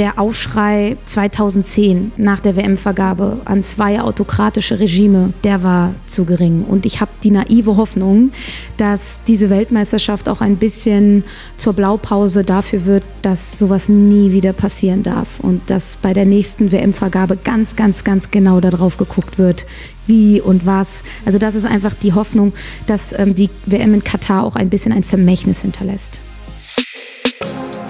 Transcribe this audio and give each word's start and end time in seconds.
der 0.00 0.18
Aufschrei 0.18 0.96
2010 1.04 2.12
nach 2.16 2.40
der 2.40 2.56
WM-Vergabe 2.56 3.36
an 3.44 3.62
zwei 3.62 4.00
autokratische 4.00 4.80
Regime, 4.80 5.34
der 5.44 5.62
war 5.62 5.94
zu 6.06 6.24
gering. 6.24 6.64
Und 6.64 6.86
ich 6.86 7.02
habe 7.02 7.10
die 7.22 7.30
naive 7.30 7.76
Hoffnung, 7.76 8.32
dass 8.78 9.20
diese 9.28 9.50
Weltmeisterschaft 9.50 10.30
auch 10.30 10.40
ein 10.40 10.56
bisschen 10.56 11.22
zur 11.58 11.74
Blaupause 11.74 12.44
dafür 12.44 12.86
wird, 12.86 13.02
dass 13.20 13.58
sowas 13.58 13.90
nie 13.90 14.32
wieder 14.32 14.54
passieren 14.54 15.02
darf 15.02 15.38
und 15.40 15.68
dass 15.68 15.98
bei 16.00 16.14
der 16.14 16.24
nächsten 16.24 16.72
WM-Vergabe 16.72 17.36
ganz, 17.36 17.76
ganz, 17.76 18.02
ganz 18.02 18.30
genau 18.30 18.62
darauf 18.62 18.96
geguckt 18.96 19.38
wird, 19.38 19.66
wie 20.06 20.40
und 20.40 20.64
was. 20.64 21.02
Also 21.26 21.38
das 21.38 21.54
ist 21.54 21.66
einfach 21.66 21.92
die 21.92 22.14
Hoffnung, 22.14 22.54
dass 22.86 23.12
ähm, 23.12 23.34
die 23.34 23.50
WM 23.66 23.92
in 23.92 24.02
Katar 24.02 24.44
auch 24.44 24.56
ein 24.56 24.70
bisschen 24.70 24.94
ein 24.94 25.02
Vermächtnis 25.02 25.60
hinterlässt. 25.60 26.22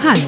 Hallo, 0.03 0.27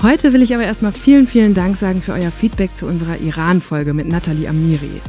Heute 0.00 0.32
will 0.32 0.42
ich 0.42 0.54
aber 0.54 0.62
erstmal 0.62 0.92
vielen, 0.92 1.26
vielen 1.26 1.54
Dank 1.54 1.76
sagen 1.76 2.00
für 2.00 2.12
euer 2.12 2.30
Feedback 2.30 2.70
zu 2.76 2.86
unserer 2.86 3.18
Iran-Folge 3.18 3.94
mit 3.94 4.06
Nathalie 4.06 4.48
Amiri. 4.48 5.00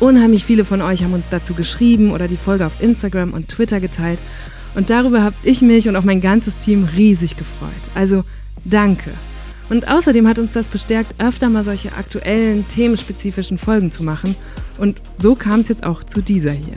Unheimlich 0.00 0.44
viele 0.44 0.64
von 0.64 0.82
euch 0.82 1.04
haben 1.04 1.12
uns 1.12 1.28
dazu 1.30 1.54
geschrieben 1.54 2.10
oder 2.10 2.26
die 2.26 2.36
Folge 2.36 2.66
auf 2.66 2.82
Instagram 2.82 3.32
und 3.32 3.48
Twitter 3.48 3.78
geteilt. 3.78 4.18
Und 4.74 4.90
darüber 4.90 5.22
habe 5.22 5.36
ich 5.44 5.62
mich 5.62 5.88
und 5.88 5.94
auch 5.94 6.02
mein 6.02 6.20
ganzes 6.20 6.58
Team 6.58 6.88
riesig 6.96 7.36
gefreut. 7.36 7.70
Also 7.94 8.24
danke. 8.64 9.10
Und 9.70 9.86
außerdem 9.86 10.26
hat 10.26 10.40
uns 10.40 10.52
das 10.52 10.66
bestärkt, 10.66 11.14
öfter 11.22 11.48
mal 11.48 11.62
solche 11.62 11.92
aktuellen, 11.92 12.66
themenspezifischen 12.66 13.56
Folgen 13.56 13.92
zu 13.92 14.02
machen. 14.02 14.34
Und 14.78 15.00
so 15.16 15.36
kam 15.36 15.60
es 15.60 15.68
jetzt 15.68 15.84
auch 15.84 16.02
zu 16.02 16.20
dieser 16.20 16.50
hier. 16.50 16.74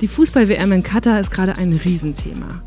Die 0.00 0.08
Fußball-WM 0.08 0.72
in 0.72 0.82
Katar 0.82 1.20
ist 1.20 1.30
gerade 1.30 1.56
ein 1.56 1.72
Riesenthema. 1.72 2.60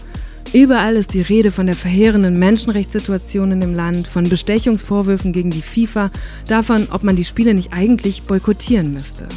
Überall 0.54 0.98
ist 0.98 1.16
die 1.16 1.22
Rede 1.22 1.52
von 1.52 1.66
der 1.66 1.74
verheerenden 1.74 2.38
Menschenrechtssituation 2.38 3.54
in 3.54 3.60
dem 3.60 3.74
Land, 3.74 4.08
von 4.08 4.30
Bestechungsvorwürfen 4.30 5.34
gegen 5.34 5.50
die 5.50 5.64
FIFA, 5.64 6.12
davon, 6.48 6.90
ob 6.92 7.04
man 7.04 7.16
die 7.16 7.26
Spiele 7.26 7.56
nicht 7.56 7.74
eigentlich 7.74 8.22
boykottieren 8.22 8.92
müsste. 8.92 9.28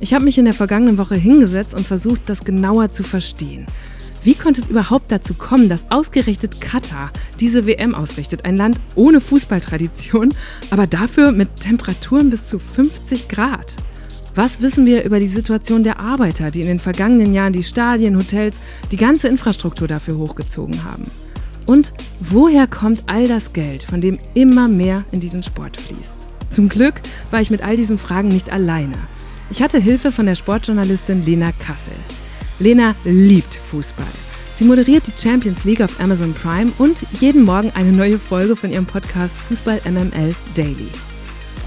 Ich 0.00 0.14
habe 0.14 0.24
mich 0.24 0.38
in 0.38 0.46
der 0.46 0.54
vergangenen 0.54 0.96
Woche 0.96 1.16
hingesetzt 1.16 1.74
und 1.74 1.86
versucht, 1.86 2.22
das 2.30 2.44
genauer 2.44 2.90
zu 2.90 3.02
verstehen. 3.02 3.66
Wie 4.24 4.34
konnte 4.34 4.62
es 4.62 4.68
überhaupt 4.68 5.12
dazu 5.12 5.34
kommen, 5.34 5.68
dass 5.68 5.90
ausgerechnet 5.90 6.62
Katar 6.62 7.12
diese 7.40 7.66
WM 7.66 7.94
ausrichtet? 7.94 8.46
Ein 8.46 8.56
Land 8.56 8.80
ohne 8.94 9.20
Fußballtradition, 9.20 10.30
aber 10.70 10.86
dafür 10.86 11.30
mit 11.30 11.56
Temperaturen 11.56 12.30
bis 12.30 12.46
zu 12.46 12.58
50 12.58 13.28
Grad. 13.28 13.76
Was 14.38 14.62
wissen 14.62 14.86
wir 14.86 15.02
über 15.02 15.18
die 15.18 15.26
Situation 15.26 15.82
der 15.82 15.98
Arbeiter, 15.98 16.52
die 16.52 16.60
in 16.60 16.68
den 16.68 16.78
vergangenen 16.78 17.34
Jahren 17.34 17.52
die 17.52 17.64
Stadien, 17.64 18.14
Hotels, 18.14 18.60
die 18.92 18.96
ganze 18.96 19.26
Infrastruktur 19.26 19.88
dafür 19.88 20.16
hochgezogen 20.16 20.84
haben? 20.84 21.10
Und 21.66 21.92
woher 22.20 22.68
kommt 22.68 23.02
all 23.08 23.26
das 23.26 23.52
Geld, 23.52 23.82
von 23.82 24.00
dem 24.00 24.16
immer 24.34 24.68
mehr 24.68 25.02
in 25.10 25.18
diesen 25.18 25.42
Sport 25.42 25.76
fließt? 25.76 26.28
Zum 26.50 26.68
Glück 26.68 27.00
war 27.32 27.40
ich 27.40 27.50
mit 27.50 27.64
all 27.64 27.74
diesen 27.74 27.98
Fragen 27.98 28.28
nicht 28.28 28.52
alleine. 28.52 28.94
Ich 29.50 29.60
hatte 29.60 29.80
Hilfe 29.80 30.12
von 30.12 30.26
der 30.26 30.36
Sportjournalistin 30.36 31.24
Lena 31.24 31.50
Kassel. 31.58 31.94
Lena 32.60 32.94
liebt 33.04 33.56
Fußball. 33.72 34.06
Sie 34.54 34.66
moderiert 34.66 35.08
die 35.08 35.20
Champions 35.20 35.64
League 35.64 35.80
auf 35.80 35.98
Amazon 35.98 36.32
Prime 36.32 36.70
und 36.78 37.02
jeden 37.18 37.42
Morgen 37.42 37.72
eine 37.74 37.90
neue 37.90 38.20
Folge 38.20 38.54
von 38.54 38.70
ihrem 38.70 38.86
Podcast 38.86 39.36
Fußball 39.36 39.80
MML 39.84 40.32
Daily. 40.54 40.90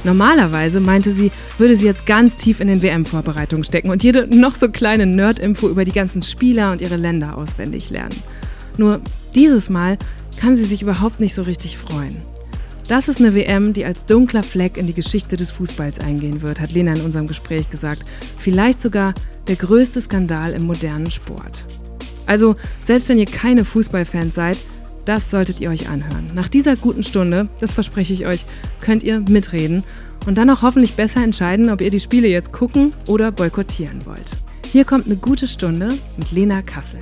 Normalerweise, 0.04 0.80
meinte 0.80 1.12
sie, 1.12 1.32
würde 1.58 1.76
sie 1.76 1.86
jetzt 1.86 2.06
ganz 2.06 2.38
tief 2.38 2.60
in 2.60 2.68
den 2.68 2.82
WM-Vorbereitungen 2.82 3.64
stecken 3.64 3.90
und 3.90 4.04
jede 4.04 4.28
noch 4.36 4.56
so 4.56 4.70
kleine 4.70 5.06
Nerd-Info 5.06 5.70
über 5.70 5.86
die 5.86 5.92
ganzen 5.92 6.24
Spieler 6.24 6.72
und 6.72 6.82
ihre 6.82 6.96
Länder 6.96 7.38
auswendig 7.38 7.90
lernen. 7.90 8.16
Nur 8.78 9.02
dieses 9.36 9.70
Mal 9.70 9.98
kann 10.40 10.56
sie 10.56 10.64
sich 10.64 10.82
überhaupt 10.82 11.20
nicht 11.20 11.36
so 11.36 11.44
richtig 11.44 11.78
freuen. 11.78 12.18
Das 12.88 13.08
ist 13.08 13.20
eine 13.20 13.36
WM, 13.36 13.74
die 13.74 13.86
als 13.86 14.06
dunkler 14.06 14.44
Fleck 14.44 14.76
in 14.76 14.88
die 14.88 14.94
Geschichte 14.94 15.36
des 15.36 15.52
Fußballs 15.52 16.00
eingehen 16.00 16.42
wird, 16.42 16.60
hat 16.60 16.74
Lena 16.74 16.94
in 16.94 17.02
unserem 17.02 17.28
Gespräch 17.28 17.70
gesagt. 17.70 18.04
Vielleicht 18.38 18.82
sogar 18.82 19.14
der 19.48 19.56
größte 19.56 20.02
Skandal 20.02 20.54
im 20.54 20.64
modernen 20.64 21.10
Sport. 21.10 21.68
Also, 22.26 22.56
selbst 22.84 23.08
wenn 23.08 23.20
ihr 23.20 23.26
keine 23.26 23.66
Fußballfans 23.66 24.36
seid, 24.36 24.58
das 25.06 25.32
solltet 25.32 25.60
ihr 25.60 25.70
euch 25.70 25.90
anhören. 25.90 26.30
Nach 26.34 26.48
dieser 26.48 26.76
guten 26.76 27.04
Stunde, 27.04 27.48
das 27.60 27.74
verspreche 27.74 28.14
ich 28.14 28.26
euch, 28.26 28.46
könnt 28.82 29.04
ihr 29.04 29.20
mitreden 29.20 29.84
und 30.26 30.38
dann 30.38 30.50
auch 30.50 30.62
hoffentlich 30.62 30.94
besser 30.94 31.24
entscheiden, 31.24 31.70
ob 31.70 31.82
ihr 31.82 31.90
die 31.90 32.00
Spiele 32.00 32.28
jetzt 32.28 32.52
gucken 32.52 32.94
oder 33.08 33.32
boykottieren 33.32 34.06
wollt. 34.06 34.38
Hier 34.72 34.86
kommt 34.86 35.08
eine 35.08 35.16
gute 35.18 35.48
Stunde 35.48 35.90
mit 36.18 36.32
Lena 36.32 36.62
Kassel. 36.62 37.02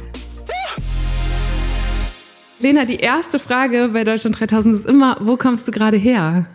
Lena, 2.59 2.83
die 2.83 2.97
erste 2.97 3.39
Frage 3.39 3.89
bei 3.93 4.03
Deutschland 4.03 4.39
3000 4.39 4.75
ist 4.75 4.85
immer, 4.85 5.17
wo 5.21 5.37
kommst 5.37 5.67
du 5.67 5.71
gerade 5.71 5.97
her? 5.97 6.45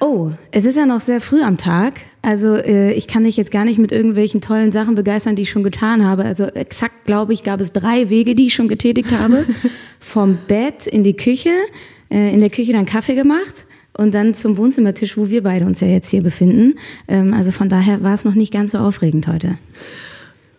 Oh, 0.00 0.30
es 0.52 0.64
ist 0.64 0.76
ja 0.76 0.86
noch 0.86 1.00
sehr 1.00 1.20
früh 1.20 1.42
am 1.42 1.56
Tag. 1.58 1.94
Also 2.22 2.54
äh, 2.54 2.92
ich 2.92 3.08
kann 3.08 3.24
dich 3.24 3.36
jetzt 3.36 3.50
gar 3.50 3.64
nicht 3.64 3.78
mit 3.78 3.90
irgendwelchen 3.90 4.40
tollen 4.40 4.70
Sachen 4.70 4.94
begeistern, 4.94 5.34
die 5.34 5.42
ich 5.42 5.50
schon 5.50 5.64
getan 5.64 6.04
habe. 6.04 6.24
Also 6.24 6.44
exakt, 6.44 7.04
glaube 7.04 7.32
ich, 7.32 7.42
gab 7.42 7.60
es 7.60 7.72
drei 7.72 8.08
Wege, 8.08 8.34
die 8.34 8.46
ich 8.46 8.54
schon 8.54 8.68
getätigt 8.68 9.10
habe. 9.12 9.44
Vom 9.98 10.38
Bett 10.46 10.86
in 10.86 11.02
die 11.02 11.16
Küche, 11.16 11.50
äh, 12.10 12.32
in 12.32 12.40
der 12.40 12.50
Küche 12.50 12.72
dann 12.72 12.86
Kaffee 12.86 13.16
gemacht 13.16 13.66
und 13.96 14.14
dann 14.14 14.34
zum 14.34 14.56
Wohnzimmertisch, 14.56 15.16
wo 15.16 15.28
wir 15.30 15.42
beide 15.42 15.66
uns 15.66 15.80
ja 15.80 15.88
jetzt 15.88 16.10
hier 16.10 16.22
befinden. 16.22 16.78
Ähm, 17.08 17.34
also 17.34 17.50
von 17.50 17.68
daher 17.68 18.02
war 18.02 18.14
es 18.14 18.24
noch 18.24 18.34
nicht 18.34 18.52
ganz 18.52 18.72
so 18.72 18.78
aufregend 18.78 19.26
heute. 19.26 19.58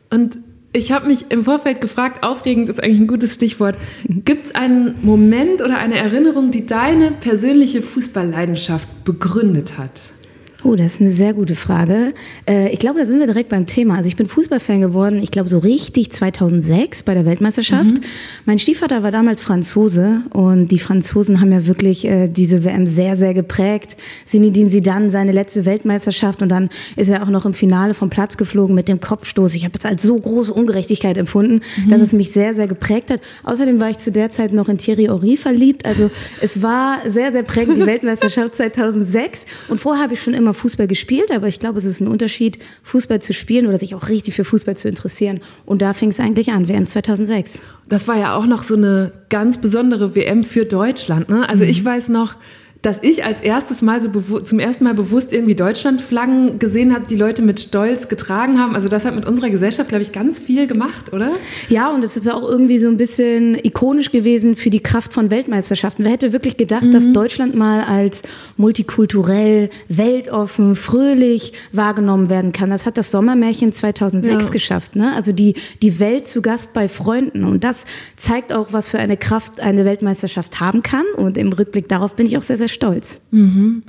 Und 0.09 0.37
ich 0.71 0.91
habe 0.91 1.07
mich 1.07 1.31
im 1.31 1.43
Vorfeld 1.43 1.81
gefragt, 1.81 2.23
aufregend 2.23 2.69
ist 2.69 2.81
eigentlich 2.81 2.99
ein 2.99 3.07
gutes 3.07 3.33
Stichwort. 3.33 3.77
Gibt 4.07 4.43
es 4.43 4.55
einen 4.55 4.95
Moment 5.01 5.61
oder 5.61 5.77
eine 5.77 5.97
Erinnerung, 5.97 6.51
die 6.51 6.65
deine 6.65 7.11
persönliche 7.11 7.81
Fußballleidenschaft 7.81 8.87
begründet 9.03 9.77
hat? 9.77 10.11
Oh, 10.61 10.75
das 10.75 10.95
ist 10.95 11.01
eine 11.01 11.09
sehr 11.09 11.33
gute 11.33 11.55
Frage. 11.55 12.13
Äh, 12.45 12.69
ich 12.69 12.79
glaube, 12.79 12.99
da 12.99 13.05
sind 13.05 13.19
wir 13.19 13.27
direkt 13.27 13.47
beim 13.47 13.65
Thema. 13.65 13.95
Also 13.95 14.09
ich 14.09 14.17
bin 14.17 14.27
Fußballfan 14.27 14.81
geworden, 14.81 15.23
ich 15.23 15.31
glaube 15.31 15.47
so 15.47 15.59
richtig 15.59 16.11
2006 16.11 17.03
bei 17.03 17.13
der 17.13 17.25
Weltmeisterschaft. 17.25 17.91
Mhm. 17.91 18.01
Mein 18.45 18.59
Stiefvater 18.59 19.01
war 19.01 19.11
damals 19.11 19.41
Franzose 19.41 20.21
und 20.31 20.67
die 20.67 20.79
Franzosen 20.79 21.39
haben 21.39 21.53
ja 21.53 21.65
wirklich 21.65 22.05
äh, 22.05 22.27
diese 22.27 22.65
WM 22.65 22.87
sehr, 22.87 23.15
sehr 23.15 23.33
geprägt. 23.33 23.95
Zinedine 24.25 24.69
Zidane, 24.69 25.09
seine 25.09 25.31
letzte 25.31 25.65
Weltmeisterschaft 25.65 26.41
und 26.41 26.49
dann 26.49 26.69
ist 26.97 27.07
er 27.07 27.23
auch 27.23 27.29
noch 27.29 27.45
im 27.45 27.53
Finale 27.53 27.93
vom 27.93 28.09
Platz 28.09 28.35
geflogen 28.35 28.75
mit 28.75 28.89
dem 28.89 28.99
Kopfstoß. 28.99 29.55
Ich 29.55 29.63
habe 29.63 29.77
es 29.77 29.85
als 29.85 30.03
so 30.03 30.19
große 30.19 30.53
Ungerechtigkeit 30.53 31.17
empfunden, 31.17 31.61
mhm. 31.77 31.89
dass 31.89 32.01
es 32.01 32.11
mich 32.11 32.31
sehr, 32.31 32.53
sehr 32.53 32.67
geprägt 32.67 33.11
hat. 33.11 33.21
Außerdem 33.43 33.79
war 33.79 33.91
ich 33.91 33.99
zu 33.99 34.11
der 34.11 34.29
Zeit 34.29 34.51
noch 34.51 34.67
in 34.67 34.77
Thierry 34.77 35.05
Henry 35.05 35.37
verliebt. 35.37 35.85
Also 35.85 36.11
es 36.41 36.61
war 36.61 36.99
sehr, 37.05 37.31
sehr 37.31 37.43
prägend, 37.43 37.77
die 37.77 37.85
Weltmeisterschaft 37.85 38.55
2006 38.55 39.45
und 39.69 39.79
vorher 39.79 40.03
habe 40.03 40.15
ich 40.15 40.21
schon 40.21 40.33
immer 40.33 40.48
mal 40.49 40.53
Fußball 40.53 40.87
gespielt, 40.87 41.31
aber 41.31 41.47
ich 41.47 41.59
glaube, 41.59 41.79
es 41.79 41.85
ist 41.85 42.01
ein 42.01 42.07
Unterschied, 42.07 42.59
Fußball 42.83 43.21
zu 43.21 43.33
spielen 43.33 43.67
oder 43.67 43.79
sich 43.79 43.95
auch 43.95 44.09
richtig 44.09 44.35
für 44.35 44.43
Fußball 44.43 44.75
zu 44.75 44.89
interessieren. 44.89 45.39
Und 45.65 45.81
da 45.81 45.93
fing 45.93 46.09
es 46.09 46.19
eigentlich 46.19 46.51
an, 46.51 46.67
WM 46.67 46.87
2006. 46.87 47.61
Das 47.87 48.07
war 48.07 48.17
ja 48.17 48.35
auch 48.35 48.45
noch 48.45 48.63
so 48.63 48.75
eine 48.75 49.11
ganz 49.29 49.59
besondere 49.59 50.15
WM 50.15 50.43
für 50.43 50.65
Deutschland. 50.65 51.29
Ne? 51.29 51.47
Also 51.47 51.63
mhm. 51.63 51.69
ich 51.69 51.83
weiß 51.83 52.09
noch, 52.09 52.35
dass 52.81 53.03
ich 53.03 53.25
als 53.25 53.41
erstes 53.41 53.81
Mal 53.81 53.99
so 53.99 54.39
zum 54.39 54.59
ersten 54.59 54.85
Mal 54.85 54.93
bewusst 54.93 55.33
irgendwie 55.33 55.55
Deutschlandflaggen 55.55 56.59
gesehen 56.59 56.95
habe, 56.95 57.05
die 57.05 57.17
Leute 57.17 57.41
mit 57.41 57.59
Stolz 57.59 58.07
getragen 58.07 58.57
haben. 58.57 58.73
Also 58.73 58.87
das 58.87 59.03
hat 59.03 59.15
mit 59.15 59.25
unserer 59.25 59.49
Gesellschaft, 59.49 59.89
glaube 59.89 60.01
ich, 60.01 60.13
ganz 60.13 60.39
viel 60.39 60.65
gemacht, 60.65 61.11
oder? 61.11 61.33
Ja, 61.67 61.93
und 61.93 62.05
es 62.05 62.15
ist 62.15 62.29
auch 62.31 62.47
irgendwie 62.47 62.79
so 62.79 62.87
ein 62.87 62.95
bisschen 62.95 63.57
ikonisch 63.61 64.11
gewesen 64.11 64.55
für 64.55 64.69
die 64.69 64.79
Kraft 64.79 65.11
von 65.11 65.29
Weltmeisterschaften. 65.29 66.05
Wer 66.05 66.13
hätte 66.13 66.31
wirklich 66.31 66.55
gedacht, 66.55 66.85
mhm. 66.85 66.91
dass 66.91 67.11
Deutschland 67.11 67.53
mal 67.53 67.81
als 67.81 68.21
multikulturell, 68.55 69.69
weltoffen, 69.89 70.75
fröhlich 70.75 71.51
wahrgenommen 71.73 72.29
werden 72.29 72.53
kann? 72.53 72.69
Das 72.69 72.85
hat 72.85 72.97
das 72.97 73.11
Sommermärchen 73.11 73.73
2006 73.73 74.45
ja. 74.45 74.51
geschafft. 74.51 74.95
Ne? 74.95 75.13
Also 75.13 75.33
die, 75.33 75.55
die 75.81 75.99
Welt 75.99 76.27
zu 76.27 76.41
Gast 76.41 76.71
bei 76.71 76.87
Freunden. 76.87 77.43
Und 77.43 77.65
das 77.65 77.83
zeigt 78.15 78.53
auch, 78.53 78.71
was 78.71 78.87
für 78.87 78.99
eine 78.99 79.17
Kraft 79.17 79.59
eine 79.59 79.83
Weltmeisterschaft 79.83 80.61
haben 80.61 80.81
kann. 80.81 81.03
Und 81.17 81.37
im 81.37 81.51
Rückblick 81.51 81.89
darauf 81.89 82.15
bin 82.15 82.25
ich 82.25 82.37
auch 82.37 82.41
sehr, 82.41 82.57
sehr 82.57 82.68
stolz. 82.69 83.21
Mhm. 83.31 83.83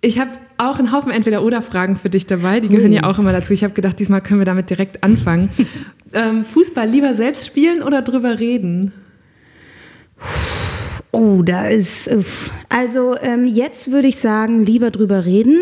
Ich 0.00 0.18
habe 0.18 0.30
auch 0.58 0.78
einen 0.78 0.92
Haufen 0.92 1.10
Entweder-Oder-Fragen 1.10 1.96
für 1.96 2.10
dich 2.10 2.26
dabei. 2.26 2.60
Die 2.60 2.68
gehören 2.68 2.92
ja 2.92 3.04
auch 3.04 3.18
immer 3.18 3.32
dazu. 3.32 3.52
Ich 3.52 3.64
habe 3.64 3.74
gedacht, 3.74 3.98
diesmal 3.98 4.20
können 4.20 4.40
wir 4.40 4.46
damit 4.46 4.70
direkt 4.70 5.02
anfangen. 5.02 5.50
ähm, 6.12 6.44
Fußball 6.44 6.88
lieber 6.88 7.14
selbst 7.14 7.46
spielen 7.46 7.82
oder 7.82 8.02
drüber 8.02 8.38
reden? 8.38 8.92
Oh, 11.10 11.42
da 11.42 11.66
ist. 11.68 12.10
Also 12.68 13.16
ähm, 13.20 13.44
jetzt 13.44 13.90
würde 13.90 14.08
ich 14.08 14.18
sagen, 14.18 14.64
lieber 14.64 14.90
drüber 14.90 15.24
reden. 15.24 15.58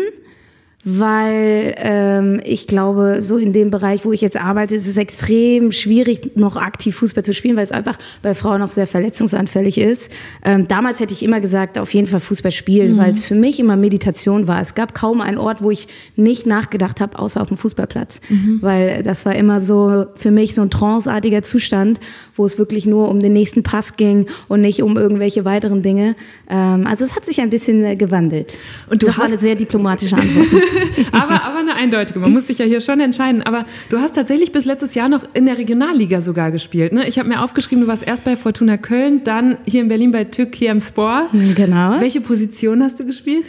Weil 0.83 1.73
ähm, 1.77 2.39
ich 2.45 2.67
glaube, 2.67 3.17
so 3.21 3.37
in 3.37 3.51
dem 3.51 3.71
Bereich, 3.71 4.05
wo 4.05 4.13
ich 4.13 4.21
jetzt 4.21 4.37
arbeite, 4.37 4.75
ist 4.75 4.87
es 4.87 4.95
extrem 4.95 5.71
schwierig, 5.71 6.37
noch 6.37 6.55
aktiv 6.55 6.95
Fußball 6.95 7.25
zu 7.25 7.33
spielen, 7.33 7.57
weil 7.57 7.65
es 7.65 7.71
einfach 7.71 7.97
bei 8.21 8.33
Frauen 8.33 8.61
noch 8.61 8.69
sehr 8.69 8.87
verletzungsanfällig 8.87 9.79
ist. 9.79 10.11
Ähm, 10.45 10.67
damals 10.67 10.99
hätte 10.99 11.13
ich 11.13 11.23
immer 11.23 11.41
gesagt, 11.41 11.77
auf 11.77 11.93
jeden 11.93 12.07
Fall 12.07 12.19
Fußball 12.19 12.51
spielen, 12.51 12.93
mhm. 12.93 12.97
weil 12.99 13.11
es 13.11 13.23
für 13.23 13.35
mich 13.35 13.59
immer 13.59 13.75
Meditation 13.75 14.47
war. 14.47 14.61
Es 14.61 14.75
gab 14.75 14.93
kaum 14.93 15.19
einen 15.19 15.37
Ort, 15.37 15.61
wo 15.61 15.71
ich 15.71 15.87
nicht 16.15 16.45
nachgedacht 16.45 17.01
habe, 17.01 17.17
außer 17.19 17.41
auf 17.41 17.47
dem 17.47 17.57
Fußballplatz, 17.57 18.21
mhm. 18.29 18.59
weil 18.61 19.03
das 19.03 19.25
war 19.25 19.35
immer 19.35 19.59
so 19.59 20.05
für 20.15 20.31
mich 20.31 20.55
so 20.55 20.61
ein 20.61 20.69
tranceartiger 20.69 21.41
Zustand, 21.41 21.99
wo 22.35 22.45
es 22.45 22.59
wirklich 22.59 22.85
nur 22.85 23.09
um 23.09 23.19
den 23.19 23.33
nächsten 23.33 23.63
Pass 23.63 23.97
ging 23.97 24.27
und 24.47 24.61
nicht 24.61 24.83
um 24.83 24.95
irgendwelche 24.95 25.43
weiteren 25.43 25.81
Dinge. 25.81 26.15
Ähm, 26.49 26.85
also 26.87 27.03
es 27.03 27.15
hat 27.15 27.25
sich 27.25 27.41
ein 27.41 27.49
bisschen 27.49 27.83
äh, 27.83 27.95
gewandelt. 27.95 28.57
Und 28.89 29.03
das 29.03 29.17
war 29.17 29.25
eine 29.25 29.37
sehr 29.37 29.55
diplomatische 29.55 30.15
Antwort. 30.15 30.47
aber, 31.11 31.43
aber 31.43 31.59
eine 31.59 31.75
eindeutige. 31.75 32.19
Man 32.19 32.33
muss 32.33 32.47
sich 32.47 32.57
ja 32.57 32.65
hier 32.65 32.81
schon 32.81 32.99
entscheiden. 32.99 33.43
Aber 33.43 33.65
du 33.89 33.99
hast 33.99 34.15
tatsächlich 34.15 34.51
bis 34.51 34.65
letztes 34.65 34.95
Jahr 34.95 35.09
noch 35.09 35.23
in 35.33 35.45
der 35.45 35.57
Regionalliga 35.57 36.21
sogar 36.21 36.51
gespielt. 36.51 36.93
Ne? 36.93 37.07
Ich 37.07 37.19
habe 37.19 37.29
mir 37.29 37.41
aufgeschrieben, 37.41 37.83
du 37.83 37.87
warst 37.87 38.05
erst 38.05 38.23
bei 38.23 38.35
Fortuna 38.35 38.77
Köln, 38.77 39.23
dann 39.23 39.57
hier 39.65 39.81
in 39.81 39.87
Berlin 39.87 40.11
bei 40.11 40.25
Tück 40.25 40.55
hier 40.55 40.71
im 40.71 40.81
Sport. 40.81 41.29
Genau. 41.55 41.99
Welche 41.99 42.21
Position 42.21 42.83
hast 42.83 42.99
du 42.99 43.05
gespielt? 43.05 43.43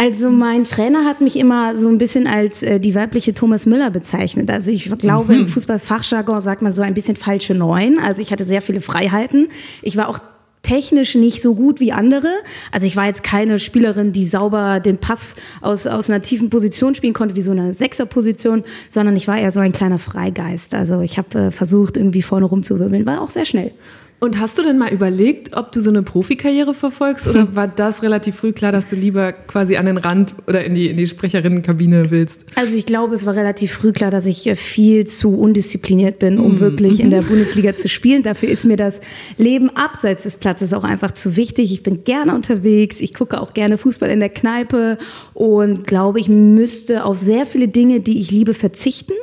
Also 0.00 0.30
mein 0.30 0.64
Trainer 0.64 1.04
hat 1.04 1.20
mich 1.20 1.36
immer 1.36 1.76
so 1.76 1.90
ein 1.90 1.98
bisschen 1.98 2.26
als 2.26 2.62
äh, 2.62 2.80
die 2.80 2.94
weibliche 2.94 3.34
Thomas 3.34 3.66
Müller 3.66 3.90
bezeichnet. 3.90 4.50
Also 4.50 4.70
ich 4.70 4.90
glaube, 4.98 5.34
mhm. 5.34 5.40
im 5.40 5.46
Fußballfachjargon 5.46 6.40
sagt 6.40 6.62
man 6.62 6.72
so 6.72 6.80
ein 6.80 6.94
bisschen 6.94 7.16
falsche 7.16 7.54
Neun. 7.54 7.98
Also 7.98 8.22
ich 8.22 8.32
hatte 8.32 8.44
sehr 8.44 8.62
viele 8.62 8.80
Freiheiten. 8.80 9.48
Ich 9.82 9.98
war 9.98 10.08
auch 10.08 10.18
technisch 10.62 11.14
nicht 11.14 11.42
so 11.42 11.54
gut 11.54 11.80
wie 11.80 11.92
andere. 11.92 12.28
Also 12.70 12.86
ich 12.86 12.96
war 12.96 13.06
jetzt 13.06 13.22
keine 13.22 13.58
Spielerin, 13.58 14.12
die 14.12 14.26
sauber 14.26 14.80
den 14.80 14.98
Pass 14.98 15.36
aus, 15.60 15.86
aus 15.86 16.10
einer 16.10 16.22
tiefen 16.22 16.50
Position 16.50 16.94
spielen 16.94 17.14
konnte, 17.14 17.36
wie 17.36 17.42
so 17.42 17.52
eine 17.52 17.72
Sechserposition, 17.72 18.64
sondern 18.88 19.16
ich 19.16 19.26
war 19.28 19.38
eher 19.38 19.52
so 19.52 19.60
ein 19.60 19.72
kleiner 19.72 19.98
Freigeist. 19.98 20.74
Also 20.74 21.00
ich 21.00 21.18
habe 21.18 21.38
äh, 21.38 21.50
versucht, 21.50 21.96
irgendwie 21.96 22.22
vorne 22.22 22.46
rumzuwirbeln, 22.46 23.06
war 23.06 23.20
auch 23.22 23.30
sehr 23.30 23.44
schnell. 23.44 23.72
Und 24.20 24.38
hast 24.38 24.58
du 24.58 24.62
denn 24.62 24.76
mal 24.76 24.92
überlegt, 24.92 25.56
ob 25.56 25.72
du 25.72 25.80
so 25.80 25.88
eine 25.88 26.02
Profikarriere 26.02 26.74
verfolgst 26.74 27.26
oder 27.26 27.40
hm. 27.40 27.56
war 27.56 27.68
das 27.68 28.02
relativ 28.02 28.36
früh 28.36 28.52
klar, 28.52 28.70
dass 28.70 28.86
du 28.86 28.94
lieber 28.94 29.32
quasi 29.32 29.76
an 29.76 29.86
den 29.86 29.96
Rand 29.96 30.34
oder 30.46 30.62
in 30.62 30.74
die, 30.74 30.88
in 30.88 30.98
die 30.98 31.06
Sprecherinnenkabine 31.06 32.10
willst? 32.10 32.44
Also 32.54 32.76
ich 32.76 32.84
glaube, 32.84 33.14
es 33.14 33.24
war 33.24 33.34
relativ 33.34 33.72
früh 33.72 33.92
klar, 33.92 34.10
dass 34.10 34.26
ich 34.26 34.46
äh, 34.46 34.56
viel 34.56 35.06
zu 35.06 35.38
undiszipliniert 35.38 36.18
bin, 36.18 36.38
um 36.38 36.52
mhm. 36.52 36.60
wirklich 36.60 37.00
in 37.00 37.08
der 37.08 37.22
mhm. 37.22 37.28
Bundesliga 37.28 37.74
zu 37.74 37.88
spielen. 37.88 38.22
Dafür 38.30 38.50
ist 38.50 38.66
mir 38.66 38.76
das 38.76 39.00
Leben 39.38 39.70
abseits 39.74 40.24
des 40.24 40.36
Platzes 40.36 40.74
auch 40.74 40.84
einfach 40.84 41.12
zu 41.12 41.36
wichtig. 41.36 41.72
Ich 41.72 41.82
bin 41.82 42.04
gerne 42.04 42.34
unterwegs, 42.34 43.00
ich 43.00 43.14
gucke 43.14 43.40
auch 43.40 43.54
gerne 43.54 43.78
Fußball 43.78 44.10
in 44.10 44.20
der 44.20 44.28
Kneipe 44.28 44.98
und 45.32 45.86
glaube, 45.86 46.20
ich 46.20 46.28
müsste 46.28 47.06
auf 47.06 47.16
sehr 47.16 47.46
viele 47.46 47.68
Dinge, 47.68 48.00
die 48.00 48.20
ich 48.20 48.30
liebe, 48.30 48.52
verzichten. 48.52 49.14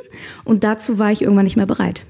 Und 0.44 0.64
dazu 0.64 0.98
war 0.98 1.12
ich 1.12 1.22
irgendwann 1.22 1.44
nicht 1.44 1.56
mehr 1.56 1.66
bereit. 1.66 2.04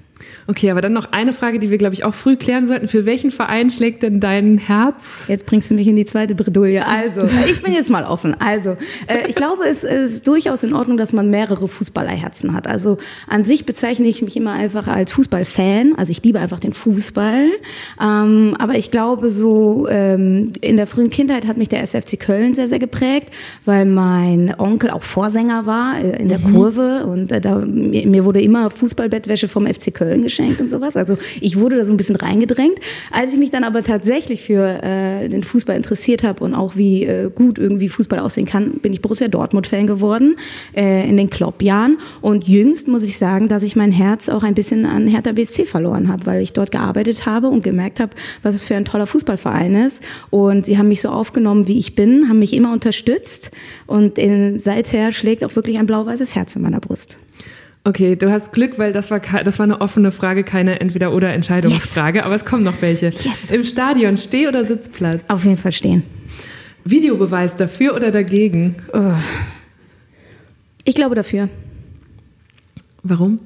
Okay, 0.46 0.70
aber 0.70 0.80
dann 0.80 0.92
noch 0.92 1.12
eine 1.12 1.32
Frage, 1.32 1.58
die 1.58 1.70
wir, 1.70 1.78
glaube 1.78 1.94
ich, 1.94 2.04
auch 2.04 2.14
früh 2.14 2.36
klären 2.36 2.66
sollten. 2.66 2.88
Für 2.88 3.04
welchen 3.04 3.30
Verein 3.30 3.70
schlägt 3.70 4.02
denn 4.02 4.20
dein 4.20 4.58
Herz? 4.58 5.26
Jetzt 5.28 5.46
bringst 5.46 5.70
du 5.70 5.74
mich 5.74 5.86
in 5.86 5.96
die 5.96 6.06
zweite 6.06 6.34
Bredouille. 6.34 6.86
Also, 6.86 7.22
ich 7.46 7.62
bin 7.62 7.72
jetzt 7.72 7.90
mal 7.90 8.04
offen. 8.04 8.34
Also, 8.40 8.70
äh, 9.06 9.28
ich 9.28 9.34
glaube, 9.34 9.64
es 9.64 9.84
ist 9.84 10.26
durchaus 10.26 10.62
in 10.62 10.72
Ordnung, 10.72 10.96
dass 10.96 11.12
man 11.12 11.30
mehrere 11.30 11.68
Fußballerherzen 11.68 12.54
hat. 12.54 12.66
Also, 12.66 12.98
an 13.26 13.44
sich 13.44 13.66
bezeichne 13.66 14.06
ich 14.06 14.22
mich 14.22 14.36
immer 14.36 14.52
einfach 14.52 14.88
als 14.88 15.12
Fußballfan. 15.12 15.94
Also, 15.96 16.10
ich 16.12 16.22
liebe 16.22 16.38
einfach 16.38 16.60
den 16.60 16.72
Fußball. 16.72 17.48
Ähm, 18.02 18.56
aber 18.58 18.74
ich 18.74 18.90
glaube, 18.90 19.28
so 19.28 19.86
ähm, 19.88 20.52
in 20.60 20.76
der 20.76 20.86
frühen 20.86 21.10
Kindheit 21.10 21.46
hat 21.46 21.56
mich 21.56 21.68
der 21.68 21.82
SFC 21.82 22.18
Köln 22.18 22.54
sehr, 22.54 22.68
sehr 22.68 22.78
geprägt, 22.78 23.28
weil 23.64 23.84
mein 23.84 24.54
Onkel 24.58 24.90
auch 24.90 25.02
Vorsänger 25.02 25.66
war 25.66 25.98
äh, 25.98 26.20
in 26.20 26.28
der 26.28 26.38
mhm. 26.38 26.54
Kurve 26.54 27.06
und 27.06 27.32
äh, 27.32 27.40
da, 27.40 27.56
mir 27.58 28.24
wurde 28.24 28.40
immer 28.40 28.70
Fußballbettwäsche 28.70 29.48
vom 29.48 29.66
FC 29.66 29.92
Köln 29.92 30.17
geschenkt 30.22 30.38
geschenkt 30.38 30.60
und 30.60 30.68
sowas. 30.68 30.96
Also 30.96 31.18
ich 31.40 31.58
wurde 31.58 31.76
da 31.76 31.84
so 31.84 31.92
ein 31.92 31.96
bisschen 31.96 32.16
reingedrängt. 32.16 32.78
Als 33.10 33.32
ich 33.32 33.38
mich 33.38 33.50
dann 33.50 33.64
aber 33.64 33.82
tatsächlich 33.82 34.42
für 34.42 34.82
äh, 34.82 35.28
den 35.28 35.42
Fußball 35.42 35.76
interessiert 35.76 36.22
habe 36.22 36.44
und 36.44 36.54
auch 36.54 36.76
wie 36.76 37.04
äh, 37.04 37.30
gut 37.34 37.58
irgendwie 37.58 37.88
Fußball 37.88 38.18
aussehen 38.18 38.46
kann, 38.46 38.72
bin 38.80 38.92
ich 38.92 39.02
Borussia 39.02 39.28
Dortmund-Fan 39.28 39.86
geworden 39.86 40.36
äh, 40.76 41.08
in 41.08 41.16
den 41.16 41.30
Klopp-Jahren. 41.30 41.98
Und 42.20 42.46
jüngst 42.48 42.88
muss 42.88 43.02
ich 43.02 43.18
sagen, 43.18 43.48
dass 43.48 43.62
ich 43.62 43.76
mein 43.76 43.92
Herz 43.92 44.28
auch 44.28 44.42
ein 44.42 44.54
bisschen 44.54 44.86
an 44.86 45.06
Hertha 45.06 45.32
BSC 45.32 45.66
verloren 45.66 46.08
habe, 46.08 46.26
weil 46.26 46.42
ich 46.42 46.52
dort 46.52 46.70
gearbeitet 46.70 47.26
habe 47.26 47.48
und 47.48 47.62
gemerkt 47.62 48.00
habe, 48.00 48.12
was 48.42 48.54
es 48.54 48.64
für 48.64 48.76
ein 48.76 48.84
toller 48.84 49.06
Fußballverein 49.06 49.74
ist. 49.74 50.02
Und 50.30 50.66
sie 50.66 50.78
haben 50.78 50.88
mich 50.88 51.00
so 51.00 51.08
aufgenommen, 51.08 51.68
wie 51.68 51.78
ich 51.78 51.94
bin, 51.94 52.28
haben 52.28 52.38
mich 52.38 52.52
immer 52.52 52.72
unterstützt. 52.72 53.50
Und 53.86 54.18
in, 54.18 54.58
seither 54.58 55.12
schlägt 55.12 55.44
auch 55.44 55.56
wirklich 55.56 55.78
ein 55.78 55.86
blau-weißes 55.86 56.34
Herz 56.34 56.56
in 56.56 56.62
meiner 56.62 56.80
Brust. 56.80 57.18
Okay, 57.88 58.16
du 58.16 58.30
hast 58.30 58.52
Glück, 58.52 58.78
weil 58.78 58.92
das 58.92 59.10
war, 59.10 59.18
das 59.18 59.58
war 59.58 59.64
eine 59.64 59.80
offene 59.80 60.12
Frage, 60.12 60.44
keine 60.44 60.78
Entweder-oder-Entscheidungsfrage, 60.78 62.18
yes. 62.18 62.26
aber 62.26 62.34
es 62.34 62.44
kommen 62.44 62.62
noch 62.62 62.82
welche. 62.82 63.06
Yes. 63.06 63.50
Im 63.50 63.64
Stadion, 63.64 64.18
Steh- 64.18 64.46
oder 64.46 64.62
Sitzplatz? 64.62 65.22
Auf 65.28 65.46
jeden 65.46 65.56
Fall 65.56 65.72
stehen. 65.72 66.02
Videobeweis 66.84 67.56
dafür 67.56 67.94
oder 67.94 68.10
dagegen? 68.10 68.76
Oh. 68.92 69.14
Ich 70.84 70.96
glaube 70.96 71.14
dafür. 71.14 71.48
Warum? 73.04 73.40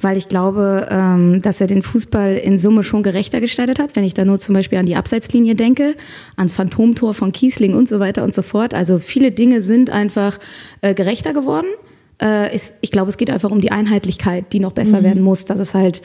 Weil 0.00 0.16
ich 0.16 0.28
glaube, 0.28 0.88
ähm, 0.90 1.42
dass 1.42 1.60
er 1.60 1.66
den 1.66 1.82
Fußball 1.82 2.36
in 2.36 2.56
Summe 2.56 2.84
schon 2.84 3.02
gerechter 3.02 3.42
gestaltet 3.42 3.78
hat. 3.78 3.96
Wenn 3.96 4.04
ich 4.04 4.14
da 4.14 4.24
nur 4.24 4.40
zum 4.40 4.54
Beispiel 4.54 4.78
an 4.78 4.86
die 4.86 4.96
Abseitslinie 4.96 5.56
denke, 5.56 5.94
ans 6.36 6.54
Phantomtor 6.54 7.12
von 7.12 7.32
Kiesling 7.32 7.74
und 7.74 7.86
so 7.86 8.00
weiter 8.00 8.24
und 8.24 8.32
so 8.32 8.40
fort. 8.40 8.72
Also 8.72 8.96
viele 8.96 9.30
Dinge 9.30 9.60
sind 9.60 9.90
einfach 9.90 10.38
äh, 10.80 10.94
gerechter 10.94 11.34
geworden 11.34 11.66
äh, 12.24 12.54
ist, 12.54 12.74
ich 12.80 12.90
glaube, 12.90 13.10
es 13.10 13.16
geht 13.16 13.30
einfach 13.30 13.50
um 13.50 13.60
die 13.60 13.70
Einheitlichkeit, 13.70 14.52
die 14.52 14.60
noch 14.60 14.72
besser 14.72 15.00
mhm. 15.00 15.04
werden 15.04 15.22
muss, 15.22 15.44
dass 15.44 15.58
es 15.58 15.74
halt 15.74 16.02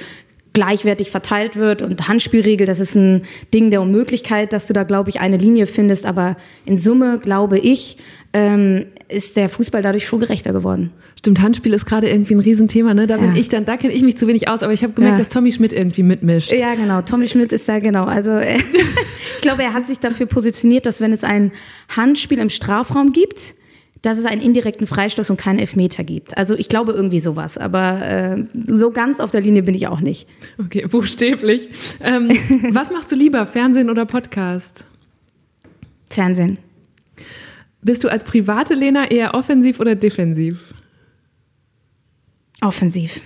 gleichwertig 0.53 1.11
verteilt 1.11 1.55
wird 1.55 1.81
und 1.81 2.07
Handspielregel, 2.07 2.65
das 2.65 2.79
ist 2.79 2.95
ein 2.95 3.21
Ding 3.53 3.69
der 3.69 3.81
Unmöglichkeit, 3.81 4.51
dass 4.51 4.67
du 4.67 4.73
da, 4.73 4.83
glaube 4.83 5.09
ich, 5.09 5.19
eine 5.19 5.37
Linie 5.37 5.67
findest. 5.67 6.05
Aber 6.05 6.37
in 6.65 6.75
Summe, 6.75 7.19
glaube 7.19 7.59
ich, 7.59 7.97
ähm, 8.33 8.85
ist 9.07 9.37
der 9.37 9.47
Fußball 9.47 9.81
dadurch 9.81 10.05
schon 10.05 10.19
gerechter 10.19 10.51
geworden. 10.51 10.91
Stimmt, 11.17 11.41
Handspiel 11.41 11.73
ist 11.73 11.85
gerade 11.85 12.09
irgendwie 12.09 12.35
ein 12.35 12.39
Riesenthema, 12.39 12.93
ne? 12.93 13.07
Da 13.07 13.15
ja. 13.15 13.21
bin 13.21 13.35
ich 13.35 13.49
dann, 13.49 13.65
da 13.65 13.77
kenne 13.77 13.93
ich 13.93 14.01
mich 14.01 14.17
zu 14.17 14.27
wenig 14.27 14.47
aus, 14.47 14.63
aber 14.63 14.73
ich 14.73 14.83
habe 14.83 14.93
gemerkt, 14.93 15.17
ja. 15.17 15.19
dass 15.19 15.29
Tommy 15.29 15.51
Schmidt 15.51 15.73
irgendwie 15.73 16.03
mitmischt. 16.03 16.51
Ja, 16.51 16.75
genau. 16.75 17.01
Tommy 17.01 17.27
Schmidt 17.27 17.53
ist 17.53 17.67
da 17.69 17.79
genau. 17.79 18.05
Also 18.05 18.39
ich 19.35 19.41
glaube, 19.41 19.63
er 19.63 19.73
hat 19.73 19.85
sich 19.85 19.99
dafür 19.99 20.25
positioniert, 20.25 20.85
dass 20.85 20.99
wenn 20.99 21.13
es 21.13 21.23
ein 21.23 21.51
Handspiel 21.95 22.39
im 22.39 22.49
Strafraum 22.49 23.11
gibt, 23.11 23.55
dass 24.01 24.17
es 24.17 24.25
einen 24.25 24.41
indirekten 24.41 24.87
Freistoß 24.87 25.29
und 25.29 25.37
keinen 25.37 25.59
Elfmeter 25.59 26.03
gibt. 26.03 26.37
Also 26.37 26.55
ich 26.55 26.69
glaube 26.69 26.93
irgendwie 26.93 27.19
sowas, 27.19 27.57
aber 27.57 28.01
äh, 28.05 28.43
so 28.65 28.91
ganz 28.91 29.19
auf 29.19 29.31
der 29.31 29.41
Linie 29.41 29.63
bin 29.63 29.75
ich 29.75 29.87
auch 29.87 29.99
nicht. 30.01 30.27
Okay, 30.57 30.87
buchstäblich. 30.87 31.67
Ähm, 32.01 32.29
was 32.71 32.91
machst 32.91 33.11
du 33.11 33.15
lieber, 33.15 33.45
Fernsehen 33.45 33.89
oder 33.89 34.05
Podcast? 34.05 34.85
Fernsehen. 36.05 36.57
Bist 37.81 38.03
du 38.03 38.09
als 38.09 38.23
private 38.23 38.73
Lena 38.73 39.09
eher 39.09 39.33
offensiv 39.33 39.79
oder 39.79 39.95
defensiv? 39.95 40.73
Offensiv. 42.61 43.21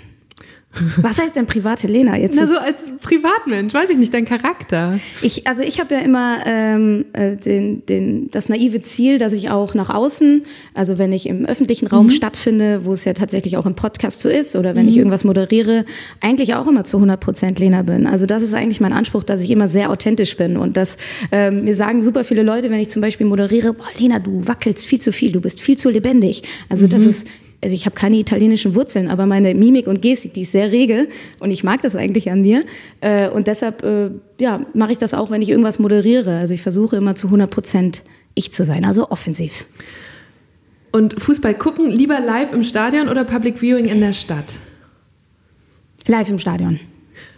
Was 0.97 1.21
heißt 1.21 1.35
denn 1.35 1.45
private 1.45 1.87
Lena 1.87 2.17
jetzt? 2.17 2.35
Na, 2.35 2.47
so 2.47 2.57
als 2.57 2.89
Privatmensch, 3.01 3.73
weiß 3.73 3.89
ich 3.91 3.97
nicht, 3.97 4.13
dein 4.13 4.25
Charakter. 4.25 4.99
Ich, 5.21 5.45
also 5.47 5.61
ich 5.61 5.79
habe 5.79 5.93
ja 5.93 6.01
immer 6.01 6.39
ähm, 6.45 7.05
äh, 7.13 7.35
den, 7.35 7.85
den, 7.85 8.31
das 8.31 8.49
naive 8.49 8.81
Ziel, 8.81 9.19
dass 9.19 9.33
ich 9.33 9.49
auch 9.49 9.75
nach 9.75 9.89
außen, 9.89 10.43
also 10.73 10.97
wenn 10.97 11.11
ich 11.13 11.27
im 11.27 11.45
öffentlichen 11.45 11.87
Raum 11.87 12.07
mhm. 12.07 12.11
stattfinde, 12.11 12.85
wo 12.85 12.93
es 12.93 13.05
ja 13.05 13.13
tatsächlich 13.13 13.57
auch 13.57 13.67
im 13.67 13.75
Podcast 13.75 14.19
so 14.19 14.29
ist, 14.29 14.55
oder 14.55 14.75
wenn 14.75 14.83
mhm. 14.83 14.89
ich 14.89 14.97
irgendwas 14.97 15.23
moderiere, 15.23 15.85
eigentlich 16.21 16.55
auch 16.55 16.67
immer 16.67 16.83
zu 16.83 16.97
100 16.97 17.19
Prozent 17.19 17.59
Lena 17.59 17.83
bin. 17.83 18.07
Also 18.07 18.25
das 18.25 18.41
ist 18.41 18.53
eigentlich 18.53 18.81
mein 18.81 18.93
Anspruch, 18.93 19.23
dass 19.23 19.41
ich 19.41 19.51
immer 19.51 19.67
sehr 19.67 19.91
authentisch 19.91 20.35
bin 20.37 20.57
und 20.57 20.75
dass 20.75 20.97
ähm, 21.31 21.65
mir 21.65 21.75
sagen 21.75 22.01
super 22.01 22.23
viele 22.23 22.41
Leute, 22.41 22.71
wenn 22.71 22.79
ich 22.79 22.89
zum 22.89 23.01
Beispiel 23.01 23.27
moderiere, 23.27 23.73
boah 23.73 23.85
Lena, 23.99 24.19
du 24.19 24.47
wackelst 24.47 24.85
viel 24.85 24.99
zu 24.99 25.11
viel, 25.11 25.31
du 25.31 25.41
bist 25.41 25.61
viel 25.61 25.77
zu 25.77 25.89
lebendig. 25.89 26.43
Also 26.69 26.87
mhm. 26.87 26.89
das 26.89 27.05
ist 27.05 27.27
also 27.63 27.73
ich 27.73 27.85
habe 27.85 27.95
keine 27.95 28.17
italienischen 28.17 28.75
Wurzeln, 28.75 29.09
aber 29.09 29.25
meine 29.25 29.55
Mimik 29.55 29.87
und 29.87 30.01
Gestik, 30.01 30.33
die 30.33 30.41
ist 30.41 30.51
sehr 30.51 30.71
rege 30.71 31.07
und 31.39 31.49
ich 31.49 31.63
mag 31.63 31.81
das 31.81 31.95
eigentlich 31.95 32.29
an 32.29 32.41
mir. 32.41 32.65
Äh, 32.99 33.29
und 33.29 33.47
deshalb 33.47 33.83
äh, 33.83 34.11
ja, 34.39 34.61
mache 34.73 34.91
ich 34.91 34.97
das 34.97 35.13
auch, 35.13 35.31
wenn 35.31 35.41
ich 35.41 35.49
irgendwas 35.49 35.79
moderiere. 35.79 36.37
Also 36.37 36.53
ich 36.53 36.61
versuche 36.61 36.97
immer 36.97 37.15
zu 37.15 37.27
100 37.27 37.49
Prozent 37.49 38.03
ich 38.35 38.51
zu 38.51 38.65
sein, 38.65 38.83
also 38.83 39.09
offensiv. 39.09 39.65
Und 40.91 41.21
Fußball 41.21 41.55
gucken, 41.55 41.89
lieber 41.89 42.19
live 42.19 42.53
im 42.53 42.63
Stadion 42.63 43.07
oder 43.07 43.23
Public 43.23 43.59
Viewing 43.59 43.85
in 43.85 43.99
der 43.99 44.13
Stadt? 44.13 44.57
Live 46.05 46.29
im 46.29 46.37
Stadion. 46.37 46.79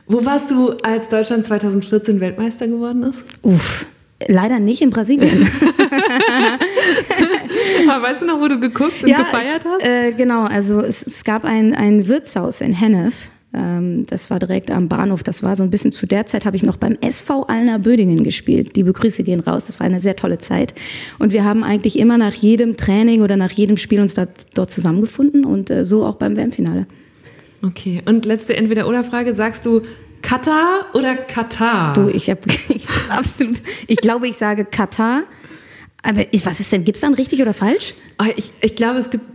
Wo 0.08 0.26
warst 0.26 0.52
du, 0.52 0.72
als 0.84 1.08
Deutschland 1.08 1.46
2014 1.46 2.20
Weltmeister 2.20 2.68
geworden 2.68 3.04
ist? 3.04 3.24
Uff, 3.44 3.86
leider 4.28 4.60
nicht 4.60 4.82
in 4.82 4.90
Brasilien. 4.90 5.48
Aber 7.96 8.08
weißt 8.08 8.24
du 8.24 8.26
noch, 8.26 8.42
wo 8.42 8.48
du 8.48 8.60
geguckt 8.60 9.04
und 9.04 9.10
ja, 9.10 9.20
gefeiert 9.20 9.64
hast? 9.66 9.86
Äh, 9.86 10.12
genau, 10.12 10.44
also 10.44 10.82
es, 10.82 11.06
es, 11.08 11.24
gab 11.24 11.46
ein, 11.46 11.74
ein 11.74 12.08
Wirtshaus 12.08 12.60
in 12.60 12.74
Hennef. 12.74 13.30
Ähm, 13.54 14.06
das 14.08 14.30
war 14.30 14.40
direkt 14.40 14.70
am 14.70 14.90
Bahnhof. 14.90 15.24
Das 15.24 15.44
war 15.44 15.56
so 15.56 15.64
ein 15.64 15.70
bisschen 15.70 15.94
zu 15.94 16.06
der 16.06 16.26
Zeit, 16.26 16.46
habe 16.46 16.58
ich 16.58 16.64
noch 16.64 16.76
beim 16.76 16.98
SV 17.00 17.44
Alner 17.44 17.80
Bödingen 17.80 18.26
gespielt. 18.26 18.76
Liebe 18.76 18.92
Grüße 18.92 19.24
gehen 19.24 19.40
raus. 19.40 19.68
Das 19.68 19.80
war 19.80 19.88
eine 19.88 20.02
sehr 20.02 20.18
tolle 20.18 20.40
Zeit. 20.40 20.74
Und 21.20 21.32
wir 21.32 21.46
haben 21.46 21.64
eigentlich 21.64 21.98
immer 21.98 22.18
nach 22.18 22.34
jedem 22.34 22.76
Training 22.76 23.22
oder 23.22 23.38
nach 23.38 23.52
jedem 23.52 23.78
Spiel 23.78 24.02
uns 24.02 24.14
da, 24.14 24.28
dort 24.54 24.72
zusammengefunden 24.72 25.46
und 25.46 25.70
äh, 25.70 25.86
so 25.86 26.06
auch 26.06 26.16
beim 26.16 26.36
WM-Finale. 26.36 26.88
Okay, 27.66 28.02
und 28.06 28.26
letzte 28.26 28.58
Entweder-Oder-Frage. 28.58 29.34
Sagst 29.34 29.66
du 29.66 29.84
Katar 30.22 30.88
oder 30.94 31.16
Katar? 31.16 31.94
Du, 31.94 32.10
ich 32.10 32.30
habe 32.30 32.42
absolut, 33.10 33.62
ich 33.88 33.98
glaube, 33.98 34.28
ich 34.28 34.36
sage 34.36 34.66
Katar. 34.66 35.24
Aber 36.06 36.24
was 36.44 36.60
ist 36.60 36.72
denn, 36.72 36.86
gibt 36.86 36.98
es 36.98 37.02
dann 37.02 37.14
richtig 37.16 37.42
oder 37.42 37.54
falsch? 37.54 37.96
Ah, 38.18 38.28
ich, 38.36 38.52
ich 38.62 38.76
glaube, 38.76 39.00
es 39.00 39.10
gibt, 39.10 39.26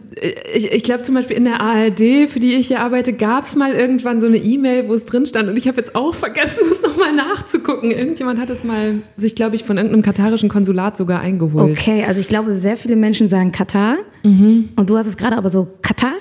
ich, 0.55 0.71
ich 0.71 0.83
glaube 0.85 1.03
zum 1.03 1.15
Beispiel 1.15 1.37
in 1.37 1.45
der 1.45 1.61
ARD, 1.61 2.29
für 2.29 2.39
die 2.39 2.55
ich 2.55 2.69
hier 2.69 2.81
arbeite, 2.81 3.13
gab 3.13 3.45
es 3.45 3.57
mal 3.57 3.73
irgendwann 3.73 4.21
so 4.21 4.27
eine 4.27 4.37
E-Mail, 4.37 4.89
wo 4.89 4.95
es 4.95 5.05
drin 5.05 5.27
stand 5.27 5.49
und 5.49 5.57
ich 5.57 5.67
habe 5.67 5.79
jetzt 5.79 5.95
auch 5.95 6.15
vergessen, 6.15 6.61
es 6.71 6.81
nochmal 6.83 7.13
nachzugucken. 7.13 7.91
Irgendjemand 7.91 8.39
hat 8.39 8.51
es 8.51 8.65
mal 8.65 9.03
sich, 9.17 9.35
glaube 9.35 9.57
ich, 9.57 9.65
von 9.65 9.77
irgendeinem 9.77 10.03
katarischen 10.03 10.49
Konsulat 10.49 10.97
sogar 10.97 11.21
eingeholt. 11.21 11.77
Okay, 11.77 12.05
also 12.07 12.21
ich 12.21 12.29
glaube, 12.29 12.55
sehr 12.55 12.77
viele 12.77 12.97
Menschen 12.97 13.29
sagen 13.29 13.53
Katar 13.53 13.97
mhm. 14.23 14.71
und 14.77 14.89
du 14.89 14.97
hast 14.97 15.07
es 15.07 15.17
gerade 15.17 15.37
aber 15.37 15.51
so 15.51 15.69
Katar? 15.83 16.13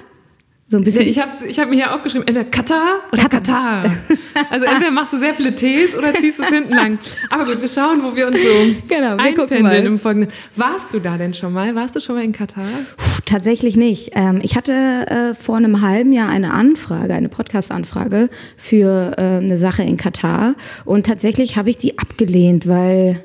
So 0.71 0.77
ein 0.77 0.83
bisschen. 0.83 1.07
Ich 1.07 1.17
habe 1.17 1.31
ich 1.47 1.57
hab 1.57 1.67
mir 1.67 1.77
hier 1.77 1.95
aufgeschrieben, 1.95 2.27
entweder 2.27 2.47
Katar 2.47 2.99
oder 3.11 3.27
Katar. 3.27 3.91
Also 4.51 4.65
entweder 4.65 4.91
machst 4.91 5.11
du 5.11 5.17
sehr 5.17 5.33
viele 5.33 5.53
Ts 5.53 5.95
oder 5.95 6.13
ziehst 6.13 6.39
es 6.39 6.47
hinten 6.47 6.73
lang. 6.73 6.99
Aber 7.31 7.45
gut, 7.45 7.59
wir 7.59 7.67
schauen, 7.67 8.03
wo 8.03 8.15
wir 8.15 8.27
uns 8.27 8.37
so 8.37 8.75
genau, 8.87 9.17
wir 9.17 9.19
einpendeln 9.19 9.85
im 9.85 9.99
Folgenden. 9.99 10.31
Warst 10.55 10.93
du 10.93 10.99
da 10.99 11.17
denn 11.17 11.33
schon 11.33 11.51
mal? 11.53 11.73
Warst 11.73 11.95
du 11.95 11.99
schon 11.99 12.15
mal 12.15 12.23
in 12.23 12.31
Katar? 12.31 12.65
Puh, 12.97 13.21
tatsächlich 13.25 13.75
nicht. 13.75 14.11
Ähm, 14.13 14.39
ich 14.43 14.55
hatte 14.55 14.71
äh, 14.71 15.33
vor 15.33 15.57
einem 15.57 15.81
halben 15.81 16.13
Jahr 16.13 16.29
eine 16.29 16.53
Anfrage, 16.53 17.15
eine 17.15 17.29
Podcast-Anfrage 17.29 18.29
für 18.55 19.13
äh, 19.17 19.21
eine 19.37 19.57
Sache 19.57 19.81
in 19.81 19.97
Katar. 19.97 20.55
Und 20.85 21.07
tatsächlich 21.07 21.57
habe 21.57 21.71
ich 21.71 21.77
die 21.77 21.97
abgelehnt, 21.97 22.67
weil 22.67 23.23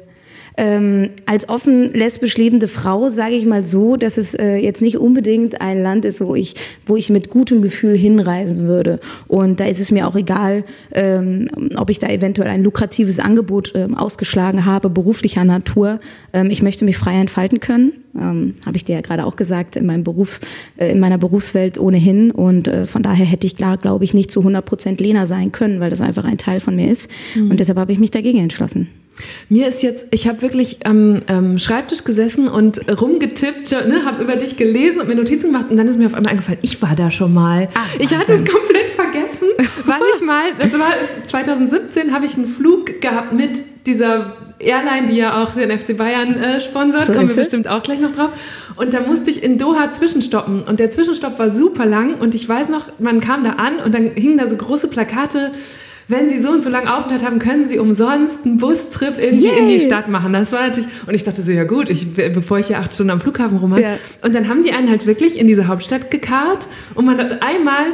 ähm, 0.56 1.10
als 1.26 1.48
offen 1.48 1.92
lesbisch 1.92 2.36
lebende 2.36 2.68
Frau 2.68 3.10
sage 3.10 3.34
ich 3.34 3.44
mal 3.44 3.64
so, 3.64 3.96
dass 3.96 4.18
es 4.18 4.34
äh, 4.34 4.56
jetzt 4.56 4.82
nicht 4.82 4.98
unbedingt 4.98 5.60
ein 5.60 5.82
Land 5.82 6.04
ist, 6.04 6.20
wo 6.20 6.34
ich, 6.34 6.54
wo 6.86 6.96
ich 6.96 7.10
mit 7.10 7.28
gutem 7.28 7.60
Gefühl 7.60 7.96
hinreisen 7.96 8.66
würde. 8.66 9.00
Und 9.26 9.58
da 9.58 9.64
ist 9.64 9.80
es 9.80 9.90
mir 9.90 10.06
auch 10.06 10.14
egal, 10.14 10.64
ähm, 10.92 11.48
ob 11.76 11.90
ich 11.90 11.98
da 11.98 12.08
eventuell 12.08 12.48
ein 12.48 12.62
lukratives 12.62 13.18
Angebot 13.18 13.72
ähm, 13.74 13.96
ausgeschlagen 13.96 14.64
habe, 14.64 14.90
beruflicher 14.90 15.44
Natur. 15.44 15.98
Ähm, 16.32 16.50
ich 16.50 16.62
möchte 16.62 16.84
mich 16.84 16.96
frei 16.96 17.20
entfalten 17.20 17.58
können. 17.58 17.92
Ähm, 18.16 18.54
habe 18.64 18.76
ich 18.76 18.84
dir 18.84 18.94
ja 18.94 19.00
gerade 19.00 19.26
auch 19.26 19.34
gesagt, 19.34 19.74
in, 19.74 19.86
meinem 19.86 20.04
Beruf, 20.04 20.38
äh, 20.76 20.90
in 20.92 21.00
meiner 21.00 21.18
Berufswelt 21.18 21.78
ohnehin. 21.78 22.30
Und 22.30 22.68
äh, 22.68 22.86
von 22.86 23.02
daher 23.02 23.26
hätte 23.26 23.46
ich 23.46 23.56
klar, 23.56 23.76
glaube 23.76 24.04
ich, 24.04 24.14
nicht 24.14 24.30
zu 24.30 24.40
100 24.40 24.64
Prozent 24.64 25.00
Lena 25.00 25.26
sein 25.26 25.50
können, 25.50 25.80
weil 25.80 25.90
das 25.90 26.00
einfach 26.00 26.24
ein 26.24 26.38
Teil 26.38 26.60
von 26.60 26.76
mir 26.76 26.90
ist. 26.90 27.10
Mhm. 27.34 27.50
Und 27.50 27.58
deshalb 27.58 27.78
habe 27.78 27.92
ich 27.92 27.98
mich 27.98 28.12
dagegen 28.12 28.38
entschlossen. 28.38 28.88
Mir 29.48 29.68
ist 29.68 29.82
jetzt, 29.82 30.06
ich 30.10 30.26
habe 30.28 30.42
wirklich 30.42 30.86
am 30.86 31.22
ähm, 31.28 31.58
Schreibtisch 31.58 32.04
gesessen 32.04 32.48
und 32.48 32.80
rumgetippt, 33.00 33.72
ne, 33.86 34.02
habe 34.04 34.22
über 34.22 34.36
dich 34.36 34.56
gelesen 34.56 35.00
und 35.00 35.08
mir 35.08 35.14
Notizen 35.14 35.52
gemacht 35.52 35.66
und 35.70 35.76
dann 35.76 35.86
ist 35.86 35.98
mir 35.98 36.06
auf 36.06 36.14
einmal 36.14 36.32
eingefallen, 36.32 36.58
ich 36.62 36.80
war 36.82 36.96
da 36.96 37.10
schon 37.10 37.32
mal. 37.32 37.68
Ach, 37.74 37.98
ich 37.98 38.14
hatte 38.14 38.32
es 38.32 38.44
komplett 38.44 38.90
vergessen, 38.90 39.48
weil 39.86 40.00
ich 40.14 40.22
mal, 40.22 40.52
das 40.58 40.72
war 40.72 40.92
2017, 41.26 42.12
habe 42.12 42.24
ich 42.26 42.36
einen 42.36 42.48
Flug 42.48 43.00
gehabt 43.00 43.32
mit 43.32 43.62
dieser 43.86 44.36
Airline, 44.58 45.06
die 45.06 45.16
ja 45.16 45.42
auch 45.42 45.52
den 45.52 45.76
FC 45.76 45.96
Bayern 45.96 46.34
äh, 46.36 46.60
sponsert, 46.60 47.06
so 47.06 47.12
kommen 47.12 47.28
wir 47.28 47.36
bestimmt 47.36 47.68
auch 47.68 47.82
gleich 47.82 48.00
noch 48.00 48.12
drauf. 48.12 48.30
Und 48.76 48.94
da 48.94 49.00
musste 49.00 49.30
ich 49.30 49.42
in 49.42 49.58
Doha 49.58 49.90
zwischenstoppen 49.90 50.62
und 50.62 50.80
der 50.80 50.90
Zwischenstopp 50.90 51.38
war 51.38 51.50
super 51.50 51.86
lang 51.86 52.18
und 52.18 52.34
ich 52.34 52.48
weiß 52.48 52.68
noch, 52.68 52.90
man 52.98 53.20
kam 53.20 53.44
da 53.44 53.50
an 53.50 53.78
und 53.78 53.94
dann 53.94 54.10
hingen 54.10 54.38
da 54.38 54.46
so 54.46 54.56
große 54.56 54.88
Plakate, 54.88 55.52
wenn 56.08 56.28
Sie 56.28 56.38
so 56.38 56.50
und 56.50 56.62
so 56.62 56.70
lange 56.70 56.94
Aufenthalt 56.94 57.24
haben, 57.24 57.38
können 57.38 57.66
Sie 57.66 57.78
umsonst 57.78 58.44
einen 58.44 58.58
Bustrip 58.58 59.14
irgendwie 59.18 59.46
Yay. 59.46 59.58
in 59.58 59.68
die 59.68 59.80
Stadt 59.80 60.08
machen. 60.08 60.32
Das 60.32 60.52
war 60.52 60.66
natürlich, 60.66 60.88
und 61.06 61.14
ich 61.14 61.24
dachte 61.24 61.42
so, 61.42 61.52
ja 61.52 61.64
gut, 61.64 61.88
ich, 61.88 62.14
bevor 62.14 62.58
ich 62.58 62.66
hier 62.66 62.78
acht 62.78 62.92
Stunden 62.92 63.10
am 63.10 63.20
Flughafen 63.20 63.58
rum 63.58 63.76
ja. 63.78 63.98
Und 64.22 64.34
dann 64.34 64.48
haben 64.48 64.62
die 64.62 64.72
einen 64.72 64.90
halt 64.90 65.06
wirklich 65.06 65.38
in 65.38 65.46
diese 65.46 65.66
Hauptstadt 65.66 66.10
gekarrt 66.10 66.68
und 66.94 67.06
man 67.06 67.18
hat 67.18 67.42
einmal 67.42 67.86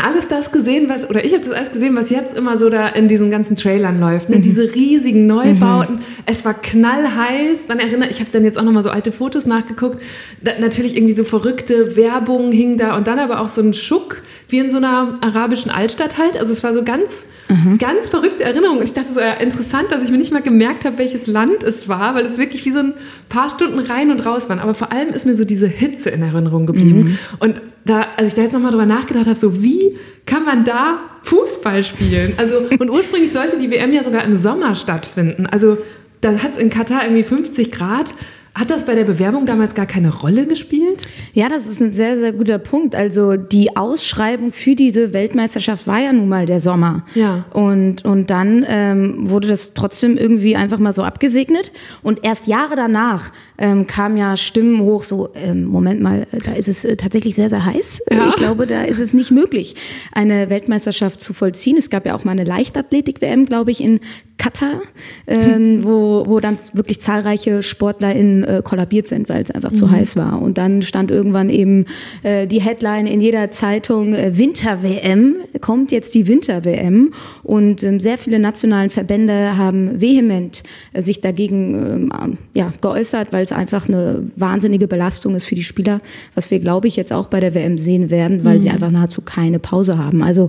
alles 0.00 0.28
das 0.28 0.52
gesehen, 0.52 0.88
was, 0.88 1.08
oder 1.08 1.22
ich 1.22 1.34
habe 1.34 1.44
das 1.44 1.52
alles 1.52 1.70
gesehen, 1.70 1.94
was 1.94 2.08
jetzt 2.08 2.34
immer 2.34 2.56
so 2.56 2.70
da 2.70 2.88
in 2.88 3.08
diesen 3.08 3.30
ganzen 3.30 3.56
Trailern 3.56 4.00
läuft. 4.00 4.30
Ne? 4.30 4.36
Mhm. 4.36 4.42
Diese 4.42 4.74
riesigen 4.74 5.26
Neubauten. 5.26 5.96
Mhm. 5.96 6.00
Es 6.24 6.46
war 6.46 6.54
knallheiß. 6.54 7.66
Dann 7.66 7.78
erinnere 7.78 8.08
ich 8.08 8.20
habe 8.20 8.30
dann 8.32 8.42
jetzt 8.42 8.58
auch 8.58 8.62
nochmal 8.62 8.82
so 8.82 8.88
alte 8.88 9.12
Fotos 9.12 9.44
nachgeguckt. 9.44 10.00
Da, 10.40 10.52
natürlich 10.58 10.96
irgendwie 10.96 11.12
so 11.12 11.24
verrückte 11.24 11.94
Werbung 11.94 12.52
hing 12.52 12.78
da 12.78 12.96
und 12.96 13.06
dann 13.06 13.18
aber 13.18 13.40
auch 13.40 13.50
so 13.50 13.60
ein 13.60 13.74
Schuck, 13.74 14.22
wie 14.48 14.60
in 14.60 14.70
so 14.70 14.78
einer 14.78 15.12
arabischen 15.20 15.70
Altstadt 15.70 16.16
halt. 16.16 16.38
Also 16.38 16.52
es 16.52 16.64
war 16.64 16.72
so 16.72 16.84
ganz, 16.84 17.26
mhm. 17.50 17.76
ganz 17.76 18.08
verrückte 18.08 18.44
Erinnerung. 18.44 18.78
Und 18.78 18.84
ich 18.84 18.94
dachte 18.94 19.12
so, 19.12 19.20
ja, 19.20 19.34
interessant, 19.34 19.88
dass 19.90 20.02
ich 20.02 20.10
mir 20.10 20.18
nicht 20.18 20.32
mal 20.32 20.40
gemerkt 20.40 20.86
habe, 20.86 20.96
welches 20.96 21.26
Land 21.26 21.62
es 21.64 21.86
war, 21.86 22.14
weil 22.14 22.24
es 22.24 22.38
wirklich 22.38 22.64
wie 22.64 22.72
so 22.72 22.78
ein 22.78 22.94
paar 23.28 23.50
Stunden 23.50 23.78
rein 23.78 24.10
und 24.10 24.24
raus 24.24 24.48
waren. 24.48 24.58
Aber 24.58 24.72
vor 24.72 24.90
allem 24.90 25.10
ist 25.10 25.26
mir 25.26 25.34
so 25.34 25.44
diese 25.44 25.66
Hitze 25.66 26.08
in 26.08 26.22
Erinnerung 26.22 26.64
geblieben. 26.64 27.02
Mhm. 27.02 27.18
Und 27.40 27.60
da, 27.84 28.06
als 28.16 28.28
ich 28.28 28.34
da 28.34 28.42
jetzt 28.42 28.52
nochmal 28.52 28.70
drüber 28.70 28.86
nachgedacht 28.86 29.26
habe, 29.26 29.38
so 29.38 29.62
wie 29.62 29.96
kann 30.26 30.44
man 30.44 30.64
da 30.64 31.00
Fußball 31.24 31.82
spielen? 31.82 32.34
Also, 32.36 32.58
und 32.58 32.90
ursprünglich 32.90 33.32
sollte 33.32 33.58
die 33.58 33.70
WM 33.70 33.92
ja 33.92 34.02
sogar 34.02 34.24
im 34.24 34.34
Sommer 34.34 34.74
stattfinden. 34.74 35.46
Also, 35.46 35.78
da 36.20 36.30
hat 36.42 36.52
es 36.52 36.58
in 36.58 36.70
Katar 36.70 37.04
irgendwie 37.04 37.24
50 37.24 37.72
Grad. 37.72 38.14
Hat 38.54 38.70
das 38.70 38.84
bei 38.84 38.94
der 38.94 39.04
Bewerbung 39.04 39.46
damals 39.46 39.74
gar 39.74 39.86
keine 39.86 40.14
Rolle 40.14 40.46
gespielt? 40.46 41.08
Ja, 41.32 41.48
das 41.48 41.66
ist 41.66 41.80
ein 41.80 41.90
sehr, 41.90 42.18
sehr 42.18 42.34
guter 42.34 42.58
Punkt. 42.58 42.94
Also 42.94 43.36
die 43.36 43.76
Ausschreibung 43.78 44.52
für 44.52 44.74
diese 44.74 45.14
Weltmeisterschaft 45.14 45.86
war 45.86 46.00
ja 46.00 46.12
nun 46.12 46.28
mal 46.28 46.44
der 46.44 46.60
Sommer. 46.60 47.06
Ja. 47.14 47.46
Und, 47.54 48.04
und 48.04 48.28
dann 48.28 48.66
ähm, 48.68 49.30
wurde 49.30 49.48
das 49.48 49.72
trotzdem 49.72 50.18
irgendwie 50.18 50.54
einfach 50.54 50.78
mal 50.78 50.92
so 50.92 51.02
abgesegnet. 51.02 51.72
Und 52.02 52.26
erst 52.26 52.46
Jahre 52.46 52.76
danach 52.76 53.32
ähm, 53.56 53.86
kamen 53.86 54.18
ja 54.18 54.36
Stimmen 54.36 54.80
hoch, 54.80 55.02
so, 55.04 55.30
ähm, 55.34 55.64
Moment 55.64 56.02
mal, 56.02 56.26
da 56.44 56.52
ist 56.52 56.68
es 56.68 56.84
äh, 56.84 56.96
tatsächlich 56.96 57.34
sehr, 57.34 57.48
sehr 57.48 57.64
heiß. 57.64 58.02
Ja. 58.10 58.28
Ich 58.28 58.36
glaube, 58.36 58.66
da 58.66 58.82
ist 58.82 59.00
es 59.00 59.14
nicht 59.14 59.30
möglich, 59.30 59.76
eine 60.12 60.50
Weltmeisterschaft 60.50 61.22
zu 61.22 61.32
vollziehen. 61.32 61.78
Es 61.78 61.88
gab 61.88 62.04
ja 62.04 62.14
auch 62.14 62.24
mal 62.24 62.32
eine 62.32 62.44
Leichtathletik-WM, 62.44 63.46
glaube 63.46 63.70
ich, 63.70 63.82
in 63.82 64.00
Katar, 64.42 64.82
ähm, 65.28 65.84
wo, 65.84 66.24
wo 66.26 66.40
dann 66.40 66.58
wirklich 66.72 67.00
zahlreiche 67.00 67.62
SportlerInnen 67.62 68.42
äh, 68.42 68.62
kollabiert 68.64 69.06
sind, 69.06 69.28
weil 69.28 69.42
es 69.42 69.52
einfach 69.52 69.70
mhm. 69.70 69.76
zu 69.76 69.90
heiß 69.90 70.16
war. 70.16 70.42
Und 70.42 70.58
dann 70.58 70.82
stand 70.82 71.12
irgendwann 71.12 71.48
eben 71.48 71.84
äh, 72.24 72.48
die 72.48 72.60
Headline 72.60 73.06
in 73.06 73.20
jeder 73.20 73.52
Zeitung 73.52 74.14
äh, 74.14 74.36
Winter-WM, 74.36 75.36
kommt 75.60 75.92
jetzt 75.92 76.16
die 76.16 76.26
Winter-WM. 76.26 77.12
Und 77.44 77.84
ähm, 77.84 78.00
sehr 78.00 78.18
viele 78.18 78.40
nationalen 78.40 78.90
Verbände 78.90 79.56
haben 79.56 80.00
vehement 80.00 80.64
äh, 80.92 81.02
sich 81.02 81.20
dagegen 81.20 82.10
ähm, 82.10 82.38
ja, 82.54 82.72
geäußert, 82.80 83.32
weil 83.32 83.44
es 83.44 83.52
einfach 83.52 83.88
eine 83.88 84.26
wahnsinnige 84.34 84.88
Belastung 84.88 85.36
ist 85.36 85.44
für 85.44 85.54
die 85.54 85.62
Spieler, 85.62 86.00
was 86.34 86.50
wir, 86.50 86.58
glaube 86.58 86.88
ich, 86.88 86.96
jetzt 86.96 87.12
auch 87.12 87.28
bei 87.28 87.38
der 87.38 87.54
WM 87.54 87.78
sehen 87.78 88.10
werden, 88.10 88.44
weil 88.44 88.56
mhm. 88.56 88.60
sie 88.60 88.70
einfach 88.70 88.90
nahezu 88.90 89.20
keine 89.20 89.60
Pause 89.60 89.98
haben. 89.98 90.20
Also 90.24 90.48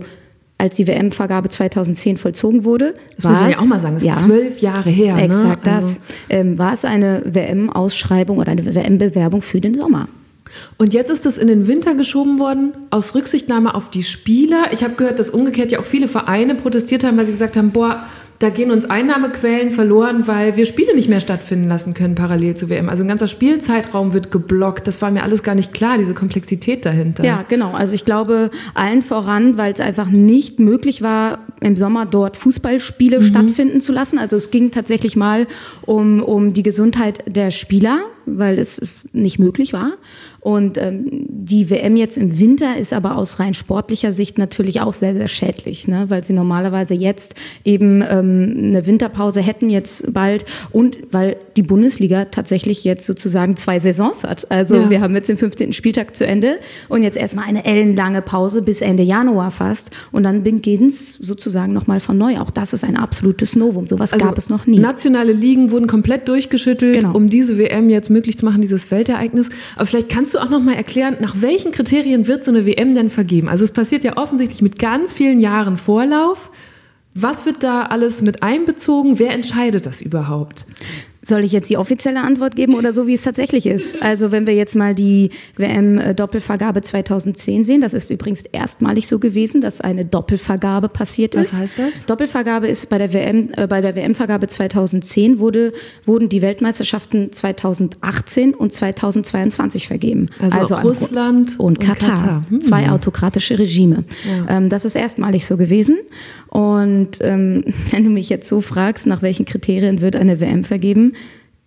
als 0.57 0.75
die 0.75 0.87
WM-Vergabe 0.87 1.49
2010 1.49 2.17
vollzogen 2.17 2.63
wurde. 2.63 2.95
Das 3.15 3.25
muss 3.25 3.39
man 3.39 3.49
ja 3.49 3.59
auch 3.59 3.65
mal 3.65 3.79
sagen, 3.79 3.95
das 3.95 4.03
ja, 4.03 4.13
ist 4.13 4.21
zwölf 4.21 4.59
Jahre 4.59 4.89
her. 4.89 5.15
Ne? 5.15 5.23
Exakt 5.23 5.65
ne? 5.65 5.71
also. 5.73 5.87
das. 5.87 5.99
Ähm, 6.29 6.57
war 6.57 6.73
es 6.73 6.85
eine 6.85 7.21
WM-Ausschreibung 7.25 8.37
oder 8.37 8.51
eine 8.51 8.73
WM-Bewerbung 8.73 9.41
für 9.41 9.59
den 9.59 9.75
Sommer. 9.75 10.07
Und 10.77 10.93
jetzt 10.93 11.09
ist 11.09 11.25
es 11.25 11.37
in 11.37 11.47
den 11.47 11.67
Winter 11.67 11.95
geschoben 11.95 12.39
worden, 12.39 12.73
aus 12.89 13.15
Rücksichtnahme 13.15 13.73
auf 13.73 13.89
die 13.89 14.03
Spieler. 14.03 14.67
Ich 14.71 14.83
habe 14.83 14.93
gehört, 14.95 15.19
dass 15.19 15.29
umgekehrt 15.29 15.71
ja 15.71 15.79
auch 15.79 15.85
viele 15.85 16.07
Vereine 16.07 16.55
protestiert 16.55 17.03
haben, 17.03 17.17
weil 17.17 17.25
sie 17.25 17.31
gesagt 17.31 17.57
haben, 17.57 17.71
boah, 17.71 18.05
da 18.39 18.49
gehen 18.49 18.71
uns 18.71 18.89
Einnahmequellen 18.89 19.71
verloren, 19.71 20.27
weil 20.27 20.57
wir 20.57 20.65
Spiele 20.65 20.95
nicht 20.95 21.09
mehr 21.09 21.19
stattfinden 21.19 21.67
lassen 21.67 21.93
können 21.93 22.15
parallel 22.15 22.55
zu 22.55 22.69
WM. 22.69 22.89
Also 22.89 23.03
ein 23.03 23.07
ganzer 23.07 23.27
Spielzeitraum 23.27 24.13
wird 24.13 24.31
geblockt. 24.31 24.87
Das 24.87 25.01
war 25.01 25.11
mir 25.11 25.23
alles 25.23 25.43
gar 25.43 25.55
nicht 25.55 25.73
klar, 25.73 25.97
diese 25.97 26.13
Komplexität 26.13 26.85
dahinter. 26.85 27.23
Ja, 27.23 27.45
genau. 27.47 27.71
Also 27.71 27.93
ich 27.93 28.05
glaube 28.05 28.49
allen 28.73 29.01
voran, 29.01 29.57
weil 29.57 29.73
es 29.73 29.79
einfach 29.79 30.09
nicht 30.09 30.59
möglich 30.59 31.01
war, 31.01 31.39
im 31.61 31.77
Sommer 31.77 32.05
dort 32.05 32.35
Fußballspiele 32.37 33.19
mhm. 33.19 33.23
stattfinden 33.23 33.81
zu 33.81 33.93
lassen. 33.93 34.19
Also 34.19 34.35
es 34.35 34.51
ging 34.51 34.71
tatsächlich 34.71 35.15
mal 35.15 35.47
um, 35.83 36.21
um 36.21 36.53
die 36.53 36.63
Gesundheit 36.63 37.23
der 37.27 37.51
Spieler, 37.51 37.99
weil 38.25 38.59
es 38.59 38.81
nicht 39.11 39.39
möglich 39.39 39.73
war. 39.73 39.93
Und 40.39 40.77
ähm, 40.77 41.05
die 41.29 41.69
WM 41.69 41.95
jetzt 41.95 42.17
im 42.17 42.37
Winter 42.37 42.77
ist 42.77 42.91
aber 42.91 43.15
aus 43.15 43.39
rein 43.39 43.53
sportlicher 43.53 44.11
Sicht 44.11 44.37
natürlich 44.37 44.81
auch 44.81 44.93
sehr, 44.93 45.13
sehr 45.13 45.29
schädlich, 45.29 45.87
ne? 45.87 46.05
weil 46.09 46.23
sie 46.23 46.33
normalerweise 46.33 46.93
jetzt 46.93 47.35
eben 47.63 48.01
ähm, 48.01 48.53
eine 48.57 48.85
Winterpause 48.85 49.41
hätten 49.41 49.69
jetzt 49.69 50.11
bald 50.13 50.45
und 50.71 50.97
weil 51.11 51.37
die 51.55 51.61
Bundesliga 51.61 52.25
tatsächlich 52.25 52.83
jetzt 52.83 53.05
sozusagen 53.05 53.55
zwei 53.55 53.79
Saisons 53.79 54.25
hat. 54.25 54.51
Also 54.51 54.75
ja. 54.75 54.89
wir 54.89 55.01
haben 55.01 55.15
jetzt 55.15 55.29
den 55.29 55.37
15. 55.37 55.71
Spieltag 55.71 56.15
zu 56.15 56.25
Ende 56.27 56.59
und 56.89 57.03
jetzt 57.03 57.17
erstmal 57.17 57.45
eine 57.45 57.63
ellenlange 57.63 58.21
Pause 58.21 58.61
bis 58.61 58.81
Ende 58.81 59.03
Januar 59.03 59.51
fast 59.51 59.91
und 60.11 60.23
dann 60.23 60.43
beginnt 60.43 60.91
es 60.91 61.13
sozusagen 61.13 61.71
nochmal 61.71 62.01
von 62.01 62.17
neu. 62.17 62.39
Auch 62.39 62.51
das 62.51 62.73
ist 62.73 62.83
ein 62.83 62.97
absolutes 62.97 63.55
Novum. 63.55 63.87
Sowas 63.87 64.11
also 64.11 64.25
gab 64.25 64.37
es 64.37 64.49
noch 64.49 64.65
nie. 64.65 64.79
Nationale 64.79 65.31
Ligen 65.31 65.71
wurden 65.71 65.87
komplett 65.87 66.27
durchgeschüttelt, 66.27 66.99
genau. 66.99 67.15
um 67.15 67.29
diese 67.29 67.57
WM 67.57 67.89
jetzt 67.89 68.09
möglich 68.13 68.37
zu 68.37 68.45
machen, 68.45 68.61
dieses 68.61 68.89
Weltereignis. 68.91 69.49
Aber 69.75 69.85
vielleicht 69.85 70.09
kannst 70.09 70.33
du 70.33 70.39
auch 70.39 70.49
noch 70.49 70.61
mal 70.61 70.75
erklären, 70.75 71.17
nach 71.19 71.35
welchen 71.41 71.71
Kriterien 71.71 72.27
wird 72.27 72.45
so 72.45 72.51
eine 72.51 72.65
WM 72.65 72.95
denn 72.95 73.09
vergeben? 73.09 73.49
Also 73.49 73.63
es 73.63 73.71
passiert 73.71 74.03
ja 74.03 74.17
offensichtlich 74.17 74.61
mit 74.61 74.79
ganz 74.79 75.13
vielen 75.13 75.39
Jahren 75.39 75.77
Vorlauf. 75.77 76.51
Was 77.15 77.45
wird 77.45 77.63
da 77.63 77.83
alles 77.83 78.21
mit 78.21 78.41
einbezogen? 78.41 79.19
Wer 79.19 79.31
entscheidet 79.31 79.85
das 79.85 80.01
überhaupt? 80.01 80.65
Soll 81.25 81.45
ich 81.45 81.53
jetzt 81.53 81.69
die 81.69 81.77
offizielle 81.77 82.21
Antwort 82.21 82.57
geben 82.57 82.75
oder 82.75 82.91
so, 82.91 83.07
wie 83.07 83.13
es 83.13 83.23
tatsächlich 83.23 83.65
ist? 83.65 83.95
Also 84.01 84.33
wenn 84.33 84.45
wir 84.45 84.53
jetzt 84.53 84.75
mal 84.75 84.93
die 84.93 85.29
WM-Doppelvergabe 85.55 86.81
2010 86.81 87.63
sehen, 87.63 87.79
das 87.79 87.93
ist 87.93 88.09
übrigens 88.09 88.43
erstmalig 88.51 89.07
so 89.07 89.19
gewesen, 89.19 89.61
dass 89.61 89.79
eine 89.79 90.03
Doppelvergabe 90.03 90.89
passiert 90.89 91.33
ist. 91.33 91.53
Was 91.53 91.59
heißt 91.61 91.79
das? 91.79 92.05
Doppelvergabe 92.07 92.67
ist 92.67 92.89
bei 92.89 92.97
der 92.97 93.13
WM, 93.13 93.49
äh, 93.55 93.67
bei 93.67 93.79
der 93.79 93.95
WM-Vergabe 93.95 94.47
2010 94.47 95.39
wurde, 95.39 95.71
wurden 96.05 96.27
die 96.27 96.41
Weltmeisterschaften 96.41 97.31
2018 97.31 98.53
und 98.53 98.73
2022 98.73 99.87
vergeben. 99.87 100.27
Also, 100.39 100.59
also 100.59 100.75
Russland 100.75 101.57
und, 101.57 101.77
und 101.77 101.79
Katar. 101.79 102.15
Katar. 102.15 102.41
Hm. 102.49 102.59
Zwei 102.59 102.89
autokratische 102.89 103.57
Regime. 103.57 104.03
Ja. 104.27 104.57
Ähm, 104.57 104.67
das 104.67 104.83
ist 104.83 104.95
erstmalig 104.95 105.45
so 105.45 105.55
gewesen. 105.55 105.99
Und 106.49 107.19
ähm, 107.21 107.63
wenn 107.91 108.03
du 108.03 108.09
mich 108.09 108.27
jetzt 108.27 108.49
so 108.49 108.59
fragst, 108.59 109.07
nach 109.07 109.21
welchen 109.21 109.45
Kriterien 109.45 110.01
wird 110.01 110.17
eine 110.17 110.41
WM 110.41 110.65
vergeben, 110.65 111.12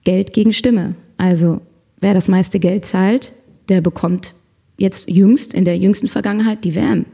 Geld 0.04 0.32
gegen 0.32 0.52
Stimme. 0.52 0.94
Also 1.16 1.60
wer 2.00 2.14
das 2.14 2.28
meiste 2.28 2.58
Geld 2.58 2.84
zahlt, 2.84 3.32
der 3.68 3.80
bekommt 3.80 4.34
jetzt 4.78 5.08
jüngst, 5.08 5.54
in 5.54 5.64
der 5.64 5.78
jüngsten 5.78 6.08
Vergangenheit, 6.08 6.64
die 6.64 6.74
WM. 6.74 7.06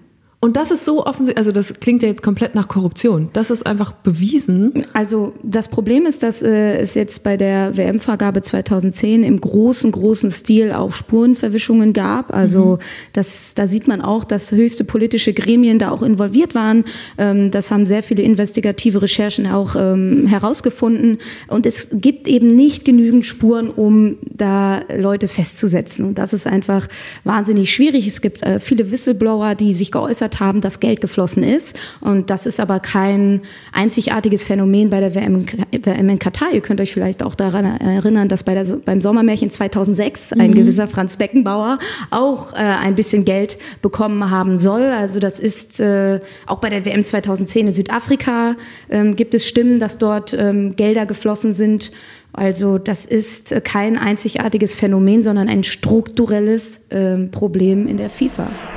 Und 0.44 0.56
das 0.56 0.72
ist 0.72 0.84
so 0.84 1.06
offensichtlich, 1.06 1.38
also 1.38 1.52
das 1.52 1.74
klingt 1.74 2.02
ja 2.02 2.08
jetzt 2.08 2.20
komplett 2.20 2.56
nach 2.56 2.66
Korruption. 2.66 3.28
Das 3.32 3.52
ist 3.52 3.64
einfach 3.64 3.92
bewiesen. 3.92 4.86
Also 4.92 5.32
das 5.44 5.68
Problem 5.68 6.04
ist, 6.04 6.24
dass 6.24 6.42
äh, 6.42 6.78
es 6.78 6.96
jetzt 6.96 7.22
bei 7.22 7.36
der 7.36 7.76
WM-Vergabe 7.76 8.42
2010 8.42 9.22
im 9.22 9.40
großen, 9.40 9.92
großen 9.92 10.32
Stil 10.32 10.72
auch 10.72 10.94
Spurenverwischungen 10.94 11.92
gab. 11.92 12.34
Also 12.34 12.64
mhm. 12.64 12.78
das, 13.12 13.54
da 13.54 13.68
sieht 13.68 13.86
man 13.86 14.00
auch, 14.00 14.24
dass 14.24 14.50
höchste 14.50 14.82
politische 14.82 15.32
Gremien 15.32 15.78
da 15.78 15.92
auch 15.92 16.02
involviert 16.02 16.56
waren. 16.56 16.86
Ähm, 17.18 17.52
das 17.52 17.70
haben 17.70 17.86
sehr 17.86 18.02
viele 18.02 18.24
investigative 18.24 19.00
Recherchen 19.00 19.46
auch 19.46 19.76
ähm, 19.76 20.26
herausgefunden. 20.26 21.18
Und 21.46 21.66
es 21.66 21.86
gibt 21.92 22.26
eben 22.26 22.56
nicht 22.56 22.84
genügend 22.84 23.26
Spuren, 23.26 23.70
um 23.70 24.16
da 24.22 24.80
Leute 24.92 25.28
festzusetzen. 25.28 26.04
Und 26.04 26.18
das 26.18 26.32
ist 26.32 26.48
einfach 26.48 26.88
wahnsinnig 27.22 27.72
schwierig. 27.72 28.08
Es 28.08 28.20
gibt 28.20 28.42
äh, 28.42 28.58
viele 28.58 28.90
Whistleblower, 28.90 29.54
die 29.54 29.72
sich 29.74 29.92
geäußert 29.92 30.31
verhindert 30.32 30.40
haben, 30.40 30.60
dass 30.60 30.80
Geld 30.80 31.00
geflossen 31.00 31.42
ist. 31.42 31.78
Und 32.00 32.30
das 32.30 32.46
ist 32.46 32.60
aber 32.60 32.80
kein 32.80 33.40
einzigartiges 33.72 34.44
Phänomen 34.44 34.90
bei 34.90 35.00
der 35.00 35.14
WM, 35.14 35.46
WM 35.70 36.08
in 36.08 36.18
Katar. 36.18 36.48
Ihr 36.52 36.60
könnt 36.60 36.80
euch 36.80 36.92
vielleicht 36.92 37.22
auch 37.22 37.34
daran 37.34 37.64
erinnern, 37.64 38.28
dass 38.28 38.42
bei 38.42 38.54
der, 38.54 38.64
beim 38.84 39.00
Sommermärchen 39.00 39.50
2006 39.50 40.32
ein 40.32 40.50
mhm. 40.50 40.54
gewisser 40.54 40.88
Franz 40.88 41.16
Beckenbauer 41.16 41.78
auch 42.10 42.52
äh, 42.52 42.56
ein 42.56 42.94
bisschen 42.94 43.24
Geld 43.24 43.58
bekommen 43.82 44.30
haben 44.30 44.58
soll. 44.58 44.82
Also 44.82 45.18
das 45.18 45.38
ist 45.38 45.80
äh, 45.80 46.20
auch 46.46 46.58
bei 46.58 46.70
der 46.70 46.84
WM 46.84 47.04
2010 47.04 47.68
in 47.68 47.74
Südafrika 47.74 48.56
ähm, 48.90 49.16
gibt 49.16 49.34
es 49.34 49.46
Stimmen, 49.46 49.78
dass 49.78 49.98
dort 49.98 50.34
ähm, 50.34 50.76
Gelder 50.76 51.06
geflossen 51.06 51.52
sind. 51.52 51.92
Also 52.34 52.78
das 52.78 53.04
ist 53.04 53.54
kein 53.64 53.98
einzigartiges 53.98 54.74
Phänomen, 54.74 55.20
sondern 55.22 55.48
ein 55.48 55.64
strukturelles 55.64 56.80
äh, 56.88 57.18
Problem 57.26 57.86
in 57.86 57.98
der 57.98 58.08
FIFA. 58.08 58.71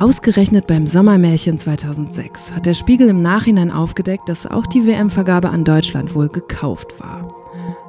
Ausgerechnet 0.00 0.68
beim 0.68 0.86
Sommermärchen 0.86 1.58
2006 1.58 2.52
hat 2.52 2.66
der 2.66 2.74
Spiegel 2.74 3.08
im 3.08 3.20
Nachhinein 3.20 3.72
aufgedeckt, 3.72 4.28
dass 4.28 4.46
auch 4.46 4.64
die 4.64 4.86
WM-Vergabe 4.86 5.50
an 5.50 5.64
Deutschland 5.64 6.14
wohl 6.14 6.28
gekauft 6.28 7.00
war. 7.00 7.34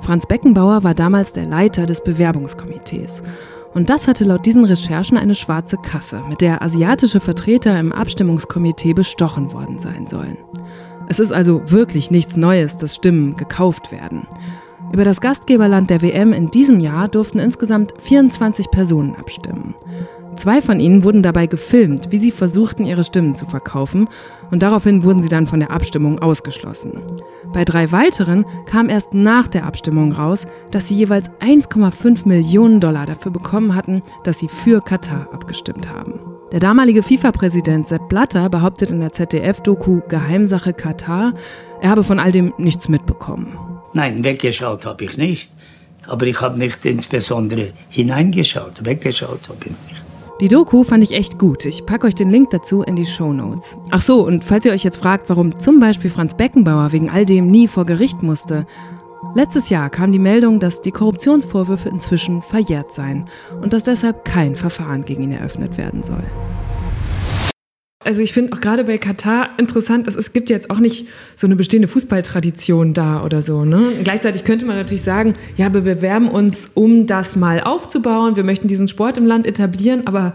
Franz 0.02 0.26
Beckenbauer 0.26 0.84
war 0.84 0.96
damals 0.96 1.34
der 1.34 1.46
Leiter 1.46 1.86
des 1.86 2.04
Bewerbungskomitees. 2.04 3.22
Und 3.76 3.92
das 3.92 4.08
hatte 4.08 4.24
laut 4.24 4.48
diesen 4.48 4.66
Recherchen 4.66 5.20
eine 5.20 5.36
schwarze 5.36 5.78
Kasse, 5.78 6.24
mit 6.28 6.42
der 6.42 6.64
asiatische 6.64 7.20
Vertreter 7.20 7.80
im 7.80 7.92
Abstimmungskomitee 7.92 8.94
bestochen 8.94 9.54
worden 9.54 9.78
sein 9.78 10.08
sollen. 10.08 10.40
Es 11.10 11.20
ist 11.20 11.32
also 11.32 11.62
wirklich 11.70 12.10
nichts 12.10 12.36
Neues, 12.36 12.76
dass 12.76 12.96
Stimmen 12.96 13.36
gekauft 13.36 13.92
werden. 13.92 14.28
Über 14.92 15.04
das 15.04 15.22
Gastgeberland 15.22 15.92
der 15.92 16.02
WM 16.02 16.34
in 16.34 16.50
diesem 16.50 16.80
Jahr 16.80 17.08
durften 17.08 17.38
insgesamt 17.38 17.94
24 18.00 18.72
Personen 18.72 19.16
abstimmen. 19.16 19.76
Zwei 20.36 20.62
von 20.62 20.80
ihnen 20.80 21.04
wurden 21.04 21.24
dabei 21.24 21.48
gefilmt, 21.48 22.12
wie 22.12 22.18
sie 22.18 22.32
versuchten, 22.32 22.86
ihre 22.86 23.04
Stimmen 23.04 23.36
zu 23.36 23.46
verkaufen, 23.46 24.08
und 24.52 24.64
daraufhin 24.64 25.04
wurden 25.04 25.22
sie 25.22 25.30
dann 25.30 25.48
von 25.48 25.60
der 25.60 25.72
Abstimmung 25.72 26.20
ausgeschlossen. 26.20 27.02
Bei 27.54 27.66
drei 27.66 27.92
weiteren 27.92 28.46
kam 28.66 28.90
erst 28.90 29.14
nach 29.14 29.48
der 29.48 29.66
Abstimmung 29.66 30.12
raus, 30.12 30.48
dass 30.72 30.88
sie 30.88 30.96
jeweils 30.96 31.30
1,5 31.42 32.28
Millionen 32.28 32.80
Dollar 32.80 33.06
dafür 33.06 33.32
bekommen 33.32 33.76
hatten, 33.76 34.02
dass 34.24 34.40
sie 34.40 34.48
für 34.48 34.82
Katar 34.82 35.28
abgestimmt 35.34 35.90
haben. 35.90 36.20
Der 36.52 36.60
damalige 36.60 37.04
FIFA-Präsident 37.04 37.88
Sepp 37.88 38.10
Blatter 38.10 38.50
behauptet 38.50 38.92
in 38.92 39.00
der 39.00 39.12
ZDF-Doku 39.12 40.02
Geheimsache 40.08 40.74
Katar, 40.74 41.34
er 41.82 41.90
habe 41.90 42.04
von 42.04 42.20
all 42.20 42.32
dem 42.32 42.54
nichts 42.58 42.90
mitbekommen. 42.90 43.58
Nein, 43.94 44.24
weggeschaut 44.24 44.86
habe 44.86 45.04
ich 45.04 45.18
nicht. 45.18 45.52
Aber 46.08 46.26
ich 46.26 46.42
habe 46.42 46.58
nicht 46.58 46.86
insbesondere 46.86 47.74
hineingeschaut. 47.90 48.84
Weggeschaut 48.84 49.48
habe 49.48 49.66
ich 49.66 49.72
nicht. 49.92 49.99
Die 50.40 50.48
Doku 50.48 50.84
fand 50.84 51.04
ich 51.04 51.12
echt 51.12 51.38
gut. 51.38 51.66
Ich 51.66 51.86
packe 51.86 52.08
euch 52.08 52.16
den 52.16 52.30
Link 52.30 52.52
dazu 52.52 52.82
in 52.82 52.96
die 52.96 53.06
Show 53.06 53.34
Notes. 53.34 53.78
Ach 53.90 54.00
so, 54.00 54.26
und 54.26 54.46
falls 54.46 54.66
ihr 54.66 54.72
euch 54.72 54.86
jetzt 54.86 55.00
fragt, 55.00 55.28
warum 55.28 55.60
zum 55.60 55.82
Beispiel 55.82 56.10
Franz 56.10 56.34
Beckenbauer 56.34 56.94
wegen 56.94 57.10
all 57.10 57.26
dem 57.26 57.48
nie 57.48 57.68
vor 57.68 57.86
Gericht 57.86 58.24
musste. 58.24 58.66
Letztes 59.36 59.70
Jahr 59.70 59.90
kam 59.90 60.14
die 60.14 60.20
Meldung, 60.20 60.62
dass 60.62 60.80
die 60.80 60.92
Korruptionsvorwürfe 60.92 61.90
inzwischen 61.90 62.42
verjährt 62.42 62.94
seien 62.94 63.26
und 63.62 63.74
dass 63.74 63.84
deshalb 63.84 64.24
kein 64.24 64.56
Verfahren 64.56 65.04
gegen 65.04 65.24
ihn 65.24 65.34
eröffnet 65.34 65.78
werden 65.78 66.04
soll. 66.04 66.24
Also 68.10 68.24
ich 68.24 68.34
finde 68.34 68.54
auch 68.54 68.60
gerade 68.60 68.86
bei 68.86 68.98
Katar 68.98 69.50
interessant, 69.60 70.08
dass 70.08 70.16
es 70.16 70.34
gibt 70.34 70.50
jetzt 70.50 70.72
auch 70.72 70.80
nicht 70.80 71.08
so 71.36 71.46
eine 71.46 71.56
bestehende 71.56 71.88
Fußballtradition 71.88 72.96
da 72.96 73.24
oder 73.24 73.44
so. 73.44 73.66
Ne? 73.66 73.92
Gleichzeitig 74.04 74.46
könnte 74.46 74.66
man 74.66 74.78
natürlich 74.78 75.04
sagen, 75.04 75.36
ja, 75.58 75.72
wir 75.72 75.82
bewerben 75.82 76.28
uns, 76.28 76.72
um 76.74 77.06
das 77.06 77.36
mal 77.36 77.62
aufzubauen. 77.62 78.36
Wir 78.36 78.44
möchten 78.44 78.68
diesen 78.68 78.88
Sport 78.88 79.20
im 79.20 79.28
Land 79.28 79.46
etablieren, 79.46 80.08
aber 80.08 80.34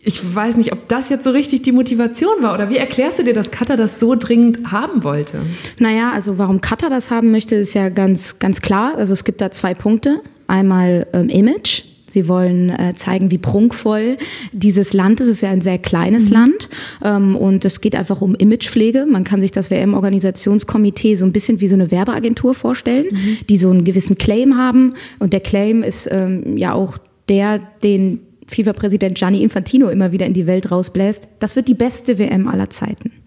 ich 0.00 0.20
weiß 0.34 0.58
nicht, 0.58 0.74
ob 0.74 0.86
das 0.86 1.08
jetzt 1.08 1.24
so 1.24 1.30
richtig 1.30 1.62
die 1.62 1.72
Motivation 1.72 2.42
war. 2.42 2.52
Oder 2.52 2.68
wie 2.68 2.76
erklärst 2.76 3.18
du 3.18 3.24
dir, 3.24 3.32
dass 3.32 3.50
Katar 3.50 3.78
das 3.78 3.98
so 3.98 4.14
dringend 4.14 4.70
haben 4.70 5.02
wollte? 5.02 5.38
Naja, 5.78 6.12
also 6.12 6.36
warum 6.36 6.60
Katar 6.60 6.90
das 6.90 7.10
haben 7.10 7.30
möchte, 7.30 7.54
ist 7.54 7.72
ja 7.72 7.88
ganz, 7.88 8.38
ganz 8.38 8.60
klar. 8.60 8.98
Also 8.98 9.14
es 9.14 9.24
gibt 9.24 9.40
da 9.40 9.50
zwei 9.50 9.72
Punkte. 9.72 10.20
Einmal 10.46 11.06
ähm, 11.14 11.30
Image 11.30 11.84
Sie 12.12 12.28
wollen 12.28 12.70
äh, 12.70 12.92
zeigen, 12.94 13.30
wie 13.30 13.38
prunkvoll 13.38 14.18
dieses 14.52 14.92
Land 14.92 15.20
ist. 15.20 15.28
Es 15.28 15.36
ist 15.36 15.40
ja 15.42 15.50
ein 15.50 15.60
sehr 15.60 15.78
kleines 15.78 16.28
mhm. 16.28 16.34
Land 16.34 16.68
ähm, 17.02 17.36
und 17.36 17.64
es 17.64 17.80
geht 17.80 17.96
einfach 17.96 18.20
um 18.20 18.34
Imagepflege. 18.34 19.06
Man 19.10 19.24
kann 19.24 19.40
sich 19.40 19.50
das 19.50 19.70
WM-Organisationskomitee 19.70 21.16
so 21.16 21.24
ein 21.24 21.32
bisschen 21.32 21.60
wie 21.60 21.68
so 21.68 21.74
eine 21.74 21.90
Werbeagentur 21.90 22.54
vorstellen, 22.54 23.06
mhm. 23.10 23.38
die 23.48 23.56
so 23.56 23.70
einen 23.70 23.84
gewissen 23.84 24.16
Claim 24.16 24.56
haben. 24.56 24.94
Und 25.18 25.32
der 25.32 25.40
Claim 25.40 25.82
ist 25.82 26.08
ähm, 26.10 26.56
ja 26.56 26.74
auch 26.74 26.98
der, 27.28 27.60
den 27.82 28.20
FIFA-Präsident 28.50 29.16
Gianni 29.16 29.42
Infantino 29.42 29.88
immer 29.88 30.12
wieder 30.12 30.26
in 30.26 30.34
die 30.34 30.46
Welt 30.46 30.70
rausbläst. 30.70 31.28
Das 31.38 31.56
wird 31.56 31.68
die 31.68 31.74
beste 31.74 32.18
WM 32.18 32.48
aller 32.48 32.70
Zeiten. 32.70 33.21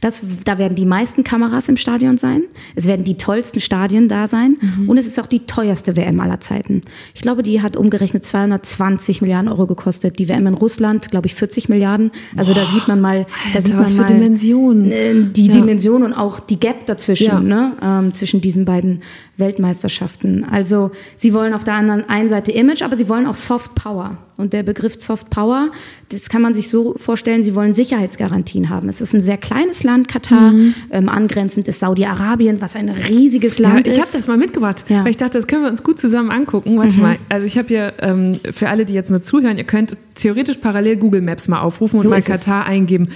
Das, 0.00 0.22
da 0.44 0.58
werden 0.58 0.74
die 0.74 0.84
meisten 0.84 1.24
Kameras 1.24 1.68
im 1.68 1.76
Stadion 1.76 2.18
sein. 2.18 2.42
Es 2.74 2.86
werden 2.86 3.04
die 3.04 3.16
tollsten 3.16 3.60
Stadien 3.60 4.08
da 4.08 4.28
sein. 4.28 4.56
Mhm. 4.60 4.88
Und 4.88 4.98
es 4.98 5.06
ist 5.06 5.18
auch 5.20 5.26
die 5.26 5.46
teuerste 5.46 5.96
WM 5.96 6.20
aller 6.20 6.40
Zeiten. 6.40 6.82
Ich 7.14 7.22
glaube, 7.22 7.42
die 7.42 7.62
hat 7.62 7.76
umgerechnet 7.76 8.24
220 8.24 9.22
Milliarden 9.22 9.48
Euro 9.50 9.66
gekostet. 9.66 10.18
Die 10.18 10.28
WM 10.28 10.46
in 10.46 10.54
Russland, 10.54 11.10
glaube 11.10 11.26
ich, 11.26 11.34
40 11.34 11.68
Milliarden. 11.68 12.10
Also 12.36 12.52
Boah, 12.54 12.60
da 12.60 12.66
sieht 12.72 12.88
man 12.88 13.00
mal, 13.00 13.24
da 13.24 13.58
Alter, 13.58 13.62
sieht 13.62 13.74
man 13.74 13.84
was 13.84 13.94
mal 13.94 14.06
Dimensionen. 14.06 14.90
Äh, 14.90 15.14
die 15.32 15.46
ja. 15.46 15.52
Dimension 15.52 16.02
und 16.02 16.12
auch 16.12 16.40
die 16.40 16.58
Gap 16.60 16.86
dazwischen, 16.86 17.26
ja. 17.26 17.40
ne? 17.40 17.72
Ähm, 17.82 18.14
zwischen 18.14 18.40
diesen 18.40 18.64
beiden 18.64 19.02
Weltmeisterschaften. 19.36 20.44
Also 20.44 20.90
sie 21.16 21.32
wollen 21.32 21.54
auf 21.54 21.64
der 21.64 21.74
anderen 21.74 22.08
einen 22.08 22.28
Seite 22.28 22.52
Image, 22.52 22.82
aber 22.82 22.96
sie 22.96 23.08
wollen 23.08 23.26
auch 23.26 23.34
Soft 23.34 23.74
Power. 23.74 24.18
Und 24.36 24.52
der 24.52 24.64
Begriff 24.64 24.96
Soft 24.98 25.30
Power, 25.30 25.70
das 26.08 26.28
kann 26.28 26.42
man 26.42 26.54
sich 26.54 26.68
so 26.68 26.94
vorstellen, 26.96 27.44
sie 27.44 27.54
wollen 27.54 27.72
Sicherheitsgarantien 27.72 28.68
haben. 28.68 28.88
Es 28.88 29.00
ist 29.00 29.12
ein 29.12 29.20
sehr 29.20 29.36
kleines 29.36 29.84
Land, 29.84 30.08
Katar, 30.08 30.52
mhm. 30.52 30.74
ähm, 30.90 31.08
angrenzend 31.08 31.68
ist 31.68 31.78
Saudi-Arabien, 31.78 32.60
was 32.60 32.74
ein 32.74 32.88
riesiges 32.88 33.60
Land 33.60 33.86
ja, 33.86 33.92
ich 33.92 33.92
ist. 33.92 33.94
Ich 33.96 34.00
habe 34.02 34.16
das 34.16 34.26
mal 34.26 34.36
mitgebracht, 34.36 34.84
ja. 34.88 35.04
weil 35.04 35.10
ich 35.10 35.16
dachte, 35.16 35.38
das 35.38 35.46
können 35.46 35.62
wir 35.62 35.70
uns 35.70 35.84
gut 35.84 36.00
zusammen 36.00 36.30
angucken. 36.30 36.76
Warte 36.78 36.96
mhm. 36.96 37.02
mal, 37.02 37.16
also 37.28 37.46
ich 37.46 37.56
habe 37.56 37.68
hier, 37.68 37.94
ähm, 38.00 38.40
für 38.52 38.68
alle, 38.68 38.84
die 38.84 38.94
jetzt 38.94 39.10
nur 39.10 39.22
zuhören, 39.22 39.56
ihr 39.56 39.64
könnt 39.64 39.96
theoretisch 40.16 40.56
parallel 40.56 40.96
Google 40.96 41.20
Maps 41.20 41.46
mal 41.46 41.60
aufrufen 41.60 42.00
so 42.00 42.08
und 42.08 42.10
mal 42.10 42.22
Katar 42.22 42.64
es. 42.64 42.68
eingeben. 42.68 43.10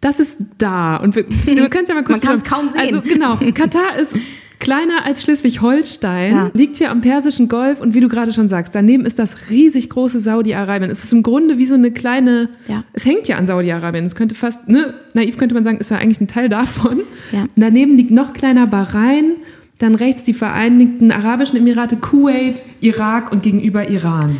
Das 0.00 0.20
ist 0.20 0.38
da. 0.58 0.96
Und 0.96 1.16
wir, 1.16 1.24
wir 1.28 1.68
können 1.70 1.84
es 1.84 1.88
ja 1.88 1.94
mal 1.94 2.04
kurz 2.04 2.18
Man 2.18 2.20
kann 2.20 2.36
es 2.36 2.44
kaum 2.44 2.70
sehen. 2.70 2.80
Also 2.80 3.02
genau, 3.02 3.36
Katar 3.54 3.98
ist 3.98 4.16
kleiner 4.58 5.04
als 5.04 5.22
Schleswig-Holstein, 5.22 6.32
ja. 6.32 6.50
liegt 6.54 6.76
hier 6.76 6.90
am 6.90 7.00
Persischen 7.00 7.48
Golf 7.48 7.80
und 7.80 7.94
wie 7.94 8.00
du 8.00 8.08
gerade 8.08 8.32
schon 8.32 8.48
sagst, 8.48 8.74
daneben 8.74 9.06
ist 9.06 9.18
das 9.18 9.50
riesig 9.50 9.88
große 9.90 10.20
Saudi-Arabien. 10.20 10.90
Es 10.90 11.04
ist 11.04 11.12
im 11.12 11.22
Grunde 11.22 11.58
wie 11.58 11.66
so 11.66 11.74
eine 11.74 11.90
kleine, 11.90 12.48
ja. 12.66 12.84
es 12.92 13.06
hängt 13.06 13.28
ja 13.28 13.36
an 13.36 13.46
Saudi-Arabien. 13.46 14.04
Es 14.04 14.14
könnte 14.14 14.34
fast, 14.34 14.68
ne, 14.68 14.94
naiv 15.14 15.36
könnte 15.36 15.54
man 15.54 15.64
sagen, 15.64 15.78
ist 15.78 15.90
ja 15.90 15.98
eigentlich 15.98 16.20
ein 16.20 16.28
Teil 16.28 16.48
davon. 16.48 17.00
Ja. 17.32 17.46
Daneben 17.56 17.96
liegt 17.96 18.10
noch 18.10 18.32
kleiner 18.32 18.66
Bahrain. 18.66 19.36
Dann 19.78 19.94
rechts 19.94 20.24
die 20.24 20.32
Vereinigten 20.32 21.12
Arabischen 21.12 21.56
Emirate, 21.56 21.96
Kuwait, 21.96 22.64
Irak 22.80 23.30
und 23.30 23.44
gegenüber 23.44 23.88
Iran. 23.88 24.38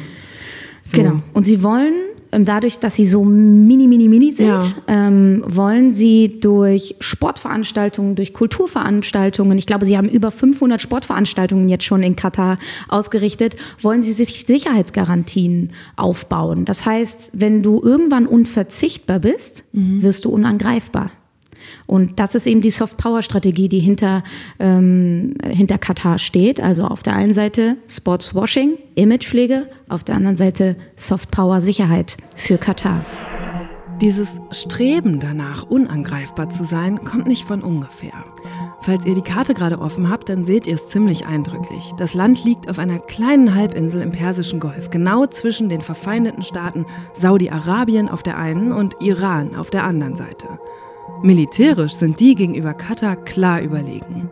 So. 0.83 0.97
Genau. 0.97 1.23
Und 1.33 1.47
sie 1.47 1.63
wollen 1.63 1.95
dadurch, 2.31 2.79
dass 2.79 2.97
sie 2.97 3.05
so 3.05 3.25
mini, 3.25 3.87
mini, 3.87 4.09
mini 4.09 4.33
sind, 4.33 4.47
ja. 4.49 4.61
ähm, 4.87 5.43
wollen 5.47 5.93
sie 5.93 6.41
durch 6.41 6.97
Sportveranstaltungen, 7.01 8.15
durch 8.15 8.35
Kulturveranstaltungen, 8.35 9.57
ich 9.59 9.67
glaube, 9.67 9.87
sie 9.87 9.97
haben 9.97 10.09
über 10.09 10.31
500 10.31 10.81
Sportveranstaltungen 10.81 11.69
jetzt 11.69 11.85
schon 11.85 12.03
in 12.03 12.17
Katar 12.17 12.59
ausgerichtet, 12.89 13.57
wollen 13.81 14.03
sie 14.03 14.13
sich 14.13 14.45
Sicherheitsgarantien 14.47 15.71
aufbauen. 15.97 16.65
Das 16.65 16.85
heißt, 16.85 17.31
wenn 17.33 17.63
du 17.63 17.81
irgendwann 17.83 18.27
unverzichtbar 18.27 19.21
bist, 19.21 19.65
mhm. 19.73 20.03
wirst 20.03 20.25
du 20.25 20.31
unangreifbar. 20.31 21.11
Und 21.87 22.19
das 22.19 22.35
ist 22.35 22.47
eben 22.47 22.61
die 22.61 22.71
Soft-Power-Strategie, 22.71 23.69
die 23.69 23.81
hinter, 23.81 24.23
ähm, 24.59 25.35
hinter 25.45 25.79
Katar 25.79 26.19
steht. 26.19 26.61
Also 26.61 26.85
auf 26.85 27.03
der 27.03 27.15
einen 27.15 27.35
Seite 27.35 27.77
Sportswashing, 27.89 28.79
Imagepflege, 28.95 29.69
auf 29.89 30.05
der 30.05 30.17
anderen 30.17 30.37
Seite 30.37 30.77
Soft-Power-Sicherheit 30.97 32.17
für 32.37 32.59
Katar. 32.59 33.05
Dieses 34.01 34.41
Streben 34.53 35.19
danach, 35.19 35.65
unangreifbar 35.65 36.51
zu 36.51 36.63
sein, 36.63 37.03
kommt 37.05 37.27
nicht 37.27 37.45
von 37.45 37.65
ungefähr. 37.65 38.13
Falls 38.81 39.05
ihr 39.05 39.17
die 39.17 39.23
Karte 39.23 39.55
gerade 39.55 39.81
offen 39.81 40.09
habt, 40.09 40.29
dann 40.29 40.45
seht 40.45 40.69
ihr 40.69 40.77
es 40.77 40.87
ziemlich 40.87 41.27
eindrücklich. 41.27 41.93
Das 41.99 42.15
Land 42.15 42.45
liegt 42.45 42.71
auf 42.71 42.79
einer 42.79 43.01
kleinen 43.01 43.57
Halbinsel 43.57 44.01
im 44.01 44.13
Persischen 44.13 44.61
Golf, 44.61 44.91
genau 44.91 45.27
zwischen 45.27 45.69
den 45.69 45.81
verfeindeten 45.81 46.45
Staaten 46.45 46.87
Saudi-Arabien 47.13 48.09
auf 48.09 48.23
der 48.23 48.39
einen 48.39 48.73
und 48.73 48.95
Iran 49.01 49.57
auf 49.57 49.71
der 49.71 49.83
anderen 49.83 50.15
Seite. 50.15 50.47
Militärisch 51.23 51.95
sind 51.95 52.21
die 52.21 52.35
gegenüber 52.35 52.75
Katar 52.75 53.17
klar 53.17 53.61
überlegen. 53.61 54.31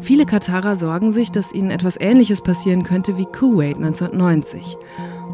Viele 0.00 0.26
Katarer 0.26 0.76
sorgen 0.76 1.12
sich, 1.12 1.30
dass 1.30 1.52
ihnen 1.52 1.70
etwas 1.70 2.00
Ähnliches 2.00 2.40
passieren 2.40 2.82
könnte 2.82 3.16
wie 3.18 3.26
Kuwait 3.26 3.76
1990. 3.76 4.76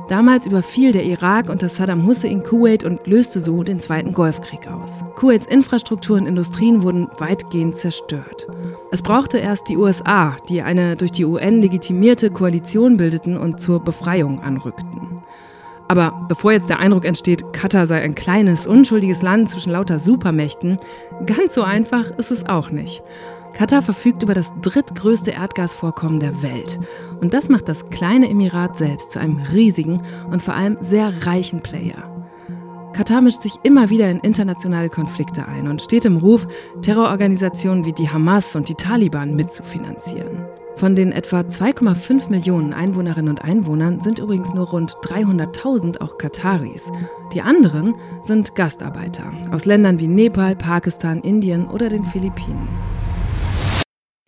Damals 0.09 0.47
überfiel 0.47 0.91
der 0.91 1.05
Irak 1.05 1.49
unter 1.49 1.69
Saddam 1.69 2.05
Hussein 2.05 2.43
Kuwait 2.43 2.83
und 2.83 3.07
löste 3.07 3.39
so 3.39 3.63
den 3.63 3.79
Zweiten 3.79 4.13
Golfkrieg 4.13 4.67
aus. 4.67 5.05
Kuwaits 5.15 5.47
Infrastruktur 5.47 6.17
und 6.17 6.27
Industrien 6.27 6.83
wurden 6.83 7.07
weitgehend 7.19 7.77
zerstört. 7.77 8.49
Es 8.91 9.03
brauchte 9.03 9.39
erst 9.39 9.69
die 9.69 9.77
USA, 9.77 10.37
die 10.49 10.63
eine 10.63 10.97
durch 10.97 11.13
die 11.13 11.25
UN 11.25 11.63
legitimierte 11.63 12.31
Koalition 12.31 12.97
bildeten 12.97 13.37
und 13.37 13.61
zur 13.61 13.79
Befreiung 13.85 14.41
anrückten. 14.41 15.23
Aber 15.91 16.25
bevor 16.29 16.53
jetzt 16.53 16.71
der 16.71 16.79
Eindruck 16.79 17.05
entsteht, 17.05 17.53
Katar 17.53 17.89
sei 17.89 18.01
ein 18.01 18.15
kleines, 18.15 18.65
unschuldiges 18.65 19.23
Land 19.23 19.51
zwischen 19.51 19.73
lauter 19.73 19.99
Supermächten, 19.99 20.79
ganz 21.27 21.53
so 21.53 21.63
einfach 21.63 22.13
ist 22.17 22.31
es 22.31 22.47
auch 22.47 22.71
nicht. 22.71 23.03
Katar 23.55 23.83
verfügt 23.83 24.23
über 24.23 24.33
das 24.33 24.53
drittgrößte 24.63 25.33
Erdgasvorkommen 25.33 26.21
der 26.21 26.45
Welt. 26.45 26.79
Und 27.21 27.35
das 27.35 27.49
macht 27.49 27.69
das 27.69 27.91
kleine 27.91 28.31
Emirat 28.31 28.77
selbst 28.77 29.11
zu 29.11 29.19
einem 29.19 29.39
riesigen 29.53 30.03
und 30.31 30.45
vor 30.45 30.55
allem 30.55 30.79
sehr 30.81 31.27
reichen 31.27 31.61
Player. 31.61 32.09
Katar 32.93 33.21
mischt 33.21 33.43
sich 33.43 33.55
immer 33.65 33.91
wieder 33.91 34.09
in 34.09 34.21
internationale 34.21 34.91
Konflikte 34.91 35.49
ein 35.49 35.67
und 35.67 35.83
steht 35.83 36.05
im 36.05 36.19
Ruf, 36.19 36.47
Terrororganisationen 36.83 37.85
wie 37.85 37.93
die 37.93 38.11
Hamas 38.11 38.55
und 38.55 38.69
die 38.69 38.77
Taliban 38.77 39.35
mitzufinanzieren. 39.35 40.47
Von 40.77 40.95
den 40.95 41.13
etwa 41.13 41.41
2,5 41.41 42.31
Millionen 42.31 42.73
Einwohnerinnen 42.73 43.31
und 43.31 43.45
Einwohnern 43.45 44.01
sind 44.01 44.19
übrigens 44.19 44.55
nur 44.55 44.69
rund 44.69 44.93
300.000 45.03 46.01
auch 46.01 46.17
Kataris. 46.17 46.91
Die 47.35 47.43
anderen 47.43 47.95
sind 48.23 48.55
Gastarbeiter 48.55 49.33
aus 49.53 49.67
Ländern 49.67 49.99
wie 49.99 50.09
Nepal, 50.09 50.57
Pakistan, 50.57 51.21
Indien 51.21 51.67
oder 51.69 51.89
den 51.89 52.05
Philippinen. 52.05 52.69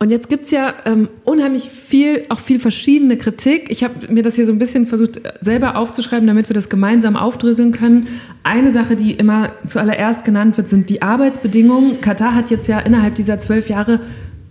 Und 0.02 0.10
jetzt 0.10 0.28
gibt 0.28 0.46
es 0.46 0.50
ja 0.50 0.74
ähm, 0.84 1.08
unheimlich 1.22 1.70
viel, 1.70 2.26
auch 2.28 2.40
viel 2.40 2.58
verschiedene 2.58 3.16
Kritik. 3.16 3.70
Ich 3.70 3.84
habe 3.84 4.12
mir 4.12 4.24
das 4.24 4.34
hier 4.34 4.44
so 4.44 4.50
ein 4.50 4.58
bisschen 4.58 4.88
versucht 4.88 5.20
selber 5.40 5.76
aufzuschreiben, 5.76 6.26
damit 6.26 6.48
wir 6.48 6.54
das 6.54 6.68
gemeinsam 6.68 7.14
aufdröseln 7.14 7.70
können. 7.70 8.08
Eine 8.42 8.72
Sache, 8.72 8.96
die 8.96 9.12
immer 9.12 9.52
zuallererst 9.68 10.24
genannt 10.24 10.56
wird, 10.56 10.68
sind 10.68 10.90
die 10.90 11.02
Arbeitsbedingungen. 11.02 12.00
Katar 12.00 12.34
hat 12.34 12.50
jetzt 12.50 12.66
ja 12.66 12.80
innerhalb 12.80 13.14
dieser 13.14 13.38
zwölf 13.38 13.68
Jahre 13.68 14.00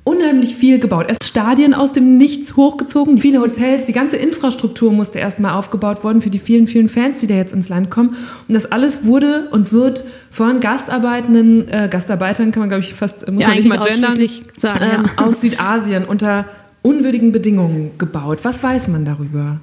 unheimlich 0.04 0.56
viel 0.56 0.80
gebaut. 0.80 1.06
Erst 1.08 1.26
Stadien 1.26 1.74
aus 1.74 1.92
dem 1.92 2.18
Nichts 2.18 2.56
hochgezogen, 2.56 3.18
viele 3.18 3.40
Hotels, 3.40 3.86
die 3.86 3.94
ganze 3.94 4.18
Infrastruktur 4.18 4.92
musste 4.92 5.20
erstmal 5.20 5.54
aufgebaut 5.54 6.04
worden 6.04 6.22
für 6.22 6.30
die 6.30 6.40
vielen, 6.40 6.68
vielen 6.68 6.90
Fans, 6.90 7.20
die 7.20 7.28
da 7.28 7.36
jetzt 7.36 7.54
ins 7.54 7.70
Land 7.70 7.92
kommen. 7.92 8.16
Und 8.48 8.54
das 8.54 8.72
alles 8.72 9.06
wurde 9.06 9.48
und 9.52 9.72
wird 9.72 10.04
von 10.32 10.60
Gastarbeitenden, 10.60 11.68
äh, 11.68 11.88
Gastarbeitern 11.90 12.52
kann 12.52 12.62
man 12.62 12.70
glaube 12.70 12.84
ich 12.84 12.94
fast, 12.94 13.30
muss 13.32 13.42
ja, 13.42 13.50
man 13.50 13.58
nicht 13.58 13.68
mal 13.68 13.80
gendern, 13.80 14.18
sagen, 14.56 14.80
ähm, 14.82 15.06
ja. 15.06 15.24
aus 15.24 15.42
Südasien 15.42 16.06
unter 16.06 16.46
unwürdigen 16.82 17.32
Bedingungen 17.32 17.92
gebaut. 17.98 18.40
Was 18.44 18.64
weiß 18.64 18.88
man 18.88 19.06
darüber? 19.06 19.60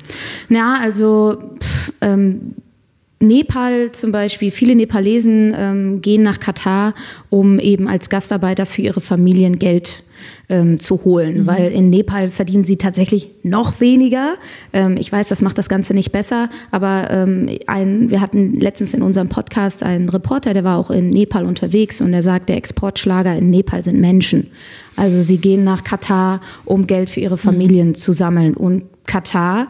Na, 0.49 0.81
also 0.81 1.53
pff, 1.61 1.93
ähm, 2.01 2.55
Nepal 3.21 3.91
zum 3.93 4.13
Beispiel, 4.13 4.51
viele 4.51 4.77
Nepalesen 4.77 5.55
ähm, 5.57 6.01
gehen 6.01 6.23
nach 6.23 6.39
Katar, 6.39 6.95
um 7.31 7.59
eben 7.59 7.89
als 7.89 8.11
Gastarbeiter 8.11 8.65
für 8.65 8.83
ihre 8.83 9.01
Familien 9.01 9.59
Geld 9.59 10.05
ähm, 10.49 10.79
zu 10.79 11.05
holen, 11.05 11.43
mhm. 11.43 11.47
weil 11.47 11.73
in 11.73 11.91
Nepal 11.91 12.31
verdienen 12.31 12.65
sie 12.65 12.77
tatsächlich 12.77 13.31
noch 13.43 13.81
weniger. 13.81 14.37
Ähm, 14.73 14.97
ich 14.97 15.11
weiß, 15.11 15.29
das 15.29 15.43
macht 15.43 15.59
das 15.59 15.69
Ganze 15.69 15.95
nicht 15.95 16.13
besser, 16.13 16.49
aber 16.71 17.09
ähm, 17.11 17.49
ein, 17.67 18.11
wir 18.11 18.21
hatten 18.21 18.59
letztens 18.59 18.95
in 18.95 19.03
unserem 19.03 19.29
Podcast 19.29 19.83
einen 19.83 20.09
Reporter, 20.09 20.55
der 20.55 20.65
war 20.65 20.79
auch 20.79 20.91
in 20.91 21.11
Nepal 21.11 21.45
unterwegs 21.45 22.01
und 22.01 22.13
der 22.13 22.23
sagt, 22.23 22.49
der 22.49 22.57
Exportschlager 22.57 23.35
in 23.37 23.51
Nepal 23.51 23.83
sind 23.85 24.01
Menschen. 24.01 24.49
Also 24.97 25.21
sie 25.23 25.39
gehen 25.39 25.65
nach 25.65 25.85
Katar, 25.85 26.41
um 26.65 26.87
Geld 26.87 27.11
für 27.11 27.21
ihre 27.21 27.35
mhm. 27.35 27.41
Familien 27.41 27.89
mhm. 27.89 27.95
zu 27.95 28.13
sammeln 28.13 28.55
und 28.55 28.85
Katar 29.07 29.69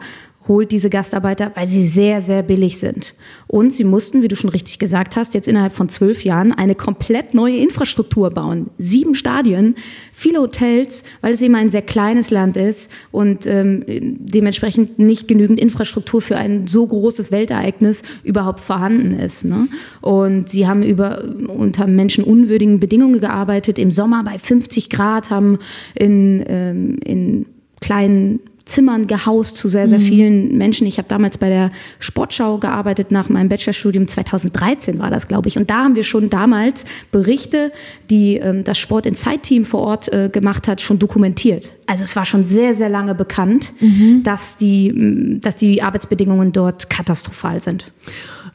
holt 0.49 0.71
diese 0.71 0.89
Gastarbeiter, 0.89 1.51
weil 1.55 1.67
sie 1.67 1.87
sehr, 1.87 2.21
sehr 2.21 2.41
billig 2.41 2.79
sind. 2.79 3.15
Und 3.47 3.71
sie 3.71 3.83
mussten, 3.85 4.21
wie 4.21 4.27
du 4.27 4.35
schon 4.35 4.49
richtig 4.49 4.79
gesagt 4.79 5.15
hast, 5.15 5.35
jetzt 5.35 5.47
innerhalb 5.47 5.71
von 5.73 5.87
zwölf 5.89 6.25
Jahren 6.25 6.51
eine 6.51 6.75
komplett 6.75 7.33
neue 7.33 7.57
Infrastruktur 7.57 8.31
bauen. 8.31 8.71
Sieben 8.77 9.15
Stadien, 9.15 9.75
viele 10.11 10.39
Hotels, 10.39 11.03
weil 11.21 11.33
es 11.33 11.41
eben 11.41 11.55
ein 11.55 11.69
sehr 11.69 11.83
kleines 11.83 12.31
Land 12.31 12.57
ist 12.57 12.91
und 13.11 13.45
ähm, 13.45 13.85
dementsprechend 13.87 14.97
nicht 14.97 15.27
genügend 15.27 15.59
Infrastruktur 15.61 16.21
für 16.21 16.35
ein 16.35 16.67
so 16.67 16.85
großes 16.85 17.31
Weltereignis 17.31 18.01
überhaupt 18.23 18.59
vorhanden 18.59 19.19
ist. 19.19 19.45
Ne? 19.45 19.67
Und 20.01 20.49
sie 20.49 20.67
haben 20.67 20.81
über, 20.81 21.23
unter 21.47 21.85
menschenunwürdigen 21.85 22.79
Bedingungen 22.79 23.19
gearbeitet, 23.19 23.77
im 23.77 23.91
Sommer 23.91 24.23
bei 24.23 24.39
50 24.39 24.89
Grad, 24.89 25.29
haben 25.29 25.59
in, 25.93 26.43
ähm, 26.47 26.97
in 27.05 27.45
kleinen 27.81 28.39
Zimmern 28.69 29.07
gehaust 29.07 29.57
zu 29.57 29.67
sehr, 29.67 29.89
sehr 29.89 29.99
mhm. 29.99 30.03
vielen 30.03 30.57
Menschen. 30.57 30.87
Ich 30.87 30.97
habe 30.97 31.07
damals 31.07 31.37
bei 31.37 31.49
der 31.49 31.71
Sportschau 31.99 32.59
gearbeitet, 32.59 33.11
nach 33.11 33.27
meinem 33.29 33.49
Bachelorstudium 33.49 34.07
2013 34.07 34.99
war 34.99 35.09
das, 35.09 35.27
glaube 35.27 35.49
ich. 35.49 35.57
Und 35.57 35.69
da 35.69 35.83
haben 35.83 35.95
wir 35.95 36.03
schon 36.03 36.29
damals 36.29 36.85
Berichte, 37.11 37.71
die 38.09 38.37
ähm, 38.37 38.63
das 38.63 38.77
Sport 38.77 39.05
in 39.05 39.15
Zeitteam 39.15 39.65
vor 39.65 39.81
Ort 39.81 40.13
äh, 40.13 40.29
gemacht 40.29 40.67
hat, 40.67 40.81
schon 40.81 40.99
dokumentiert. 40.99 41.73
Also 41.87 42.03
es 42.03 42.15
war 42.15 42.25
schon 42.25 42.43
sehr, 42.43 42.75
sehr 42.75 42.89
lange 42.89 43.15
bekannt, 43.15 43.73
mhm. 43.79 44.21
dass, 44.23 44.57
die, 44.57 45.39
dass 45.41 45.55
die 45.55 45.81
Arbeitsbedingungen 45.81 46.51
dort 46.51 46.89
katastrophal 46.89 47.59
sind. 47.59 47.91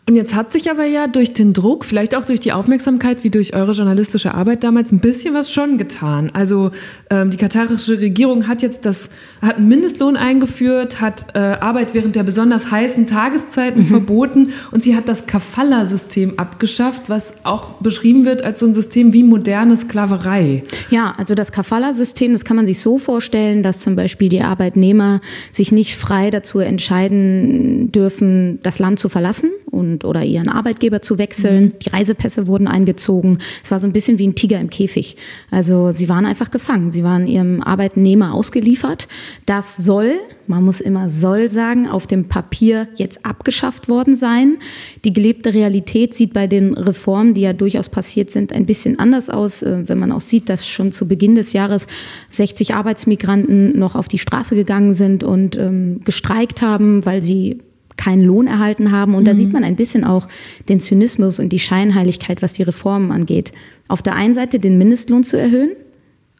Und 0.06 0.16
jetzt 0.16 0.34
hat 0.34 0.52
sich 0.52 0.70
aber 0.70 0.84
ja 0.84 1.06
durch 1.06 1.32
den 1.32 1.54
Druck, 1.54 1.84
vielleicht 1.86 2.14
auch 2.14 2.26
durch 2.26 2.38
die 2.38 2.52
Aufmerksamkeit, 2.52 3.24
wie 3.24 3.30
durch 3.30 3.54
eure 3.54 3.72
journalistische 3.72 4.34
Arbeit 4.34 4.62
damals, 4.62 4.92
ein 4.92 4.98
bisschen 4.98 5.32
was 5.32 5.50
schon 5.50 5.78
getan. 5.78 6.30
Also 6.34 6.72
ähm, 7.08 7.30
die 7.30 7.38
katarische 7.38 7.98
Regierung 7.98 8.46
hat 8.46 8.60
jetzt 8.60 8.84
das, 8.84 9.08
hat 9.40 9.56
einen 9.56 9.68
Mindestlohn 9.68 10.18
eingeführt, 10.18 11.00
hat 11.00 11.34
äh, 11.34 11.38
Arbeit 11.38 11.94
während 11.94 12.16
der 12.16 12.22
besonders 12.22 12.70
heißen 12.70 13.06
Tageszeiten 13.06 13.84
mhm. 13.84 13.86
verboten 13.86 14.52
und 14.72 14.82
sie 14.82 14.94
hat 14.94 15.08
das 15.08 15.26
Kafala-System 15.26 16.38
abgeschafft, 16.38 17.08
was 17.08 17.46
auch 17.46 17.72
beschrieben 17.80 18.26
wird 18.26 18.42
als 18.42 18.60
so 18.60 18.66
ein 18.66 18.74
System 18.74 19.14
wie 19.14 19.22
moderne 19.22 19.74
Sklaverei. 19.74 20.64
Ja, 20.90 21.14
also 21.16 21.34
das 21.34 21.50
Kafala-System, 21.50 22.32
das 22.34 22.44
kann 22.44 22.56
man 22.56 22.66
sich 22.66 22.78
so 22.78 22.98
vorstellen, 22.98 23.62
dass 23.62 23.80
zum 23.80 23.96
Beispiel 23.96 24.28
die 24.28 24.42
Arbeitnehmer 24.42 25.22
sich 25.50 25.72
nicht 25.72 25.96
frei 25.96 26.30
dazu 26.30 26.58
entscheiden 26.58 27.90
dürfen, 27.90 28.58
das 28.62 28.78
Land 28.78 28.98
zu 28.98 29.08
verlassen 29.08 29.48
und 29.74 30.04
oder 30.04 30.24
ihren 30.24 30.48
Arbeitgeber 30.48 31.02
zu 31.02 31.18
wechseln. 31.18 31.64
Mhm. 31.64 31.78
Die 31.80 31.90
Reisepässe 31.90 32.46
wurden 32.46 32.68
eingezogen. 32.68 33.38
Es 33.62 33.70
war 33.70 33.78
so 33.78 33.86
ein 33.86 33.92
bisschen 33.92 34.18
wie 34.18 34.26
ein 34.26 34.34
Tiger 34.34 34.60
im 34.60 34.70
Käfig. 34.70 35.16
Also 35.50 35.92
sie 35.92 36.08
waren 36.08 36.24
einfach 36.24 36.50
gefangen. 36.50 36.92
Sie 36.92 37.04
waren 37.04 37.26
ihrem 37.26 37.62
Arbeitnehmer 37.62 38.32
ausgeliefert. 38.32 39.08
Das 39.46 39.76
soll, 39.76 40.12
man 40.46 40.64
muss 40.64 40.80
immer 40.80 41.10
soll 41.10 41.48
sagen, 41.48 41.88
auf 41.88 42.06
dem 42.06 42.28
Papier 42.28 42.88
jetzt 42.96 43.26
abgeschafft 43.26 43.88
worden 43.88 44.16
sein. 44.16 44.58
Die 45.04 45.12
gelebte 45.12 45.52
Realität 45.52 46.14
sieht 46.14 46.32
bei 46.32 46.46
den 46.46 46.74
Reformen, 46.74 47.34
die 47.34 47.42
ja 47.42 47.52
durchaus 47.52 47.88
passiert 47.88 48.30
sind, 48.30 48.52
ein 48.52 48.66
bisschen 48.66 48.98
anders 48.98 49.28
aus. 49.28 49.62
Äh, 49.62 49.88
wenn 49.88 49.98
man 49.98 50.12
auch 50.12 50.20
sieht, 50.20 50.48
dass 50.48 50.66
schon 50.66 50.92
zu 50.92 51.08
Beginn 51.08 51.34
des 51.34 51.52
Jahres 51.52 51.86
60 52.30 52.74
Arbeitsmigranten 52.74 53.78
noch 53.78 53.94
auf 53.94 54.08
die 54.08 54.18
Straße 54.18 54.54
gegangen 54.54 54.94
sind 54.94 55.24
und 55.24 55.56
ähm, 55.56 56.00
gestreikt 56.04 56.62
haben, 56.62 57.04
weil 57.04 57.22
sie 57.22 57.58
keinen 57.96 58.22
Lohn 58.22 58.46
erhalten 58.46 58.92
haben. 58.92 59.14
Und 59.14 59.22
mhm. 59.22 59.26
da 59.26 59.34
sieht 59.34 59.52
man 59.52 59.64
ein 59.64 59.76
bisschen 59.76 60.04
auch 60.04 60.28
den 60.68 60.80
Zynismus 60.80 61.38
und 61.38 61.50
die 61.50 61.58
Scheinheiligkeit, 61.58 62.42
was 62.42 62.54
die 62.54 62.62
Reformen 62.62 63.12
angeht. 63.12 63.52
Auf 63.88 64.02
der 64.02 64.14
einen 64.14 64.34
Seite 64.34 64.58
den 64.58 64.78
Mindestlohn 64.78 65.24
zu 65.24 65.36
erhöhen. 65.36 65.70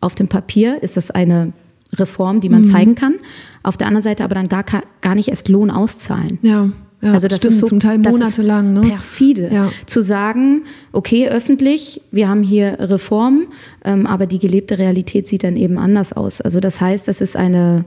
Auf 0.01 0.14
dem 0.14 0.29
Papier 0.29 0.83
ist 0.83 0.97
das 0.97 1.11
eine 1.11 1.53
Reform, 1.95 2.40
die 2.40 2.49
man 2.49 2.62
mhm. 2.62 2.67
zeigen 2.67 2.95
kann. 2.95 3.14
Auf 3.62 3.77
der 3.77 3.87
anderen 3.87 4.03
Seite 4.03 4.25
aber 4.25 4.35
dann 4.35 4.49
gar, 4.49 4.64
gar 5.01 5.14
nicht 5.14 5.29
erst 5.29 5.49
Lohn 5.49 5.71
auszahlen. 5.71 6.38
Ja. 6.43 6.71
Ja, 7.05 7.12
also 7.12 7.29
das 7.29 7.38
stimmt, 7.38 7.55
ist 7.55 7.61
so, 7.61 7.67
zum 7.67 7.81
Teil 7.81 7.99
monatelang. 7.99 8.73
Ne? 8.73 8.81
Perfide. 8.81 9.51
Ja. 9.53 9.71
Zu 9.85 10.03
sagen, 10.03 10.62
okay, 10.93 11.29
öffentlich, 11.29 12.01
wir 12.11 12.31
haben 12.31 12.43
hier 12.43 12.79
Reformen, 12.81 13.47
ähm, 13.85 14.07
aber 14.07 14.25
die 14.25 14.38
gelebte 14.38 14.79
Realität 14.79 15.29
sieht 15.29 15.45
dann 15.45 15.57
eben 15.57 15.77
anders 15.77 16.14
aus. 16.14 16.40
Also 16.40 16.61
das 16.61 16.81
heißt, 16.81 17.07
das 17.07 17.21
ist 17.21 17.37
eine 17.37 17.85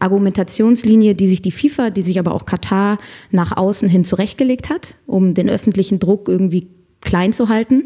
Argumentationslinie, 0.00 1.14
die 1.14 1.28
sich 1.28 1.42
die 1.42 1.52
FIFA, 1.52 1.90
die 1.90 2.02
sich 2.02 2.18
aber 2.18 2.34
auch 2.34 2.46
Katar 2.46 2.98
nach 3.30 3.56
außen 3.56 3.88
hin 3.88 4.04
zurechtgelegt 4.04 4.70
hat, 4.70 4.96
um 5.06 5.34
den 5.34 5.48
öffentlichen 5.48 5.98
Druck 5.98 6.28
irgendwie 6.28 6.68
klein 7.00 7.32
zu 7.32 7.48
halten. 7.48 7.84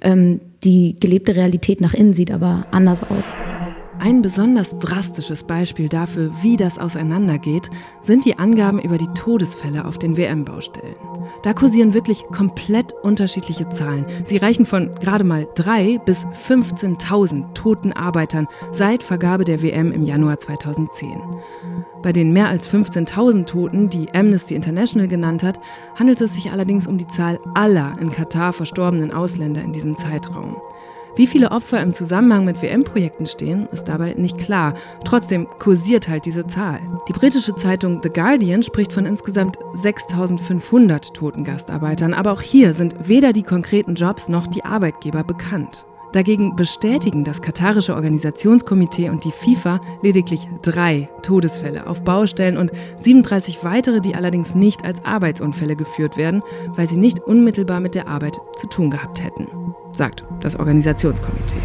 Ähm, 0.00 0.40
die 0.64 0.98
gelebte 0.98 1.36
Realität 1.36 1.80
nach 1.80 1.94
innen 1.94 2.12
sieht 2.12 2.30
aber 2.30 2.66
anders 2.70 3.02
aus. 3.02 3.34
Ein 3.98 4.22
besonders 4.22 4.78
drastisches 4.78 5.44
Beispiel 5.44 5.88
dafür, 5.88 6.30
wie 6.42 6.56
das 6.56 6.78
auseinandergeht, 6.78 7.70
sind 8.00 8.24
die 8.24 8.38
Angaben 8.38 8.80
über 8.80 8.96
die 8.96 9.08
Todesfälle 9.14 9.84
auf 9.84 9.98
den 9.98 10.16
WM-Baustellen. 10.16 11.09
Da 11.42 11.54
kursieren 11.54 11.94
wirklich 11.94 12.24
komplett 12.26 12.92
unterschiedliche 13.02 13.68
Zahlen. 13.68 14.04
Sie 14.24 14.36
reichen 14.36 14.66
von 14.66 14.90
gerade 15.00 15.24
mal 15.24 15.48
drei 15.54 15.98
bis 16.04 16.26
15.000 16.26 17.54
toten 17.54 17.92
Arbeitern 17.92 18.46
seit 18.72 19.02
Vergabe 19.02 19.44
der 19.44 19.62
WM 19.62 19.92
im 19.92 20.04
Januar 20.04 20.38
2010. 20.38 21.20
Bei 22.02 22.12
den 22.12 22.32
mehr 22.32 22.48
als 22.48 22.72
15.000 22.72 23.46
Toten, 23.46 23.90
die 23.90 24.12
Amnesty 24.14 24.54
International 24.54 25.08
genannt 25.08 25.42
hat, 25.42 25.60
handelt 25.96 26.20
es 26.20 26.34
sich 26.34 26.50
allerdings 26.50 26.86
um 26.86 26.96
die 26.96 27.06
Zahl 27.06 27.38
aller 27.54 27.96
in 28.00 28.10
Katar 28.10 28.52
verstorbenen 28.52 29.12
Ausländer 29.12 29.62
in 29.62 29.72
diesem 29.72 29.96
Zeitraum. 29.96 30.56
Wie 31.16 31.26
viele 31.26 31.50
Opfer 31.50 31.80
im 31.80 31.92
Zusammenhang 31.92 32.44
mit 32.44 32.62
WM-Projekten 32.62 33.26
stehen, 33.26 33.66
ist 33.72 33.84
dabei 33.84 34.14
nicht 34.14 34.38
klar. 34.38 34.74
Trotzdem 35.04 35.46
kursiert 35.58 36.08
halt 36.08 36.24
diese 36.24 36.46
Zahl. 36.46 36.80
Die 37.08 37.12
britische 37.12 37.54
Zeitung 37.54 38.00
The 38.02 38.10
Guardian 38.10 38.62
spricht 38.62 38.92
von 38.92 39.06
insgesamt 39.06 39.58
6500 39.74 41.14
toten 41.14 41.44
Gastarbeitern, 41.44 42.14
aber 42.14 42.32
auch 42.32 42.42
hier 42.42 42.74
sind 42.74 43.08
weder 43.08 43.32
die 43.32 43.42
konkreten 43.42 43.94
Jobs 43.94 44.28
noch 44.28 44.46
die 44.46 44.64
Arbeitgeber 44.64 45.24
bekannt. 45.24 45.86
Dagegen 46.12 46.56
bestätigen 46.56 47.22
das 47.22 47.40
katarische 47.40 47.94
Organisationskomitee 47.94 49.10
und 49.10 49.24
die 49.24 49.30
FIFA 49.30 49.80
lediglich 50.02 50.48
drei 50.62 51.08
Todesfälle 51.22 51.86
auf 51.86 52.02
Baustellen 52.02 52.56
und 52.56 52.72
37 52.98 53.62
weitere, 53.62 54.00
die 54.00 54.16
allerdings 54.16 54.56
nicht 54.56 54.84
als 54.84 55.04
Arbeitsunfälle 55.04 55.76
geführt 55.76 56.16
werden, 56.16 56.42
weil 56.74 56.88
sie 56.88 56.96
nicht 56.96 57.20
unmittelbar 57.20 57.78
mit 57.78 57.94
der 57.94 58.08
Arbeit 58.08 58.40
zu 58.56 58.66
tun 58.66 58.90
gehabt 58.90 59.22
hätten 59.22 59.46
sagt 59.92 60.24
das 60.40 60.56
Organisationskomitee. 60.56 61.56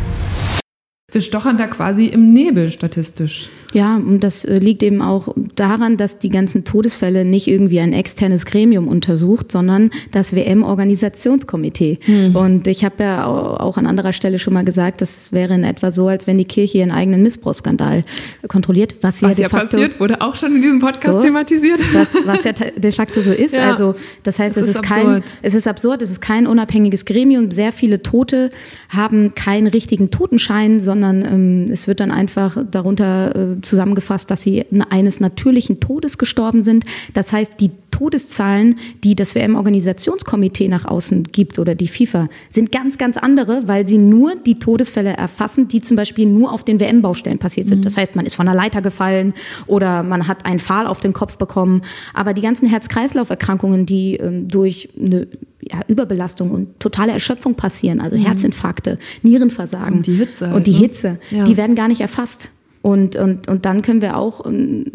Wir 1.11 1.21
stochern 1.21 1.57
da 1.57 1.67
quasi 1.67 2.07
im 2.07 2.33
Nebel 2.33 2.69
statistisch. 2.69 3.49
Ja, 3.73 3.95
und 3.95 4.21
das 4.21 4.43
äh, 4.43 4.57
liegt 4.57 4.83
eben 4.83 5.01
auch 5.01 5.33
daran, 5.55 5.97
dass 5.97 6.19
die 6.19 6.29
ganzen 6.29 6.65
Todesfälle 6.65 7.25
nicht 7.25 7.47
irgendwie 7.47 7.79
ein 7.79 7.93
externes 7.93 8.45
Gremium 8.45 8.87
untersucht, 8.87 9.51
sondern 9.51 9.91
das 10.11 10.35
WM-Organisationskomitee. 10.35 11.99
Hm. 12.01 12.35
Und 12.35 12.67
ich 12.67 12.85
habe 12.85 13.03
ja 13.03 13.25
auch 13.25 13.77
an 13.77 13.87
anderer 13.87 14.13
Stelle 14.13 14.39
schon 14.39 14.53
mal 14.53 14.63
gesagt, 14.63 15.01
das 15.01 15.31
wäre 15.31 15.53
in 15.53 15.63
etwa 15.63 15.91
so, 15.91 16.07
als 16.07 16.27
wenn 16.27 16.37
die 16.37 16.45
Kirche 16.45 16.79
ihren 16.79 16.91
eigenen 16.91 17.23
Missbrauchsskandal 17.23 18.03
kontrolliert. 18.47 18.95
Was, 19.01 19.21
was 19.21 19.37
ja, 19.37 19.47
de 19.47 19.49
facto, 19.49 19.77
passiert, 19.77 19.99
wurde 19.99 20.21
auch 20.21 20.35
schon 20.35 20.55
in 20.55 20.61
diesem 20.61 20.79
Podcast 20.79 21.15
so, 21.15 21.19
thematisiert. 21.21 21.79
Was, 21.93 22.15
was, 22.25 22.43
ja 22.43 22.51
de 22.53 22.91
facto 22.91 23.21
so 23.21 23.31
ist. 23.31 23.55
Ja, 23.55 23.71
also 23.71 23.95
das 24.23 24.39
heißt, 24.39 24.57
es 24.57 24.65
ist, 24.65 24.75
ist 24.75 24.83
kein, 24.83 25.23
es 25.41 25.53
ist 25.53 25.67
absurd, 25.67 26.01
es 26.01 26.09
ist 26.09 26.21
kein 26.21 26.47
unabhängiges 26.47 27.05
Gremium. 27.05 27.51
Sehr 27.51 27.71
viele 27.71 28.01
Tote 28.01 28.51
haben 28.89 29.35
keinen 29.35 29.67
richtigen 29.67 30.11
Totenschein, 30.11 30.79
sondern 30.79 31.23
ähm, 31.23 31.71
es 31.71 31.87
wird 31.87 31.99
dann 31.99 32.11
einfach 32.11 32.57
darunter 32.69 33.35
äh, 33.35 33.61
zusammengefasst, 33.61 34.29
dass 34.31 34.41
sie 34.41 34.65
eines 34.89 35.19
natürlichen 35.45 35.79
Todes 35.79 36.17
gestorben 36.17 36.63
sind. 36.63 36.85
Das 37.13 37.31
heißt, 37.31 37.53
die 37.59 37.71
Todeszahlen, 37.91 38.75
die 39.03 39.15
das 39.15 39.35
WM-Organisationskomitee 39.35 40.67
nach 40.67 40.85
außen 40.85 41.23
gibt 41.31 41.59
oder 41.59 41.75
die 41.75 41.87
FIFA, 41.87 42.27
sind 42.49 42.71
ganz, 42.71 42.97
ganz 42.97 43.15
andere, 43.15 43.67
weil 43.67 43.87
sie 43.87 43.97
nur 43.97 44.35
die 44.35 44.59
Todesfälle 44.59 45.11
erfassen, 45.11 45.67
die 45.67 45.81
zum 45.81 45.95
Beispiel 45.95 46.25
nur 46.25 46.51
auf 46.51 46.65
den 46.65 46.79
WM-Baustellen 46.79 47.37
passiert 47.37 47.69
sind. 47.69 47.79
Mhm. 47.79 47.83
Das 47.83 47.95
heißt, 47.95 48.15
man 48.15 48.25
ist 48.25 48.35
von 48.35 48.47
einer 48.47 48.57
Leiter 48.57 48.81
gefallen 48.81 49.33
oder 49.67 50.03
man 50.03 50.27
hat 50.27 50.45
einen 50.45 50.59
Pfahl 50.59 50.87
auf 50.87 50.99
den 50.99 51.13
Kopf 51.13 51.37
bekommen. 51.37 51.83
Aber 52.13 52.33
die 52.33 52.41
ganzen 52.41 52.67
Herz-Kreislauf-Erkrankungen, 52.67 53.85
die 53.85 54.15
ähm, 54.15 54.49
durch 54.49 54.89
eine 54.99 55.27
ja, 55.61 55.79
Überbelastung 55.87 56.51
und 56.51 56.79
totale 56.79 57.11
Erschöpfung 57.11 57.55
passieren, 57.55 58.01
also 58.01 58.17
mhm. 58.17 58.25
Herzinfarkte, 58.25 58.97
Nierenversagen 59.21 59.97
und 59.97 60.07
die 60.07 60.13
Hitze, 60.13 60.47
und 60.53 60.67
die, 60.67 60.73
halt, 60.73 60.81
ne? 60.81 60.87
Hitze 60.87 61.19
ja. 61.31 61.43
die 61.43 61.55
werden 61.55 61.75
gar 61.75 61.87
nicht 61.87 62.01
erfasst. 62.01 62.49
Und, 62.81 63.15
und, 63.15 63.47
und 63.47 63.65
dann 63.65 63.81
können 63.81 64.01
wir 64.01 64.15
auch 64.15 64.45
ähm, 64.45 64.91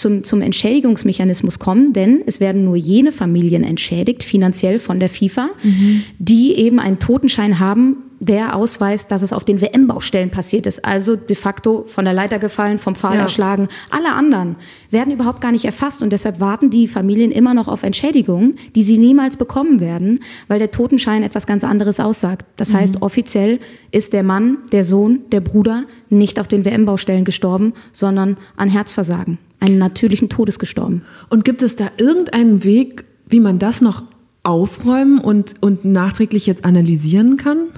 zum, 0.00 0.24
zum 0.24 0.42
Entschädigungsmechanismus 0.42 1.58
kommen, 1.58 1.92
denn 1.92 2.22
es 2.26 2.40
werden 2.40 2.64
nur 2.64 2.76
jene 2.76 3.12
Familien 3.12 3.62
entschädigt, 3.62 4.24
finanziell 4.24 4.78
von 4.78 4.98
der 4.98 5.08
FIFA, 5.08 5.50
mhm. 5.62 6.02
die 6.18 6.54
eben 6.54 6.80
einen 6.80 6.98
Totenschein 6.98 7.60
haben, 7.60 8.09
der 8.20 8.54
ausweist, 8.54 9.10
dass 9.10 9.22
es 9.22 9.32
auf 9.32 9.44
den 9.44 9.62
WM-Baustellen 9.62 10.30
passiert 10.30 10.66
ist. 10.66 10.84
Also 10.84 11.16
de 11.16 11.34
facto 11.34 11.84
von 11.86 12.04
der 12.04 12.12
Leiter 12.12 12.38
gefallen, 12.38 12.78
vom 12.78 12.94
Pfahl 12.94 13.16
ja. 13.16 13.22
erschlagen. 13.22 13.68
Alle 13.90 14.12
anderen 14.12 14.56
werden 14.90 15.12
überhaupt 15.12 15.40
gar 15.40 15.52
nicht 15.52 15.64
erfasst 15.64 16.02
und 16.02 16.12
deshalb 16.12 16.38
warten 16.38 16.68
die 16.68 16.86
Familien 16.86 17.32
immer 17.32 17.54
noch 17.54 17.66
auf 17.66 17.82
Entschädigungen, 17.82 18.56
die 18.74 18.82
sie 18.82 18.98
niemals 18.98 19.38
bekommen 19.38 19.80
werden, 19.80 20.20
weil 20.48 20.58
der 20.58 20.70
Totenschein 20.70 21.22
etwas 21.22 21.46
ganz 21.46 21.64
anderes 21.64 21.98
aussagt. 21.98 22.44
Das 22.56 22.72
mhm. 22.72 22.76
heißt, 22.76 23.02
offiziell 23.02 23.58
ist 23.90 24.12
der 24.12 24.22
Mann, 24.22 24.58
der 24.70 24.84
Sohn, 24.84 25.20
der 25.32 25.40
Bruder 25.40 25.84
nicht 26.10 26.38
auf 26.38 26.46
den 26.46 26.66
WM-Baustellen 26.66 27.24
gestorben, 27.24 27.72
sondern 27.92 28.36
an 28.56 28.68
Herzversagen 28.68 29.38
einen 29.60 29.78
natürlichen 29.78 30.28
Todes 30.28 30.58
gestorben. 30.58 31.02
Und 31.30 31.44
gibt 31.44 31.62
es 31.62 31.76
da 31.76 31.88
irgendeinen 31.96 32.64
Weg, 32.64 33.04
wie 33.26 33.40
man 33.40 33.58
das 33.58 33.80
noch 33.80 34.02
aufräumen 34.42 35.18
und, 35.18 35.54
und 35.60 35.84
nachträglich 35.84 36.46
jetzt 36.46 36.64
analysieren 36.64 37.36
kann? 37.36 37.68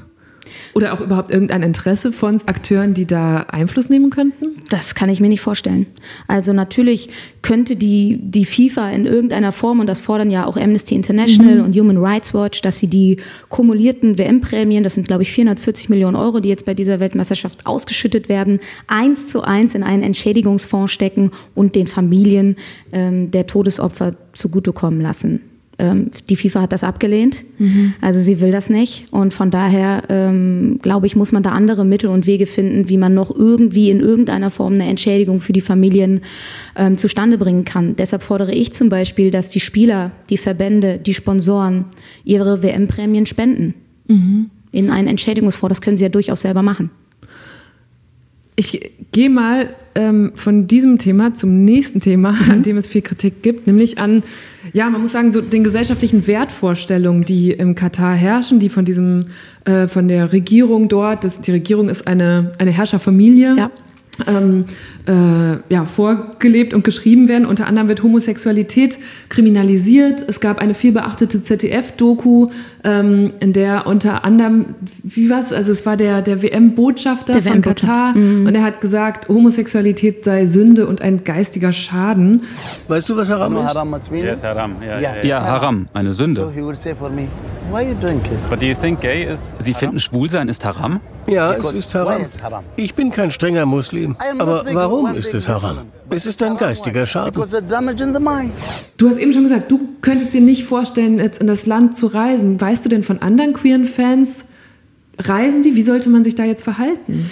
Oder 0.75 0.95
auch 0.95 1.01
überhaupt 1.01 1.31
irgendein 1.31 1.63
Interesse 1.63 2.13
von 2.13 2.41
Akteuren, 2.47 2.95
die 2.95 3.07
da 3.07 3.41
Einfluss 3.49 3.91
nehmen 3.91 4.11
könnten? 4.11 4.47
Das 4.71 4.95
kann 4.95 5.11
ich 5.11 5.21
mir 5.21 5.29
nicht 5.29 5.43
vorstellen. 5.43 5.87
Also 6.29 6.55
natürlich 6.55 7.11
könnte 7.43 7.77
die, 7.77 8.19
die 8.23 8.47
FIFA 8.47 8.91
in 8.91 9.05
irgendeiner 9.05 9.53
Form, 9.53 9.81
und 9.81 9.87
das 9.87 10.01
fordern 10.01 10.31
ja 10.31 10.47
auch 10.47 10.57
Amnesty 10.57 10.95
International 10.95 11.57
mhm. 11.57 11.65
und 11.65 11.77
Human 11.77 11.99
Rights 11.99 12.33
Watch, 12.33 12.63
dass 12.63 12.79
sie 12.79 12.87
die 12.87 13.19
kumulierten 13.51 14.17
WM-Prämien, 14.17 14.83
das 14.83 14.95
sind 14.95 15.07
glaube 15.07 15.25
ich 15.25 15.33
440 15.33 15.91
Millionen 15.91 16.17
Euro, 16.17 16.41
die 16.41 16.49
jetzt 16.49 16.65
bei 16.65 16.73
dieser 16.73 17.01
Weltmeisterschaft 17.01 17.67
ausgeschüttet 17.67 18.31
werden, 18.31 18.59
eins 18.87 19.27
zu 19.27 19.43
eins 19.43 19.75
in 19.75 19.83
einen 19.83 20.03
Entschädigungsfonds 20.03 20.91
stecken 20.91 21.33
und 21.55 21.77
den 21.77 21.87
Familien 21.87 22.57
ähm, 22.93 23.31
der 23.31 23.47
Todesopfer 23.47 24.13
zugutekommen 24.33 25.03
lassen. 25.03 25.43
Ähm, 25.83 26.13
die 26.31 26.37
FIFA 26.37 26.63
hat 26.63 26.73
das 26.73 26.85
abgelehnt. 26.85 27.45
Mhm. 27.59 27.95
Also 28.01 28.21
sie 28.21 28.41
will 28.41 28.53
das 28.53 28.71
nicht. 28.71 29.07
Und 29.11 29.35
von 29.35 29.51
daher, 29.51 30.05
ähm, 30.09 30.79
glaube 30.81 31.09
ich, 31.09 31.17
muss 31.17 31.33
man 31.33 31.43
da 31.43 31.51
andere 31.51 31.85
Mittel 31.85 32.09
und 32.09 32.29
Wege 32.29 32.47
finden, 32.47 32.89
wie 32.89 32.97
man 32.97 33.15
noch 33.15 33.35
irgendwie 33.35 33.91
in 33.91 33.99
irgendeiner 33.99 34.51
Form 34.51 34.75
eine 34.75 34.87
Entschädigung 34.87 35.41
für 35.41 35.53
die 35.53 35.61
Familien 35.61 36.21
ähm, 36.77 36.99
zustande 36.99 37.37
bringen 37.37 37.65
kann. 37.65 37.97
Deshalb 37.97 38.23
fordere 38.23 38.53
ich 38.53 38.73
zum 38.73 38.91
Beispiel, 38.91 39.33
dass 39.33 39.49
die 39.49 39.59
Spieler, 39.59 40.13
die 40.31 40.39
Verbände, 40.39 40.99
die 41.05 41.15
Sponsoren 41.15 41.87
ihre 42.23 42.63
WM-Prämien 42.63 43.27
spenden. 43.27 43.75
Mhm. 44.07 44.51
In 44.71 44.89
einen 44.89 45.09
Entschädigungsfonds. 45.09 45.73
Das 45.73 45.81
können 45.81 45.97
sie 45.97 46.05
ja 46.05 46.11
durchaus 46.11 46.43
selber 46.43 46.63
machen. 46.63 46.91
Ich 48.55 48.93
gehe 49.13 49.31
mal 49.31 49.75
ähm, 49.95 50.33
von 50.35 50.67
diesem 50.67 50.99
Thema 50.99 51.35
zum 51.35 51.65
nächsten 51.65 52.01
Thema, 52.01 52.33
mhm. 52.33 52.51
an 52.51 52.63
dem 52.63 52.77
es 52.77 52.87
viel 52.87 53.03
Kritik 53.03 53.43
gibt, 53.43 53.67
nämlich 53.67 53.99
an, 53.99 54.23
ja, 54.73 54.91
man 54.91 55.01
muss 55.01 55.13
sagen, 55.13 55.33
so 55.33 55.41
den 55.41 55.65
gesellschaftlichen 55.65 56.27
Wertvorstellungen, 56.27 57.25
die 57.25 57.53
im 57.53 57.75
Katar 57.75 58.15
herrschen, 58.15 58.59
die 58.59 58.69
von 58.69 58.85
diesem, 58.85 59.27
äh, 59.65 59.87
von 59.87 60.07
der 60.07 60.33
Regierung 60.33 60.89
dort, 60.89 61.25
das, 61.25 61.41
die 61.41 61.51
Regierung 61.51 61.89
ist 61.89 62.07
eine, 62.07 62.53
eine 62.59 62.71
Herrscherfamilie. 62.71 63.57
Ja 63.57 63.71
ähm, 64.27 64.65
äh, 65.07 65.73
ja, 65.73 65.85
vorgelebt 65.85 66.75
und 66.75 66.85
geschrieben 66.85 67.29
werden. 67.29 67.47
Unter 67.47 67.67
anderem 67.67 67.89
wird 67.89 68.03
Homosexualität 68.03 68.99
kriminalisiert. 69.29 70.25
Es 70.27 70.41
gab 70.41 70.59
eine 70.59 70.75
vielbeachtete 70.75 71.43
ZDF-Doku, 71.43 72.49
ähm, 72.85 73.33
in 73.41 73.53
der 73.53 73.87
unter 73.87 74.25
anderem, 74.25 74.75
wie 75.03 75.31
was? 75.31 75.53
Also 75.53 75.73
es 75.73 75.87
war 75.87 75.97
der, 75.97 76.23
der 76.23 76.43
WM-Botschafter 76.43 77.35
von 77.35 77.45
WM 77.45 77.63
Katar 77.63 78.17
mhm. 78.17 78.47
und 78.47 78.55
er 78.55 78.63
hat 78.63 78.81
gesagt, 78.81 79.29
Homosexualität 79.29 80.25
sei 80.25 80.47
Sünde 80.47 80.87
und 80.87 81.01
ein 81.01 81.25
geistiger 81.25 81.73
Schaden. 81.73 82.43
Weißt 82.89 83.09
du, 83.09 83.17
was 83.17 83.31
Haram 83.31 83.57
ist? 83.57 84.13
Yes, 84.13 84.45
Haram. 84.45 84.77
Ja, 84.81 84.99
ja, 84.99 85.17
ja. 85.17 85.23
ja 85.23 85.43
Haram, 85.43 85.89
eine 85.95 86.13
Sünde. 86.13 86.53
Sie 89.59 89.75
finden 89.75 90.01
Schwulsein 90.01 90.49
ist 90.49 90.65
Haram? 90.65 91.01
Ja, 91.27 91.53
es 91.53 91.73
ist 91.73 91.95
Haram. 91.95 92.21
Ich 92.77 92.95
bin 92.95 93.11
kein 93.11 93.31
strenger 93.31 93.65
Muslim. 93.67 94.17
Aber 94.39 94.65
warum 94.73 95.15
ist 95.15 95.33
es 95.35 95.49
Haram? 95.49 95.79
Es 96.11 96.27
ist 96.27 96.43
ein 96.43 96.57
geistiger 96.57 97.07
Schaden. 97.07 97.33
Du 97.33 99.09
hast 99.09 99.19
eben 99.19 99.33
schon 99.33 99.43
gesagt, 99.43 99.71
du 99.71 99.81
könntest 100.03 100.35
dir 100.35 100.41
nicht 100.41 100.65
vorstellen, 100.65 101.19
jetzt 101.19 101.41
in 101.41 101.47
das 101.47 101.65
Land 101.67 101.97
zu 101.97 102.07
reisen. 102.09 102.61
Weißt 102.73 102.87
du 102.87 102.89
denn 102.89 103.03
von 103.03 103.19
anderen 103.19 103.53
queeren 103.53 103.85
Fans, 103.85 104.47
reisen 105.19 105.63
die? 105.63 105.75
Wie 105.75 105.83
sollte 105.83 106.09
man 106.09 106.25
sich 106.25 106.37
da 106.37 106.45
jetzt 106.47 106.63
verhalten? 106.63 107.29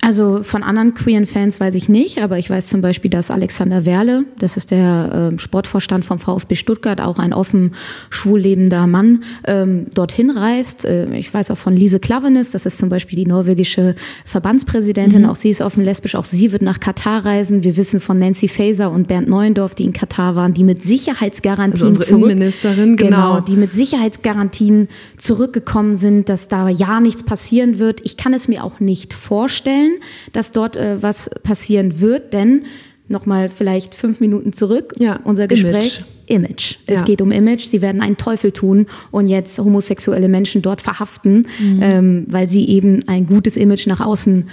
Also 0.00 0.42
von 0.42 0.62
anderen 0.62 0.94
queeren 0.94 1.26
Fans 1.26 1.60
weiß 1.60 1.74
ich 1.74 1.88
nicht, 1.88 2.22
aber 2.22 2.38
ich 2.38 2.50
weiß 2.50 2.68
zum 2.68 2.80
Beispiel, 2.80 3.10
dass 3.10 3.30
Alexander 3.30 3.84
Werle, 3.84 4.24
das 4.38 4.56
ist 4.56 4.70
der 4.70 5.30
äh, 5.32 5.38
Sportvorstand 5.38 6.04
vom 6.04 6.18
VfB 6.18 6.54
Stuttgart, 6.56 7.00
auch 7.00 7.18
ein 7.18 7.32
offen 7.32 7.72
schwul 8.10 8.40
lebender 8.40 8.86
Mann, 8.86 9.24
ähm, 9.46 9.86
dorthin 9.94 10.30
reist. 10.30 10.84
Äh, 10.84 11.14
ich 11.16 11.32
weiß 11.32 11.50
auch 11.50 11.58
von 11.58 11.76
Lise 11.76 12.00
Klavenes, 12.00 12.50
das 12.50 12.66
ist 12.66 12.78
zum 12.78 12.88
Beispiel 12.88 13.16
die 13.16 13.26
norwegische 13.26 13.94
Verbandspräsidentin, 14.24 15.22
mhm. 15.22 15.28
auch 15.28 15.36
sie 15.36 15.50
ist 15.50 15.62
offen 15.62 15.84
lesbisch, 15.84 16.14
auch 16.14 16.24
sie 16.24 16.52
wird 16.52 16.62
nach 16.62 16.80
Katar 16.80 17.24
reisen. 17.24 17.62
Wir 17.62 17.76
wissen 17.76 18.00
von 18.00 18.18
Nancy 18.18 18.48
Faeser 18.48 18.90
und 18.90 19.08
Bernd 19.08 19.28
Neuendorf, 19.28 19.74
die 19.74 19.84
in 19.84 19.92
Katar 19.92 20.34
waren, 20.34 20.54
die 20.54 20.64
mit 20.64 20.82
Sicherheitsgarantien 20.82 21.88
also 21.88 22.00
unsere 22.00 22.18
Innenministerin, 22.18 22.96
genau. 22.96 23.34
genau, 23.34 23.40
die 23.40 23.56
mit 23.56 23.72
Sicherheitsgarantien 23.72 24.88
zurückgekommen 25.16 25.96
sind, 25.96 26.28
dass 26.28 26.48
da 26.48 26.68
ja 26.68 27.00
nichts 27.00 27.22
passieren 27.22 27.78
wird. 27.78 28.00
Ich 28.04 28.16
kann 28.16 28.34
es 28.34 28.48
mir 28.48 28.64
auch 28.64 28.80
nicht 28.80 29.14
vorstellen 29.14 29.83
dass 30.32 30.52
dort 30.52 30.76
äh, 30.76 31.02
was 31.02 31.30
passieren 31.42 32.00
wird, 32.00 32.32
denn 32.32 32.64
nochmal 33.08 33.48
vielleicht 33.48 33.94
fünf 33.94 34.20
Minuten 34.20 34.52
zurück, 34.52 34.94
ja, 34.98 35.20
unser 35.24 35.46
Gespräch. 35.46 35.98
Image. 35.98 36.04
Image. 36.26 36.76
Es 36.86 37.00
ja. 37.00 37.04
geht 37.04 37.20
um 37.20 37.30
Image. 37.30 37.66
Sie 37.66 37.82
werden 37.82 38.00
einen 38.00 38.16
Teufel 38.16 38.50
tun 38.50 38.86
und 39.10 39.28
jetzt 39.28 39.58
homosexuelle 39.58 40.28
Menschen 40.28 40.62
dort 40.62 40.80
verhaften, 40.80 41.46
mhm. 41.60 41.82
ähm, 41.82 42.26
weil 42.28 42.48
sie 42.48 42.66
eben 42.68 43.06
ein 43.08 43.26
gutes 43.26 43.58
Image 43.58 43.86
nach 43.86 44.00
außen 44.00 44.48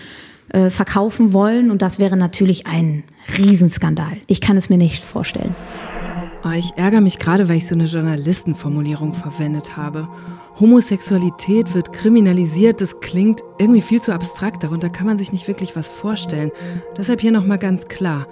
äh, 0.50 0.70
verkaufen 0.70 1.32
wollen. 1.32 1.72
Und 1.72 1.82
das 1.82 1.98
wäre 1.98 2.18
natürlich 2.18 2.68
ein 2.68 3.04
Riesenskandal. 3.38 4.18
Ich 4.28 4.42
kann 4.42 4.58
es 4.58 4.70
mir 4.70 4.78
nicht 4.78 5.02
vorstellen. 5.02 5.56
Oh, 6.44 6.50
ich 6.58 6.76
ärgere 6.76 7.02
mich 7.02 7.20
gerade, 7.20 7.48
weil 7.50 7.58
ich 7.58 7.68
so 7.68 7.76
eine 7.76 7.86
Journalistenformulierung 7.86 9.14
verwendet 9.14 9.78
habe. 9.78 10.08
Homosexualität 10.60 11.76
wird 11.76 11.94
kriminalisiert, 11.94 12.82
das 12.82 13.00
klingt 13.00 13.42
irgendwie 13.60 13.82
viel 13.82 14.02
zu 14.02 14.12
abstrakt, 14.12 14.64
darunter 14.64 14.90
kann 14.90 15.06
man 15.06 15.20
sich 15.20 15.32
nicht 15.32 15.48
wirklich 15.48 15.76
was 15.76 15.88
vorstellen. 15.88 16.52
Deshalb 16.98 17.22
hier 17.22 17.32
nochmal 17.32 17.60
ganz 17.60 17.88
klar. 17.88 18.26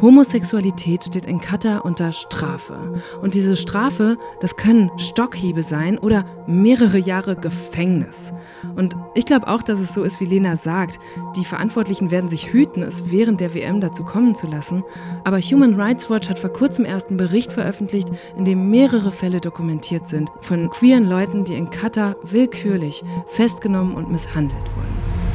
Homosexualität 0.00 1.04
steht 1.04 1.26
in 1.26 1.40
Katar 1.40 1.84
unter 1.84 2.12
Strafe. 2.12 2.94
Und 3.22 3.34
diese 3.34 3.56
Strafe, 3.56 4.18
das 4.40 4.56
können 4.56 4.90
Stockhiebe 4.98 5.62
sein 5.62 5.98
oder 5.98 6.24
mehrere 6.46 6.98
Jahre 6.98 7.36
Gefängnis. 7.36 8.32
Und 8.76 8.94
ich 9.14 9.24
glaube 9.24 9.48
auch, 9.48 9.62
dass 9.62 9.80
es 9.80 9.94
so 9.94 10.02
ist, 10.02 10.20
wie 10.20 10.26
Lena 10.26 10.56
sagt. 10.56 10.98
Die 11.36 11.44
Verantwortlichen 11.44 12.10
werden 12.10 12.28
sich 12.28 12.52
hüten, 12.52 12.82
es 12.82 13.10
während 13.10 13.40
der 13.40 13.54
WM 13.54 13.80
dazu 13.80 14.04
kommen 14.04 14.34
zu 14.34 14.46
lassen. 14.46 14.84
Aber 15.24 15.40
Human 15.40 15.80
Rights 15.80 16.10
Watch 16.10 16.28
hat 16.28 16.38
vor 16.38 16.52
kurzem 16.52 16.84
erst 16.84 17.08
einen 17.08 17.16
Bericht 17.16 17.52
veröffentlicht, 17.52 18.08
in 18.36 18.44
dem 18.44 18.70
mehrere 18.70 19.12
Fälle 19.12 19.40
dokumentiert 19.40 20.06
sind 20.06 20.30
von 20.40 20.70
queeren 20.70 21.04
Leuten, 21.04 21.44
die 21.44 21.54
in 21.54 21.70
Katar 21.70 22.16
willkürlich 22.22 23.04
festgenommen 23.26 23.94
und 23.94 24.10
misshandelt 24.10 24.76
wurden. 24.76 25.25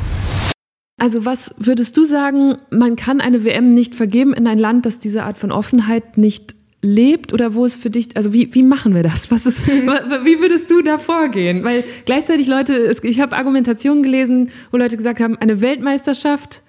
Also 1.01 1.25
was 1.25 1.55
würdest 1.57 1.97
du 1.97 2.03
sagen, 2.03 2.59
man 2.69 2.95
kann 2.95 3.21
eine 3.21 3.43
WM 3.43 3.73
nicht 3.73 3.95
vergeben 3.95 4.35
in 4.35 4.45
ein 4.45 4.59
Land, 4.59 4.85
das 4.85 4.99
diese 4.99 5.23
Art 5.23 5.35
von 5.35 5.51
Offenheit 5.51 6.19
nicht 6.19 6.53
lebt 6.83 7.33
oder 7.33 7.55
wo 7.55 7.65
es 7.65 7.75
für 7.75 7.89
dich, 7.89 8.15
also 8.15 8.33
wie, 8.33 8.53
wie 8.53 8.61
machen 8.61 8.93
wir 8.93 9.01
das? 9.01 9.31
Was 9.31 9.47
ist, 9.47 9.67
wie 9.67 10.39
würdest 10.39 10.69
du 10.69 10.83
da 10.83 10.99
vorgehen? 10.99 11.63
Weil 11.63 11.83
gleichzeitig 12.05 12.45
Leute, 12.45 12.95
ich 13.01 13.19
habe 13.19 13.35
Argumentationen 13.35 14.03
gelesen, 14.03 14.51
wo 14.69 14.77
Leute 14.77 14.95
gesagt 14.95 15.19
haben, 15.19 15.39
eine 15.39 15.63
Weltmeisterschaft 15.63 16.61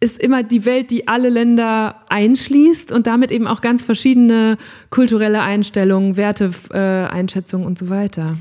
ist 0.00 0.20
immer 0.20 0.42
die 0.42 0.64
Welt, 0.64 0.90
die 0.90 1.06
alle 1.06 1.28
Länder 1.28 2.02
einschließt 2.08 2.90
und 2.90 3.06
damit 3.06 3.30
eben 3.30 3.46
auch 3.46 3.60
ganz 3.60 3.84
verschiedene 3.84 4.58
kulturelle 4.90 5.42
Einstellungen, 5.42 6.16
Werte, 6.16 6.50
äh, 6.72 6.76
Einschätzungen 6.76 7.64
und 7.68 7.78
so 7.78 7.88
weiter. 7.88 8.36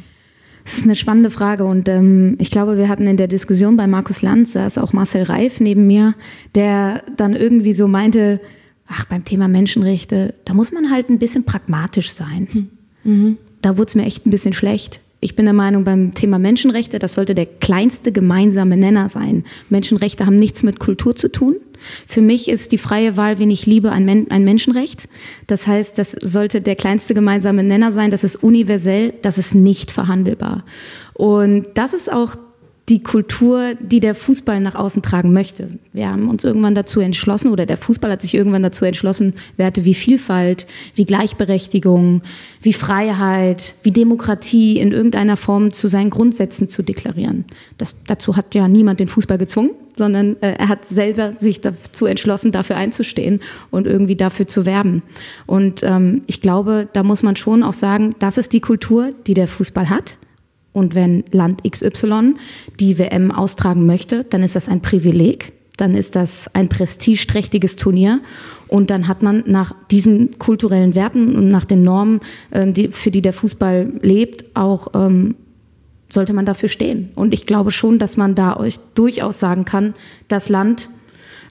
Das 0.66 0.80
ist 0.80 0.86
eine 0.86 0.96
spannende 0.96 1.30
Frage 1.30 1.64
und 1.64 1.88
ähm, 1.88 2.36
ich 2.40 2.50
glaube, 2.50 2.78
wir 2.78 2.90
hatten 2.90 3.06
in 3.06 3.18
der 3.18 3.28
Diskussion 3.28 3.78
bei 3.78 3.86
Markus 3.86 4.24
Lanz, 4.24 4.54
da 4.54 4.66
ist 4.66 4.80
auch 4.80 4.94
Marcel 4.94 5.22
Reif 5.22 5.60
neben 5.60 5.86
mir, 5.86 6.16
der 6.56 7.04
dann 7.16 7.36
irgendwie 7.36 7.74
so 7.74 7.88
meinte, 7.88 8.42
ach, 8.88 9.06
beim 9.06 9.24
Thema 9.24 9.48
Menschenrechte, 9.48 10.34
da 10.44 10.56
muss 10.56 10.72
man 10.72 10.90
halt 10.92 11.10
ein 11.10 11.20
bisschen 11.20 11.46
pragmatisch 11.46 12.12
sein. 12.12 12.48
Hm. 12.52 12.70
Mhm. 13.04 13.38
Da 13.62 13.78
wurde 13.78 13.90
es 13.90 13.96
mir 13.96 14.06
echt 14.06 14.26
ein 14.26 14.32
bisschen 14.32 14.54
schlecht. 14.54 15.02
Ich 15.22 15.36
bin 15.36 15.46
der 15.46 15.54
Meinung, 15.54 15.84
beim 15.84 16.14
Thema 16.14 16.40
Menschenrechte, 16.40 17.00
das 17.00 17.16
sollte 17.16 17.36
der 17.36 17.46
kleinste 17.46 18.12
gemeinsame 18.12 18.78
Nenner 18.78 19.10
sein. 19.10 19.44
Menschenrechte 19.70 20.26
haben 20.26 20.38
nichts 20.38 20.62
mit 20.62 20.80
Kultur 20.80 21.16
zu 21.16 21.30
tun. 21.32 21.56
Für 22.08 22.22
mich 22.22 22.50
ist 22.50 22.72
die 22.72 22.78
freie 22.78 23.18
Wahl, 23.18 23.40
wen 23.40 23.50
ich 23.50 23.66
liebe, 23.66 23.92
ein, 23.92 24.06
Men 24.06 24.30
ein 24.30 24.44
Menschenrecht. 24.44 25.08
Das 25.48 25.68
heißt, 25.68 25.98
das 25.98 26.12
sollte 26.12 26.62
der 26.62 26.76
kleinste 26.76 27.14
gemeinsame 27.14 27.64
Nenner 27.64 27.92
sein. 27.92 28.12
Das 28.12 28.24
ist 28.24 28.38
universell, 28.38 29.14
das 29.22 29.38
ist 29.38 29.56
nicht 29.56 29.92
verhandelbar. 29.92 30.66
Und 31.14 31.68
das 31.76 31.94
ist 31.94 32.12
auch 32.12 32.36
die 32.88 33.02
Kultur, 33.02 33.74
die 33.82 34.00
der 34.00 34.14
Fußball 34.14 34.60
nach 34.60 34.76
außen 34.76 35.02
tragen 35.02 35.34
möchte. 35.34 35.70
Wir 35.92 36.10
haben 36.10 36.30
uns 36.30 36.44
irgendwann 36.44 36.76
dazu 36.76 37.00
entschlossen, 37.00 37.52
oder 37.52 37.66
der 37.66 37.78
Fußball 37.78 38.12
hat 38.12 38.22
sich 38.22 38.36
irgendwann 38.36 38.62
dazu 38.62 38.86
entschlossen, 38.86 39.34
Werte 39.58 39.86
wie 39.86 39.96
Vielfalt, 39.96 40.68
wie 40.94 41.06
Gleichberechtigung, 41.06 42.22
wie 42.62 42.74
Freiheit, 42.74 43.74
wie 43.82 43.92
Demokratie 43.92 44.78
in 44.78 44.92
irgendeiner 44.92 45.36
Form 45.36 45.74
zu 45.74 45.88
seinen 45.88 46.12
Grundsätzen 46.12 46.70
zu 46.70 46.84
deklarieren. 46.84 47.46
Das, 47.80 47.96
dazu 48.06 48.38
hat 48.38 48.54
ja 48.54 48.68
niemand 48.68 49.00
den 49.00 49.08
Fußball 49.08 49.40
gezwungen, 49.40 49.72
sondern 49.96 50.36
äh, 50.42 50.54
er 50.60 50.70
hat 50.70 50.86
selber 50.86 51.34
sich 51.40 51.62
dazu 51.62 52.06
entschlossen, 52.06 52.52
dafür 52.52 52.76
einzustehen 52.76 53.40
und 53.72 53.88
irgendwie 53.88 54.16
dafür 54.16 54.48
zu 54.48 54.68
werben. 54.68 55.02
Und 55.48 55.82
ähm, 55.82 56.22
ich 56.28 56.40
glaube, 56.40 56.88
da 56.94 57.02
muss 57.02 57.24
man 57.24 57.36
schon 57.36 57.64
auch 57.64 57.74
sagen, 57.74 58.14
das 58.20 58.38
ist 58.38 58.54
die 58.54 58.60
Kultur, 58.60 59.10
die 59.26 59.34
der 59.34 59.48
Fußball 59.48 59.90
hat. 59.90 60.20
Und 60.76 60.94
wenn 60.94 61.24
Land 61.32 61.64
XY 61.64 62.36
die 62.82 63.00
WM 63.00 63.32
austragen 63.32 63.86
möchte, 63.86 64.26
dann 64.26 64.44
ist 64.44 64.58
das 64.58 64.68
ein 64.68 64.82
Privileg, 64.82 65.54
dann 65.78 65.96
ist 65.96 66.18
das 66.18 66.54
ein 66.54 66.68
prestigeträchtiges 66.68 67.78
Turnier 67.78 68.20
und 68.68 68.90
dann 68.90 69.08
hat 69.08 69.24
man 69.24 69.46
nach 69.48 69.74
diesen 69.90 70.38
kulturellen 70.38 70.94
Werten 70.94 71.34
und 71.38 71.50
nach 71.50 71.64
den 71.64 71.84
Normen, 71.84 72.20
ähm, 72.52 72.74
für 72.92 73.10
die 73.10 73.22
der 73.22 73.32
Fußball 73.32 73.90
lebt, 74.02 74.46
auch 74.54 74.90
ähm, 74.94 75.36
sollte 76.10 76.34
man 76.34 76.46
dafür 76.46 76.68
stehen. 76.68 77.10
Und 77.16 77.34
ich 77.34 77.46
glaube 77.46 77.72
schon, 77.72 77.98
dass 77.98 78.18
man 78.18 78.36
da 78.36 78.58
euch 78.58 78.78
durchaus 78.96 79.40
sagen 79.40 79.64
kann, 79.64 79.94
das 80.28 80.50
Land 80.50 80.90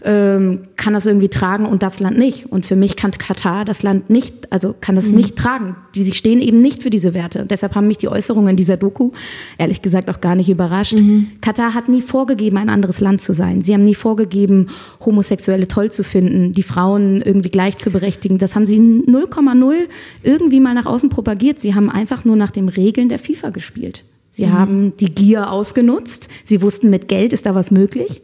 ähm, 0.06 0.68
kann 0.76 0.92
das 0.92 1.06
irgendwie 1.06 1.30
tragen 1.30 1.64
und 1.64 1.82
das 1.82 1.98
Land 1.98 2.18
nicht. 2.18 2.52
Und 2.52 2.66
für 2.66 2.76
mich 2.76 2.94
kann 2.96 3.10
Katar 3.12 3.64
das 3.64 3.82
Land 3.82 4.10
nicht, 4.10 4.52
also 4.52 4.74
kann 4.78 4.96
das 4.96 5.08
mhm. 5.08 5.16
nicht 5.16 5.36
tragen. 5.36 5.76
Sie 5.94 6.12
stehen 6.12 6.42
eben 6.42 6.60
nicht 6.60 6.82
für 6.82 6.90
diese 6.90 7.14
Werte. 7.14 7.46
Deshalb 7.48 7.74
haben 7.74 7.86
mich 7.86 7.96
die 7.96 8.08
Äußerungen 8.08 8.54
dieser 8.54 8.76
Doku 8.76 9.12
ehrlich 9.56 9.80
gesagt 9.80 10.10
auch 10.10 10.20
gar 10.20 10.34
nicht 10.34 10.50
überrascht. 10.50 11.00
Mhm. 11.00 11.28
Katar 11.40 11.72
hat 11.72 11.88
nie 11.88 12.02
vorgegeben, 12.02 12.58
ein 12.58 12.68
anderes 12.68 13.00
Land 13.00 13.22
zu 13.22 13.32
sein. 13.32 13.62
Sie 13.62 13.72
haben 13.72 13.82
nie 13.82 13.94
vorgegeben, 13.94 14.68
Homosexuelle 15.04 15.68
toll 15.68 15.90
zu 15.90 16.04
finden, 16.04 16.52
die 16.52 16.62
Frauen 16.62 17.22
irgendwie 17.22 17.50
gleich 17.50 17.78
zu 17.78 17.90
berechtigen. 17.90 18.36
Das 18.36 18.54
haben 18.54 18.66
sie 18.66 18.78
0,0 18.78 19.74
irgendwie 20.22 20.60
mal 20.60 20.74
nach 20.74 20.86
außen 20.86 21.08
propagiert. 21.08 21.60
Sie 21.60 21.74
haben 21.74 21.88
einfach 21.88 22.26
nur 22.26 22.36
nach 22.36 22.50
den 22.50 22.68
Regeln 22.68 23.08
der 23.08 23.18
FIFA 23.18 23.50
gespielt. 23.50 24.04
Sie 24.30 24.44
mhm. 24.44 24.52
haben 24.52 24.96
die 24.98 25.14
Gier 25.14 25.50
ausgenutzt. 25.50 26.28
Sie 26.44 26.60
wussten, 26.60 26.90
mit 26.90 27.08
Geld 27.08 27.32
ist 27.32 27.46
da 27.46 27.54
was 27.54 27.70
möglich. 27.70 28.20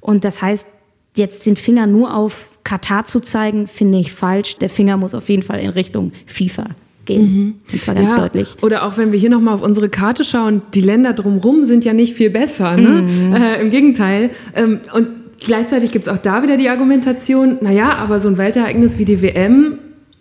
Und 0.00 0.22
das 0.22 0.40
heißt, 0.40 0.68
jetzt 1.16 1.46
den 1.46 1.56
Finger 1.56 1.86
nur 1.86 2.14
auf 2.14 2.50
Katar 2.64 3.04
zu 3.04 3.20
zeigen, 3.20 3.66
finde 3.66 3.98
ich 3.98 4.12
falsch. 4.12 4.56
Der 4.56 4.68
Finger 4.68 4.96
muss 4.96 5.14
auf 5.14 5.28
jeden 5.28 5.42
Fall 5.42 5.60
in 5.60 5.70
Richtung 5.70 6.12
FIFA 6.26 6.66
gehen. 7.04 7.22
Mhm. 7.22 7.54
Und 7.72 7.82
zwar 7.82 7.94
ganz 7.94 8.10
ja, 8.10 8.18
deutlich. 8.18 8.56
Oder 8.62 8.84
auch 8.84 8.98
wenn 8.98 9.12
wir 9.12 9.18
hier 9.18 9.30
nochmal 9.30 9.54
auf 9.54 9.62
unsere 9.62 9.88
Karte 9.88 10.24
schauen, 10.24 10.62
die 10.74 10.80
Länder 10.80 11.12
drumherum 11.12 11.64
sind 11.64 11.84
ja 11.84 11.92
nicht 11.92 12.14
viel 12.14 12.30
besser. 12.30 12.76
Ne? 12.76 13.02
Mhm. 13.02 13.34
Äh, 13.34 13.60
Im 13.60 13.70
Gegenteil. 13.70 14.30
Ähm, 14.54 14.80
und 14.92 15.08
gleichzeitig 15.40 15.92
gibt 15.92 16.06
es 16.06 16.12
auch 16.12 16.18
da 16.18 16.42
wieder 16.42 16.56
die 16.56 16.68
Argumentation, 16.68 17.58
naja, 17.60 17.96
aber 17.96 18.18
so 18.18 18.28
ein 18.28 18.36
Weltereignis 18.36 18.98
wie 18.98 19.04
die 19.04 19.22
WM 19.22 19.78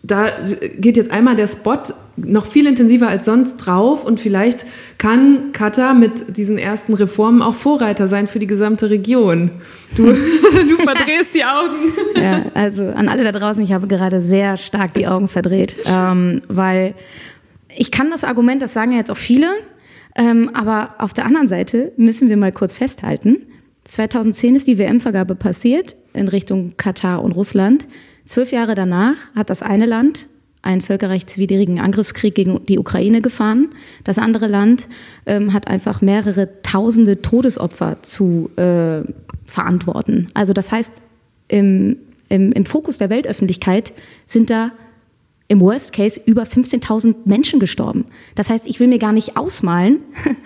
da 0.07 0.31
geht 0.77 0.97
jetzt 0.97 1.11
einmal 1.11 1.35
der 1.35 1.47
Spot 1.47 1.81
noch 2.15 2.45
viel 2.45 2.67
intensiver 2.67 3.07
als 3.07 3.25
sonst 3.25 3.57
drauf 3.57 4.05
und 4.05 4.19
vielleicht 4.19 4.65
kann 4.97 5.51
Katar 5.51 5.93
mit 5.93 6.37
diesen 6.37 6.57
ersten 6.57 6.93
Reformen 6.93 7.41
auch 7.41 7.55
Vorreiter 7.55 8.07
sein 8.07 8.27
für 8.27 8.39
die 8.39 8.47
gesamte 8.47 8.89
Region. 8.89 9.51
Du, 9.95 10.03
du 10.07 10.77
verdrehst 10.83 11.33
die 11.33 11.43
Augen. 11.43 11.93
Ja, 12.15 12.45
also 12.53 12.83
an 12.83 13.09
alle 13.09 13.23
da 13.23 13.31
draußen, 13.31 13.63
ich 13.63 13.73
habe 13.73 13.87
gerade 13.87 14.21
sehr 14.21 14.57
stark 14.57 14.93
die 14.93 15.07
Augen 15.07 15.27
verdreht, 15.27 15.75
ähm, 15.85 16.41
weil 16.47 16.93
ich 17.75 17.91
kann 17.91 18.09
das 18.09 18.23
Argument, 18.23 18.61
das 18.61 18.73
sagen 18.73 18.91
ja 18.91 18.99
jetzt 18.99 19.11
auch 19.11 19.17
viele, 19.17 19.47
ähm, 20.15 20.51
aber 20.53 20.95
auf 20.99 21.13
der 21.13 21.25
anderen 21.25 21.49
Seite 21.49 21.91
müssen 21.97 22.29
wir 22.29 22.37
mal 22.37 22.51
kurz 22.51 22.77
festhalten, 22.77 23.37
2010 23.85 24.55
ist 24.55 24.67
die 24.67 24.77
WM-Vergabe 24.77 25.35
passiert 25.35 25.95
in 26.13 26.27
Richtung 26.27 26.75
Katar 26.77 27.23
und 27.23 27.33
Russland. 27.33 27.87
Zwölf 28.25 28.51
Jahre 28.51 28.75
danach 28.75 29.15
hat 29.35 29.49
das 29.49 29.61
eine 29.61 29.85
Land 29.85 30.27
einen 30.65 30.81
völkerrechtswidrigen 30.81 31.79
Angriffskrieg 31.79 32.33
gegen 32.33 32.65
die 32.65 32.79
Ukraine 32.79 33.21
gefahren. 33.21 33.69
Das 34.03 34.17
andere 34.17 34.47
Land 34.47 34.87
ähm, 35.27 35.53
hat 35.53 35.67
einfach 35.67 36.01
mehrere 36.01 36.61
tausende 36.63 37.21
Todesopfer 37.21 38.01
zu 38.01 38.49
äh, 38.55 39.01
verantworten. 39.45 40.27
Also 40.33 40.53
das 40.53 40.71
heißt, 40.71 41.01
im, 41.47 41.97
im, 42.29 42.51
im 42.51 42.65
Fokus 42.65 42.97
der 42.97 43.11
Weltöffentlichkeit 43.11 43.93
sind 44.25 44.49
da 44.49 44.71
im 45.47 45.59
Worst 45.59 45.93
Case 45.93 46.19
über 46.25 46.43
15.000 46.43 47.15
Menschen 47.25 47.59
gestorben. 47.59 48.05
Das 48.33 48.49
heißt, 48.49 48.65
ich 48.65 48.79
will 48.79 48.87
mir 48.87 48.97
gar 48.97 49.13
nicht 49.13 49.37
ausmalen, 49.37 49.99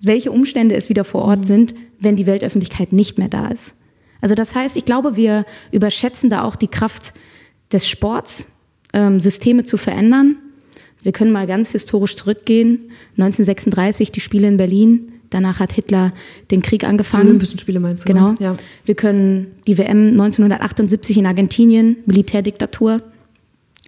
welche 0.00 0.32
Umstände 0.32 0.74
es 0.74 0.88
wieder 0.88 1.04
vor 1.04 1.22
Ort 1.22 1.40
mhm. 1.40 1.44
sind, 1.44 1.74
wenn 2.00 2.16
die 2.16 2.26
Weltöffentlichkeit 2.26 2.92
nicht 2.92 3.18
mehr 3.18 3.28
da 3.28 3.46
ist. 3.46 3.76
Also 4.20 4.34
das 4.34 4.54
heißt, 4.54 4.76
ich 4.76 4.84
glaube, 4.84 5.16
wir 5.16 5.44
überschätzen 5.72 6.30
da 6.30 6.42
auch 6.42 6.56
die 6.56 6.68
Kraft 6.68 7.12
des 7.72 7.88
Sports, 7.88 8.46
ähm, 8.92 9.20
Systeme 9.20 9.64
zu 9.64 9.76
verändern. 9.76 10.36
Wir 11.02 11.12
können 11.12 11.32
mal 11.32 11.46
ganz 11.46 11.72
historisch 11.72 12.16
zurückgehen. 12.16 12.90
1936 13.12 14.12
die 14.12 14.20
Spiele 14.20 14.48
in 14.48 14.56
Berlin. 14.56 15.12
Danach 15.30 15.60
hat 15.60 15.72
Hitler 15.72 16.12
den 16.50 16.60
Krieg 16.60 16.84
angefangen. 16.84 17.24
Die 17.24 17.28
Olympischen 17.30 17.58
Spiele 17.58 17.80
meinst 17.80 18.08
du? 18.08 18.12
Genau. 18.12 18.34
Ja. 18.40 18.56
Wir 18.84 18.96
können 18.96 19.52
die 19.66 19.78
WM 19.78 20.08
1978 20.10 21.16
in 21.16 21.26
Argentinien, 21.26 21.96
Militärdiktatur. 22.04 23.02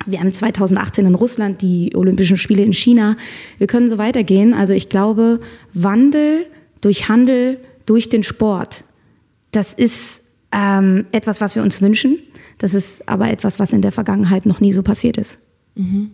Wir 0.06 0.20
haben 0.20 0.32
2018 0.32 1.04
in 1.04 1.14
Russland 1.14 1.62
die 1.62 1.92
Olympischen 1.94 2.36
Spiele 2.36 2.62
in 2.62 2.72
China. 2.72 3.16
Wir 3.58 3.66
können 3.66 3.90
so 3.90 3.98
weitergehen. 3.98 4.54
Also 4.54 4.72
ich 4.72 4.88
glaube, 4.88 5.40
Wandel 5.74 6.46
durch 6.80 7.08
Handel, 7.08 7.58
durch 7.86 8.08
den 8.08 8.22
Sport, 8.22 8.84
das 9.50 9.74
ist 9.74 10.21
ähm, 10.52 11.06
etwas, 11.12 11.40
was 11.40 11.54
wir 11.56 11.62
uns 11.62 11.80
wünschen. 11.80 12.18
Das 12.58 12.74
ist 12.74 13.08
aber 13.08 13.30
etwas, 13.30 13.58
was 13.58 13.72
in 13.72 13.82
der 13.82 13.92
Vergangenheit 13.92 14.46
noch 14.46 14.60
nie 14.60 14.72
so 14.72 14.82
passiert 14.82 15.16
ist. 15.16 15.38
Mhm. 15.74 16.12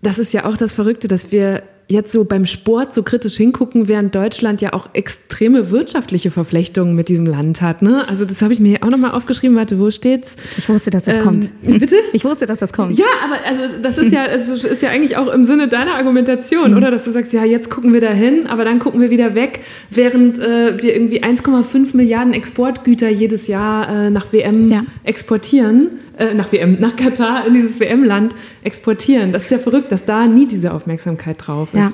Das 0.00 0.18
ist 0.18 0.32
ja 0.32 0.44
auch 0.44 0.56
das 0.56 0.74
Verrückte, 0.74 1.08
dass 1.08 1.32
wir 1.32 1.62
jetzt 1.88 2.12
so 2.12 2.24
beim 2.24 2.44
Sport 2.44 2.92
so 2.92 3.02
kritisch 3.02 3.36
hingucken, 3.36 3.88
während 3.88 4.14
Deutschland 4.14 4.60
ja 4.60 4.74
auch 4.74 4.90
extreme 4.92 5.70
wirtschaftliche 5.70 6.30
Verflechtungen 6.30 6.94
mit 6.94 7.08
diesem 7.08 7.24
Land 7.24 7.62
hat. 7.62 7.80
Ne? 7.80 8.06
Also 8.06 8.26
das 8.26 8.42
habe 8.42 8.52
ich 8.52 8.60
mir 8.60 8.82
auch 8.82 8.90
nochmal 8.90 9.12
aufgeschrieben. 9.12 9.56
Warte, 9.56 9.78
wo 9.78 9.90
steht's? 9.90 10.36
Ich 10.58 10.68
wusste, 10.68 10.90
dass 10.90 11.04
das 11.04 11.16
ähm, 11.16 11.22
kommt. 11.24 11.52
Bitte? 11.62 11.96
Ich 12.12 12.24
wusste, 12.24 12.46
dass 12.46 12.58
das 12.58 12.72
kommt. 12.72 12.98
Ja, 12.98 13.06
aber 13.24 13.36
also 13.46 13.80
das 13.82 13.98
ist 13.98 14.12
ja, 14.12 14.24
also, 14.24 14.54
ist 14.54 14.82
ja 14.82 14.90
eigentlich 14.90 15.16
auch 15.16 15.28
im 15.28 15.44
Sinne 15.44 15.68
deiner 15.68 15.94
Argumentation, 15.94 16.72
mhm. 16.72 16.76
oder? 16.76 16.90
Dass 16.90 17.04
du 17.04 17.10
sagst, 17.10 17.32
ja, 17.32 17.44
jetzt 17.44 17.70
gucken 17.70 17.92
wir 17.92 18.00
da 18.00 18.10
hin, 18.10 18.46
aber 18.46 18.64
dann 18.64 18.78
gucken 18.78 19.00
wir 19.00 19.10
wieder 19.10 19.34
weg, 19.34 19.60
während 19.90 20.38
äh, 20.38 20.80
wir 20.82 20.94
irgendwie 20.94 21.22
1,5 21.22 21.96
Milliarden 21.96 22.32
Exportgüter 22.32 23.08
jedes 23.08 23.46
Jahr 23.46 23.88
äh, 23.88 24.10
nach 24.10 24.32
WM 24.32 24.70
ja. 24.70 24.82
exportieren 25.04 25.90
äh, 26.18 26.34
nach 26.34 26.52
WM, 26.52 26.74
nach 26.74 26.96
Katar 26.96 27.46
in 27.46 27.54
dieses 27.54 27.80
WM-Land 27.80 28.34
exportieren. 28.62 29.32
Das 29.32 29.44
ist 29.44 29.50
ja 29.50 29.58
verrückt, 29.58 29.92
dass 29.92 30.04
da 30.04 30.26
nie 30.26 30.46
diese 30.46 30.72
Aufmerksamkeit 30.72 31.46
drauf 31.46 31.74
ist. 31.74 31.80
Ja. 31.80 31.90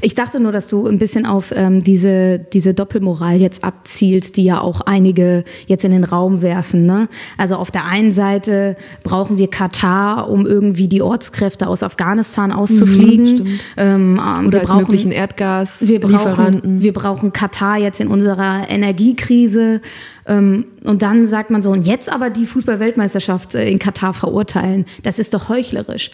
Ich 0.00 0.14
dachte 0.14 0.40
nur, 0.40 0.52
dass 0.52 0.68
du 0.68 0.86
ein 0.86 0.98
bisschen 0.98 1.26
auf 1.26 1.52
ähm, 1.54 1.82
diese, 1.82 2.38
diese 2.38 2.74
Doppelmoral 2.74 3.40
jetzt 3.40 3.64
abzielst, 3.64 4.36
die 4.36 4.44
ja 4.44 4.60
auch 4.60 4.80
einige 4.82 5.44
jetzt 5.66 5.84
in 5.84 5.92
den 5.92 6.04
Raum 6.04 6.42
werfen. 6.42 6.86
Ne? 6.86 7.08
Also 7.36 7.56
auf 7.56 7.70
der 7.70 7.84
einen 7.84 8.12
Seite 8.12 8.76
brauchen 9.02 9.38
wir 9.38 9.48
Katar, 9.48 10.28
um 10.28 10.46
irgendwie 10.46 10.88
die 10.88 11.02
Ortskräfte 11.02 11.66
aus 11.68 11.82
Afghanistan 11.82 12.52
auszufliegen. 12.52 13.44
Mhm, 13.44 13.60
ähm, 13.76 14.08
ähm, 14.18 14.46
Oder 14.46 14.60
wir 14.60 14.66
brauchen, 14.66 14.78
möglichen 14.78 15.12
Erdgas. 15.12 15.86
Wir 15.86 16.00
brauchen, 16.00 16.82
wir 16.82 16.92
brauchen 16.92 17.32
Katar 17.32 17.78
jetzt 17.78 18.00
in 18.00 18.08
unserer 18.08 18.68
Energiekrise. 18.68 19.80
Ähm, 20.28 20.66
und 20.84 21.02
dann 21.02 21.26
sagt 21.26 21.50
man 21.50 21.62
so, 21.62 21.70
und 21.70 21.86
jetzt 21.86 22.12
aber 22.12 22.30
die 22.30 22.46
Fußball-Weltmeisterschaft 22.46 23.54
äh, 23.54 23.68
in 23.68 23.78
Katar 23.78 24.14
verurteilen, 24.14 24.84
das 25.02 25.18
ist 25.18 25.34
doch 25.34 25.48
heuchlerisch. 25.48 26.10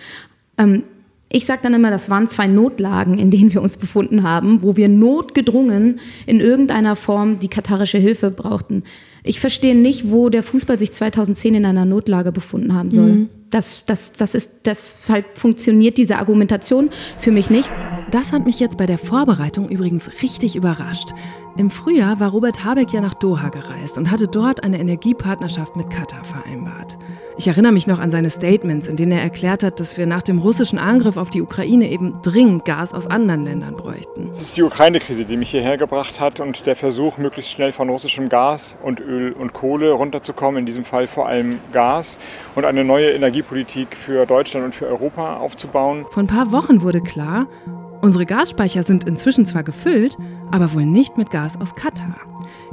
Ähm, 0.57 0.85
ich 1.31 1.47
sage 1.47 1.63
dann 1.65 1.75
immer, 1.75 1.91
das 1.91 2.09
waren 2.11 2.29
zwei 2.29 2.47
Notlagen, 2.47 3.19
in 3.19 3.33
denen 3.33 3.53
wir 3.53 3.61
uns 3.61 3.77
befunden 3.77 4.23
haben, 4.23 4.63
wo 4.63 4.77
wir 4.77 4.89
notgedrungen 4.89 5.99
in 6.27 6.39
irgendeiner 6.39 6.95
Form 6.95 7.41
die 7.41 7.49
katarische 7.49 7.99
Hilfe 7.99 8.31
brauchten. 8.31 8.85
Ich 9.25 9.41
verstehe 9.41 9.75
nicht, 9.75 10.13
wo 10.13 10.29
der 10.29 10.45
Fußball 10.45 10.79
sich 10.79 10.93
2010 10.93 11.57
in 11.57 11.67
einer 11.67 11.87
Notlage 11.87 12.31
befunden 12.31 12.75
haben 12.75 12.93
soll. 12.93 13.13
Mhm. 13.13 13.29
Das, 13.51 13.85
das, 13.85 14.13
das 14.13 14.37
ist, 14.37 14.51
deshalb 14.67 15.37
funktioniert 15.37 15.99
diese 15.99 16.19
Argumentation 16.19 16.91
für 17.19 17.33
mich 17.33 17.51
nicht. 17.51 17.73
Das 18.15 18.33
hat 18.33 18.47
mich 18.47 18.61
jetzt 18.61 18.79
bei 18.79 18.87
der 18.87 18.97
Vorbereitung 18.97 19.69
übrigens 19.69 20.23
richtig 20.23 20.55
überrascht. 20.55 21.09
Im 21.57 21.69
Frühjahr 21.69 22.21
war 22.21 22.31
Robert 22.31 22.65
Habeck 22.65 22.93
ja 22.93 23.01
nach 23.01 23.15
Doha 23.15 23.49
gereist 23.49 23.99
und 23.99 24.09
hatte 24.13 24.29
dort 24.29 24.63
eine 24.63 24.79
Energiepartnerschaft 24.79 25.75
mit 25.75 25.91
Katar 25.91 26.23
vereinbart. 26.23 26.97
Ich 27.37 27.49
erinnere 27.49 27.73
mich 27.73 27.89
noch 27.89 27.99
an 27.99 28.13
seine 28.13 28.31
Statements, 28.31 28.87
in 28.87 28.95
denen 28.95 29.11
er 29.11 29.21
erklärt 29.21 29.65
hat, 29.65 29.81
dass 29.81 29.99
wir 29.99 30.07
nach 30.07 30.23
dem 30.23 30.39
russischen 30.39 30.79
Angriff 30.79 31.17
auf 31.17 31.31
die 31.31 31.43
Ukraine 31.43 31.91
eben 31.91 32.23
dringend 32.23 32.65
Gas 32.65 32.95
aus 32.95 33.09
anderen 33.09 33.45
Ländern 33.45 33.75
bräuchten. 33.75 34.29
Es 34.31 34.43
ist 34.43 34.57
die 34.57 34.63
Ukraine-Krise, 34.63 35.25
die 35.25 35.37
mich 35.37 35.51
hierher 35.51 35.77
gebracht 35.77 36.21
hat 36.21 36.39
und 36.39 36.67
der 36.67 36.77
Versuch, 36.77 37.19
möglichst 37.19 37.51
schnell 37.51 37.73
von 37.73 37.89
russischem 37.89 38.29
Gas 38.29 38.77
und 38.81 39.01
Öl 39.01 39.33
und 39.33 39.53
Kohle 39.53 39.91
runterzukommen, 39.91 40.61
in 40.61 40.67
diesem 40.67 40.85
Fall 40.85 41.09
vor 41.09 41.27
allem 41.27 41.59
Gas, 41.73 42.21
und 42.55 42.65
eine 42.65 42.85
neue 42.85 43.11
Energiepolitik 43.11 43.97
für 43.97 44.25
Deutschland 44.25 44.67
und 44.67 44.75
für 44.77 44.87
Europa 44.87 45.39
aufzubauen. 45.39 46.07
Vor 46.13 46.23
ein 46.23 46.29
paar 46.29 46.53
Wochen 46.53 46.83
wurde 46.83 47.01
klar, 47.01 47.49
Unsere 48.05 48.27
Gasspeicher 48.27 48.83
sind 48.83 49.05
inzwischen 49.05 49.47
zwar 49.47 49.63
gefüllt, 49.63 50.19
aber 50.51 50.75
wohl 50.75 50.85
nicht 50.85 51.17
mit 51.17 51.31
Gas 51.31 51.59
aus 51.59 51.75
Katar. 51.75 52.17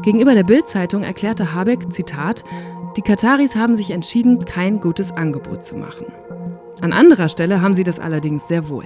Gegenüber 0.01 0.36
der 0.36 0.43
Bild-Zeitung 0.43 1.03
erklärte 1.03 1.55
Habeck, 1.55 1.93
Zitat, 1.93 2.43
die 2.97 3.01
Kataris 3.01 3.55
haben 3.55 3.77
sich 3.77 3.91
entschieden, 3.91 4.43
kein 4.43 4.82
gutes 4.82 5.13
Angebot 5.13 5.63
zu 5.63 5.77
machen. 5.77 6.07
An 6.82 6.91
anderer 6.91 7.29
Stelle 7.29 7.61
haben 7.61 7.73
sie 7.73 7.86
das 7.86 7.97
allerdings 7.97 8.49
sehr 8.49 8.67
wohl. 8.67 8.84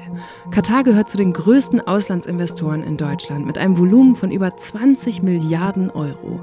Katar 0.52 0.84
gehört 0.84 1.10
zu 1.10 1.18
den 1.18 1.34
größten 1.34 1.82
Auslandsinvestoren 1.82 2.84
in 2.84 2.98
Deutschland 2.98 3.48
mit 3.48 3.58
einem 3.58 3.80
Volumen 3.80 4.14
von 4.14 4.30
über 4.30 4.56
20 4.56 5.24
Milliarden 5.24 5.90
Euro. 5.90 6.42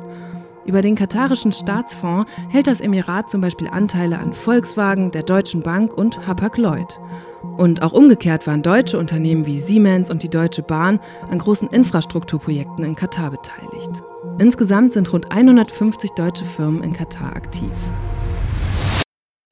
Über 0.64 0.82
den 0.82 0.96
katarischen 0.96 1.52
Staatsfonds 1.52 2.28
hält 2.48 2.66
das 2.66 2.80
Emirat 2.80 3.30
zum 3.30 3.40
Beispiel 3.40 3.68
Anteile 3.68 4.18
an 4.18 4.32
Volkswagen, 4.32 5.12
der 5.12 5.22
Deutschen 5.22 5.62
Bank 5.62 5.96
und 5.96 6.26
Hapag-Lloyd. 6.26 6.98
Und 7.42 7.82
auch 7.82 7.92
umgekehrt 7.92 8.46
waren 8.46 8.62
deutsche 8.62 8.98
Unternehmen 8.98 9.46
wie 9.46 9.60
Siemens 9.60 10.10
und 10.10 10.22
die 10.22 10.30
Deutsche 10.30 10.62
Bahn 10.62 11.00
an 11.30 11.38
großen 11.38 11.68
Infrastrukturprojekten 11.68 12.84
in 12.84 12.96
Katar 12.96 13.30
beteiligt. 13.30 14.02
Insgesamt 14.38 14.92
sind 14.92 15.12
rund 15.12 15.30
150 15.30 16.10
deutsche 16.12 16.44
Firmen 16.44 16.82
in 16.82 16.92
Katar 16.92 17.36
aktiv. 17.36 17.70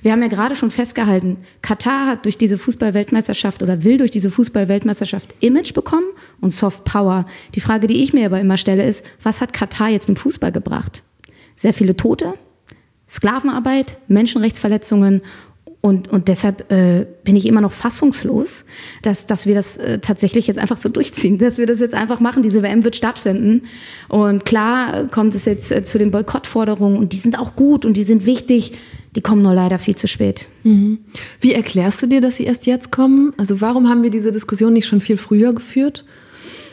Wir 0.02 0.12
haben 0.12 0.22
ja 0.22 0.28
gerade 0.28 0.56
schon 0.56 0.70
festgehalten, 0.70 1.36
Katar 1.60 2.06
hat 2.06 2.24
durch 2.24 2.38
diese 2.38 2.56
Fußballweltmeisterschaft 2.56 3.62
oder 3.62 3.84
will 3.84 3.98
durch 3.98 4.10
diese 4.10 4.30
Fußballweltmeisterschaft 4.30 5.34
Image 5.40 5.74
bekommen 5.74 6.06
und 6.40 6.50
Soft 6.50 6.84
Power. 6.84 7.26
Die 7.54 7.60
Frage, 7.60 7.86
die 7.86 8.02
ich 8.02 8.14
mir 8.14 8.26
aber 8.26 8.40
immer 8.40 8.56
stelle, 8.56 8.84
ist, 8.84 9.04
was 9.22 9.42
hat 9.42 9.52
Katar 9.52 9.88
jetzt 9.88 10.08
im 10.08 10.16
Fußball 10.16 10.52
gebracht? 10.52 11.02
Sehr 11.54 11.74
viele 11.74 11.96
Tote, 11.96 12.32
Sklavenarbeit, 13.10 13.98
Menschenrechtsverletzungen 14.08 15.20
und, 15.82 16.08
und 16.08 16.28
deshalb 16.28 16.70
äh, 16.70 17.06
bin 17.24 17.36
ich 17.36 17.46
immer 17.46 17.62
noch 17.62 17.72
fassungslos, 17.72 18.66
dass, 19.02 19.26
dass 19.26 19.46
wir 19.46 19.54
das 19.54 19.78
äh, 19.78 19.98
tatsächlich 19.98 20.46
jetzt 20.46 20.58
einfach 20.58 20.76
so 20.76 20.90
durchziehen, 20.90 21.38
dass 21.38 21.56
wir 21.56 21.66
das 21.66 21.80
jetzt 21.80 21.94
einfach 21.94 22.20
machen. 22.20 22.42
Diese 22.42 22.62
WM 22.62 22.84
wird 22.84 22.96
stattfinden. 22.96 23.62
Und 24.08 24.44
klar 24.44 25.06
kommt 25.06 25.34
es 25.34 25.46
jetzt 25.46 25.72
äh, 25.72 25.82
zu 25.82 25.98
den 25.98 26.10
Boykottforderungen 26.10 26.98
und 26.98 27.14
die 27.14 27.16
sind 27.16 27.38
auch 27.38 27.56
gut 27.56 27.86
und 27.86 27.96
die 27.96 28.02
sind 28.02 28.26
wichtig. 28.26 28.72
Die 29.16 29.22
kommen 29.22 29.42
nur 29.42 29.54
leider 29.54 29.78
viel 29.78 29.96
zu 29.96 30.06
spät. 30.06 30.48
Mhm. 30.64 30.98
Wie 31.40 31.54
erklärst 31.54 32.02
du 32.02 32.06
dir, 32.06 32.20
dass 32.20 32.36
sie 32.36 32.44
erst 32.44 32.66
jetzt 32.66 32.92
kommen? 32.92 33.32
Also 33.38 33.60
warum 33.60 33.88
haben 33.88 34.02
wir 34.02 34.10
diese 34.10 34.32
Diskussion 34.32 34.74
nicht 34.74 34.86
schon 34.86 35.00
viel 35.00 35.16
früher 35.16 35.54
geführt? 35.54 36.04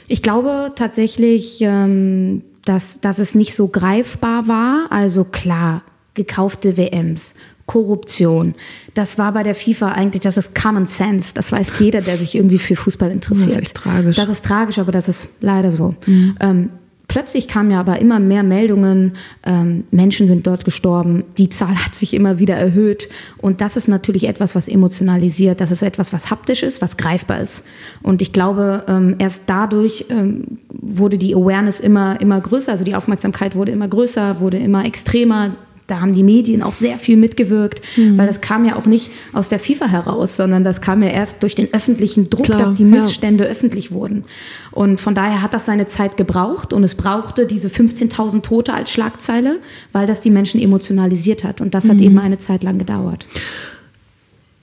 Ich 0.10 0.22
glaube 0.22 0.74
tatsächlich, 0.76 1.60
ähm, 1.62 2.44
dass, 2.66 3.00
dass 3.00 3.20
es 3.20 3.36
nicht 3.36 3.56
so 3.56 3.70
greifbar 3.70 4.48
war. 4.50 4.88
Also 4.92 5.24
klar, 5.24 5.82
gekaufte 6.14 6.76
WMs, 6.76 7.34
Korruption. 7.68 8.56
Das 8.94 9.18
war 9.18 9.34
bei 9.34 9.44
der 9.44 9.54
FIFA 9.54 9.92
eigentlich, 9.92 10.24
das 10.24 10.38
ist 10.38 10.56
Common 10.56 10.86
Sense. 10.86 11.34
Das 11.36 11.52
weiß 11.52 11.80
jeder, 11.80 12.02
der 12.02 12.18
sich 12.18 12.34
irgendwie 12.34 12.58
für 12.58 12.76
Fußball 12.76 13.12
interessiert. 13.12 13.50
Das 13.50 13.56
ist 13.56 13.62
echt 13.62 13.76
tragisch. 13.76 14.16
Das 14.16 14.30
ist 14.30 14.44
tragisch, 14.44 14.80
aber 14.80 14.92
das 14.92 15.08
ist 15.10 15.30
leider 15.42 15.70
so. 15.72 15.94
Mhm. 16.06 16.36
Ähm, 16.40 16.70
plötzlich 17.10 17.50
kamen 17.50 17.72
ja 17.72 17.82
aber 17.82 18.00
immer 18.00 18.20
mehr 18.20 18.44
Meldungen, 18.44 19.14
ähm, 19.44 19.84
Menschen 19.92 20.30
sind 20.30 20.48
dort 20.48 20.64
gestorben, 20.64 21.26
die 21.38 21.50
Zahl 21.50 21.76
hat 21.76 21.94
sich 21.94 22.14
immer 22.14 22.40
wieder 22.40 22.56
erhöht. 22.56 23.10
Und 23.38 23.60
das 23.60 23.76
ist 23.76 23.90
natürlich 23.90 24.30
etwas, 24.30 24.56
was 24.56 24.70
emotionalisiert, 24.70 25.60
das 25.60 25.70
ist 25.70 25.82
etwas, 25.82 26.14
was 26.14 26.32
haptisch 26.32 26.64
ist, 26.64 26.82
was 26.82 26.96
greifbar 26.96 27.42
ist. 27.42 27.64
Und 28.02 28.22
ich 28.22 28.32
glaube, 28.32 28.86
ähm, 28.88 29.16
erst 29.20 29.44
dadurch 29.48 30.06
ähm, 30.10 30.60
wurde 30.70 31.18
die 31.18 31.36
Awareness 31.36 31.82
immer, 31.82 32.20
immer 32.22 32.40
größer, 32.40 32.72
also 32.72 32.86
die 32.86 32.96
Aufmerksamkeit 32.96 33.56
wurde 33.56 33.74
immer 33.74 33.90
größer, 33.90 34.40
wurde 34.40 34.58
immer 34.58 34.86
extremer, 34.86 35.58
da 35.88 36.02
haben 36.02 36.14
die 36.14 36.24
Medien 36.24 36.62
auch 36.62 36.74
sehr 36.74 37.00
viel 37.00 37.16
mitgewirkt, 37.16 37.82
mhm. 37.96 38.18
weil 38.18 38.28
das 38.28 38.42
kam 38.42 38.66
ja 38.66 38.76
auch 38.76 38.86
nicht 38.86 39.10
aus 39.34 39.48
der 39.48 39.58
FIFA 39.58 39.88
heraus, 39.88 40.36
sondern 40.36 40.66
das 40.66 40.82
kam 40.82 41.02
ja 41.02 41.10
erst 41.10 41.42
durch 41.44 41.56
den 41.56 41.74
öffentlichen 41.74 42.30
Druck, 42.30 42.46
Klar, 42.46 42.60
dass 42.60 42.74
die 42.74 42.84
Missstände 42.84 43.46
ja. 43.46 43.50
öffentlich 43.50 43.92
wurden. 43.92 44.26
Und 44.72 45.00
von 45.00 45.16
daher 45.16 45.42
hat 45.42 45.54
das 45.54 45.66
seine 45.66 45.88
Zeit 45.88 46.18
gebraucht 46.18 46.74
und 46.74 46.84
es 46.84 46.96
brauchte 46.96 47.46
diese 47.46 47.70
15.000 47.70 48.42
Tote 48.42 48.74
als 48.74 48.92
Schlagzeile, 48.92 49.60
weil 49.94 50.06
das 50.06 50.20
die 50.20 50.30
Menschen 50.30 50.62
emotionalisiert 50.62 51.46
hat. 51.46 51.62
Und 51.62 51.74
das 51.74 51.86
mhm. 51.86 51.92
hat 51.92 52.02
eben 52.02 52.20
eine 52.20 52.38
Zeit 52.38 52.64
lang 52.64 52.78
gedauert. 52.78 53.26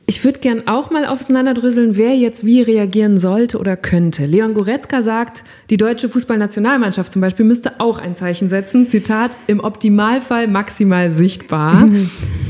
Ich 0.07 0.23
würde 0.23 0.41
gern 0.41 0.67
auch 0.67 0.91
mal 0.91 1.07
auseinanderdrüsseln, 1.07 1.97
wer 1.97 2.15
jetzt 2.15 2.45
wie 2.45 2.61
reagieren 2.61 3.19
sollte 3.19 3.59
oder 3.59 3.75
könnte. 3.75 4.27
Leon 4.27 4.53
Goretzka 4.53 5.01
sagt, 5.01 5.45
die 5.71 5.79
deutsche 5.79 6.11
Fußballnationalmannschaft 6.11 7.11
zum 7.11 7.23
Beispiel 7.23 7.47
müsste 7.47 7.81
auch 7.81 7.99
ein 7.99 8.15
Zeichen 8.15 8.51
setzen. 8.51 8.87
Zitat, 8.87 9.39
im 9.47 9.61
Optimalfall 9.61 10.47
maximal 10.47 11.11
sichtbar. 11.11 11.89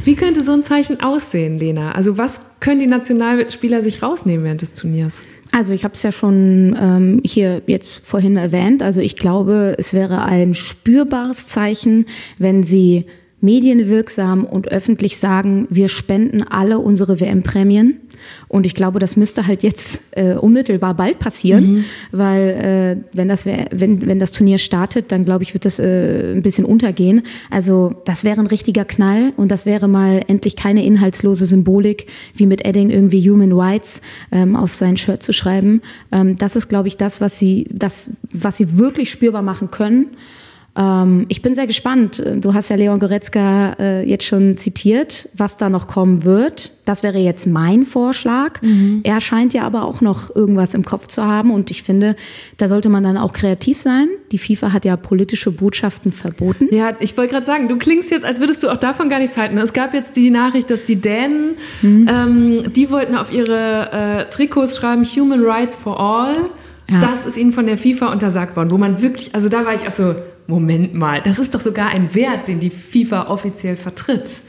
Wie 0.05 0.16
könnte 0.16 0.42
so 0.42 0.50
ein 0.50 0.64
Zeichen 0.64 1.00
aussehen, 1.00 1.61
Lena? 1.61 1.92
Also 1.92 2.18
was 2.18 2.59
können 2.59 2.80
die 2.80 2.88
Nationalspieler 2.88 3.82
sich 3.82 4.02
rausnehmen 4.02 4.44
während 4.44 4.62
des 4.62 4.74
Turniers? 4.74 5.22
Also 5.52 5.72
ich 5.72 5.84
habe 5.84 5.94
es 5.94 6.02
ja 6.02 6.11
schon 6.11 6.76
ähm, 6.80 7.22
hier 7.24 7.62
jetzt 7.68 8.05
vorhin 8.05 8.36
erwähnt. 8.36 8.82
Also 8.82 9.00
ich 9.00 9.14
glaube, 9.14 9.76
es 9.78 9.94
wäre 9.94 10.24
ein 10.24 10.55
spürbares 10.55 11.46
Zeichen, 11.46 12.07
wenn 12.38 12.64
sie 12.64 13.07
medienwirksam 13.45 14.45
und 14.45 14.68
öffentlich 14.68 15.18
sagen, 15.18 15.66
wir 15.70 15.88
spenden 15.88 16.42
alle 16.42 16.78
unsere 16.78 17.20
WM-Prämien. 17.20 18.01
Und 18.49 18.66
ich 18.66 18.74
glaube, 18.74 18.99
das 18.99 19.16
müsste 19.16 19.47
halt 19.47 19.62
jetzt 19.62 20.03
äh, 20.12 20.34
unmittelbar 20.34 20.95
bald 20.95 21.18
passieren, 21.18 21.72
mhm. 21.72 21.84
weil 22.11 23.05
äh, 23.12 23.16
wenn, 23.16 23.28
das 23.28 23.45
wenn, 23.45 24.07
wenn 24.07 24.18
das 24.18 24.32
Turnier 24.32 24.59
startet, 24.59 25.12
dann 25.12 25.24
glaube 25.24 25.42
ich, 25.42 25.55
wird 25.55 25.64
das 25.64 25.78
äh, 25.78 26.32
ein 26.32 26.42
bisschen 26.42 26.64
untergehen. 26.64 27.22
Also 27.51 27.95
das 28.05 28.24
wäre 28.24 28.40
ein 28.40 28.47
richtiger 28.47 28.84
Knall 28.84 29.32
und 29.36 29.51
das 29.51 29.66
wäre 29.66 29.88
mal 29.88 30.22
endlich 30.26 30.57
keine 30.57 30.84
inhaltslose 30.84 31.47
Symbolik, 31.47 32.07
wie 32.34 32.47
mit 32.47 32.64
Edding 32.64 32.90
irgendwie 32.90 33.28
Human 33.28 33.53
Rights 33.53 34.01
ähm, 34.32 34.57
auf 34.57 34.74
sein 34.74 34.97
Shirt 34.97 35.22
zu 35.22 35.32
schreiben. 35.32 35.82
Ähm, 36.12 36.38
das 36.38 36.57
ist, 36.57 36.68
glaube 36.68 36.88
ich, 36.88 36.97
das, 36.97 37.20
was 37.20 37.38
sie, 37.38 37.66
das, 37.70 38.11
was 38.32 38.57
sie 38.57 38.78
wirklich 38.78 39.11
spürbar 39.11 39.42
machen 39.42 39.70
können. 39.70 40.09
Ähm, 40.76 41.26
ich 41.28 41.42
bin 41.42 41.54
sehr 41.54 41.66
gespannt. 41.66 42.22
Du 42.36 42.54
hast 42.54 42.68
ja 42.68 42.76
Leon 42.76 42.98
Goretzka 42.98 43.74
äh, 43.78 44.08
jetzt 44.08 44.24
schon 44.24 44.56
zitiert, 44.56 45.28
was 45.34 45.56
da 45.56 45.68
noch 45.68 45.86
kommen 45.86 46.24
wird. 46.24 46.72
Das 46.84 47.02
wäre 47.02 47.18
jetzt 47.18 47.46
mein 47.46 47.84
Vorschlag. 47.84 48.60
Mhm. 48.60 49.00
Er 49.04 49.20
scheint 49.20 49.54
ja 49.54 49.62
aber 49.62 49.84
auch 49.84 50.00
noch 50.00 50.34
irgendwas 50.34 50.74
im 50.74 50.84
Kopf 50.84 51.06
zu 51.06 51.24
haben 51.24 51.50
und 51.50 51.70
ich 51.70 51.82
finde, 51.82 52.16
da 52.56 52.68
sollte 52.68 52.88
man 52.88 53.04
dann 53.04 53.16
auch 53.16 53.32
kreativ 53.32 53.78
sein. 53.78 54.08
Die 54.32 54.38
FIFA 54.38 54.72
hat 54.72 54.84
ja 54.84 54.96
politische 54.96 55.50
Botschaften 55.50 56.12
verboten. 56.12 56.68
Ja, 56.74 56.96
ich 57.00 57.16
wollte 57.16 57.32
gerade 57.32 57.46
sagen, 57.46 57.68
du 57.68 57.78
klingst 57.78 58.10
jetzt, 58.10 58.24
als 58.24 58.40
würdest 58.40 58.62
du 58.62 58.68
auch 58.68 58.76
davon 58.76 59.08
gar 59.08 59.20
nichts 59.20 59.36
halten. 59.36 59.56
Es 59.58 59.72
gab 59.72 59.94
jetzt 59.94 60.16
die 60.16 60.30
Nachricht, 60.30 60.70
dass 60.70 60.84
die 60.84 60.96
Dänen, 60.96 61.56
mhm. 61.82 62.08
ähm, 62.10 62.72
die 62.72 62.90
wollten 62.90 63.14
auf 63.14 63.32
ihre 63.32 64.26
äh, 64.26 64.30
Trikots 64.30 64.76
schreiben 64.76 65.04
Human 65.04 65.42
Rights 65.42 65.76
for 65.76 65.98
All. 66.00 66.50
Ja. 66.90 67.00
Das 67.00 67.24
ist 67.24 67.38
ihnen 67.38 67.52
von 67.52 67.66
der 67.66 67.78
FIFA 67.78 68.12
untersagt 68.12 68.56
worden, 68.56 68.70
wo 68.70 68.76
man 68.76 69.00
wirklich, 69.00 69.34
also 69.34 69.48
da 69.48 69.64
war 69.64 69.72
ich 69.72 69.86
auch 69.86 69.90
so, 69.90 70.14
Moment 70.47 70.95
mal, 70.95 71.20
das 71.22 71.38
ist 71.38 71.55
doch 71.55 71.61
sogar 71.61 71.88
ein 71.88 72.14
Wert, 72.14 72.49
den 72.49 72.61
die 72.61 72.70
FIFA 72.70 73.28
offiziell 73.28 73.76
vertritt. 73.76 74.42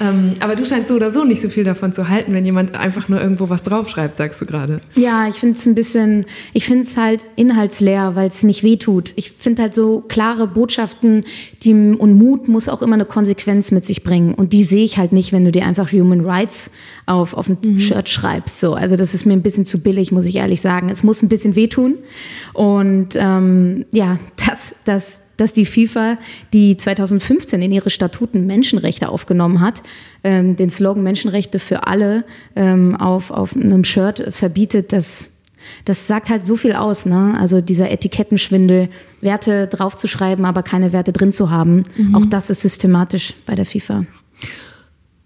Ähm, 0.00 0.34
aber 0.40 0.54
du 0.54 0.64
scheinst 0.64 0.88
so 0.88 0.94
oder 0.94 1.10
so 1.10 1.24
nicht 1.24 1.40
so 1.40 1.48
viel 1.48 1.64
davon 1.64 1.92
zu 1.92 2.08
halten, 2.08 2.32
wenn 2.32 2.44
jemand 2.44 2.74
einfach 2.74 3.08
nur 3.08 3.20
irgendwo 3.20 3.48
was 3.48 3.62
draufschreibt, 3.62 4.16
sagst 4.16 4.40
du 4.40 4.46
gerade. 4.46 4.80
Ja, 4.94 5.26
ich 5.28 5.36
finde 5.36 5.56
es 5.56 5.66
ein 5.66 5.74
bisschen, 5.74 6.26
ich 6.52 6.64
finde 6.64 6.84
es 6.84 6.96
halt 6.96 7.22
inhaltsleer, 7.36 8.14
weil 8.14 8.28
es 8.28 8.42
nicht 8.42 8.62
wehtut. 8.62 9.12
Ich 9.16 9.32
finde 9.32 9.62
halt 9.62 9.74
so 9.74 10.04
klare 10.06 10.46
Botschaften 10.46 11.24
die, 11.62 11.74
und 11.74 12.14
Mut 12.14 12.48
muss 12.48 12.68
auch 12.68 12.82
immer 12.82 12.94
eine 12.94 13.04
Konsequenz 13.04 13.70
mit 13.70 13.84
sich 13.84 14.02
bringen. 14.02 14.34
Und 14.34 14.52
die 14.52 14.62
sehe 14.62 14.84
ich 14.84 14.98
halt 14.98 15.12
nicht, 15.12 15.32
wenn 15.32 15.44
du 15.44 15.52
dir 15.52 15.66
einfach 15.66 15.90
Human 15.92 16.24
Rights 16.24 16.70
auf, 17.06 17.34
auf 17.34 17.48
ein 17.48 17.58
mhm. 17.64 17.78
Shirt 17.78 18.08
schreibst. 18.08 18.60
So. 18.60 18.74
Also 18.74 18.96
das 18.96 19.14
ist 19.14 19.26
mir 19.26 19.32
ein 19.32 19.42
bisschen 19.42 19.64
zu 19.64 19.80
billig, 19.80 20.12
muss 20.12 20.26
ich 20.26 20.36
ehrlich 20.36 20.60
sagen. 20.60 20.90
Es 20.90 21.02
muss 21.02 21.22
ein 21.22 21.28
bisschen 21.28 21.56
wehtun. 21.56 21.96
Und 22.52 23.16
ähm, 23.16 23.86
ja, 23.90 24.18
das, 24.46 24.74
das 24.84 25.20
dass 25.38 25.54
die 25.54 25.64
FIFA, 25.64 26.18
die 26.52 26.76
2015 26.76 27.62
in 27.62 27.72
ihre 27.72 27.88
Statuten 27.88 28.46
Menschenrechte 28.46 29.08
aufgenommen 29.08 29.62
hat, 29.62 29.82
ähm, 30.22 30.56
den 30.56 30.68
Slogan 30.68 31.02
Menschenrechte 31.02 31.58
für 31.58 31.86
alle 31.86 32.24
ähm, 32.54 32.94
auf, 32.96 33.30
auf 33.30 33.56
einem 33.56 33.84
Shirt 33.84 34.26
verbietet, 34.28 34.92
das, 34.92 35.30
das 35.86 36.06
sagt 36.06 36.28
halt 36.28 36.44
so 36.44 36.56
viel 36.56 36.74
aus. 36.74 37.06
Ne? 37.06 37.34
Also 37.38 37.60
dieser 37.60 37.90
Etikettenschwindel, 37.90 38.90
Werte 39.20 39.66
draufzuschreiben, 39.68 40.44
aber 40.44 40.62
keine 40.62 40.92
Werte 40.92 41.12
drin 41.12 41.32
zu 41.32 41.50
haben, 41.50 41.84
mhm. 41.96 42.14
auch 42.14 42.26
das 42.26 42.50
ist 42.50 42.60
systematisch 42.60 43.34
bei 43.46 43.54
der 43.54 43.64
FIFA. 43.64 44.04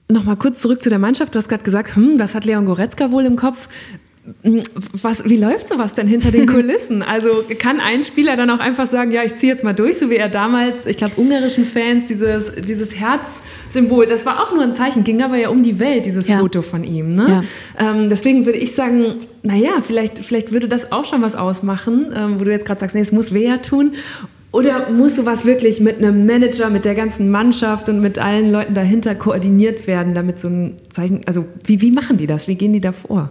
Nochmal 0.09 0.37
kurz 0.37 0.61
zurück 0.61 0.83
zu 0.83 0.91
der 0.91 0.99
Mannschaft. 0.99 1.35
Du 1.35 1.39
hast 1.39 1.49
gerade 1.49 1.65
gesagt, 1.65 1.97
hm, 1.97 2.19
was 2.19 2.35
hat 2.35 2.45
Leon 2.45 2.67
Goretzka 2.67 3.11
wohl 3.11 3.25
im 3.25 3.37
Kopf? 3.37 3.69
Was, 4.45 5.25
wie 5.25 5.37
läuft 5.37 5.69
sowas 5.69 5.95
denn 5.95 6.07
hinter 6.07 6.31
den 6.31 6.47
Kulissen? 6.53 7.03
Also 7.03 7.43
kann 7.59 7.81
ein 7.81 8.05
Spieler 8.05 8.37
dann 8.37 8.51
auch 8.51 8.61
einfach 8.61 8.87
sagen, 8.87 9.11
ja, 9.11 9.25
ich 9.25 9.35
ziehe 9.35 9.53
jetzt 9.53 9.65
mal 9.65 9.73
durch, 9.73 9.99
so 9.99 10.11
wie 10.11 10.17
er 10.17 10.29
damals, 10.29 10.87
ich 10.87 10.97
glaube, 10.97 11.15
ungarischen 11.17 11.67
Fans, 11.67 12.07
dieses, 12.07 12.53
dieses 12.55 12.95
Herzsymbol, 12.95 14.07
das 14.07 14.25
war 14.25 14.41
auch 14.41 14.53
nur 14.53 14.63
ein 14.63 14.75
Zeichen, 14.75 15.03
ging 15.03 15.23
aber 15.23 15.39
ja 15.39 15.49
um 15.49 15.65
die 15.65 15.81
Welt, 15.81 16.07
dieses 16.07 16.29
ja. 16.29 16.39
Foto 16.39 16.63
von 16.63 16.85
ihm. 16.85 17.09
Ne? 17.09 17.45
Ja. 17.79 17.91
Ähm, 17.91 18.09
deswegen 18.09 18.47
würde 18.47 18.59
ich 18.59 18.77
sagen, 18.77 19.17
naja, 19.43 19.83
vielleicht, 19.85 20.21
vielleicht 20.21 20.53
würde 20.53 20.69
das 20.69 20.93
auch 20.93 21.05
schon 21.05 21.21
was 21.21 21.35
ausmachen, 21.35 22.13
ähm, 22.15 22.39
wo 22.39 22.45
du 22.45 22.53
jetzt 22.53 22.65
gerade 22.65 22.79
sagst, 22.79 22.95
nee, 22.95 23.03
es 23.03 23.11
muss 23.11 23.35
weh 23.35 23.57
tun. 23.59 23.95
Oder 24.53 24.91
muss 24.91 25.17
sowas 25.17 25.47
wirklich 25.47 25.81
mit 25.81 25.97
einem 25.97 26.27
Manager, 26.27 26.69
mit 26.69 26.85
der 26.85 26.95
ganzen 26.95 27.31
Mannschaft 27.31 27.89
und 27.89 28.01
mit 28.01 28.19
allen 28.19 28.53
Leuten 28.53 28.75
dahinter 28.75 29.15
koordiniert 29.15 29.87
werden, 29.87 30.15
damit 30.15 30.39
so 30.39 30.49
ein 30.49 30.75
Zeichen, 30.91 31.23
also 31.27 31.47
wie, 31.65 31.81
wie 31.81 31.91
machen 31.91 32.19
die 32.19 32.27
das? 32.27 32.49
Wie 32.49 32.55
gehen 32.55 32.75
die 32.75 32.81
da 32.83 32.93
vor? 32.93 33.31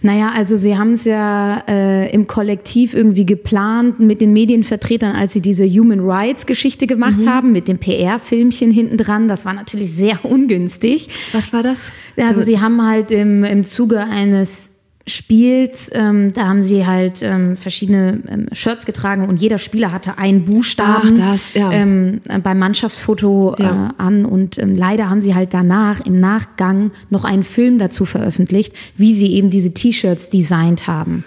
Naja, 0.00 0.30
also 0.32 0.56
sie 0.56 0.78
haben 0.78 0.92
es 0.92 1.04
ja 1.04 1.64
äh, 1.68 2.12
im 2.12 2.28
Kollektiv 2.28 2.94
irgendwie 2.94 3.26
geplant 3.26 3.98
mit 3.98 4.20
den 4.20 4.32
Medienvertretern, 4.32 5.16
als 5.16 5.32
sie 5.32 5.40
diese 5.40 5.66
Human 5.66 6.08
Rights 6.08 6.46
Geschichte 6.46 6.86
gemacht 6.86 7.22
mhm. 7.22 7.28
haben, 7.28 7.52
mit 7.52 7.66
dem 7.66 7.78
PR-Filmchen 7.78 8.70
hinten 8.70 8.96
dran. 8.96 9.26
Das 9.26 9.44
war 9.44 9.54
natürlich 9.54 9.92
sehr 9.96 10.24
ungünstig. 10.24 11.08
Was 11.32 11.52
war 11.52 11.64
das? 11.64 11.90
Also 12.16 12.44
sie 12.44 12.60
haben 12.60 12.86
halt 12.86 13.10
im, 13.10 13.42
im 13.42 13.64
Zuge 13.64 13.98
eines 13.98 14.70
spielt, 15.06 15.90
ähm, 15.92 16.32
da 16.32 16.46
haben 16.46 16.62
sie 16.62 16.86
halt 16.86 17.22
ähm, 17.22 17.56
verschiedene 17.56 18.22
ähm, 18.28 18.46
Shirts 18.52 18.86
getragen 18.86 19.28
und 19.28 19.40
jeder 19.40 19.58
Spieler 19.58 19.92
hatte 19.92 20.18
einen 20.18 20.44
Buchstaben 20.44 21.14
Ach, 21.14 21.32
das, 21.32 21.54
ja. 21.54 21.72
ähm, 21.72 22.20
beim 22.42 22.58
Mannschaftsfoto 22.58 23.54
äh, 23.58 23.62
ja. 23.62 23.94
an 23.98 24.24
und 24.24 24.58
ähm, 24.58 24.76
leider 24.76 25.08
haben 25.08 25.22
sie 25.22 25.34
halt 25.34 25.54
danach 25.54 26.00
im 26.00 26.16
Nachgang 26.16 26.92
noch 27.08 27.24
einen 27.24 27.44
Film 27.44 27.78
dazu 27.78 28.04
veröffentlicht, 28.04 28.74
wie 28.96 29.14
sie 29.14 29.34
eben 29.34 29.50
diese 29.50 29.72
T-Shirts 29.72 30.28
designt 30.28 30.86
haben. 30.86 31.24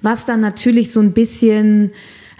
Was 0.00 0.24
dann 0.24 0.40
natürlich 0.40 0.92
so 0.92 1.00
ein 1.00 1.12
bisschen 1.12 1.90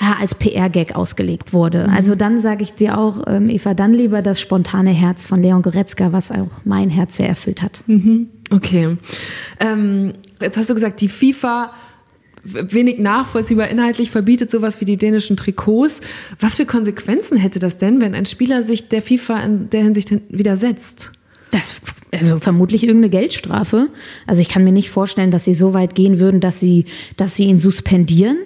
ja, 0.01 0.17
als 0.21 0.37
PR-Gag 0.37 0.95
ausgelegt 0.95 1.53
wurde. 1.53 1.89
Mhm. 1.89 1.95
Also 1.95 2.15
dann 2.15 2.41
sage 2.41 2.63
ich 2.63 2.75
dir 2.75 2.99
auch, 2.99 3.23
ähm, 3.27 3.51
Eva, 3.51 3.75
dann 3.75 3.93
lieber 3.93 4.23
das 4.23 4.41
spontane 4.41 4.91
Herz 4.91 5.27
von 5.27 5.43
Leon 5.43 5.63
Goretzka, 5.63 6.13
was 6.13 6.31
auch 6.31 6.51
mein 6.65 6.89
Herz 6.89 7.17
sehr 7.17 7.29
erfüllt 7.29 7.63
hat. 7.63 7.83
Mhm. 7.87 8.29
Okay. 8.51 8.97
Ähm, 9.59 10.13
jetzt 10.41 10.57
hast 10.57 10.71
du 10.71 10.75
gesagt, 10.75 11.01
die 11.01 11.09
FIFA 11.09 11.73
wenig 12.45 12.99
nachvollziehbar 12.99 13.69
inhaltlich 13.69 14.11
verbietet 14.11 14.51
sowas 14.51 14.81
wie 14.81 14.85
die 14.85 14.97
dänischen 14.97 15.37
Trikots. 15.37 16.01
Was 16.41 16.55
für 16.55 16.67
Konsequenzen 16.67 17.37
hätte 17.37 17.59
das 17.59 17.79
denn, 17.79 18.01
wenn 18.01 18.15
ein 18.15 18.27
Spieler 18.27 18.63
sich 18.63 18.89
der 18.89 19.03
FIFA 19.03 19.41
in 19.43 19.71
der 19.71 19.83
Hinsicht 19.83 20.13
widersetzt? 20.29 21.13
Das, 21.51 21.77
also 22.13 22.41
vermutlich 22.41 22.85
irgendeine 22.85 23.11
Geldstrafe. 23.11 23.89
Also 24.27 24.43
ich 24.43 24.49
kann 24.49 24.65
mir 24.65 24.73
nicht 24.73 24.91
vorstellen, 24.91 25.31
dass 25.31 25.45
sie 25.45 25.55
so 25.55 25.73
weit 25.73 25.95
gehen 25.95 26.19
würden, 26.19 26.41
dass 26.41 26.61
sie, 26.61 26.85
dass 27.17 27.37
sie 27.37 27.45
ihn 27.45 27.59
suspendieren. 27.59 28.37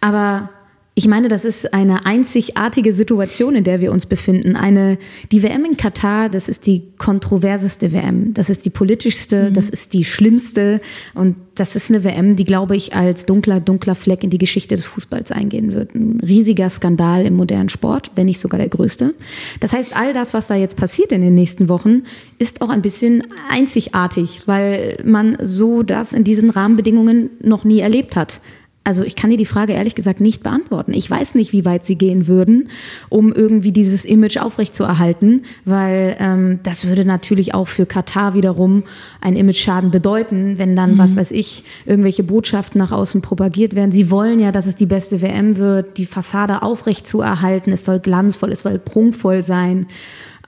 Aber 0.00 0.50
ich 0.96 1.06
meine, 1.06 1.28
das 1.28 1.44
ist 1.44 1.72
eine 1.72 2.04
einzigartige 2.04 2.92
Situation, 2.92 3.54
in 3.54 3.64
der 3.64 3.80
wir 3.80 3.92
uns 3.92 4.06
befinden. 4.06 4.56
Eine, 4.56 4.98
die 5.30 5.42
WM 5.42 5.64
in 5.64 5.76
Katar, 5.76 6.28
das 6.28 6.48
ist 6.48 6.66
die 6.66 6.82
kontroverseste 6.98 7.92
WM. 7.92 8.34
Das 8.34 8.50
ist 8.50 8.64
die 8.64 8.70
politischste, 8.70 9.50
mhm. 9.50 9.54
das 9.54 9.70
ist 9.70 9.94
die 9.94 10.04
schlimmste. 10.04 10.80
Und 11.14 11.36
das 11.54 11.76
ist 11.76 11.90
eine 11.90 12.02
WM, 12.02 12.34
die, 12.34 12.44
glaube 12.44 12.74
ich, 12.74 12.94
als 12.94 13.24
dunkler, 13.24 13.60
dunkler 13.60 13.94
Fleck 13.94 14.24
in 14.24 14.30
die 14.30 14.38
Geschichte 14.38 14.74
des 14.74 14.84
Fußballs 14.86 15.30
eingehen 15.30 15.72
wird. 15.72 15.94
Ein 15.94 16.20
riesiger 16.20 16.68
Skandal 16.68 17.24
im 17.24 17.36
modernen 17.36 17.68
Sport, 17.68 18.10
wenn 18.16 18.26
nicht 18.26 18.40
sogar 18.40 18.58
der 18.58 18.68
größte. 18.68 19.14
Das 19.60 19.72
heißt, 19.72 19.96
all 19.96 20.12
das, 20.12 20.34
was 20.34 20.48
da 20.48 20.56
jetzt 20.56 20.76
passiert 20.76 21.12
in 21.12 21.20
den 21.20 21.34
nächsten 21.34 21.68
Wochen, 21.68 22.02
ist 22.38 22.62
auch 22.62 22.68
ein 22.68 22.82
bisschen 22.82 23.22
einzigartig, 23.48 24.42
weil 24.46 24.96
man 25.04 25.36
so 25.40 25.84
das 25.84 26.12
in 26.12 26.24
diesen 26.24 26.50
Rahmenbedingungen 26.50 27.30
noch 27.40 27.64
nie 27.64 27.78
erlebt 27.78 28.16
hat. 28.16 28.40
Also 28.82 29.04
ich 29.04 29.14
kann 29.14 29.28
dir 29.28 29.36
die 29.36 29.44
Frage 29.44 29.74
ehrlich 29.74 29.94
gesagt 29.94 30.20
nicht 30.20 30.42
beantworten. 30.42 30.94
Ich 30.94 31.08
weiß 31.08 31.34
nicht, 31.34 31.52
wie 31.52 31.66
weit 31.66 31.84
sie 31.84 31.96
gehen 31.96 32.26
würden, 32.26 32.70
um 33.10 33.30
irgendwie 33.30 33.72
dieses 33.72 34.06
Image 34.06 34.38
aufrechtzuerhalten, 34.38 35.42
weil 35.66 36.16
ähm, 36.18 36.60
das 36.62 36.86
würde 36.86 37.04
natürlich 37.04 37.52
auch 37.52 37.68
für 37.68 37.84
Katar 37.84 38.32
wiederum 38.32 38.84
ein 39.20 39.36
Image-Schaden 39.36 39.90
bedeuten, 39.90 40.54
wenn 40.56 40.76
dann, 40.76 40.94
mhm. 40.94 40.98
was 40.98 41.14
weiß 41.14 41.30
ich, 41.32 41.62
irgendwelche 41.84 42.22
Botschaften 42.22 42.78
nach 42.78 42.90
außen 42.90 43.20
propagiert 43.20 43.74
werden. 43.74 43.92
Sie 43.92 44.10
wollen 44.10 44.40
ja, 44.40 44.50
dass 44.50 44.66
es 44.66 44.76
die 44.76 44.86
beste 44.86 45.20
WM 45.20 45.58
wird, 45.58 45.98
die 45.98 46.06
Fassade 46.06 46.62
aufrechtzuerhalten. 46.62 47.74
Es 47.74 47.84
soll 47.84 48.00
glanzvoll, 48.00 48.50
es 48.50 48.60
soll 48.60 48.78
prunkvoll 48.78 49.44
sein. 49.44 49.88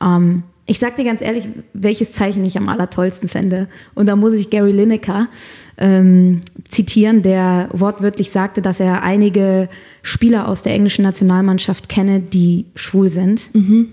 Ähm, 0.01 0.43
ich 0.66 0.78
sag 0.78 0.96
dir 0.96 1.04
ganz 1.04 1.20
ehrlich, 1.20 1.48
welches 1.72 2.12
Zeichen 2.12 2.44
ich 2.44 2.56
am 2.56 2.68
allertollsten 2.68 3.28
fände. 3.28 3.68
Und 3.94 4.06
da 4.06 4.14
muss 4.14 4.34
ich 4.34 4.48
Gary 4.48 4.70
Lineker 4.70 5.28
ähm, 5.76 6.40
zitieren, 6.64 7.22
der 7.22 7.68
wortwörtlich 7.72 8.30
sagte, 8.30 8.62
dass 8.62 8.78
er 8.78 9.02
einige 9.02 9.68
Spieler 10.02 10.48
aus 10.48 10.62
der 10.62 10.74
englischen 10.74 11.02
Nationalmannschaft 11.02 11.88
kenne, 11.88 12.20
die 12.20 12.66
schwul 12.76 13.08
sind. 13.08 13.52
Mhm. 13.54 13.88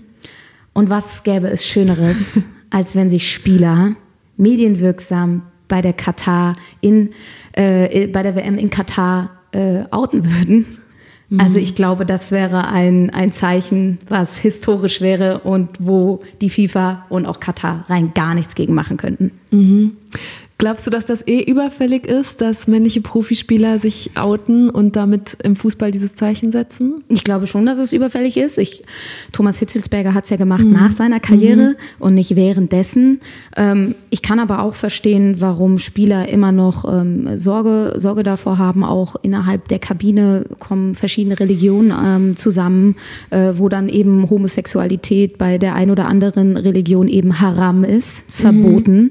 Und 0.72 0.90
was 0.90 1.24
gäbe 1.24 1.48
es 1.48 1.66
Schöneres, 1.66 2.42
als 2.70 2.94
wenn 2.94 3.10
sich 3.10 3.32
Spieler 3.32 3.96
medienwirksam, 4.36 5.42
bei 5.70 5.80
der 5.80 5.92
Katar 5.92 6.56
in, 6.80 7.10
äh, 7.52 8.08
bei 8.08 8.22
der 8.22 8.34
WM 8.34 8.58
in 8.58 8.70
Katar 8.70 9.30
äh, 9.52 9.84
outen 9.90 10.24
würden. 10.24 10.79
Mhm. 11.30 11.40
Also 11.40 11.58
ich 11.58 11.74
glaube, 11.74 12.04
das 12.04 12.30
wäre 12.30 12.68
ein, 12.68 13.10
ein 13.10 13.32
Zeichen, 13.32 13.98
was 14.08 14.38
historisch 14.38 15.00
wäre 15.00 15.40
und 15.40 15.70
wo 15.78 16.22
die 16.40 16.50
FIFA 16.50 17.06
und 17.08 17.26
auch 17.26 17.40
Katar 17.40 17.84
rein 17.88 18.12
gar 18.14 18.34
nichts 18.34 18.54
gegen 18.54 18.74
machen 18.74 18.96
könnten. 18.96 19.30
Mhm. 19.50 19.96
Glaubst 20.60 20.86
du, 20.86 20.90
dass 20.90 21.06
das 21.06 21.26
eh 21.26 21.40
überfällig 21.40 22.06
ist, 22.06 22.42
dass 22.42 22.68
männliche 22.68 23.00
Profispieler 23.00 23.78
sich 23.78 24.10
outen 24.14 24.68
und 24.68 24.94
damit 24.94 25.38
im 25.42 25.56
Fußball 25.56 25.90
dieses 25.90 26.14
Zeichen 26.14 26.50
setzen? 26.50 27.02
Ich 27.08 27.24
glaube 27.24 27.46
schon, 27.46 27.64
dass 27.64 27.78
es 27.78 27.94
überfällig 27.94 28.36
ist. 28.36 28.58
Ich, 28.58 28.84
Thomas 29.32 29.58
Hitzelsberger 29.58 30.12
hat 30.12 30.24
es 30.24 30.30
ja 30.30 30.36
gemacht 30.36 30.66
mhm. 30.66 30.72
nach 30.72 30.90
seiner 30.90 31.18
Karriere 31.18 31.70
mhm. 31.70 31.74
und 31.98 32.14
nicht 32.14 32.36
währenddessen. 32.36 33.22
Ähm, 33.56 33.94
ich 34.10 34.20
kann 34.20 34.38
aber 34.38 34.62
auch 34.62 34.74
verstehen, 34.74 35.36
warum 35.38 35.78
Spieler 35.78 36.28
immer 36.28 36.52
noch 36.52 36.84
ähm, 36.84 37.38
Sorge, 37.38 37.94
Sorge 37.96 38.22
davor 38.22 38.58
haben. 38.58 38.84
Auch 38.84 39.16
innerhalb 39.22 39.66
der 39.68 39.78
Kabine 39.78 40.44
kommen 40.58 40.94
verschiedene 40.94 41.40
Religionen 41.40 41.90
ähm, 42.04 42.36
zusammen, 42.36 42.96
äh, 43.30 43.54
wo 43.54 43.70
dann 43.70 43.88
eben 43.88 44.28
Homosexualität 44.28 45.38
bei 45.38 45.56
der 45.56 45.74
ein 45.74 45.90
oder 45.90 46.04
anderen 46.04 46.58
Religion 46.58 47.08
eben 47.08 47.40
haram 47.40 47.82
ist, 47.82 48.24
verboten. 48.28 49.04
Mhm 49.04 49.10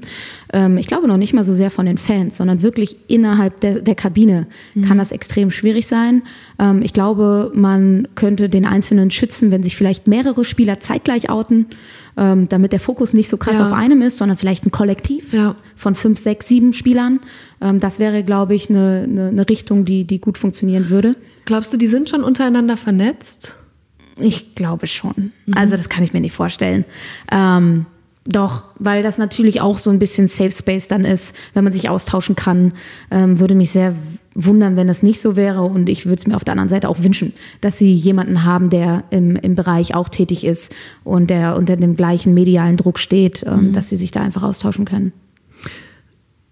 ähm, 0.52 0.78
ich 0.78 0.86
glaube 0.86 1.06
noch 1.06 1.16
nicht 1.16 1.32
mal 1.32 1.44
so 1.44 1.54
sehr 1.54 1.70
von 1.70 1.86
den 1.86 1.98
Fans, 1.98 2.36
sondern 2.36 2.62
wirklich 2.62 2.96
innerhalb 3.08 3.60
der, 3.60 3.80
der 3.80 3.94
Kabine 3.94 4.46
mhm. 4.74 4.82
kann 4.82 4.98
das 4.98 5.12
extrem 5.12 5.50
schwierig 5.50 5.86
sein. 5.86 6.22
Ähm, 6.58 6.82
ich 6.82 6.92
glaube, 6.92 7.50
man 7.54 8.08
könnte 8.14 8.48
den 8.48 8.66
Einzelnen 8.66 9.10
schützen, 9.10 9.50
wenn 9.50 9.62
sich 9.62 9.76
vielleicht 9.76 10.06
mehrere 10.06 10.44
Spieler 10.44 10.80
zeitgleich 10.80 11.30
outen, 11.30 11.66
ähm, 12.16 12.48
damit 12.48 12.72
der 12.72 12.80
Fokus 12.80 13.12
nicht 13.12 13.28
so 13.28 13.36
krass 13.36 13.58
ja. 13.58 13.66
auf 13.66 13.72
einem 13.72 14.02
ist, 14.02 14.18
sondern 14.18 14.36
vielleicht 14.36 14.66
ein 14.66 14.70
Kollektiv 14.70 15.32
ja. 15.32 15.54
von 15.76 15.94
fünf, 15.94 16.18
sechs, 16.18 16.48
sieben 16.48 16.72
Spielern. 16.72 17.20
Ähm, 17.60 17.80
das 17.80 17.98
wäre, 17.98 18.22
glaube 18.22 18.54
ich, 18.54 18.70
eine, 18.70 19.06
eine, 19.08 19.28
eine 19.28 19.48
Richtung, 19.48 19.84
die, 19.84 20.04
die 20.04 20.20
gut 20.20 20.38
funktionieren 20.38 20.90
würde. 20.90 21.16
Glaubst 21.44 21.72
du, 21.72 21.76
die 21.76 21.86
sind 21.86 22.10
schon 22.10 22.24
untereinander 22.24 22.76
vernetzt? 22.76 23.56
Ich 24.18 24.54
glaube 24.54 24.86
schon. 24.86 25.32
Mhm. 25.46 25.54
Also 25.54 25.76
das 25.76 25.88
kann 25.88 26.02
ich 26.02 26.12
mir 26.12 26.20
nicht 26.20 26.34
vorstellen. 26.34 26.84
Ähm, 27.30 27.86
doch, 28.26 28.64
weil 28.78 29.02
das 29.02 29.18
natürlich 29.18 29.60
auch 29.60 29.78
so 29.78 29.90
ein 29.90 29.98
bisschen 29.98 30.26
Safe 30.26 30.50
Space 30.50 30.88
dann 30.88 31.04
ist, 31.04 31.34
wenn 31.54 31.64
man 31.64 31.72
sich 31.72 31.88
austauschen 31.88 32.36
kann. 32.36 32.72
Ähm, 33.10 33.40
würde 33.40 33.54
mich 33.54 33.70
sehr 33.70 33.94
wundern, 34.34 34.76
wenn 34.76 34.86
das 34.86 35.02
nicht 35.02 35.20
so 35.20 35.36
wäre. 35.36 35.62
Und 35.62 35.88
ich 35.88 36.04
würde 36.04 36.20
es 36.20 36.26
mir 36.26 36.36
auf 36.36 36.44
der 36.44 36.52
anderen 36.52 36.68
Seite 36.68 36.88
auch 36.88 37.02
wünschen, 37.02 37.32
dass 37.60 37.78
sie 37.78 37.92
jemanden 37.92 38.44
haben, 38.44 38.68
der 38.68 39.04
im, 39.10 39.36
im 39.36 39.54
Bereich 39.54 39.94
auch 39.94 40.08
tätig 40.08 40.44
ist 40.44 40.72
und 41.02 41.30
der 41.30 41.56
unter 41.56 41.76
dem 41.76 41.96
gleichen 41.96 42.34
medialen 42.34 42.76
Druck 42.76 42.98
steht, 42.98 43.42
ähm, 43.46 43.68
mhm. 43.68 43.72
dass 43.72 43.88
sie 43.88 43.96
sich 43.96 44.10
da 44.10 44.20
einfach 44.20 44.42
austauschen 44.42 44.84
können. 44.84 45.12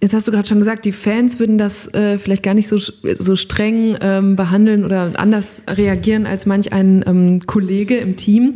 Jetzt 0.01 0.15
hast 0.15 0.29
du 0.29 0.33
gerade 0.33 0.49
schon 0.49 0.61
gesagt, 0.61 0.85
die 0.85 0.93
Fans 0.93 1.41
würden 1.41 1.59
das 1.59 1.93
äh, 1.93 2.19
vielleicht 2.19 2.45
gar 2.45 2.55
nicht 2.55 2.69
so, 2.69 2.79
so 2.79 3.37
streng 3.37 3.97
ähm, 4.01 4.37
behandeln 4.37 4.85
oder 4.85 5.13
anders 5.17 5.63
reagieren 5.69 6.25
als 6.25 6.47
manch 6.47 6.73
ein 6.73 7.05
ähm, 7.07 7.41
Kollege 7.47 7.99
im 7.99 8.17
Team 8.17 8.55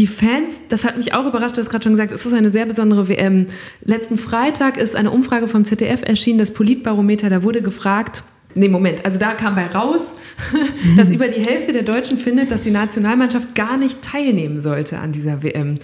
die 0.00 0.06
Fans, 0.06 0.62
das 0.70 0.86
hat 0.86 0.96
mich 0.96 1.12
auch 1.12 1.26
überrascht, 1.26 1.58
du 1.58 1.60
hast 1.60 1.68
gerade 1.68 1.84
schon 1.84 1.92
gesagt, 1.92 2.10
es 2.10 2.24
ist 2.24 2.32
eine 2.32 2.48
sehr 2.48 2.64
besondere 2.64 3.08
WM. 3.08 3.44
Letzten 3.84 4.16
Freitag 4.16 4.78
ist 4.78 4.96
eine 4.96 5.10
Umfrage 5.10 5.46
vom 5.46 5.66
ZDF 5.66 6.00
erschienen, 6.02 6.38
das 6.38 6.54
Politbarometer, 6.54 7.28
da 7.28 7.42
wurde 7.42 7.60
gefragt, 7.60 8.22
nee, 8.54 8.68
Moment, 8.68 9.04
also 9.04 9.18
da 9.18 9.34
kam 9.34 9.56
bei 9.56 9.66
raus, 9.66 10.14
dass 10.96 11.10
über 11.10 11.28
die 11.28 11.42
Hälfte 11.42 11.74
der 11.74 11.82
Deutschen 11.82 12.16
findet, 12.16 12.50
dass 12.50 12.62
die 12.62 12.70
Nationalmannschaft 12.70 13.54
gar 13.54 13.76
nicht 13.76 14.00
teilnehmen 14.00 14.58
sollte 14.62 14.98
an 14.98 15.12
dieser 15.12 15.42
WM. 15.42 15.74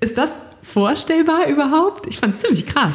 Ist 0.00 0.16
das 0.16 0.46
vorstellbar 0.62 1.46
überhaupt? 1.46 2.06
Ich 2.06 2.16
fand 2.16 2.32
es 2.32 2.40
ziemlich 2.40 2.64
krass. 2.64 2.94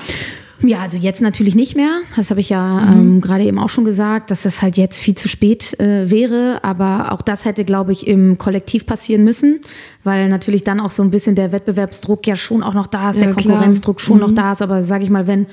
Ja, 0.63 0.79
also 0.79 0.97
jetzt 0.97 1.21
natürlich 1.21 1.55
nicht 1.55 1.75
mehr. 1.75 2.01
Das 2.15 2.29
habe 2.29 2.39
ich 2.39 2.49
ja 2.49 2.81
mhm. 2.81 2.91
ähm, 2.91 3.21
gerade 3.21 3.43
eben 3.43 3.57
auch 3.57 3.69
schon 3.69 3.85
gesagt, 3.85 4.31
dass 4.31 4.43
das 4.43 4.61
halt 4.61 4.77
jetzt 4.77 5.01
viel 5.01 5.15
zu 5.15 5.27
spät 5.27 5.79
äh, 5.79 6.09
wäre. 6.09 6.59
Aber 6.63 7.11
auch 7.11 7.21
das 7.21 7.45
hätte, 7.45 7.65
glaube 7.65 7.91
ich, 7.91 8.07
im 8.07 8.37
Kollektiv 8.37 8.85
passieren 8.85 9.23
müssen, 9.23 9.61
weil 10.03 10.29
natürlich 10.29 10.63
dann 10.63 10.79
auch 10.79 10.89
so 10.89 11.03
ein 11.03 11.11
bisschen 11.11 11.35
der 11.35 11.51
Wettbewerbsdruck 11.51 12.25
ja 12.27 12.35
schon 12.35 12.63
auch 12.63 12.73
noch 12.73 12.87
da 12.87 13.09
ist, 13.09 13.17
ja, 13.17 13.25
der 13.25 13.35
Konkurrenzdruck 13.35 13.97
klar. 13.97 14.05
schon 14.05 14.17
mhm. 14.17 14.21
noch 14.21 14.31
da 14.31 14.51
ist. 14.51 14.61
Aber 14.61 14.83
sage 14.83 15.03
ich 15.03 15.09
mal, 15.09 15.27
wenn 15.27 15.47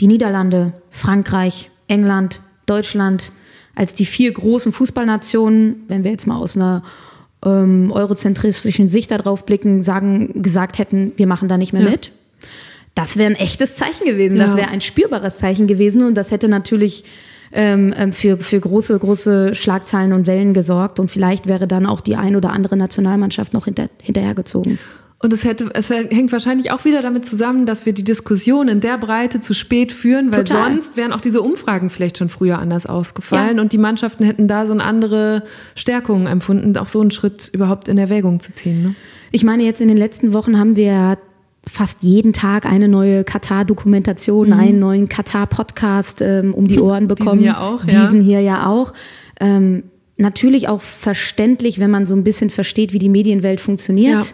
die 0.00 0.06
Niederlande, 0.06 0.72
Frankreich, 0.90 1.70
England, 1.88 2.40
Deutschland 2.66 3.32
als 3.74 3.94
die 3.94 4.04
vier 4.04 4.32
großen 4.32 4.72
Fußballnationen, 4.72 5.84
wenn 5.88 6.04
wir 6.04 6.10
jetzt 6.10 6.26
mal 6.26 6.36
aus 6.36 6.56
einer 6.56 6.82
ähm, 7.44 7.90
eurozentristischen 7.92 8.88
Sicht 8.88 9.10
darauf 9.10 9.46
blicken, 9.46 9.82
sagen, 9.82 10.42
gesagt 10.42 10.78
hätten, 10.78 11.12
wir 11.16 11.26
machen 11.26 11.48
da 11.48 11.56
nicht 11.56 11.72
mehr 11.72 11.82
ja. 11.82 11.90
mit 11.90 12.12
das 12.94 13.16
wäre 13.16 13.30
ein 13.30 13.36
echtes 13.36 13.76
Zeichen 13.76 14.04
gewesen. 14.04 14.36
Ja. 14.36 14.46
Das 14.46 14.56
wäre 14.56 14.68
ein 14.68 14.80
spürbares 14.80 15.38
Zeichen 15.38 15.66
gewesen 15.66 16.02
und 16.04 16.14
das 16.14 16.30
hätte 16.30 16.48
natürlich 16.48 17.04
ähm, 17.52 17.92
ähm, 17.96 18.12
für, 18.12 18.38
für 18.38 18.60
große, 18.60 18.98
große 18.98 19.54
Schlagzeilen 19.54 20.12
und 20.12 20.26
Wellen 20.26 20.54
gesorgt 20.54 21.00
und 21.00 21.10
vielleicht 21.10 21.46
wäre 21.46 21.66
dann 21.66 21.86
auch 21.86 22.00
die 22.00 22.16
ein 22.16 22.36
oder 22.36 22.50
andere 22.50 22.76
Nationalmannschaft 22.76 23.54
noch 23.54 23.64
hinter, 23.64 23.88
hinterhergezogen. 24.02 24.78
Und 25.22 25.34
es 25.34 25.44
hätte, 25.44 25.68
es 25.74 25.90
hängt 25.90 26.32
wahrscheinlich 26.32 26.70
auch 26.70 26.86
wieder 26.86 27.02
damit 27.02 27.26
zusammen, 27.26 27.66
dass 27.66 27.84
wir 27.84 27.92
die 27.92 28.04
Diskussion 28.04 28.68
in 28.68 28.80
der 28.80 28.96
Breite 28.96 29.42
zu 29.42 29.52
spät 29.52 29.92
führen, 29.92 30.32
weil 30.32 30.44
Total. 30.44 30.70
sonst 30.70 30.96
wären 30.96 31.12
auch 31.12 31.20
diese 31.20 31.42
Umfragen 31.42 31.90
vielleicht 31.90 32.16
schon 32.16 32.30
früher 32.30 32.58
anders 32.58 32.86
ausgefallen 32.86 33.56
ja. 33.56 33.62
und 33.62 33.74
die 33.74 33.78
Mannschaften 33.78 34.24
hätten 34.24 34.48
da 34.48 34.64
so 34.64 34.72
eine 34.72 34.82
andere 34.82 35.42
Stärkung 35.74 36.26
empfunden, 36.26 36.74
auch 36.78 36.88
so 36.88 37.02
einen 37.02 37.10
Schritt 37.10 37.50
überhaupt 37.52 37.88
in 37.88 37.98
Erwägung 37.98 38.40
zu 38.40 38.52
ziehen. 38.52 38.82
Ne? 38.82 38.94
Ich 39.30 39.44
meine, 39.44 39.62
jetzt 39.64 39.82
in 39.82 39.88
den 39.88 39.98
letzten 39.98 40.32
Wochen 40.32 40.58
haben 40.58 40.74
wir 40.74 41.18
fast 41.66 42.02
jeden 42.02 42.32
Tag 42.32 42.66
eine 42.66 42.88
neue 42.88 43.24
Katar-Dokumentation, 43.24 44.48
mhm. 44.48 44.52
einen 44.54 44.78
neuen 44.78 45.08
Katar-Podcast 45.08 46.22
ähm, 46.22 46.54
um 46.54 46.68
die 46.68 46.80
Ohren 46.80 47.08
bekommen. 47.08 47.42
Diesen 47.42 47.54
hier 47.54 47.62
auch. 47.62 47.84
Ja. 47.84 48.02
Diesen 48.02 48.20
hier 48.20 48.40
ja 48.40 48.66
auch. 48.66 48.92
Ähm, 49.40 49.84
natürlich 50.16 50.68
auch 50.68 50.82
verständlich, 50.82 51.78
wenn 51.78 51.90
man 51.90 52.06
so 52.06 52.14
ein 52.14 52.24
bisschen 52.24 52.50
versteht, 52.50 52.92
wie 52.92 52.98
die 52.98 53.08
Medienwelt 53.08 53.60
funktioniert. 53.60 54.24
Ja. 54.24 54.32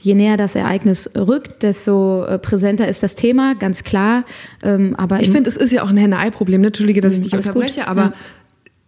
Je 0.00 0.14
näher 0.14 0.36
das 0.36 0.54
Ereignis 0.54 1.10
rückt, 1.16 1.62
desto 1.62 2.24
äh, 2.24 2.38
präsenter 2.38 2.86
ist 2.86 3.02
das 3.02 3.16
Thema, 3.16 3.54
ganz 3.54 3.82
klar. 3.82 4.24
Ähm, 4.62 4.94
aber 4.96 5.20
ich 5.20 5.30
finde, 5.30 5.48
es 5.48 5.56
ist 5.56 5.72
ja 5.72 5.82
auch 5.82 5.88
ein 5.88 5.96
Henne-Ei-Problem. 5.96 6.62
Entschuldige, 6.62 7.00
dass 7.00 7.14
ich 7.14 7.22
dich 7.22 7.32
unterbreche, 7.32 7.80
gut. 7.80 7.88
aber 7.88 8.02
ja 8.02 8.12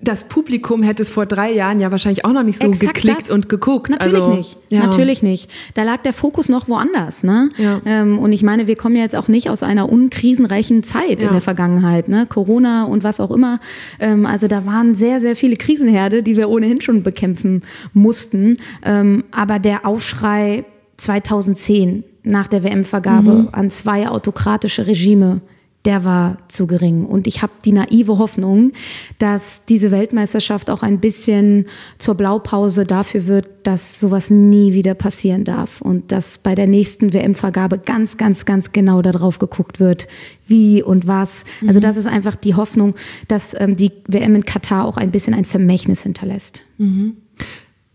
das 0.01 0.29
Publikum 0.29 0.85
hätte 0.85 1.03
es 1.03 1.11
vor 1.11 1.27
drei 1.27 1.53
Jahren 1.53 1.81
ja 1.81 1.91
wahrscheinlich 1.91 2.25
auch 2.25 2.33
noch 2.33 2.45
nicht 2.45 2.61
so 2.61 2.69
Exakt 2.69 2.95
geklickt 2.95 3.23
das. 3.23 3.31
und 3.31 3.49
geguckt. 3.49 3.91
Natürlich 3.91 4.15
also, 4.15 4.33
nicht. 4.33 4.57
Ja. 4.69 4.87
Natürlich 4.87 5.23
nicht. 5.25 5.51
Da 5.75 5.83
lag 5.83 6.03
der 6.03 6.13
Fokus 6.13 6.49
noch 6.49 6.69
woanders. 6.69 7.25
Ne? 7.25 7.49
Ja. 7.59 7.81
Ähm, 7.85 8.17
und 8.19 8.33
ich 8.33 8.45
meine, 8.45 8.69
wir 8.69 8.77
kommen 8.77 8.95
ja 8.95 9.03
jetzt 9.03 9.17
auch 9.17 9.27
nicht 9.27 9.51
aus 9.51 9.65
einer 9.65 9.91
unkrisenreichen 9.91 10.85
Zeit 10.85 11.21
ja. 11.21 11.29
in 11.29 11.33
der 11.33 11.41
Vergangenheit. 11.41 12.09
Ne? 12.09 12.27
Corona 12.27 12.85
und 12.85 13.03
was 13.03 13.19
auch 13.19 13.33
immer. 13.33 13.59
Ähm, 13.99 14.25
also 14.25 14.47
da 14.47 14.65
waren 14.67 14.95
sehr, 14.95 15.21
sehr 15.21 15.35
viele 15.35 15.57
Krisenherde, 15.57 16.23
die 16.23 16.37
wir 16.37 16.49
ohnehin 16.49 16.81
schon 16.81 17.03
bekämpfen 17.03 17.63
mussten. 17.93 18.57
Ähm, 18.85 19.25
aber 19.33 19.59
der 19.59 19.85
Aufschrei 19.85 20.65
2010 20.97 22.05
nach 22.23 22.47
der 22.47 22.63
WM-Vergabe 22.63 23.33
mhm. 23.33 23.49
an 23.51 23.69
zwei 23.71 24.09
autokratische 24.09 24.87
Regime, 24.87 25.41
der 25.89 26.05
war 26.05 26.37
zu 26.49 26.67
gering. 26.67 27.07
Und 27.07 27.27
ich 27.27 27.41
habe 27.41 27.53
die 27.65 27.73
naive 27.73 28.19
Hoffnung, 28.19 28.73
dass 29.19 29.65
diese 29.65 29.91
Weltmeisterschaft 29.91 30.69
auch 30.69 30.83
ein 30.83 31.01
bisschen 31.01 31.65
zur 31.97 32.15
Blaupause 32.15 32.85
dafür 32.85 33.27
wird, 33.27 33.47
dass 33.63 33.99
sowas 33.99 34.29
nie 34.29 34.75
wieder 34.75 34.93
passieren 34.93 35.45
darf 35.45 35.81
und 35.81 36.13
dass 36.13 36.37
bei 36.37 36.55
der 36.55 36.67
nächsten 36.67 37.15
WM-Vergabe 37.15 37.79
ganz, 37.79 38.19
ganz, 38.19 38.45
ganz 38.45 38.73
genau 38.73 39.01
darauf 39.01 39.39
geguckt 39.39 39.81
wird, 39.81 40.09
wie 40.47 40.83
und 40.83 41.07
was. 41.07 41.45
Also 41.67 41.81
mhm. 41.81 41.85
das 41.85 41.97
ist 41.97 42.07
einfach 42.07 42.37
die 42.37 42.55
Hoffnung, 42.55 42.95
dass 43.27 43.59
ähm, 43.59 43.75
die 43.75 43.91
WM 44.09 44.35
in 44.35 44.45
Katar 44.45 44.85
auch 44.85 44.99
ein 44.99 45.11
bisschen 45.11 45.33
ein 45.33 45.47
Vermächtnis 45.47 46.03
hinterlässt. 46.03 46.65
Mhm. 46.77 47.17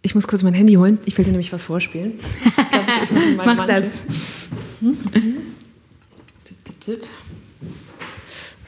Ich 0.02 0.16
muss 0.16 0.26
kurz 0.26 0.42
mein 0.42 0.56
Handy 0.56 0.74
holen. 0.74 0.98
Ich 1.06 1.16
will 1.16 1.26
dir 1.26 1.32
nämlich 1.32 1.54
was 1.54 1.62
vorspielen. 1.62 2.14
Ich 3.04 3.12
meinem 3.12 3.36
Mach 3.38 3.46
Mantel. 3.46 3.68
das. 3.68 4.50
Mhm. 4.82 4.98
Tipp, 6.44 6.58
tipp, 6.66 6.82
tipp. 6.82 7.02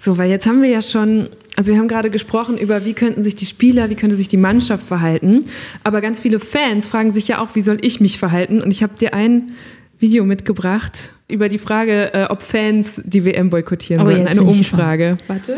So, 0.06 0.20
weil 0.20 0.30
jetzt 0.30 0.46
haben 0.46 0.62
wir 0.62 0.70
ja 0.70 0.84
schon, 0.84 1.30
also 1.56 1.72
wir 1.72 1.80
haben 1.80 1.88
gerade 1.88 2.12
gesprochen 2.12 2.60
über, 2.60 2.86
wie 2.86 2.94
könnten 2.94 3.24
sich 3.24 3.36
die 3.36 3.48
Spieler, 3.48 3.90
wie 3.90 3.96
könnte 3.96 4.16
sich 4.16 4.28
die 4.28 4.38
Mannschaft 4.38 4.86
verhalten. 4.86 5.44
Aber 5.84 6.00
ganz 6.00 6.20
viele 6.20 6.40
Fans 6.40 6.86
fragen 6.86 7.12
sich 7.12 7.28
ja 7.28 7.42
auch, 7.42 7.56
wie 7.56 7.62
soll 7.62 7.80
ich 7.82 8.02
mich 8.02 8.20
verhalten? 8.20 8.62
Und 8.62 8.70
ich 8.70 8.84
habe 8.84 8.94
dir 9.00 9.16
ein 9.16 9.54
Video 9.98 10.24
mitgebracht 10.24 11.10
über 11.28 11.50
die 11.50 11.58
Frage, 11.58 12.14
äh, 12.14 12.28
ob 12.30 12.44
Fans 12.44 13.02
die 13.04 13.26
WM 13.26 13.50
boykottieren 13.50 14.06
oh, 14.06 14.06
sollen. 14.06 14.28
Eine 14.28 14.44
Umfrage. 14.44 15.18
Warte. 15.26 15.58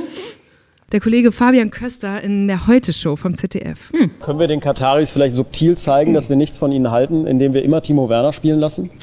Der 0.94 1.02
Kollege 1.02 1.34
Fabian 1.34 1.70
Köster 1.70 2.22
in 2.22 2.48
der 2.48 2.68
Heute-Show 2.68 3.18
vom 3.18 3.36
ZDF. 3.36 3.92
Hm. 3.92 4.12
Können 4.22 4.40
wir 4.40 4.48
den 4.48 4.62
Kataris 4.62 5.12
vielleicht 5.12 5.36
subtil 5.36 5.76
zeigen, 5.76 6.14
dass 6.14 6.30
wir 6.30 6.38
nichts 6.38 6.58
von 6.58 6.72
ihnen 6.72 6.90
halten, 6.90 7.28
indem 7.28 7.54
wir 7.54 7.64
immer 7.64 7.82
Timo 7.82 8.08
Werner 8.08 8.32
spielen 8.32 8.62
lassen? 8.62 8.92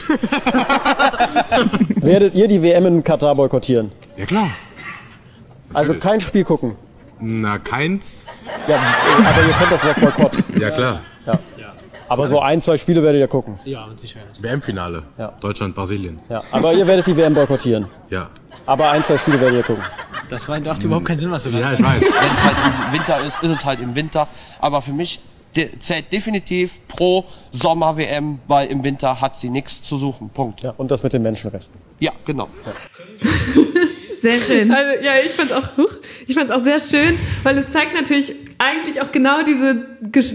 Werdet 1.97 2.35
ihr 2.35 2.49
die 2.49 2.63
WM 2.63 2.87
in 2.87 3.05
Katar 3.05 3.35
boykottieren? 3.35 3.93
Ja 4.17 4.25
klar. 4.25 4.49
Also 5.75 5.95
kein 5.95 6.21
Spiel 6.21 6.45
gucken. 6.45 6.77
Na, 7.21 7.59
keins. 7.59 8.47
Ja, 8.67 8.77
aber 9.19 9.47
ihr 9.47 9.55
kennt 9.55 9.73
das 9.73 9.85
Wort 9.85 10.01
Boykott. 10.01 10.39
Ja, 10.59 10.71
klar. 10.71 11.01
Ja. 11.27 11.39
Aber 12.09 12.29
so 12.29 12.41
ein, 12.41 12.61
zwei 12.61 12.77
Spiele 12.77 13.03
werdet 13.03 13.21
ihr 13.21 13.29
gucken. 13.29 13.59
Ja, 13.65 13.87
mit 13.87 13.99
Sicherheit. 13.99 14.29
WM-Finale. 14.41 15.03
Ja. 15.19 15.33
Deutschland, 15.41 15.75
Brasilien. 15.75 16.21
Ja. 16.29 16.43
Aber 16.53 16.73
ihr 16.73 16.87
werdet 16.87 17.07
die 17.07 17.17
WM 17.17 17.35
boykottieren. 17.35 17.87
Ja. 18.11 18.29
Aber 18.67 18.91
ein, 18.91 19.03
zwei 19.03 19.17
Spiele 19.17 19.41
werdet 19.41 19.59
ihr 19.59 19.63
gucken. 19.63 19.85
Das 20.29 20.49
macht 20.49 20.83
überhaupt 20.83 21.07
keinen 21.07 21.19
Sinn, 21.19 21.31
was 21.31 21.45
du 21.45 21.51
Ja, 21.51 21.73
ich 21.73 21.83
weiß. 21.83 22.03
Wenn 22.03 22.35
es 22.35 22.45
halt 22.45 22.57
im 22.89 22.93
Winter 22.93 23.21
ist, 23.27 23.43
ist 23.43 23.51
es 23.51 23.65
halt 23.65 23.81
im 23.81 23.95
Winter. 23.95 24.29
Aber 24.61 24.81
für 24.83 24.93
mich 24.93 25.21
de 25.57 25.79
zählt 25.79 26.13
definitiv 26.13 26.87
pro 26.89 27.25
Sommer-WM, 27.53 28.41
weil 28.49 28.69
im 28.69 28.83
Winter 28.83 29.21
hat 29.21 29.37
sie 29.37 29.51
nichts 29.51 29.83
zu 29.83 29.99
suchen. 29.99 30.31
Punkt. 30.31 30.63
Ja, 30.63 30.75
und 30.77 30.91
das 30.91 31.03
mit 31.03 31.13
den 31.13 31.23
Menschenrechten. 31.23 31.75
Ja, 32.01 32.13
genau. 32.25 32.49
Sehr 34.25 34.41
schön. 34.41 34.71
Also, 34.71 35.05
ja, 35.05 35.13
ich 35.25 35.33
fand 35.33 35.51
es 35.51 35.57
auch, 35.57 35.69
ich 36.27 36.35
fand's 36.35 36.51
auch 36.51 36.65
sehr 36.65 36.81
schön, 36.81 37.19
weil 37.43 37.59
es 37.59 37.71
zeigt 37.71 37.95
natürlich 37.95 38.35
eigentlich 38.59 39.01
auch 39.01 39.13
genau 39.13 39.43
diese 39.43 39.87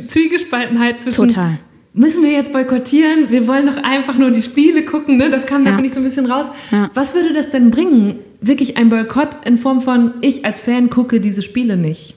Zwiegespaltenheit 0.07 1.01
zwischen. 1.01 1.27
Total. 1.27 1.57
Müssen 1.93 2.23
wir 2.23 2.31
jetzt 2.31 2.53
boykottieren? 2.53 3.29
Wir 3.31 3.47
wollen 3.47 3.65
doch 3.65 3.77
einfach 3.83 4.17
nur 4.17 4.29
die 4.31 4.43
Spiele 4.43 4.85
gucken. 4.85 5.17
Ne? 5.17 5.29
Das 5.29 5.45
kam 5.47 5.63
da, 5.63 5.71
Ja. 5.71 5.75
finde 5.75 5.87
ich, 5.87 5.93
so 5.93 5.99
ein 5.99 6.03
bisschen 6.03 6.27
raus. 6.27 6.45
Ja. 6.71 6.89
Was 6.93 7.15
würde 7.15 7.33
das 7.33 7.49
denn 7.49 7.71
bringen? 7.71 8.19
Wirklich 8.41 8.77
ein 8.77 8.89
Boykott 8.89 9.29
in 9.45 9.57
Form 9.57 9.81
von, 9.81 10.13
ich 10.21 10.45
als 10.45 10.61
Fan 10.61 10.89
gucke 10.89 11.19
diese 11.19 11.41
Spiele 11.41 11.77
nicht. 11.77 12.13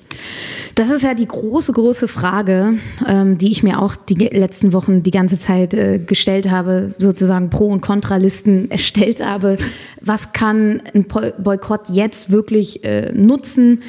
Das 0.75 0.91
ist 0.91 1.03
ja 1.03 1.15
die 1.15 1.27
große, 1.27 1.73
große 1.73 2.07
Frage, 2.07 2.75
ähm, 3.09 3.39
die 3.39 3.51
ich 3.51 3.63
mir 3.63 3.81
auch 3.81 3.97
die 3.97 4.15
letzten 4.15 4.73
Wochen 4.73 5.03
die 5.03 5.11
ganze 5.11 5.39
Zeit 5.39 5.75
äh, 5.75 5.99
gestellt 5.99 6.51
habe, 6.51 6.95
sozusagen 6.99 7.51
Pro- 7.51 7.67
und 7.69 7.81
Kontralisten 7.81 8.71
erstellt 8.71 9.25
habe. 9.25 9.57
Was 10.01 10.33
kann 10.33 10.83
ein 10.95 11.07
Boykott 11.07 11.89
jetzt 11.89 12.31
wirklich 12.31 12.85
äh, 12.85 13.11
nutzen? 13.13 13.81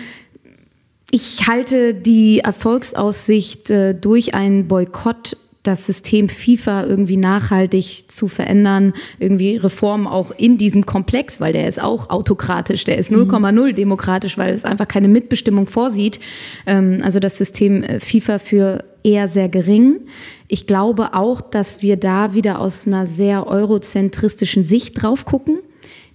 Ich 1.12 1.46
halte 1.48 1.94
die 1.94 2.40
Erfolgsaussicht 2.40 3.70
äh, 3.70 3.94
durch 3.94 4.34
einen 4.34 4.68
Boykott 4.68 5.38
das 5.64 5.86
System 5.86 6.28
FIFA 6.30 6.86
irgendwie 6.86 7.18
nachhaltig 7.18 8.06
zu 8.10 8.28
verändern, 8.28 8.94
irgendwie 9.18 9.56
Reformen 9.56 10.08
auch 10.08 10.32
in 10.32 10.58
diesem 10.58 10.86
Komplex, 10.86 11.40
weil 11.40 11.54
der 11.54 11.68
ist 11.68 11.82
auch 11.82 12.10
autokratisch, 12.10 12.84
der 12.84 12.98
ist 12.98 13.12
0,0 13.12 13.72
demokratisch, 13.74 14.38
weil 14.38 14.54
es 14.54 14.66
einfach 14.66 14.88
keine 14.88 15.08
Mitbestimmung 15.08 15.68
vorsieht. 15.68 16.20
Ähm, 16.66 17.00
also 17.04 17.20
das 17.20 17.38
System 17.38 17.82
äh, 17.82 18.00
FIFA 18.00 18.40
für 18.40 18.84
eher 19.04 19.28
sehr 19.28 19.50
gering. 19.50 20.02
Ich 20.50 20.68
glaube 20.68 21.14
auch, 21.14 21.42
dass 21.42 21.82
wir 21.82 21.98
da 21.98 22.34
wieder 22.34 22.60
aus 22.60 22.86
einer 22.86 23.08
sehr 23.08 23.48
eurozentristischen 23.48 24.64
Sicht 24.64 25.02
drauf 25.02 25.26
gucken. 25.26 25.60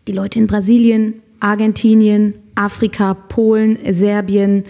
Die 0.07 0.12
Leute 0.12 0.38
in 0.38 0.46
Brasilien, 0.46 1.20
Argentinien, 1.40 2.34
Afrika, 2.55 3.14
Polen, 3.14 3.78
Serbien, 3.90 4.64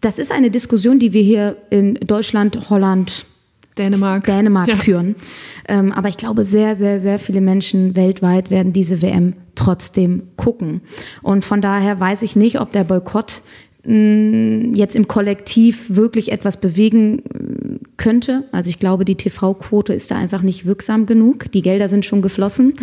das 0.00 0.18
ist 0.18 0.30
eine 0.30 0.50
Diskussion, 0.50 0.98
die 0.98 1.12
wir 1.12 1.22
hier 1.22 1.56
in 1.70 1.94
Deutschland, 1.94 2.70
Holland, 2.70 3.26
Dänemark. 3.78 4.24
Dänemark 4.24 4.68
Ja. 4.68 4.74
führen. 4.74 5.14
Ähm, 5.68 5.92
aber 5.92 6.08
ich 6.08 6.16
glaube, 6.16 6.44
sehr, 6.44 6.76
sehr, 6.76 7.00
sehr 7.00 7.18
viele 7.18 7.40
Menschen 7.40 7.96
weltweit 7.96 8.50
werden 8.50 8.72
diese 8.72 9.02
WM 9.02 9.34
trotzdem 9.54 10.22
gucken. 10.36 10.82
Und 11.22 11.44
von 11.44 11.60
daher 11.60 11.98
weiß 12.00 12.22
ich 12.22 12.36
nicht, 12.36 12.60
ob 12.60 12.72
der 12.72 12.84
Boykott 12.84 13.42
jetzt 13.88 14.94
im 14.96 15.08
Kollektiv 15.08 15.96
wirklich 15.96 16.30
etwas 16.30 16.58
bewegen 16.58 17.20
äh, 17.20 17.78
könnte. 17.96 18.44
Also 18.52 18.68
ich 18.68 18.78
glaube, 18.78 19.06
die 19.06 19.14
TV-Quote 19.14 19.94
ist 19.94 20.10
da 20.10 20.16
einfach 20.16 20.42
nicht 20.42 20.66
wirksam 20.66 21.06
genug. 21.06 21.50
Die 21.52 21.62
Gelder 21.62 21.88
sind 21.88 22.04
schon 22.04 22.20
geflossen. 22.20 22.74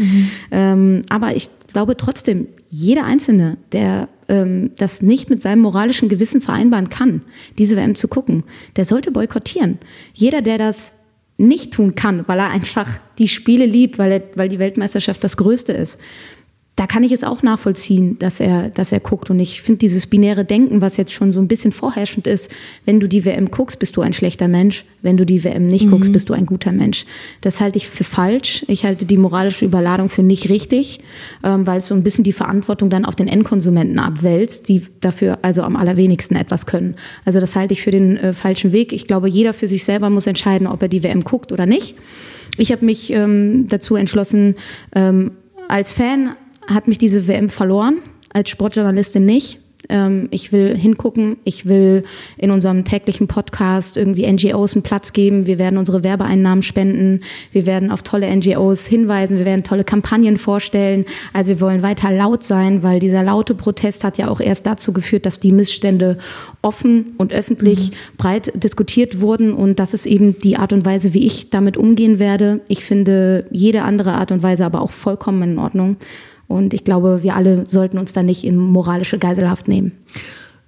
Ähm, 0.51 1.03
aber 1.09 1.35
ich 1.35 1.49
glaube 1.73 1.95
trotzdem, 1.95 2.47
jeder 2.67 3.05
Einzelne, 3.05 3.57
der 3.71 4.09
ähm, 4.27 4.71
das 4.77 5.03
nicht 5.03 5.29
mit 5.29 5.43
seinem 5.43 5.61
moralischen 5.61 6.09
Gewissen 6.09 6.41
vereinbaren 6.41 6.89
kann, 6.89 7.21
diese 7.59 7.75
WM 7.75 7.95
zu 7.95 8.07
gucken, 8.07 8.43
der 8.75 8.85
sollte 8.85 9.11
boykottieren. 9.11 9.77
Jeder, 10.13 10.41
der 10.41 10.57
das 10.57 10.93
nicht 11.37 11.73
tun 11.73 11.95
kann, 11.95 12.23
weil 12.27 12.39
er 12.39 12.49
einfach 12.49 12.87
die 13.17 13.27
Spiele 13.27 13.65
liebt, 13.65 13.97
weil, 13.97 14.11
er, 14.11 14.23
weil 14.35 14.49
die 14.49 14.59
Weltmeisterschaft 14.59 15.23
das 15.23 15.37
Größte 15.37 15.73
ist, 15.73 15.99
da 16.75 16.87
kann 16.87 17.03
ich 17.03 17.13
es 17.13 17.23
auch 17.23 17.41
nachvollziehen, 17.41 18.19
dass 18.19 18.41
er, 18.41 18.69
dass 18.69 18.91
er 18.91 18.99
guckt. 18.99 19.29
Und 19.29 19.39
ich 19.39 19.61
finde 19.61 19.79
dieses 19.79 20.07
binäre 20.07 20.43
Denken, 20.43 20.81
was 20.81 20.97
jetzt 20.97 21.13
schon 21.13 21.31
so 21.31 21.39
ein 21.39 21.47
bisschen 21.47 21.71
vorherrschend 21.71 22.27
ist, 22.27 22.51
wenn 22.83 22.99
du 22.99 23.07
die 23.07 23.23
WM 23.23 23.49
guckst, 23.49 23.79
bist 23.79 23.95
du 23.95 24.01
ein 24.01 24.11
schlechter 24.11 24.49
Mensch. 24.49 24.83
Wenn 25.01 25.15
du 25.15 25.25
die 25.25 25.41
WM 25.45 25.67
nicht 25.67 25.89
guckst, 25.89 26.11
bist 26.11 26.27
du 26.27 26.33
ein 26.33 26.45
guter 26.45 26.73
Mensch. 26.73 27.05
Das 27.39 27.61
halte 27.61 27.77
ich 27.77 27.87
für 27.87 28.03
falsch. 28.03 28.65
Ich 28.67 28.83
halte 28.83 29.05
die 29.05 29.15
moralische 29.15 29.63
Überladung 29.63 30.09
für 30.09 30.21
nicht 30.21 30.49
richtig, 30.49 30.99
ähm, 31.43 31.65
weil 31.65 31.77
es 31.77 31.87
so 31.87 31.95
ein 31.95 32.03
bisschen 32.03 32.25
die 32.25 32.33
Verantwortung 32.33 32.89
dann 32.89 33.05
auf 33.05 33.15
den 33.15 33.29
Endkonsumenten 33.29 33.97
abwälzt, 33.97 34.67
die 34.67 34.83
dafür 34.99 35.39
also 35.43 35.61
am 35.61 35.77
allerwenigsten 35.77 36.35
etwas 36.35 36.65
können. 36.65 36.95
Also 37.23 37.39
das 37.39 37.55
halte 37.55 37.73
ich 37.73 37.83
für 37.83 37.91
den 37.91 38.17
äh, 38.17 38.33
falschen 38.33 38.73
Weg. 38.73 38.91
Ich 38.91 39.07
glaube, 39.07 39.29
jeder 39.29 39.53
für 39.53 39.69
sich 39.69 39.85
selber 39.85 40.09
muss 40.09 40.27
entscheiden, 40.27 40.67
ob 40.67 40.81
er 40.81 40.89
die 40.89 41.03
WM 41.03 41.23
guckt 41.23 41.53
oder 41.53 41.65
nicht. 41.65 41.95
Ich 42.57 42.73
habe 42.73 42.83
mich 42.83 43.11
ähm, 43.11 43.67
dazu 43.69 43.95
entschlossen, 43.95 44.55
ähm, 44.93 45.31
als 45.67 45.93
Fan 45.93 46.35
hat 46.67 46.87
mich 46.87 46.97
diese 46.97 47.27
WM 47.27 47.49
verloren, 47.49 47.97
als 48.33 48.49
Sportjournalistin 48.49 49.25
nicht. 49.25 49.59
Ähm, 49.89 50.27
ich 50.31 50.51
will 50.51 50.77
hingucken, 50.77 51.37
ich 51.43 51.67
will 51.67 52.03
in 52.37 52.51
unserem 52.51 52.85
täglichen 52.85 53.27
Podcast 53.27 53.97
irgendwie 53.97 54.31
NGOs 54.31 54.73
einen 54.73 54.83
Platz 54.83 55.13
geben. 55.13 55.47
Wir 55.47 55.59
werden 55.59 55.77
unsere 55.77 56.03
Werbeeinnahmen 56.03 56.63
spenden, 56.63 57.21
wir 57.51 57.65
werden 57.65 57.91
auf 57.91 58.01
tolle 58.01 58.33
NGOs 58.35 58.87
hinweisen, 58.87 59.37
wir 59.37 59.45
werden 59.45 59.63
tolle 59.63 59.83
Kampagnen 59.83 60.37
vorstellen. 60.37 61.05
Also 61.33 61.49
wir 61.49 61.61
wollen 61.61 61.81
weiter 61.81 62.11
laut 62.11 62.43
sein, 62.43 62.83
weil 62.83 62.99
dieser 62.99 63.23
laute 63.23 63.55
Protest 63.55 64.03
hat 64.03 64.17
ja 64.17 64.29
auch 64.29 64.39
erst 64.39 64.65
dazu 64.65 64.93
geführt, 64.93 65.25
dass 65.25 65.39
die 65.39 65.51
Missstände 65.51 66.17
offen 66.61 67.13
und 67.17 67.33
öffentlich 67.33 67.91
breit 68.17 68.51
diskutiert 68.55 69.21
wurden. 69.21 69.53
Und 69.53 69.79
das 69.79 69.93
ist 69.93 70.05
eben 70.05 70.37
die 70.39 70.57
Art 70.57 70.73
und 70.73 70.85
Weise, 70.85 71.13
wie 71.13 71.25
ich 71.25 71.49
damit 71.49 71.77
umgehen 71.77 72.19
werde. 72.19 72.61
Ich 72.67 72.83
finde 72.83 73.45
jede 73.51 73.83
andere 73.83 74.13
Art 74.13 74.31
und 74.31 74.41
Weise 74.43 74.65
aber 74.65 74.81
auch 74.81 74.91
vollkommen 74.91 75.51
in 75.51 75.59
Ordnung. 75.59 75.97
Und 76.47 76.73
ich 76.73 76.83
glaube, 76.83 77.23
wir 77.23 77.35
alle 77.35 77.63
sollten 77.67 77.97
uns 77.97 78.13
da 78.13 78.23
nicht 78.23 78.43
in 78.43 78.57
moralische 78.57 79.17
Geiselhaft 79.17 79.67
nehmen. 79.67 79.93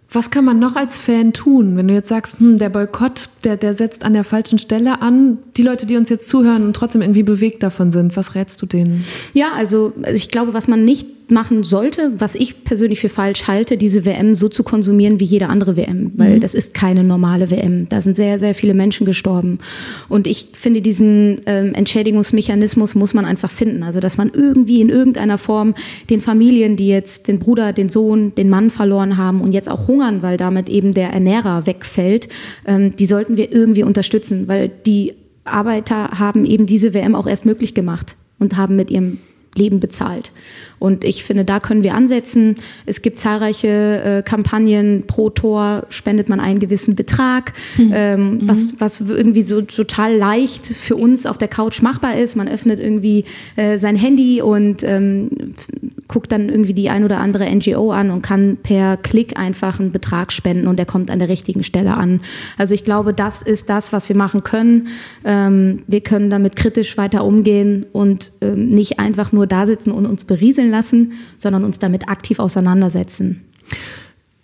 Was 0.09 0.31
kann 0.31 0.45
man 0.45 0.57
noch 0.59 0.75
als 0.75 0.97
Fan 0.97 1.33
tun, 1.33 1.75
wenn 1.75 1.87
du 1.87 1.93
jetzt 1.93 2.07
sagst, 2.07 2.39
hm, 2.39 2.57
der 2.57 2.69
Boykott, 2.69 3.29
der, 3.43 3.57
der 3.57 3.73
setzt 3.73 4.05
an 4.05 4.13
der 4.13 4.23
falschen 4.23 4.57
Stelle 4.57 5.01
an? 5.01 5.37
Die 5.57 5.63
Leute, 5.63 5.85
die 5.85 5.97
uns 5.97 6.09
jetzt 6.09 6.29
zuhören 6.29 6.65
und 6.65 6.75
trotzdem 6.75 7.01
irgendwie 7.01 7.23
bewegt 7.23 7.61
davon 7.61 7.91
sind, 7.91 8.15
was 8.15 8.33
rätst 8.33 8.61
du 8.61 8.65
denen? 8.65 9.03
Ja, 9.33 9.51
also 9.53 9.93
ich 10.13 10.29
glaube, 10.29 10.53
was 10.53 10.67
man 10.67 10.85
nicht 10.85 11.07
machen 11.31 11.63
sollte, 11.63 12.13
was 12.17 12.35
ich 12.35 12.63
persönlich 12.63 12.99
für 12.99 13.09
falsch 13.09 13.47
halte, 13.47 13.77
diese 13.77 14.05
WM 14.05 14.35
so 14.35 14.49
zu 14.49 14.63
konsumieren 14.63 15.19
wie 15.19 15.25
jede 15.25 15.47
andere 15.49 15.75
WM, 15.75 16.11
weil 16.15 16.39
das 16.39 16.53
ist 16.53 16.73
keine 16.73 17.03
normale 17.03 17.51
WM. 17.51 17.87
Da 17.89 18.01
sind 18.01 18.15
sehr, 18.15 18.39
sehr 18.39 18.53
viele 18.53 18.73
Menschen 18.73 19.05
gestorben. 19.05 19.59
Und 20.09 20.27
ich 20.27 20.49
finde, 20.53 20.81
diesen 20.81 21.41
ähm, 21.45 21.73
Entschädigungsmechanismus 21.73 22.95
muss 22.95 23.13
man 23.13 23.25
einfach 23.25 23.51
finden. 23.51 23.83
Also, 23.83 23.99
dass 23.99 24.17
man 24.17 24.31
irgendwie 24.33 24.81
in 24.81 24.89
irgendeiner 24.89 25.37
Form 25.37 25.73
den 26.09 26.21
Familien, 26.21 26.75
die 26.75 26.87
jetzt 26.87 27.27
den 27.27 27.39
Bruder, 27.39 27.73
den 27.73 27.89
Sohn, 27.89 28.33
den 28.35 28.49
Mann 28.49 28.69
verloren 28.69 29.17
haben 29.17 29.41
und 29.41 29.51
jetzt 29.51 29.69
auch 29.69 29.87
hungern, 29.97 30.21
weil 30.21 30.37
damit 30.37 30.69
eben 30.69 30.93
der 30.93 31.09
Ernährer 31.09 31.65
wegfällt, 31.65 32.29
ähm, 32.65 32.95
die 32.95 33.05
sollten 33.05 33.37
wir 33.37 33.51
irgendwie 33.51 33.83
unterstützen, 33.83 34.47
weil 34.47 34.69
die 34.69 35.13
Arbeiter 35.43 36.19
haben 36.19 36.45
eben 36.45 36.65
diese 36.65 36.93
WM 36.93 37.15
auch 37.15 37.27
erst 37.27 37.45
möglich 37.45 37.73
gemacht 37.73 38.15
und 38.39 38.57
haben 38.57 38.75
mit 38.75 38.91
ihrem 38.91 39.19
Leben 39.55 39.79
bezahlt. 39.79 40.31
Und 40.79 41.03
ich 41.03 41.23
finde, 41.23 41.45
da 41.45 41.59
können 41.59 41.83
wir 41.83 41.95
ansetzen. 41.95 42.55
Es 42.85 43.01
gibt 43.01 43.19
zahlreiche 43.19 43.67
äh, 43.67 44.21
Kampagnen. 44.23 45.03
Pro 45.07 45.29
Tor 45.29 45.85
spendet 45.89 46.29
man 46.29 46.39
einen 46.39 46.59
gewissen 46.59 46.95
Betrag, 46.95 47.53
ähm, 47.77 48.41
was, 48.43 48.79
was 48.79 49.01
irgendwie 49.01 49.41
so 49.41 49.61
total 49.61 50.15
leicht 50.15 50.67
für 50.67 50.95
uns 50.95 51.25
auf 51.25 51.37
der 51.37 51.47
Couch 51.47 51.81
machbar 51.81 52.17
ist. 52.17 52.35
Man 52.35 52.47
öffnet 52.47 52.79
irgendwie 52.79 53.25
äh, 53.55 53.77
sein 53.79 53.95
Handy 53.95 54.41
und 54.41 54.83
ähm, 54.83 55.29
guckt 56.07 56.31
dann 56.31 56.49
irgendwie 56.49 56.73
die 56.73 56.89
ein 56.89 57.03
oder 57.03 57.19
andere 57.19 57.49
NGO 57.53 57.91
an 57.91 58.11
und 58.11 58.21
kann 58.21 58.57
per 58.61 58.97
Klick 58.97 59.37
einfach 59.37 59.79
einen 59.79 59.91
Betrag 59.91 60.31
spenden 60.31 60.67
und 60.67 60.77
der 60.77 60.85
kommt 60.85 61.11
an 61.11 61.19
der 61.19 61.29
richtigen 61.29 61.63
Stelle 61.63 61.95
an. 61.95 62.21
Also 62.57 62.73
ich 62.73 62.83
glaube, 62.83 63.13
das 63.13 63.41
ist 63.41 63.69
das, 63.69 63.93
was 63.93 64.07
wir 64.09 64.15
machen 64.15 64.43
können. 64.43 64.87
Ähm, 65.25 65.83
wir 65.87 66.01
können 66.01 66.29
damit 66.29 66.55
kritisch 66.55 66.97
weiter 66.97 67.25
umgehen 67.25 67.85
und 67.91 68.31
ähm, 68.41 68.69
nicht 68.69 68.99
einfach 68.99 69.31
nur 69.31 69.47
da 69.47 69.65
sitzen 69.65 69.91
und 69.91 70.05
uns 70.05 70.25
berieseln 70.25 70.66
lassen, 70.69 71.13
sondern 71.37 71.63
uns 71.63 71.79
damit 71.79 72.09
aktiv 72.09 72.39
auseinandersetzen. 72.39 73.41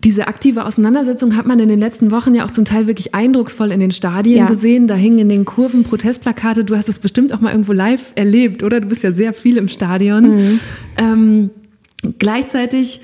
Diese 0.04 0.28
aktive 0.28 0.66
Auseinandersetzung 0.66 1.38
hat 1.38 1.46
man 1.46 1.60
in 1.60 1.70
den 1.70 1.80
letzten 1.80 2.12
Wochen 2.12 2.36
ja 2.36 2.44
auch 2.46 2.52
zum 2.52 2.66
Teil 2.66 2.88
wirklich 2.88 3.16
eindrucksvoll 3.16 3.72
in 3.72 3.80
den 3.80 3.92
Stadien 3.92 4.40
Ja. 4.40 4.46
gesehen. 4.48 4.86
Da 4.88 4.96
hingen 4.96 5.20
in 5.20 5.30
den 5.30 5.46
Kurven 5.46 5.86
Protestplakate. 5.86 6.66
Du 6.66 6.76
hast 6.76 6.90
es 6.90 7.00
bestimmt 7.00 7.34
auch 7.34 7.40
mal 7.40 7.52
irgendwo 7.52 7.72
live 7.72 8.12
erlebt, 8.16 8.64
oder? 8.64 8.82
Du 8.82 8.88
bist 8.88 9.02
ja 9.04 9.14
sehr 9.14 9.32
viel 9.32 9.56
im 9.56 9.70
Stadion. 9.70 10.60
Ähm, 10.98 11.52
gleichzeitig 12.20 13.00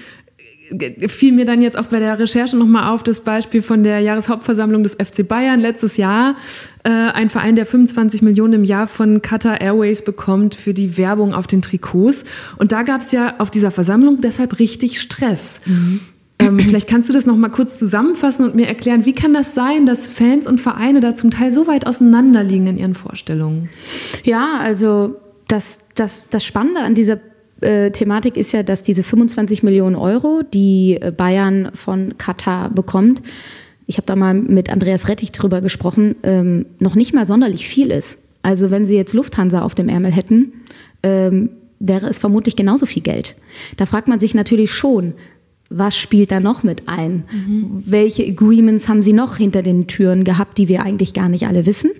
fiel 1.07 1.33
mir 1.33 1.45
dann 1.45 1.61
jetzt 1.61 1.77
auch 1.77 1.87
bei 1.87 1.99
der 1.99 2.19
Recherche 2.19 2.57
nochmal 2.57 2.93
auf 2.93 3.03
das 3.03 3.21
Beispiel 3.21 3.61
von 3.61 3.83
der 3.83 3.99
Jahreshauptversammlung 3.99 4.83
des 4.83 4.95
FC 4.95 5.27
Bayern 5.27 5.59
letztes 5.59 5.97
Jahr. 5.97 6.35
Äh, 6.83 6.89
ein 6.89 7.29
Verein, 7.29 7.55
der 7.55 7.65
25 7.65 8.21
Millionen 8.21 8.53
im 8.53 8.63
Jahr 8.63 8.87
von 8.87 9.21
Qatar 9.21 9.61
Airways 9.61 10.03
bekommt 10.03 10.55
für 10.55 10.73
die 10.73 10.97
Werbung 10.97 11.33
auf 11.33 11.47
den 11.47 11.61
Trikots. 11.61 12.25
Und 12.57 12.71
da 12.71 12.83
gab 12.83 13.01
es 13.01 13.11
ja 13.11 13.35
auf 13.39 13.49
dieser 13.49 13.71
Versammlung 13.71 14.21
deshalb 14.21 14.59
richtig 14.59 14.99
Stress. 14.99 15.61
Ähm, 16.39 16.59
vielleicht 16.59 16.87
kannst 16.87 17.09
du 17.09 17.13
das 17.13 17.25
noch 17.25 17.35
mal 17.35 17.49
kurz 17.49 17.77
zusammenfassen 17.77 18.45
und 18.45 18.55
mir 18.55 18.67
erklären, 18.67 19.05
wie 19.05 19.13
kann 19.13 19.33
das 19.33 19.53
sein, 19.53 19.85
dass 19.85 20.07
Fans 20.07 20.47
und 20.47 20.61
Vereine 20.61 21.01
da 21.01 21.13
zum 21.13 21.31
Teil 21.31 21.51
so 21.51 21.67
weit 21.67 21.85
auseinanderliegen 21.85 22.67
in 22.67 22.77
ihren 22.77 22.95
Vorstellungen? 22.95 23.69
Ja, 24.23 24.57
also 24.59 25.19
das, 25.47 25.79
das, 25.95 26.25
das 26.29 26.45
Spannende 26.45 26.81
an 26.81 26.95
dieser 26.95 27.19
äh, 27.61 27.91
Thematik 27.91 28.37
ist 28.37 28.51
ja, 28.51 28.63
dass 28.63 28.83
diese 28.83 29.03
25 29.03 29.63
Millionen 29.63 29.95
Euro, 29.95 30.41
die 30.53 30.97
äh, 30.99 31.11
Bayern 31.11 31.71
von 31.73 32.17
Katar 32.17 32.69
bekommt, 32.69 33.21
ich 33.89 33.97
habe 33.97 34.05
da 34.05 34.15
mal 34.15 34.35
mit 34.35 34.69
Andreas 34.69 35.07
Rettich 35.07 35.31
drüber 35.31 35.61
gesprochen, 35.61 36.15
ähm, 36.21 36.67
noch 36.77 36.93
nicht 36.93 37.13
mal 37.13 37.25
sonderlich 37.25 37.67
viel 37.67 37.89
ist. 37.89 38.19
Also 38.43 38.69
wenn 38.69 38.85
sie 38.85 38.95
jetzt 38.95 39.13
Lufthansa 39.13 39.63
auf 39.63 39.73
dem 39.73 39.89
Ärmel 39.89 40.11
hätten, 40.11 40.53
ähm, 41.01 41.49
wäre 41.79 42.07
es 42.07 42.19
vermutlich 42.19 42.55
genauso 42.55 42.85
viel 42.85 43.01
Geld. 43.01 43.35
Da 43.77 43.87
fragt 43.87 44.07
man 44.07 44.19
sich 44.19 44.35
natürlich 44.35 44.71
schon, 44.73 45.13
was 45.69 45.97
spielt 45.97 46.31
da 46.31 46.39
noch 46.39 46.63
mit 46.63 46.83
ein? 46.87 47.23
Mhm. 47.31 47.83
Welche 47.85 48.25
Agreements 48.25 48.87
haben 48.87 49.01
sie 49.01 49.13
noch 49.13 49.37
hinter 49.37 49.61
den 49.61 49.87
Türen 49.87 50.23
gehabt, 50.23 50.57
die 50.57 50.67
wir 50.67 50.83
eigentlich 50.83 51.13
gar 51.13 51.29
nicht 51.29 51.47
alle 51.47 51.65
wissen? 51.65 51.91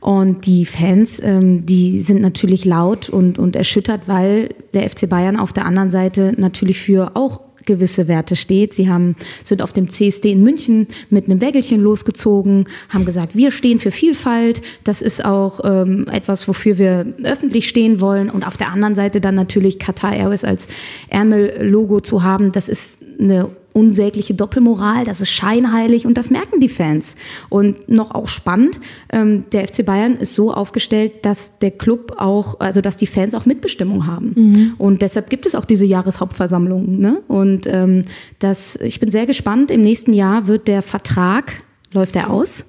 Und 0.00 0.46
die 0.46 0.64
Fans, 0.64 1.20
ähm, 1.22 1.66
die 1.66 2.00
sind 2.00 2.20
natürlich 2.20 2.64
laut 2.64 3.08
und, 3.08 3.38
und 3.38 3.56
erschüttert, 3.56 4.02
weil 4.06 4.50
der 4.74 4.88
FC 4.88 5.08
Bayern 5.08 5.36
auf 5.36 5.52
der 5.52 5.66
anderen 5.66 5.90
Seite 5.90 6.34
natürlich 6.36 6.78
für 6.78 7.16
auch 7.16 7.40
gewisse 7.68 8.08
Werte 8.08 8.34
steht. 8.34 8.74
Sie 8.74 8.88
haben, 8.88 9.14
sind 9.44 9.62
auf 9.62 9.72
dem 9.72 9.88
CSD 9.90 10.32
in 10.32 10.42
München 10.42 10.88
mit 11.10 11.26
einem 11.26 11.40
Wägelchen 11.40 11.82
losgezogen, 11.82 12.64
haben 12.88 13.04
gesagt, 13.04 13.36
wir 13.36 13.50
stehen 13.50 13.78
für 13.78 13.90
Vielfalt. 13.90 14.62
Das 14.84 15.02
ist 15.02 15.24
auch 15.24 15.60
ähm, 15.62 16.06
etwas, 16.10 16.48
wofür 16.48 16.78
wir 16.78 17.06
öffentlich 17.22 17.68
stehen 17.68 18.00
wollen. 18.00 18.30
Und 18.30 18.46
auf 18.46 18.56
der 18.56 18.72
anderen 18.72 18.94
Seite 18.94 19.20
dann 19.20 19.34
natürlich 19.34 19.78
Qatar 19.78 20.16
Airways 20.16 20.44
als 20.44 20.66
Ärmel-Logo 21.10 22.00
zu 22.00 22.22
haben. 22.22 22.52
Das 22.52 22.68
ist 22.68 22.98
eine 23.20 23.50
unsägliche 23.78 24.34
Doppelmoral, 24.34 25.04
das 25.04 25.20
ist 25.20 25.30
scheinheilig 25.30 26.06
und 26.06 26.18
das 26.18 26.30
merken 26.30 26.58
die 26.60 26.68
Fans. 26.68 27.14
Und 27.48 27.88
noch 27.88 28.10
auch 28.10 28.26
spannend, 28.26 28.80
ähm, 29.12 29.44
der 29.52 29.66
FC 29.68 29.84
Bayern 29.86 30.16
ist 30.16 30.34
so 30.34 30.52
aufgestellt, 30.52 31.12
dass 31.24 31.56
der 31.60 31.70
Club 31.70 32.16
auch, 32.18 32.58
also 32.58 32.80
dass 32.80 32.96
die 32.96 33.06
Fans 33.06 33.34
auch 33.34 33.46
Mitbestimmung 33.46 34.06
haben. 34.06 34.32
Mhm. 34.34 34.74
Und 34.78 35.02
deshalb 35.02 35.30
gibt 35.30 35.46
es 35.46 35.54
auch 35.54 35.64
diese 35.64 35.86
Jahreshauptversammlung. 35.86 36.98
Ne? 36.98 37.22
Und 37.28 37.66
ähm, 37.66 38.04
das, 38.40 38.76
ich 38.76 38.98
bin 38.98 39.10
sehr 39.10 39.26
gespannt. 39.26 39.70
Im 39.70 39.82
nächsten 39.82 40.12
Jahr 40.12 40.48
wird 40.48 40.66
der 40.66 40.82
Vertrag, 40.82 41.62
läuft 41.92 42.16
er 42.16 42.30
aus? 42.30 42.66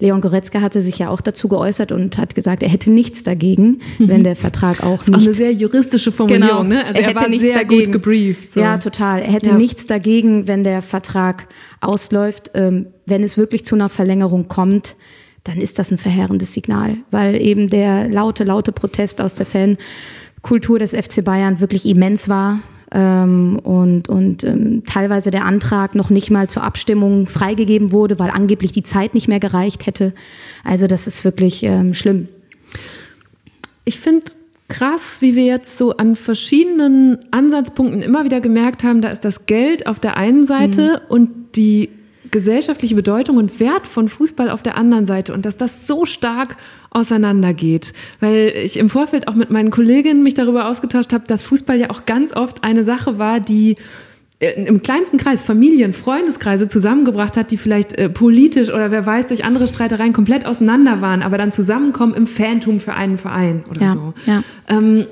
Leon 0.00 0.20
Goretzka 0.20 0.60
hatte 0.60 0.80
sich 0.80 0.98
ja 0.98 1.10
auch 1.10 1.20
dazu 1.20 1.46
geäußert 1.48 1.92
und 1.92 2.18
hat 2.18 2.34
gesagt, 2.34 2.62
er 2.62 2.68
hätte 2.68 2.90
nichts 2.90 3.22
dagegen, 3.22 3.80
mhm. 3.98 4.08
wenn 4.08 4.24
der 4.24 4.34
Vertrag 4.34 4.82
auch 4.82 4.98
das 4.98 5.08
nicht. 5.08 5.16
Auch 5.16 5.24
eine 5.24 5.34
sehr 5.34 5.52
juristische 5.52 6.10
Formulierung, 6.10 6.68
genau, 6.68 6.80
ne? 6.82 6.84
Also 6.84 7.00
er, 7.00 7.08
er 7.08 7.14
war 7.14 7.28
sehr 7.28 7.54
dagegen. 7.54 7.84
gut 7.84 7.92
gebrieft. 7.92 8.52
So. 8.52 8.60
Ja, 8.60 8.78
total. 8.78 9.20
Er 9.20 9.32
hätte 9.32 9.50
ja. 9.50 9.56
nichts 9.56 9.86
dagegen, 9.86 10.46
wenn 10.46 10.64
der 10.64 10.82
Vertrag 10.82 11.46
ausläuft. 11.80 12.50
Ähm, 12.54 12.86
wenn 13.06 13.22
es 13.22 13.36
wirklich 13.36 13.64
zu 13.64 13.74
einer 13.74 13.88
Verlängerung 13.88 14.48
kommt, 14.48 14.96
dann 15.44 15.60
ist 15.60 15.78
das 15.78 15.90
ein 15.90 15.98
verheerendes 15.98 16.52
Signal, 16.52 16.96
weil 17.10 17.40
eben 17.40 17.68
der 17.68 18.08
laute, 18.08 18.44
laute 18.44 18.72
Protest 18.72 19.20
aus 19.20 19.34
der 19.34 19.46
Fankultur 19.46 20.78
des 20.78 20.92
FC 20.92 21.24
Bayern 21.24 21.60
wirklich 21.60 21.86
immens 21.86 22.28
war 22.28 22.60
ähm, 22.92 23.58
und, 23.62 24.08
und 24.08 24.44
ähm, 24.44 24.82
teilweise 24.84 25.30
der 25.30 25.44
Antrag 25.44 25.94
noch 25.94 26.10
nicht 26.10 26.30
mal 26.30 26.48
zur 26.48 26.62
Abstimmung 26.62 27.26
freigegeben 27.26 27.92
wurde, 27.92 28.18
weil 28.18 28.30
angeblich 28.30 28.72
die 28.72 28.82
Zeit 28.82 29.14
nicht 29.14 29.28
mehr 29.28 29.40
gereicht 29.40 29.86
hätte. 29.86 30.12
Also 30.64 30.86
das 30.86 31.06
ist 31.06 31.24
wirklich 31.24 31.62
ähm, 31.62 31.94
schlimm. 31.94 32.28
Ich 33.84 34.00
finde 34.00 34.26
krass, 34.68 35.18
wie 35.20 35.36
wir 35.36 35.44
jetzt 35.44 35.76
so 35.76 35.96
an 35.96 36.16
verschiedenen 36.16 37.18
Ansatzpunkten 37.30 38.02
immer 38.02 38.24
wieder 38.24 38.40
gemerkt 38.40 38.84
haben, 38.84 39.02
da 39.02 39.08
ist 39.08 39.24
das 39.24 39.46
Geld 39.46 39.86
auf 39.86 40.00
der 40.00 40.16
einen 40.16 40.44
Seite 40.46 41.02
mhm. 41.02 41.14
und 41.14 41.30
die 41.56 41.90
gesellschaftliche 42.30 42.94
Bedeutung 42.94 43.36
und 43.36 43.60
Wert 43.60 43.86
von 43.86 44.08
Fußball 44.08 44.50
auf 44.50 44.62
der 44.62 44.76
anderen 44.76 45.06
Seite 45.06 45.32
und 45.34 45.44
dass 45.44 45.56
das 45.56 45.86
so 45.86 46.06
stark 46.06 46.56
auseinandergeht. 46.90 47.92
Weil 48.20 48.52
ich 48.56 48.78
im 48.78 48.90
Vorfeld 48.90 49.28
auch 49.28 49.34
mit 49.34 49.50
meinen 49.50 49.70
Kolleginnen 49.70 50.22
mich 50.22 50.34
darüber 50.34 50.68
ausgetauscht 50.68 51.12
habe, 51.12 51.24
dass 51.26 51.42
Fußball 51.42 51.78
ja 51.78 51.90
auch 51.90 52.06
ganz 52.06 52.34
oft 52.34 52.64
eine 52.64 52.82
Sache 52.82 53.18
war, 53.18 53.40
die 53.40 53.76
äh, 54.40 54.64
im 54.64 54.82
kleinsten 54.82 55.18
Kreis 55.18 55.42
Familien, 55.42 55.92
Freundeskreise 55.92 56.66
zusammengebracht 56.66 57.36
hat, 57.36 57.50
die 57.50 57.56
vielleicht 57.56 57.92
äh, 57.98 58.08
politisch 58.08 58.70
oder 58.70 58.90
wer 58.90 59.04
weiß 59.04 59.28
durch 59.28 59.44
andere 59.44 59.68
Streitereien 59.68 60.12
komplett 60.12 60.46
auseinander 60.46 61.00
waren, 61.00 61.22
aber 61.22 61.38
dann 61.38 61.52
zusammenkommen 61.52 62.14
im 62.14 62.26
Phantom 62.26 62.80
für 62.80 62.94
einen 62.94 63.18
Verein 63.18 63.64
oder 63.70 63.82
ja, 63.82 63.92
so. 63.92 64.14
Ja. 64.26 64.42
Ähm, 64.68 65.06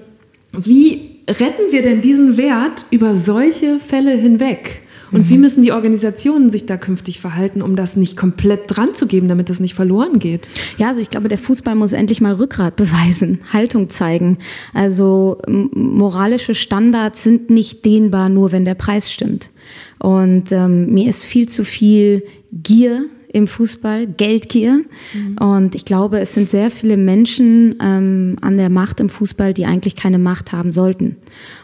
wie 0.53 1.19
retten 1.29 1.71
wir 1.71 1.83
denn 1.83 2.01
diesen 2.01 2.39
Wert 2.39 2.87
über 2.91 3.15
solche 3.15 3.79
Fälle 3.79 4.13
hinweg? 4.13 4.83
Und 5.11 5.27
mhm. 5.27 5.29
wie 5.29 5.39
müssen 5.39 5.63
die 5.63 5.73
Organisationen 5.73 6.51
sich 6.51 6.67
da 6.67 6.77
künftig 6.77 7.21
verhalten, 7.21 7.63
um 7.63 7.77
das 7.77 7.97
nicht 7.97 8.17
komplett 8.17 8.63
dran 8.67 8.95
zu 8.95 9.07
geben, 9.07 9.29
damit 9.29 9.51
das 9.51 9.61
nicht 9.61 9.75
verloren 9.75 10.19
geht? 10.19 10.51
Ja, 10.77 10.89
also 10.89 11.01
ich 11.01 11.11
glaube, 11.11 11.29
der 11.29 11.39
Fußball 11.39 11.75
muss 11.75 11.93
endlich 11.93 12.21
mal 12.21 12.35
Rückgrat 12.35 12.77
beweisen, 12.77 13.41
Haltung 13.53 13.89
zeigen. 13.89 14.39
Also 14.75 15.41
moralische 15.47 16.55
Standards 16.55 17.23
sind 17.23 17.51
nicht 17.51 17.85
dehnbar, 17.85 18.29
nur 18.29 18.53
wenn 18.53 18.65
der 18.65 18.75
Preis 18.75 19.13
stimmt. 19.13 19.51
Und 19.99 20.53
ähm, 20.53 20.93
mir 20.93 21.09
ist 21.09 21.25
viel 21.25 21.49
zu 21.49 21.65
viel 21.65 22.23
Gier 22.53 23.05
im 23.33 23.47
Fußball, 23.47 24.07
Geldgier. 24.07 24.85
Mhm. 25.13 25.39
Und 25.39 25.75
ich 25.75 25.85
glaube, 25.85 26.21
es 26.21 26.35
sind 26.35 26.51
sehr 26.51 26.71
viele 26.71 26.97
Menschen 26.97 27.77
ähm, 27.81 28.37
an 28.41 28.57
der 28.57 28.71
Macht 28.71 29.01
im 29.01 29.09
Fußball, 29.09 29.55
die 29.55 29.67
eigentlich 29.67 29.97
keine 29.97 30.19
Macht 30.19 30.53
haben 30.53 30.73
sollten. 30.73 31.17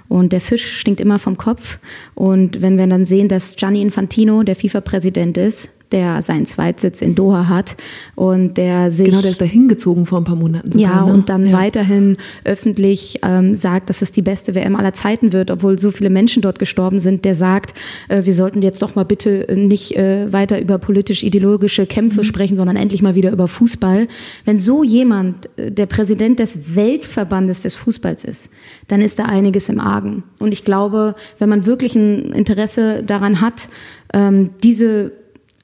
Und 0.08 0.32
der 0.32 0.40
Fisch 0.40 0.78
stinkt 0.78 1.00
immer 1.00 1.18
vom 1.18 1.36
Kopf. 1.36 1.78
Und 2.14 2.60
wenn 2.62 2.78
wir 2.78 2.86
dann 2.86 3.06
sehen, 3.06 3.28
dass 3.28 3.56
Gianni 3.56 3.82
Infantino 3.82 4.42
der 4.42 4.56
FIFA-Präsident 4.56 5.36
ist, 5.38 5.70
der 5.92 6.22
seinen 6.22 6.46
Zweitsitz 6.46 7.02
in 7.02 7.14
Doha 7.14 7.48
hat 7.48 7.76
und 8.14 8.56
der 8.56 8.90
sich 8.90 9.06
genau 9.06 9.20
der 9.20 9.30
ist 9.30 9.40
da 9.40 9.44
hingezogen 9.44 10.06
vor 10.06 10.18
ein 10.18 10.24
paar 10.24 10.36
Monaten 10.36 10.72
sogar, 10.72 10.90
ja 10.90 11.04
ne? 11.04 11.12
und 11.12 11.28
dann 11.28 11.46
ja. 11.46 11.52
weiterhin 11.52 12.16
öffentlich 12.44 13.20
ähm, 13.22 13.54
sagt, 13.54 13.88
dass 13.90 14.02
es 14.02 14.10
die 14.10 14.22
beste 14.22 14.54
WM 14.54 14.76
aller 14.76 14.92
Zeiten 14.92 15.32
wird, 15.32 15.50
obwohl 15.50 15.78
so 15.78 15.90
viele 15.90 16.10
Menschen 16.10 16.42
dort 16.42 16.58
gestorben 16.58 17.00
sind, 17.00 17.24
der 17.24 17.34
sagt, 17.34 17.74
äh, 18.08 18.24
wir 18.24 18.34
sollten 18.34 18.62
jetzt 18.62 18.82
doch 18.82 18.94
mal 18.94 19.04
bitte 19.04 19.46
nicht 19.54 19.96
äh, 19.96 20.32
weiter 20.32 20.60
über 20.60 20.78
politisch-ideologische 20.78 21.86
Kämpfe 21.86 22.20
mhm. 22.20 22.24
sprechen, 22.24 22.56
sondern 22.56 22.76
endlich 22.76 23.02
mal 23.02 23.14
wieder 23.14 23.30
über 23.30 23.48
Fußball. 23.48 24.08
Wenn 24.44 24.58
so 24.58 24.82
jemand 24.82 25.48
äh, 25.56 25.70
der 25.70 25.86
Präsident 25.86 26.38
des 26.38 26.74
Weltverbandes 26.74 27.62
des 27.62 27.74
Fußballs 27.74 28.24
ist, 28.24 28.50
dann 28.88 29.00
ist 29.00 29.18
da 29.18 29.24
einiges 29.24 29.68
im 29.68 29.80
Argen. 29.80 30.24
Und 30.40 30.52
ich 30.52 30.64
glaube, 30.64 31.14
wenn 31.38 31.48
man 31.48 31.66
wirklich 31.66 31.94
ein 31.94 32.32
Interesse 32.32 33.02
daran 33.02 33.40
hat, 33.40 33.68
ähm, 34.12 34.50
diese 34.62 35.12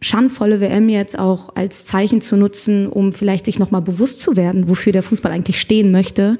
schandvolle 0.01 0.61
WM 0.61 0.89
jetzt 0.89 1.19
auch 1.19 1.55
als 1.55 1.87
Zeichen 1.87 2.21
zu 2.21 2.37
nutzen, 2.37 2.87
um 2.87 3.13
vielleicht 3.13 3.45
sich 3.45 3.59
nochmal 3.59 3.83
bewusst 3.83 4.21
zu 4.21 4.37
werden, 4.37 4.69
wofür 4.69 4.93
der 4.93 5.03
Fußball 5.03 5.33
eigentlich 5.33 5.61
stehen 5.61 5.91
möchte, 5.91 6.39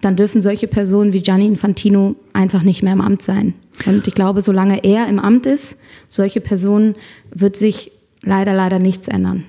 dann 0.00 0.16
dürfen 0.16 0.42
solche 0.42 0.68
Personen 0.68 1.12
wie 1.12 1.22
Gianni 1.22 1.46
Infantino 1.46 2.16
einfach 2.32 2.62
nicht 2.62 2.82
mehr 2.82 2.92
im 2.92 3.00
Amt 3.00 3.22
sein. 3.22 3.54
Und 3.86 4.06
ich 4.06 4.14
glaube, 4.14 4.42
solange 4.42 4.84
er 4.84 5.08
im 5.08 5.18
Amt 5.18 5.46
ist, 5.46 5.78
solche 6.08 6.40
Personen, 6.40 6.94
wird 7.34 7.56
sich 7.56 7.90
leider, 8.22 8.54
leider 8.54 8.78
nichts 8.78 9.08
ändern. 9.08 9.44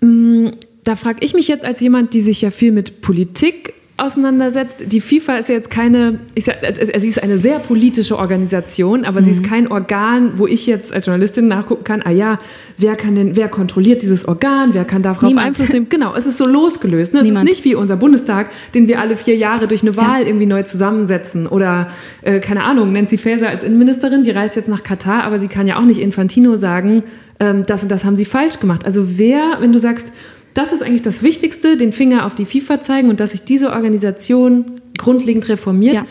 Mm, 0.00 0.48
da 0.84 0.96
frage 0.96 1.24
ich 1.24 1.34
mich 1.34 1.48
jetzt 1.48 1.64
als 1.64 1.80
jemand, 1.80 2.14
die 2.14 2.20
sich 2.20 2.40
ja 2.40 2.50
viel 2.50 2.72
mit 2.72 3.00
Politik 3.00 3.74
auseinandersetzt. 3.98 4.84
Die 4.86 5.00
FIFA 5.00 5.38
ist 5.38 5.48
ja 5.48 5.56
jetzt 5.56 5.70
keine, 5.70 6.20
ich 6.34 6.44
sag, 6.44 6.62
also 6.62 6.92
sie 6.98 7.08
ist 7.08 7.22
eine 7.22 7.36
sehr 7.36 7.58
politische 7.58 8.16
Organisation, 8.16 9.04
aber 9.04 9.20
mhm. 9.20 9.24
sie 9.24 9.30
ist 9.32 9.42
mhm. 9.42 9.46
kein 9.46 9.72
Organ, 9.72 10.32
wo 10.36 10.46
ich 10.46 10.66
jetzt 10.66 10.92
als 10.92 11.06
Journalistin 11.06 11.48
nachgucken 11.48 11.84
kann, 11.84 12.02
ah 12.02 12.10
ja, 12.10 12.38
wer 12.78 12.94
kann 12.94 13.16
denn, 13.16 13.34
wer 13.36 13.48
kontrolliert 13.48 14.02
dieses 14.02 14.26
Organ, 14.26 14.72
wer 14.72 14.84
kann 14.84 15.02
darauf 15.02 15.22
Niemand. 15.22 15.48
Einfluss 15.48 15.70
nehmen? 15.70 15.88
Genau, 15.88 16.14
es 16.14 16.26
ist 16.26 16.38
so 16.38 16.46
losgelöst. 16.46 17.12
Ne? 17.12 17.20
Es 17.20 17.26
Niemand. 17.26 17.48
ist 17.48 17.56
nicht 17.56 17.64
wie 17.64 17.74
unser 17.74 17.96
Bundestag, 17.96 18.50
den 18.74 18.86
wir 18.86 19.00
alle 19.00 19.16
vier 19.16 19.36
Jahre 19.36 19.66
durch 19.66 19.82
eine 19.82 19.96
Wahl 19.96 20.22
ja. 20.22 20.28
irgendwie 20.28 20.46
neu 20.46 20.62
zusammensetzen. 20.62 21.48
Oder, 21.48 21.88
äh, 22.22 22.38
keine 22.38 22.62
Ahnung, 22.64 22.92
Nancy 22.92 23.18
Faeser 23.18 23.48
als 23.48 23.64
Innenministerin, 23.64 24.22
die 24.22 24.30
reist 24.30 24.54
jetzt 24.54 24.68
nach 24.68 24.84
Katar, 24.84 25.24
aber 25.24 25.38
sie 25.38 25.48
kann 25.48 25.66
ja 25.66 25.76
auch 25.76 25.84
nicht 25.84 26.00
Infantino 26.00 26.56
sagen, 26.56 27.02
ähm, 27.40 27.64
das 27.66 27.82
und 27.82 27.90
das 27.90 28.04
haben 28.04 28.16
sie 28.16 28.24
falsch 28.24 28.60
gemacht. 28.60 28.84
Also 28.84 29.18
wer, 29.18 29.58
wenn 29.60 29.72
du 29.72 29.78
sagst, 29.78 30.12
das 30.58 30.72
ist 30.72 30.82
eigentlich 30.82 31.02
das 31.02 31.22
Wichtigste, 31.22 31.76
den 31.76 31.92
Finger 31.92 32.26
auf 32.26 32.34
die 32.34 32.44
FIFA 32.44 32.80
zeigen 32.80 33.08
und 33.08 33.20
dass 33.20 33.30
sich 33.30 33.42
diese 33.42 33.70
Organisation 33.70 34.80
grundlegend 34.98 35.48
reformiert. 35.48 35.94
Ja. 35.94 36.06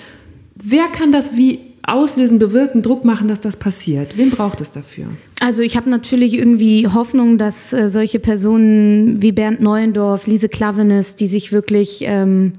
Wer 0.56 0.88
kann 0.88 1.12
das 1.12 1.36
wie 1.36 1.60
auslösen, 1.84 2.40
bewirken, 2.40 2.82
Druck 2.82 3.04
machen, 3.04 3.28
dass 3.28 3.42
das 3.42 3.58
passiert? 3.58 4.18
Wen 4.18 4.30
braucht 4.30 4.62
es 4.62 4.72
dafür? 4.72 5.08
Also 5.42 5.64
ich 5.64 5.76
habe 5.76 5.90
natürlich 5.90 6.34
irgendwie 6.34 6.88
Hoffnung, 6.88 7.38
dass 7.38 7.74
äh, 7.74 7.90
solche 7.90 8.20
Personen 8.20 9.22
wie 9.22 9.34
Bernd 9.34 9.60
Neuendorf, 9.60 10.28
Lise 10.28 10.48
Klavenes, 10.48 11.18
die 11.18 11.28
sich 11.28 11.52
wirklich 11.52 12.04
ähm, 12.04 12.54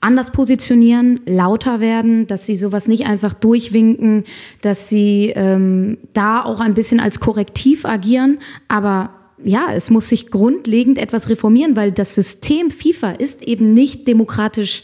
anders 0.00 0.30
positionieren, 0.30 1.20
lauter 1.26 1.80
werden, 1.80 2.26
dass 2.26 2.46
sie 2.46 2.56
sowas 2.56 2.88
nicht 2.88 3.06
einfach 3.06 3.34
durchwinken, 3.34 4.24
dass 4.62 4.88
sie 4.88 5.32
ähm, 5.36 5.98
da 6.14 6.42
auch 6.42 6.60
ein 6.60 6.72
bisschen 6.72 6.98
als 6.98 7.20
Korrektiv 7.20 7.84
agieren, 7.84 8.38
aber 8.68 9.10
ja, 9.44 9.72
es 9.72 9.90
muss 9.90 10.08
sich 10.08 10.30
grundlegend 10.30 10.98
etwas 10.98 11.28
reformieren, 11.28 11.76
weil 11.76 11.92
das 11.92 12.14
System 12.14 12.70
FIFA 12.70 13.12
ist 13.12 13.42
eben 13.42 13.74
nicht 13.74 14.08
demokratisch 14.08 14.82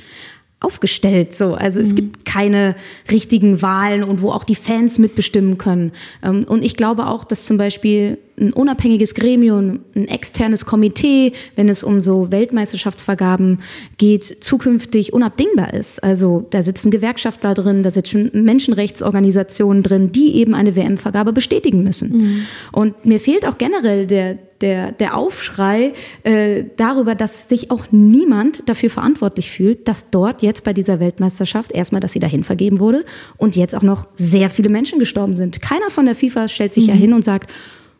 aufgestellt. 0.62 1.34
So, 1.34 1.54
also 1.54 1.78
mhm. 1.78 1.86
es 1.86 1.94
gibt 1.94 2.24
keine 2.24 2.74
richtigen 3.10 3.62
Wahlen 3.62 4.04
und 4.04 4.22
wo 4.22 4.30
auch 4.30 4.44
die 4.44 4.54
Fans 4.54 4.98
mitbestimmen 4.98 5.58
können. 5.58 5.92
Ähm, 6.22 6.44
und 6.48 6.64
ich 6.64 6.76
glaube 6.76 7.06
auch, 7.06 7.24
dass 7.24 7.46
zum 7.46 7.58
Beispiel 7.58 8.18
ein 8.38 8.52
unabhängiges 8.52 9.14
Gremium, 9.14 9.80
ein 9.94 10.08
externes 10.08 10.64
Komitee, 10.64 11.32
wenn 11.54 11.68
es 11.68 11.84
um 11.84 12.00
so 12.00 12.30
Weltmeisterschaftsvergaben 12.30 13.60
geht, 13.98 14.42
zukünftig 14.42 15.12
unabdingbar 15.12 15.74
ist. 15.74 16.02
Also 16.02 16.46
da 16.50 16.62
sitzen 16.62 16.90
Gewerkschaftler 16.90 17.54
drin, 17.54 17.82
da 17.82 17.90
sitzen 17.90 18.30
Menschenrechtsorganisationen 18.32 19.82
drin, 19.82 20.12
die 20.12 20.36
eben 20.36 20.54
eine 20.54 20.74
WM-Vergabe 20.74 21.32
bestätigen 21.32 21.82
müssen. 21.82 22.16
Mhm. 22.16 22.46
Und 22.72 23.04
mir 23.04 23.20
fehlt 23.20 23.46
auch 23.46 23.58
generell 23.58 24.06
der 24.06 24.38
der, 24.62 24.92
der 24.92 25.16
Aufschrei 25.16 25.92
äh, 26.22 26.64
darüber, 26.76 27.14
dass 27.14 27.48
sich 27.48 27.70
auch 27.70 27.86
niemand 27.90 28.68
dafür 28.68 28.88
verantwortlich 28.88 29.50
fühlt, 29.50 29.88
dass 29.88 30.10
dort 30.10 30.42
jetzt 30.42 30.64
bei 30.64 30.72
dieser 30.72 31.00
Weltmeisterschaft 31.00 31.72
erstmal, 31.72 32.00
dass 32.00 32.12
sie 32.12 32.20
dahin 32.20 32.44
vergeben 32.44 32.80
wurde 32.80 33.04
und 33.36 33.56
jetzt 33.56 33.74
auch 33.74 33.82
noch 33.82 34.06
sehr 34.16 34.48
viele 34.48 34.68
Menschen 34.68 34.98
gestorben 34.98 35.36
sind. 35.36 35.60
Keiner 35.60 35.90
von 35.90 36.06
der 36.06 36.14
FIFA 36.14 36.48
stellt 36.48 36.72
sich 36.72 36.84
mhm. 36.84 36.90
ja 36.90 36.96
hin 36.96 37.12
und 37.12 37.24
sagt, 37.24 37.50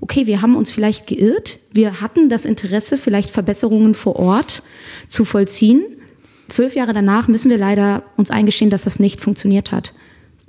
okay, 0.01 0.27
wir 0.27 0.43
haben 0.43 0.57
uns 0.57 0.73
vielleicht 0.73 1.07
geirrt, 1.07 1.59
wir 1.73 2.01
hatten 2.01 2.29
das 2.29 2.45
Interesse, 2.45 2.97
vielleicht 2.97 3.31
Verbesserungen 3.31 3.95
vor 3.95 4.17
Ort 4.17 4.63
zu 5.09 5.25
vollziehen. 5.25 5.83
Zwölf 6.49 6.75
Jahre 6.75 6.93
danach 6.93 7.29
müssen 7.29 7.51
wir 7.51 7.59
leider 7.59 8.03
uns 8.17 8.31
eingestehen, 8.31 8.71
dass 8.71 8.83
das 8.83 8.99
nicht 8.99 9.21
funktioniert 9.21 9.73
hat. 9.73 9.95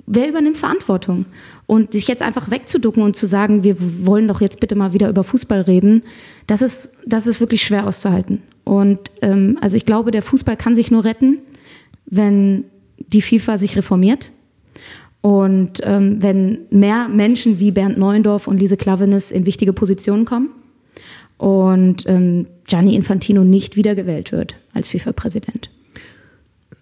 Wer 0.06 0.28
übernimmt 0.28 0.58
Verantwortung? 0.58 1.26
Und 1.66 1.92
sich 1.92 2.08
jetzt 2.08 2.22
einfach 2.22 2.50
wegzuducken 2.50 3.02
und 3.02 3.16
zu 3.16 3.26
sagen, 3.26 3.64
wir 3.64 3.76
wollen 4.06 4.28
doch 4.28 4.40
jetzt 4.40 4.60
bitte 4.60 4.74
mal 4.74 4.92
wieder 4.92 5.08
über 5.08 5.24
Fußball 5.24 5.62
reden, 5.62 6.02
das 6.46 6.60
ist, 6.60 6.90
das 7.06 7.26
ist 7.26 7.40
wirklich 7.40 7.62
schwer 7.62 7.86
auszuhalten. 7.86 8.42
Und 8.64 8.98
ähm, 9.22 9.58
also 9.60 9.76
ich 9.76 9.86
glaube, 9.86 10.10
der 10.10 10.22
Fußball 10.22 10.56
kann 10.56 10.76
sich 10.76 10.90
nur 10.90 11.04
retten, 11.04 11.38
wenn 12.06 12.64
die 12.98 13.22
FIFA 13.22 13.58
sich 13.58 13.76
reformiert. 13.76 14.32
Und 15.22 15.80
ähm, 15.84 16.22
wenn 16.22 16.66
mehr 16.68 17.08
Menschen 17.08 17.58
wie 17.58 17.70
Bernd 17.70 17.96
Neuendorf 17.96 18.46
und 18.46 18.58
Lise 18.58 18.76
Klavenes 18.76 19.30
in 19.30 19.46
wichtige 19.46 19.72
Positionen 19.72 20.26
kommen 20.26 20.50
und 21.38 22.04
ähm, 22.06 22.46
Gianni 22.66 22.94
Infantino 22.94 23.42
nicht 23.42 23.76
wiedergewählt 23.76 24.32
wird 24.32 24.56
als 24.74 24.88
FIFA-Präsident. 24.88 25.70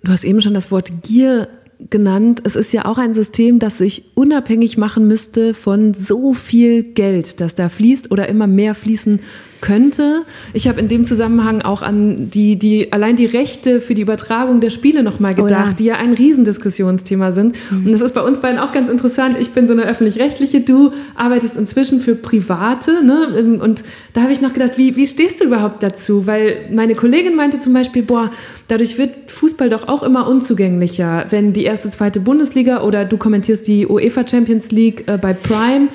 Du 0.03 0.11
hast 0.11 0.25
eben 0.25 0.43
schon 0.43 0.55
das 0.55 0.73
Wort 0.73 0.91
Gier 1.05 1.49
genannt. 1.91 2.43
Es 2.45 2.57
ist 2.57 2.73
ja 2.73 2.85
auch 2.85 2.99
ein 2.99 3.15
System, 3.15 3.59
das 3.59 3.79
sich 3.79 4.05
unabhängig 4.15 4.79
machen 4.79 5.07
müsste 5.07 5.55
von 5.55 5.95
so 5.95 6.35
viel 6.35 6.83
Geld, 6.83 7.41
das 7.41 7.55
da 7.55 7.69
fließt 7.69 8.11
oder 8.11 8.29
immer 8.29 8.47
mehr 8.47 8.75
fließen 8.75 9.21
könnte. 9.63 10.25
Ich 10.53 10.69
habe 10.69 10.79
in 10.81 10.89
dem 10.89 11.07
Zusammenhang 11.07 11.63
auch 11.63 11.81
an 11.81 12.29
die, 12.29 12.59
die, 12.59 12.93
allein 12.93 13.17
die 13.17 13.25
Rechte 13.25 13.81
für 13.81 13.95
die 13.95 14.03
Übertragung 14.03 14.61
der 14.61 14.69
Spiele 14.69 15.03
nochmal 15.03 15.33
gedacht, 15.33 15.65
oh 15.65 15.69
ja. 15.71 15.73
die 15.73 15.85
ja 15.85 15.97
ein 15.97 16.13
Riesendiskussionsthema 16.13 17.31
sind. 17.31 17.57
Mhm. 17.71 17.87
Und 17.87 17.93
das 17.93 18.03
ist 18.03 18.13
bei 18.13 18.21
uns 18.21 18.41
beiden 18.41 18.59
auch 18.59 18.73
ganz 18.73 18.91
interessant. 18.91 19.37
Ich 19.41 19.53
bin 19.53 19.67
so 19.67 19.73
eine 19.73 19.85
öffentlich-rechtliche, 19.85 20.61
du 20.61 20.93
arbeitest 21.15 21.57
inzwischen 21.57 22.01
für 22.01 22.15
Private. 22.15 23.03
Ne? 23.03 23.59
Und 23.63 23.85
da 24.13 24.23
habe 24.23 24.33
ich 24.33 24.43
noch 24.43 24.53
gedacht, 24.53 24.73
wie, 24.77 24.97
wie 24.97 25.07
stehst 25.07 25.41
du 25.41 25.45
überhaupt 25.45 25.83
dazu? 25.83 26.27
Weil 26.27 26.69
meine 26.73 26.95
Kollegin 26.95 27.37
meinte 27.37 27.61
zum 27.61 27.73
Beispiel, 27.73 28.03
boah, 28.03 28.31
dadurch 28.69 28.99
wird 28.99 29.31
Fußball 29.31 29.71
doch 29.71 29.89
auch 29.89 30.03
immer 30.03 30.27
unzugänglicher, 30.27 31.27
wenn 31.31 31.53
die 31.53 31.65
erste, 31.65 31.89
zweite 31.89 32.21
Bundesliga 32.21 32.83
oder 32.83 33.05
du 33.05 33.17
kommentierst 33.17 33.67
die 33.69 33.87
UEFA 33.87 34.27
Champions 34.27 34.73
League 34.73 35.05
äh, 35.07 35.19
bei 35.19 35.33
Prime 35.33 35.89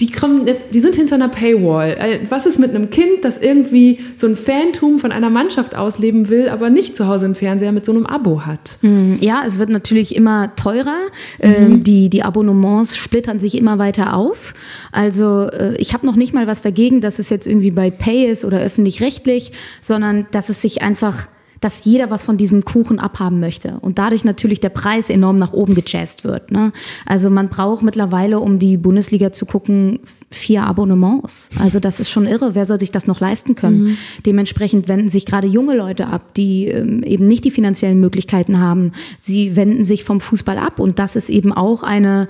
die 0.00 0.12
kommen 0.12 0.46
jetzt, 0.46 0.66
die 0.74 0.80
sind 0.80 0.94
hinter 0.94 1.16
einer 1.16 1.28
Paywall. 1.28 1.96
Äh, 1.98 2.20
was 2.28 2.46
ist 2.46 2.58
mit 2.58 2.70
einem 2.70 2.90
Kind, 2.90 3.24
das 3.24 3.36
irgendwie 3.36 3.98
so 4.16 4.28
ein 4.28 4.36
Fantum 4.36 5.00
von 5.00 5.10
einer 5.10 5.28
Mannschaft 5.28 5.74
ausleben 5.74 6.28
will, 6.28 6.48
aber 6.48 6.70
nicht 6.70 6.94
zu 6.94 7.08
Hause 7.08 7.24
einen 7.24 7.34
Fernseher 7.34 7.72
mit 7.72 7.84
so 7.84 7.92
einem 7.92 8.06
Abo 8.06 8.46
hat? 8.46 8.78
Hm, 8.82 9.18
ja, 9.20 9.42
es 9.44 9.58
wird 9.58 9.70
natürlich 9.70 10.14
immer 10.14 10.54
teurer. 10.54 10.96
Mhm. 11.42 11.44
Ähm, 11.48 11.82
die, 11.82 12.10
die 12.10 12.22
Abonnements 12.22 12.96
splittern 12.96 13.40
sich 13.40 13.56
immer 13.56 13.78
weiter 13.78 14.14
auf. 14.14 14.54
Also 14.92 15.48
äh, 15.48 15.76
ich 15.78 15.94
habe 15.94 16.06
noch 16.06 16.16
nicht 16.16 16.32
mal 16.32 16.46
was 16.46 16.62
dagegen, 16.62 17.00
dass 17.00 17.18
es 17.18 17.28
jetzt 17.28 17.46
irgendwie 17.46 17.72
bei 17.72 17.90
Pay 17.90 18.26
ist 18.26 18.44
oder 18.44 18.60
öffentlich-rechtlich, 18.60 19.52
sondern 19.80 20.26
dass 20.30 20.48
es 20.48 20.62
sich 20.62 20.80
einfach 20.80 21.26
dass 21.60 21.84
jeder 21.84 22.10
was 22.10 22.22
von 22.22 22.36
diesem 22.36 22.64
Kuchen 22.64 22.98
abhaben 22.98 23.40
möchte 23.40 23.78
und 23.80 23.98
dadurch 23.98 24.24
natürlich 24.24 24.60
der 24.60 24.68
Preis 24.68 25.10
enorm 25.10 25.36
nach 25.36 25.52
oben 25.52 25.74
gejazzt 25.74 26.24
wird. 26.24 26.50
Ne? 26.50 26.72
Also 27.06 27.30
man 27.30 27.48
braucht 27.48 27.82
mittlerweile, 27.82 28.40
um 28.40 28.58
die 28.58 28.76
Bundesliga 28.76 29.32
zu 29.32 29.46
gucken, 29.46 30.00
vier 30.30 30.64
Abonnements. 30.64 31.48
Also 31.58 31.80
das 31.80 32.00
ist 32.00 32.10
schon 32.10 32.26
irre. 32.26 32.54
Wer 32.54 32.66
soll 32.66 32.78
sich 32.78 32.90
das 32.90 33.06
noch 33.06 33.20
leisten 33.20 33.54
können? 33.54 33.84
Mhm. 33.84 33.96
Dementsprechend 34.26 34.88
wenden 34.88 35.08
sich 35.08 35.24
gerade 35.24 35.46
junge 35.46 35.74
Leute 35.74 36.08
ab, 36.08 36.34
die 36.34 36.66
ähm, 36.66 37.02
eben 37.02 37.26
nicht 37.26 37.44
die 37.44 37.50
finanziellen 37.50 37.98
Möglichkeiten 38.00 38.60
haben. 38.60 38.92
Sie 39.18 39.56
wenden 39.56 39.84
sich 39.84 40.04
vom 40.04 40.20
Fußball 40.20 40.58
ab 40.58 40.80
und 40.80 40.98
das 40.98 41.16
ist 41.16 41.30
eben 41.30 41.52
auch 41.52 41.82
eine 41.82 42.28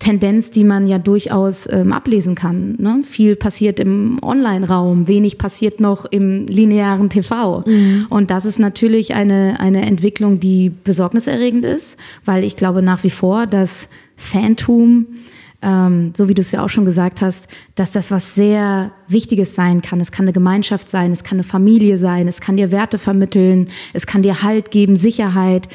Tendenz, 0.00 0.50
die 0.50 0.64
man 0.64 0.88
ja 0.88 0.98
durchaus 0.98 1.68
ähm, 1.70 1.92
ablesen 1.92 2.34
kann. 2.34 2.74
Ne? 2.78 3.02
Viel 3.04 3.36
passiert 3.36 3.78
im 3.78 4.18
Online-Raum, 4.22 5.06
wenig 5.06 5.36
passiert 5.36 5.78
noch 5.78 6.06
im 6.06 6.46
linearen 6.46 7.10
TV. 7.10 7.62
Mhm. 7.66 8.06
Und 8.08 8.30
das 8.30 8.46
ist 8.46 8.58
natürlich 8.58 9.14
eine, 9.14 9.60
eine 9.60 9.82
Entwicklung, 9.82 10.40
die 10.40 10.70
besorgniserregend 10.70 11.66
ist, 11.66 11.98
weil 12.24 12.44
ich 12.44 12.56
glaube 12.56 12.80
nach 12.80 13.04
wie 13.04 13.10
vor, 13.10 13.46
dass 13.46 13.88
Phantom, 14.16 15.06
ähm, 15.60 16.12
so 16.16 16.30
wie 16.30 16.34
du 16.34 16.40
es 16.40 16.50
ja 16.50 16.64
auch 16.64 16.70
schon 16.70 16.86
gesagt 16.86 17.20
hast, 17.20 17.46
dass 17.74 17.92
das 17.92 18.10
was 18.10 18.34
sehr 18.34 18.92
Wichtiges 19.06 19.54
sein 19.54 19.82
kann. 19.82 20.00
Es 20.00 20.12
kann 20.12 20.24
eine 20.24 20.32
Gemeinschaft 20.32 20.88
sein, 20.88 21.12
es 21.12 21.24
kann 21.24 21.36
eine 21.36 21.44
Familie 21.44 21.98
sein, 21.98 22.26
es 22.26 22.40
kann 22.40 22.56
dir 22.56 22.70
Werte 22.70 22.96
vermitteln, 22.96 23.68
es 23.92 24.06
kann 24.06 24.22
dir 24.22 24.42
Halt 24.42 24.70
geben, 24.70 24.96
Sicherheit. 24.96 25.68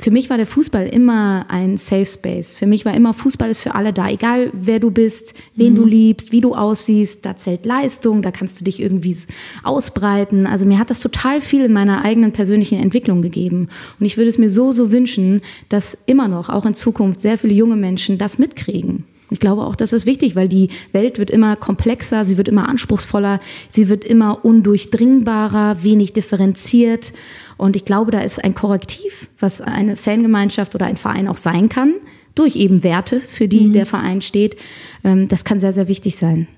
Für 0.00 0.10
mich 0.10 0.30
war 0.30 0.38
der 0.38 0.46
Fußball 0.46 0.86
immer 0.86 1.44
ein 1.48 1.76
Safe 1.76 2.06
Space. 2.06 2.56
Für 2.56 2.66
mich 2.66 2.86
war 2.86 2.94
immer 2.94 3.12
Fußball 3.12 3.50
ist 3.50 3.60
für 3.60 3.74
alle 3.74 3.92
da, 3.92 4.08
egal 4.08 4.50
wer 4.54 4.80
du 4.80 4.90
bist, 4.90 5.34
wen 5.56 5.72
mhm. 5.72 5.76
du 5.76 5.84
liebst, 5.84 6.32
wie 6.32 6.40
du 6.40 6.54
aussiehst. 6.54 7.26
Da 7.26 7.36
zählt 7.36 7.66
Leistung, 7.66 8.22
da 8.22 8.30
kannst 8.30 8.58
du 8.60 8.64
dich 8.64 8.80
irgendwie 8.80 9.14
ausbreiten. 9.62 10.46
Also 10.46 10.64
mir 10.64 10.78
hat 10.78 10.88
das 10.88 11.00
total 11.00 11.42
viel 11.42 11.64
in 11.64 11.72
meiner 11.72 12.02
eigenen 12.02 12.32
persönlichen 12.32 12.80
Entwicklung 12.80 13.20
gegeben. 13.20 13.68
Und 13.98 14.06
ich 14.06 14.16
würde 14.16 14.30
es 14.30 14.38
mir 14.38 14.48
so, 14.48 14.72
so 14.72 14.90
wünschen, 14.90 15.42
dass 15.68 15.98
immer 16.06 16.28
noch, 16.28 16.48
auch 16.48 16.64
in 16.64 16.74
Zukunft, 16.74 17.20
sehr 17.20 17.36
viele 17.36 17.52
junge 17.52 17.76
Menschen 17.76 18.16
das 18.16 18.38
mitkriegen. 18.38 19.04
Ich 19.30 19.38
glaube 19.38 19.64
auch, 19.64 19.76
das 19.76 19.92
ist 19.92 20.06
wichtig, 20.06 20.34
weil 20.34 20.48
die 20.48 20.70
Welt 20.92 21.18
wird 21.18 21.30
immer 21.30 21.54
komplexer, 21.56 22.24
sie 22.24 22.36
wird 22.36 22.48
immer 22.48 22.68
anspruchsvoller, 22.68 23.40
sie 23.68 23.88
wird 23.88 24.04
immer 24.04 24.44
undurchdringbarer, 24.44 25.82
wenig 25.82 26.12
differenziert. 26.12 27.12
Und 27.56 27.76
ich 27.76 27.84
glaube, 27.84 28.10
da 28.10 28.20
ist 28.20 28.42
ein 28.42 28.54
Korrektiv, 28.54 29.30
was 29.38 29.60
eine 29.60 29.94
Fangemeinschaft 29.94 30.74
oder 30.74 30.86
ein 30.86 30.96
Verein 30.96 31.28
auch 31.28 31.36
sein 31.36 31.68
kann, 31.68 31.94
durch 32.34 32.56
eben 32.56 32.82
Werte, 32.82 33.20
für 33.20 33.46
die 33.46 33.68
mhm. 33.68 33.72
der 33.72 33.86
Verein 33.86 34.20
steht. 34.20 34.56
Ähm, 35.04 35.28
das 35.28 35.44
kann 35.44 35.60
sehr, 35.60 35.72
sehr 35.72 35.86
wichtig 35.86 36.16
sein. 36.16 36.48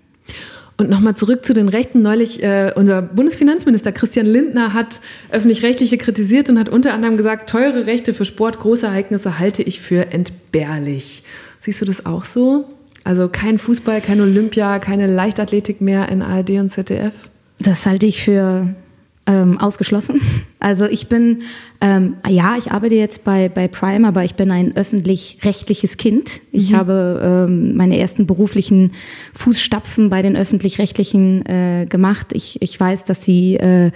Und 0.79 0.89
nochmal 0.89 1.15
zurück 1.15 1.45
zu 1.45 1.53
den 1.53 1.69
Rechten. 1.69 2.03
Neulich, 2.03 2.43
äh, 2.43 2.73
unser 2.75 3.03
Bundesfinanzminister 3.03 3.93
Christian 3.93 4.27
Lindner 4.27 4.73
hat 4.73 5.01
öffentlich-rechtliche 5.31 5.99
kritisiert 5.99 6.49
und 6.49 6.59
hat 6.59 6.71
unter 6.71 6.95
anderem 6.95 7.17
gesagt, 7.17 7.51
teure 7.51 7.87
Rechte 7.87 8.15
für 8.15 8.25
Sport, 8.25 8.59
große 8.59 8.87
Ereignisse 8.87 9.39
halte 9.39 9.63
ich 9.63 9.81
für 9.81 10.11
entbehrlich. 10.11 11.25
Siehst 11.63 11.81
du 11.81 11.85
das 11.85 12.07
auch 12.07 12.25
so? 12.25 12.65
Also 13.05 13.29
kein 13.29 13.57
Fußball, 13.57 14.01
kein 14.01 14.21
Olympia, 14.21 14.81
keine 14.81 15.07
Leichtathletik 15.07 15.81
mehr 15.81 16.09
in 16.09 16.21
ARD 16.21 16.51
und 16.59 16.71
ZDF? 16.71 17.15
Das 17.61 17.87
halte 17.87 18.05
ich 18.05 18.21
für 18.21 18.75
ähm, 19.27 19.59
ausgeschlossen. 19.59 20.21
Also 20.65 20.85
ich 20.85 21.09
bin, 21.09 21.43
ähm, 21.81 22.19
ja, 22.29 22.57
ich 22.57 22.71
arbeite 22.71 22.95
jetzt 22.95 23.25
bei, 23.25 23.49
bei 23.49 23.67
Prime, 23.67 24.07
aber 24.07 24.23
ich 24.23 24.37
bin 24.37 24.53
ein 24.53 24.77
öffentlich-rechtliches 24.77 25.97
Kind. 25.97 26.41
Ich 26.53 26.71
mhm. 26.71 26.77
habe 26.77 27.49
ähm, 27.49 27.77
meine 27.77 27.99
ersten 27.99 28.29
beruflichen 28.29 28.93
Fußstapfen 29.35 30.09
bei 30.09 30.23
den 30.23 30.37
öffentlich-rechtlichen 30.37 31.45
äh, 31.47 31.87
gemacht. 31.89 32.29
Ich, 32.33 32.63
ich 32.63 32.79
weiß, 32.79 33.07
dass 33.07 33.25
sie 33.25 33.57
äh, 33.57 33.91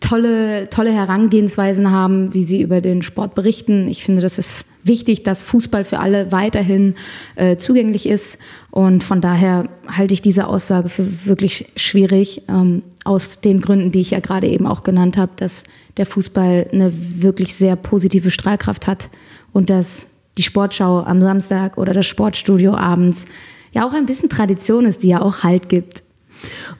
tolle, 0.00 0.70
tolle 0.70 0.90
Herangehensweisen 0.90 1.90
haben, 1.90 2.32
wie 2.32 2.44
sie 2.44 2.62
über 2.62 2.80
den 2.80 3.02
Sport 3.02 3.34
berichten. 3.34 3.88
Ich 3.88 4.02
finde, 4.02 4.22
das 4.22 4.38
ist 4.38 4.64
wichtig, 4.86 5.22
dass 5.22 5.42
Fußball 5.42 5.84
für 5.84 5.98
alle 5.98 6.32
weiterhin 6.32 6.94
äh, 7.34 7.56
zugänglich 7.56 8.08
ist. 8.08 8.38
Und 8.70 9.04
von 9.04 9.20
daher 9.20 9.68
halte 9.88 10.14
ich 10.14 10.22
diese 10.22 10.46
Aussage 10.46 10.88
für 10.88 11.26
wirklich 11.26 11.72
schwierig, 11.76 12.42
ähm, 12.48 12.82
aus 13.06 13.40
den 13.40 13.60
Gründen, 13.60 13.92
die 13.92 14.00
ich 14.00 14.10
ja 14.10 14.20
gerade 14.20 14.48
eben 14.48 14.66
auch 14.66 14.82
genannt 14.82 15.16
habe, 15.16 15.32
dass 15.36 15.62
der 15.96 16.06
Fußball 16.06 16.68
eine 16.72 16.92
wirklich 16.92 17.54
sehr 17.54 17.76
positive 17.76 18.30
Strahlkraft 18.30 18.88
hat 18.88 19.10
und 19.52 19.70
dass 19.70 20.08
die 20.36 20.42
Sportschau 20.42 21.02
am 21.02 21.22
Samstag 21.22 21.78
oder 21.78 21.92
das 21.92 22.06
Sportstudio 22.06 22.74
abends 22.74 23.26
ja 23.72 23.86
auch 23.86 23.94
ein 23.94 24.06
bisschen 24.06 24.28
Tradition 24.28 24.86
ist, 24.86 25.02
die 25.02 25.08
ja 25.08 25.22
auch 25.22 25.44
Halt 25.44 25.68
gibt. 25.68 26.02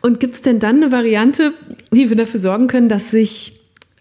Und 0.03 0.21
gibt 0.21 0.35
es 0.35 0.43
denn 0.43 0.59
dann 0.59 0.77
eine 0.77 0.93
Variante, 0.93 1.55
wie 1.91 2.11
wir 2.11 2.17
dafür 2.17 2.41
sorgen 2.41 2.67
können, 2.67 2.89
dass 2.89 3.11
sich 3.11 3.56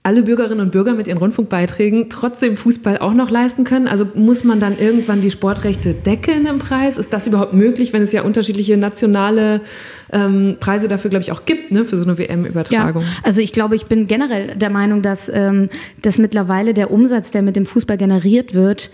alle 0.06 0.22
Bürgerinnen 0.22 0.60
und 0.60 0.72
Bürger 0.72 0.94
mit 0.94 1.08
ihren 1.08 1.18
Rundfunkbeiträgen 1.18 2.12
trotzdem 2.12 2.58
Fußball 2.58 3.00
auch 3.00 3.16
noch 3.16 3.32
leisten 3.32 3.64
können? 3.64 3.88
Also 3.88 4.06
muss 4.14 4.44
man 4.44 4.60
dann 4.60 4.78
irgendwann 4.78 5.22
die 5.22 5.32
Sportrechte 5.32 5.96
deckeln 5.96 6.46
im 6.46 6.60
Preis? 6.60 6.98
Ist 6.98 7.12
das 7.12 7.26
überhaupt 7.26 7.54
möglich, 7.54 7.92
wenn 7.92 8.04
es 8.04 8.12
ja 8.12 8.22
unterschiedliche 8.22 8.78
nationale 8.78 9.62
ähm, 10.14 10.58
Preise 10.60 10.88
dafür, 10.88 11.10
glaube 11.10 11.24
ich, 11.24 11.32
auch 11.32 11.46
gibt, 11.46 11.72
ne, 11.72 11.86
für 11.86 11.98
so 11.98 12.04
eine 12.04 12.20
WM-Übertragung? 12.20 13.02
Ja, 13.02 13.08
also 13.24 13.42
ich 13.42 13.52
glaube, 13.52 13.76
ich 13.76 13.88
bin 13.88 14.06
generell 14.06 14.56
der 14.56 14.70
Meinung, 14.70 15.02
dass, 15.02 15.28
ähm, 15.28 15.70
dass 16.04 16.20
mittlerweile 16.20 16.76
der 16.76 16.92
Umsatz, 16.92 17.32
der 17.32 17.42
mit 17.42 17.56
dem 17.56 17.66
Fußball 17.66 17.98
generiert 17.98 18.54
wird, 18.54 18.92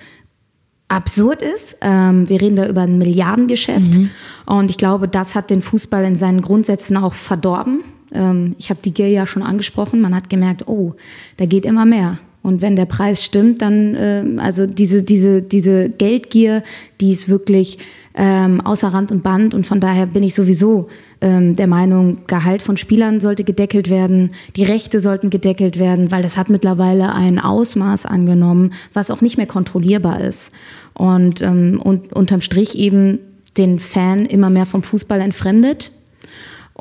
absurd 0.88 1.42
ist. 1.42 1.76
Ähm, 1.82 2.30
wir 2.30 2.40
reden 2.40 2.56
da 2.56 2.68
über 2.68 2.82
ein 2.82 2.98
Milliardengeschäft. 2.98 3.96
Mhm. 3.96 4.12
Und 4.46 4.72
ich 4.72 4.78
glaube, 4.78 5.10
das 5.10 5.36
hat 5.36 5.50
den 5.50 5.62
Fußball 5.62 6.06
in 6.06 6.16
seinen 6.16 6.42
Grundsätzen 6.42 6.96
auch 6.96 7.16
verdorben. 7.16 7.84
Ähm, 8.14 8.56
ich 8.58 8.70
habe 8.70 8.80
die 8.84 8.94
Gier 8.94 9.10
ja 9.10 9.28
schon 9.28 9.44
angesprochen. 9.44 10.02
Man 10.02 10.16
hat 10.16 10.30
gemerkt, 10.30 10.68
oh, 10.68 10.94
da 11.38 11.46
geht 11.46 11.66
immer 11.66 11.86
mehr. 11.86 12.18
Und 12.44 12.62
wenn 12.62 12.76
der 12.76 12.86
Preis 12.86 13.24
stimmt, 13.24 13.62
dann, 13.62 13.96
äh, 13.96 14.24
also 14.38 14.66
diese, 14.66 15.04
diese, 15.04 15.42
diese 15.42 15.90
Geldgier, 15.90 16.64
die 17.00 17.12
ist 17.12 17.30
wirklich 17.30 17.78
ähm, 18.16 18.62
außer 18.62 18.88
Rand 18.88 19.12
und 19.12 19.22
Band. 19.22 19.54
Und 19.54 19.66
von 19.66 19.80
daher 19.80 20.08
bin 20.08 20.24
ich 20.24 20.34
sowieso 20.34 20.88
ähm, 21.22 21.56
der 21.56 21.68
Meinung, 21.68 22.20
Gehalt 22.26 22.64
von 22.64 22.78
Spielern 22.78 23.20
sollte 23.20 23.44
gedeckelt 23.44 23.90
werden, 23.90 24.32
die 24.56 24.64
Rechte 24.64 25.00
sollten 25.00 25.30
gedeckelt 25.30 25.78
werden, 25.78 26.12
weil 26.12 26.24
das 26.24 26.36
hat 26.36 26.50
mittlerweile 26.50 27.14
ein 27.14 27.38
Ausmaß 27.38 28.08
angenommen, 28.08 28.74
was 28.92 29.12
auch 29.12 29.22
nicht 29.22 29.38
mehr 29.38 29.48
kontrollierbar 29.48 30.22
ist. 30.22 30.52
Und, 30.94 31.42
ähm, 31.42 31.80
und 31.82 32.12
unterm 32.12 32.42
Strich 32.42 32.76
eben 32.76 33.20
den 33.58 33.78
Fan 33.78 34.26
immer 34.26 34.50
mehr 34.50 34.66
vom 34.66 34.82
Fußball 34.82 35.22
entfremdet 35.22 35.92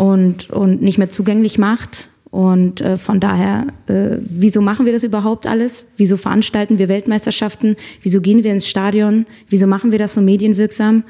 und, 0.01 0.49
und 0.49 0.81
nicht 0.81 0.97
mehr 0.97 1.11
zugänglich 1.11 1.59
macht. 1.59 2.09
Und 2.31 2.81
äh, 2.81 2.97
von 2.97 3.21
daher, 3.21 3.67
äh, 3.87 4.17
wieso 4.23 4.63
machen 4.63 4.87
wir 4.87 4.95
das 4.95 5.05
überhaupt 5.05 5.47
alles? 5.47 5.85
Wieso 5.99 6.17
veranstalten 6.17 6.79
wir 6.79 6.89
Weltmeisterschaften? 6.89 7.77
Wieso 8.03 8.23
gehen 8.23 8.43
wir 8.43 8.51
ins 8.51 8.67
Stadion? 8.67 9.27
Wieso 9.49 9.67
machen 9.67 9.93
wir 9.93 9.99
das 9.99 10.15
so 10.15 10.23
medienwirksam? 10.23 11.03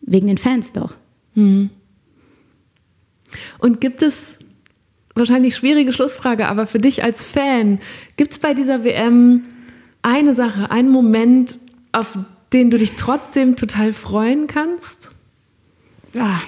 Wegen 0.00 0.26
den 0.26 0.38
Fans 0.38 0.72
doch. 0.72 0.96
Mhm. 1.36 1.70
Und 3.58 3.80
gibt 3.80 4.02
es, 4.02 4.40
wahrscheinlich 5.14 5.54
schwierige 5.54 5.92
Schlussfrage, 5.92 6.48
aber 6.48 6.66
für 6.66 6.80
dich 6.80 7.04
als 7.04 7.22
Fan, 7.22 7.78
gibt 8.16 8.32
es 8.32 8.38
bei 8.40 8.54
dieser 8.54 8.82
WM 8.82 9.44
eine 10.02 10.34
Sache, 10.34 10.72
einen 10.72 10.88
Moment, 10.88 11.60
auf 11.92 12.18
den 12.52 12.72
du 12.72 12.78
dich 12.78 12.94
trotzdem 12.94 13.54
total 13.54 13.92
freuen 13.92 14.48
kannst? 14.48 15.12
Ja, 16.12 16.40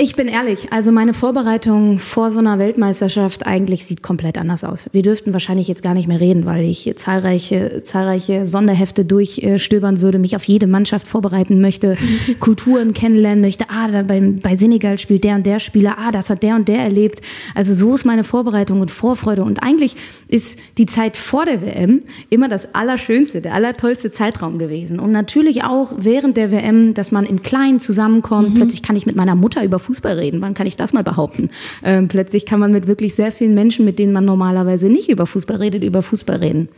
ich 0.00 0.14
bin 0.14 0.28
ehrlich, 0.28 0.72
also 0.72 0.92
meine 0.92 1.12
Vorbereitung 1.12 1.98
vor 1.98 2.30
so 2.30 2.38
einer 2.38 2.60
Weltmeisterschaft 2.60 3.46
eigentlich 3.46 3.84
sieht 3.84 4.00
komplett 4.00 4.38
anders 4.38 4.62
aus. 4.62 4.88
Wir 4.92 5.02
dürften 5.02 5.32
wahrscheinlich 5.32 5.66
jetzt 5.66 5.82
gar 5.82 5.92
nicht 5.92 6.06
mehr 6.06 6.20
reden, 6.20 6.46
weil 6.46 6.64
ich 6.64 6.92
zahlreiche, 6.94 7.82
zahlreiche 7.84 8.46
Sonderhefte 8.46 9.04
durchstöbern 9.04 10.00
würde, 10.00 10.20
mich 10.20 10.36
auf 10.36 10.44
jede 10.44 10.68
Mannschaft 10.68 11.08
vorbereiten 11.08 11.60
möchte, 11.60 11.96
Kulturen 12.40 12.94
kennenlernen 12.94 13.40
möchte. 13.40 13.64
Ah, 13.70 13.88
da 13.88 14.02
bei, 14.02 14.20
bei 14.20 14.56
Senegal 14.56 14.98
spielt 14.98 15.24
der 15.24 15.34
und 15.34 15.44
der 15.44 15.58
Spieler. 15.58 15.96
Ah, 15.98 16.12
das 16.12 16.30
hat 16.30 16.44
der 16.44 16.54
und 16.54 16.68
der 16.68 16.78
erlebt. 16.78 17.20
Also 17.56 17.74
so 17.74 17.94
ist 17.94 18.04
meine 18.04 18.22
Vorbereitung 18.22 18.80
und 18.80 18.92
Vorfreude. 18.92 19.42
Und 19.42 19.64
eigentlich 19.64 19.96
ist 20.28 20.60
die 20.78 20.86
Zeit 20.86 21.16
vor 21.16 21.44
der 21.44 21.60
WM 21.60 22.00
immer 22.30 22.48
das 22.48 22.72
Allerschönste, 22.72 23.40
der 23.40 23.52
allertollste 23.52 24.12
Zeitraum 24.12 24.58
gewesen. 24.58 25.00
Und 25.00 25.10
natürlich 25.10 25.64
auch 25.64 25.94
während 25.96 26.36
der 26.36 26.52
WM, 26.52 26.94
dass 26.94 27.10
man 27.10 27.26
im 27.26 27.42
Kleinen 27.42 27.80
zusammenkommt. 27.80 28.50
Mhm. 28.50 28.54
Plötzlich 28.54 28.82
kann 28.82 28.94
ich 28.94 29.06
mit 29.06 29.16
meiner 29.16 29.34
Mutter 29.34 29.64
über 29.64 29.80
Fußball 29.88 30.18
reden. 30.18 30.40
Wann 30.42 30.54
kann 30.54 30.66
ich 30.66 30.76
das 30.76 30.92
mal 30.92 31.02
behaupten? 31.02 31.48
Ähm, 31.82 32.08
plötzlich 32.08 32.44
kann 32.44 32.60
man 32.60 32.72
mit 32.72 32.86
wirklich 32.86 33.14
sehr 33.14 33.32
vielen 33.32 33.54
Menschen, 33.54 33.84
mit 33.84 33.98
denen 33.98 34.12
man 34.12 34.26
normalerweise 34.26 34.88
nicht 34.88 35.08
über 35.08 35.24
Fußball 35.24 35.56
redet, 35.56 35.82
über 35.82 36.02
Fußball 36.02 36.36
reden. 36.36 36.68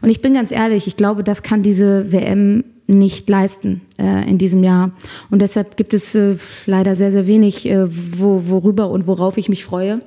Und 0.00 0.08
ich 0.08 0.22
bin 0.22 0.34
ganz 0.34 0.50
ehrlich, 0.50 0.86
ich 0.86 0.96
glaube, 0.96 1.22
das 1.22 1.42
kann 1.42 1.62
diese 1.62 2.12
WM 2.12 2.64
nicht 2.86 3.28
leisten 3.28 3.82
äh, 3.98 4.28
in 4.28 4.38
diesem 4.38 4.64
Jahr. 4.64 4.92
Und 5.30 5.42
deshalb 5.42 5.76
gibt 5.76 5.92
es 5.92 6.14
äh, 6.14 6.36
leider 6.66 6.94
sehr, 6.94 7.12
sehr 7.12 7.26
wenig, 7.26 7.66
äh, 7.66 7.86
wo, 7.88 8.44
worüber 8.46 8.90
und 8.90 9.06
worauf 9.06 9.36
ich 9.36 9.48
mich 9.48 9.64
freue. 9.64 10.00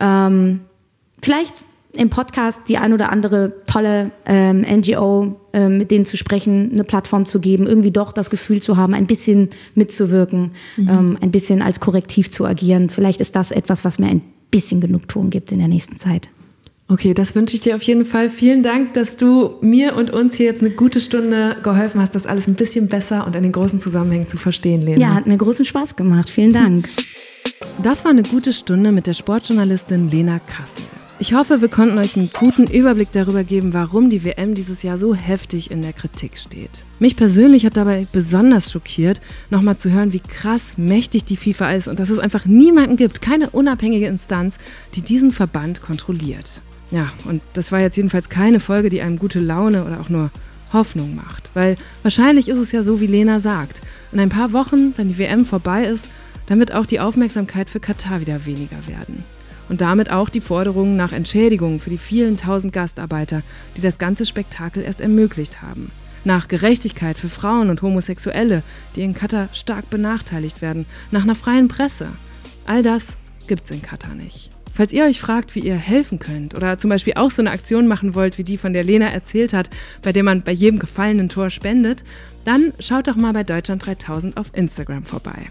Ähm, 0.00 0.60
vielleicht 1.22 1.54
im 1.96 2.10
Podcast 2.10 2.62
die 2.68 2.78
ein 2.78 2.92
oder 2.92 3.10
andere 3.10 3.52
tolle 3.66 4.12
ähm, 4.26 4.60
NGO, 4.60 5.40
ähm, 5.52 5.78
mit 5.78 5.90
denen 5.90 6.04
zu 6.04 6.16
sprechen, 6.16 6.70
eine 6.72 6.84
Plattform 6.84 7.26
zu 7.26 7.40
geben, 7.40 7.66
irgendwie 7.66 7.90
doch 7.90 8.12
das 8.12 8.30
Gefühl 8.30 8.60
zu 8.60 8.76
haben, 8.76 8.94
ein 8.94 9.06
bisschen 9.06 9.48
mitzuwirken, 9.74 10.52
mhm. 10.76 10.88
ähm, 10.88 11.18
ein 11.20 11.30
bisschen 11.30 11.62
als 11.62 11.80
Korrektiv 11.80 12.30
zu 12.30 12.44
agieren. 12.46 12.88
Vielleicht 12.88 13.20
ist 13.20 13.34
das 13.36 13.50
etwas, 13.50 13.84
was 13.84 13.98
mir 13.98 14.08
ein 14.08 14.22
bisschen 14.50 14.80
Genugtuung 14.80 15.30
gibt 15.30 15.52
in 15.52 15.58
der 15.58 15.68
nächsten 15.68 15.96
Zeit. 15.96 16.28
Okay, 16.88 17.14
das 17.14 17.36
wünsche 17.36 17.54
ich 17.54 17.60
dir 17.60 17.76
auf 17.76 17.82
jeden 17.82 18.04
Fall. 18.04 18.28
Vielen 18.30 18.64
Dank, 18.64 18.94
dass 18.94 19.16
du 19.16 19.54
mir 19.60 19.94
und 19.94 20.10
uns 20.10 20.34
hier 20.34 20.46
jetzt 20.46 20.60
eine 20.60 20.70
gute 20.70 21.00
Stunde 21.00 21.56
geholfen 21.62 22.00
hast, 22.00 22.16
das 22.16 22.26
alles 22.26 22.48
ein 22.48 22.54
bisschen 22.54 22.88
besser 22.88 23.26
und 23.28 23.36
in 23.36 23.44
den 23.44 23.52
großen 23.52 23.80
Zusammenhängen 23.80 24.26
zu 24.26 24.38
verstehen, 24.38 24.82
Lena. 24.82 25.00
Ja, 25.00 25.14
hat 25.14 25.26
mir 25.28 25.36
großen 25.36 25.64
Spaß 25.64 25.94
gemacht. 25.94 26.28
Vielen 26.28 26.52
Dank. 26.52 26.88
Das 27.80 28.04
war 28.04 28.10
eine 28.10 28.24
gute 28.24 28.52
Stunde 28.52 28.90
mit 28.90 29.06
der 29.06 29.12
Sportjournalistin 29.12 30.08
Lena 30.08 30.40
Kassel. 30.40 30.84
Ich 31.22 31.34
hoffe, 31.34 31.60
wir 31.60 31.68
konnten 31.68 31.98
euch 31.98 32.16
einen 32.16 32.30
guten 32.32 32.64
Überblick 32.64 33.12
darüber 33.12 33.44
geben, 33.44 33.74
warum 33.74 34.08
die 34.08 34.24
WM 34.24 34.54
dieses 34.54 34.82
Jahr 34.82 34.96
so 34.96 35.14
heftig 35.14 35.70
in 35.70 35.82
der 35.82 35.92
Kritik 35.92 36.38
steht. 36.38 36.70
Mich 36.98 37.14
persönlich 37.14 37.66
hat 37.66 37.76
dabei 37.76 38.06
besonders 38.10 38.72
schockiert, 38.72 39.20
nochmal 39.50 39.76
zu 39.76 39.92
hören, 39.92 40.14
wie 40.14 40.20
krass 40.20 40.78
mächtig 40.78 41.26
die 41.26 41.36
FIFA 41.36 41.72
ist 41.72 41.88
und 41.88 42.00
dass 42.00 42.08
es 42.08 42.18
einfach 42.18 42.46
niemanden 42.46 42.96
gibt, 42.96 43.20
keine 43.20 43.50
unabhängige 43.50 44.06
Instanz, 44.06 44.56
die 44.94 45.02
diesen 45.02 45.30
Verband 45.30 45.82
kontrolliert. 45.82 46.62
Ja, 46.90 47.12
und 47.26 47.42
das 47.52 47.70
war 47.70 47.80
jetzt 47.80 47.98
jedenfalls 47.98 48.30
keine 48.30 48.58
Folge, 48.58 48.88
die 48.88 49.02
einem 49.02 49.18
gute 49.18 49.40
Laune 49.40 49.84
oder 49.84 50.00
auch 50.00 50.08
nur 50.08 50.30
Hoffnung 50.72 51.14
macht. 51.14 51.50
Weil 51.52 51.76
wahrscheinlich 52.02 52.48
ist 52.48 52.58
es 52.58 52.72
ja 52.72 52.82
so, 52.82 52.98
wie 53.02 53.06
Lena 53.06 53.40
sagt. 53.40 53.82
In 54.10 54.20
ein 54.20 54.30
paar 54.30 54.54
Wochen, 54.54 54.94
wenn 54.96 55.08
die 55.08 55.18
WM 55.18 55.44
vorbei 55.44 55.84
ist, 55.84 56.08
dann 56.46 56.60
wird 56.60 56.72
auch 56.72 56.86
die 56.86 56.98
Aufmerksamkeit 56.98 57.68
für 57.68 57.78
Katar 57.78 58.22
wieder 58.22 58.46
weniger 58.46 58.78
werden 58.86 59.22
und 59.70 59.80
damit 59.80 60.10
auch 60.10 60.28
die 60.28 60.40
Forderungen 60.40 60.96
nach 60.96 61.12
Entschädigung 61.12 61.78
für 61.78 61.90
die 61.90 61.96
vielen 61.96 62.36
tausend 62.36 62.72
Gastarbeiter, 62.72 63.42
die 63.76 63.80
das 63.80 63.98
ganze 63.98 64.26
Spektakel 64.26 64.82
erst 64.82 65.00
ermöglicht 65.00 65.62
haben. 65.62 65.92
Nach 66.24 66.48
Gerechtigkeit 66.48 67.16
für 67.16 67.28
Frauen 67.28 67.70
und 67.70 67.80
Homosexuelle, 67.80 68.64
die 68.96 69.02
in 69.02 69.14
Katar 69.14 69.48
stark 69.52 69.88
benachteiligt 69.88 70.60
werden. 70.60 70.86
Nach 71.12 71.22
einer 71.22 71.36
freien 71.36 71.68
Presse. 71.68 72.08
All 72.66 72.82
das 72.82 73.16
gibt's 73.46 73.70
in 73.70 73.80
Katar 73.80 74.14
nicht. 74.16 74.50
Falls 74.74 74.92
ihr 74.92 75.04
euch 75.04 75.20
fragt, 75.20 75.54
wie 75.54 75.60
ihr 75.60 75.76
helfen 75.76 76.18
könnt 76.18 76.54
oder 76.54 76.78
zum 76.78 76.90
Beispiel 76.90 77.14
auch 77.14 77.30
so 77.30 77.40
eine 77.40 77.52
Aktion 77.52 77.86
machen 77.86 78.16
wollt, 78.16 78.38
wie 78.38 78.44
die 78.44 78.58
von 78.58 78.72
der 78.72 78.82
Lena 78.82 79.06
erzählt 79.06 79.52
hat, 79.52 79.70
bei 80.02 80.12
der 80.12 80.24
man 80.24 80.42
bei 80.42 80.52
jedem 80.52 80.80
gefallenen 80.80 81.28
Tor 81.28 81.48
spendet, 81.48 82.02
dann 82.44 82.72
schaut 82.80 83.06
doch 83.06 83.16
mal 83.16 83.32
bei 83.32 83.44
Deutschland 83.44 83.86
3000 83.86 84.36
auf 84.36 84.50
Instagram 84.52 85.04
vorbei. 85.04 85.46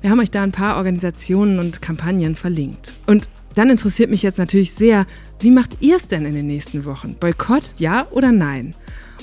Wir 0.00 0.10
haben 0.10 0.20
euch 0.20 0.30
da 0.30 0.42
ein 0.42 0.52
paar 0.52 0.76
Organisationen 0.76 1.58
und 1.58 1.82
Kampagnen 1.82 2.34
verlinkt. 2.34 2.94
Und 3.06 3.28
dann 3.54 3.70
interessiert 3.70 4.10
mich 4.10 4.22
jetzt 4.22 4.38
natürlich 4.38 4.72
sehr, 4.72 5.06
wie 5.40 5.50
macht 5.50 5.78
ihr 5.80 5.96
es 5.96 6.08
denn 6.08 6.26
in 6.26 6.34
den 6.34 6.46
nächsten 6.46 6.84
Wochen? 6.84 7.16
Boykott, 7.18 7.70
ja 7.78 8.06
oder 8.10 8.32
nein? 8.32 8.74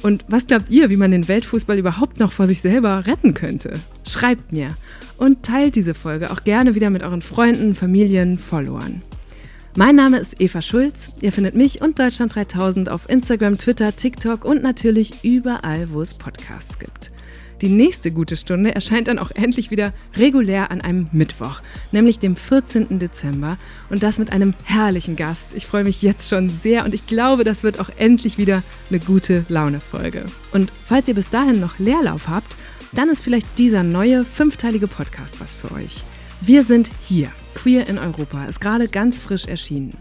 Und 0.03 0.25
was 0.27 0.47
glaubt 0.47 0.69
ihr, 0.69 0.89
wie 0.89 0.97
man 0.97 1.11
den 1.11 1.27
Weltfußball 1.27 1.77
überhaupt 1.77 2.19
noch 2.19 2.31
vor 2.31 2.47
sich 2.47 2.61
selber 2.61 3.05
retten 3.07 3.33
könnte? 3.33 3.73
Schreibt 4.07 4.51
mir 4.51 4.69
und 5.17 5.43
teilt 5.43 5.75
diese 5.75 5.93
Folge 5.93 6.31
auch 6.31 6.43
gerne 6.43 6.75
wieder 6.75 6.89
mit 6.89 7.03
euren 7.03 7.21
Freunden, 7.21 7.73
Familien, 7.73 8.37
Followern. 8.37 9.01
Mein 9.75 9.95
Name 9.95 10.17
ist 10.17 10.41
Eva 10.41 10.61
Schulz. 10.61 11.11
Ihr 11.21 11.31
findet 11.31 11.55
mich 11.55 11.81
und 11.81 11.99
Deutschland 11.99 12.33
3000 12.33 12.89
auf 12.89 13.09
Instagram, 13.09 13.57
Twitter, 13.57 13.95
TikTok 13.95 14.43
und 14.43 14.63
natürlich 14.63 15.23
überall, 15.23 15.91
wo 15.91 16.01
es 16.01 16.13
Podcasts 16.15 16.79
gibt. 16.79 17.11
Die 17.61 17.69
nächste 17.69 18.11
gute 18.11 18.37
Stunde 18.37 18.75
erscheint 18.75 19.07
dann 19.07 19.17
auch 19.17 19.31
endlich 19.31 19.71
wieder 19.71 19.91
regulär 20.15 20.69
an 20.69 20.81
einem 20.81 21.07
Mittwoch, 21.11 21.61
nämlich 21.91 22.19
dem 22.19 22.35
14. 22.35 22.99
Dezember 22.99 23.57
und 23.89 24.03
das 24.03 24.19
mit 24.19 24.31
einem 24.31 24.53
herrlichen 24.63 25.15
Gast. 25.15 25.55
Ich 25.55 25.65
freue 25.65 25.83
mich 25.83 26.03
jetzt 26.03 26.29
schon 26.29 26.49
sehr 26.49 26.85
und 26.85 26.93
ich 26.93 27.07
glaube, 27.07 27.43
das 27.43 27.63
wird 27.63 27.79
auch 27.79 27.89
endlich 27.97 28.37
wieder 28.37 28.61
eine 28.89 28.99
gute 28.99 29.43
Laune-Folge. 29.49 30.25
Und 30.51 30.71
falls 30.85 31.07
ihr 31.07 31.15
bis 31.15 31.29
dahin 31.29 31.59
noch 31.59 31.79
Leerlauf 31.79 32.27
habt, 32.27 32.55
dann 32.91 33.09
ist 33.09 33.23
vielleicht 33.23 33.47
dieser 33.57 33.81
neue 33.81 34.23
fünfteilige 34.23 34.87
Podcast 34.87 35.39
was 35.39 35.55
für 35.55 35.71
euch. 35.71 36.03
Wir 36.41 36.63
sind 36.63 36.91
hier. 37.01 37.31
Queer 37.55 37.87
in 37.87 37.97
Europa 37.97 38.45
ist 38.45 38.61
gerade 38.61 38.87
ganz 38.87 39.19
frisch 39.19 39.45
erschienen. 39.45 39.97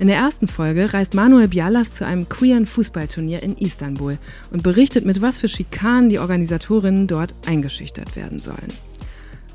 In 0.00 0.08
der 0.08 0.16
ersten 0.16 0.48
Folge 0.48 0.92
reist 0.92 1.14
Manuel 1.14 1.48
Bialas 1.48 1.92
zu 1.92 2.04
einem 2.04 2.28
queeren 2.28 2.66
Fußballturnier 2.66 3.42
in 3.42 3.56
Istanbul 3.56 4.18
und 4.50 4.64
berichtet, 4.64 5.06
mit 5.06 5.22
was 5.22 5.38
für 5.38 5.48
Schikanen 5.48 6.10
die 6.10 6.18
Organisatorinnen 6.18 7.06
dort 7.06 7.34
eingeschüchtert 7.46 8.16
werden 8.16 8.40
sollen. 8.40 8.72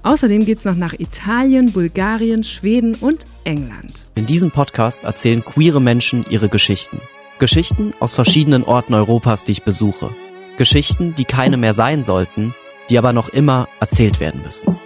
Außerdem 0.02 0.46
geht 0.46 0.60
es 0.60 0.66
noch 0.66 0.76
nach 0.76 0.94
Italien, 0.94 1.74
Bulgarien, 1.74 2.46
Schweden 2.46 2.96
und 2.96 3.26
England. 3.44 3.92
In 4.16 4.26
diesem 4.26 4.50
Podcast 4.50 5.04
erzählen 5.04 5.44
queere 5.44 5.82
Menschen 5.82 6.26
ihre 6.30 6.48
Geschichten. 6.48 7.02
Geschichten 7.38 7.94
aus 8.00 8.16
verschiedenen 8.16 8.64
Orten 8.64 8.94
Europas, 8.94 9.44
die 9.44 9.52
ich 9.52 9.64
besuche. 9.64 10.16
Geschichten, 10.58 11.16
die 11.16 11.26
keine 11.26 11.58
mehr 11.58 11.74
sein 11.74 12.04
sollten, 12.04 12.56
die 12.90 12.98
aber 12.98 13.12
noch 13.12 13.30
immer 13.30 13.68
erzählt 13.82 14.22
werden 14.22 14.42
müssen. 14.42 14.80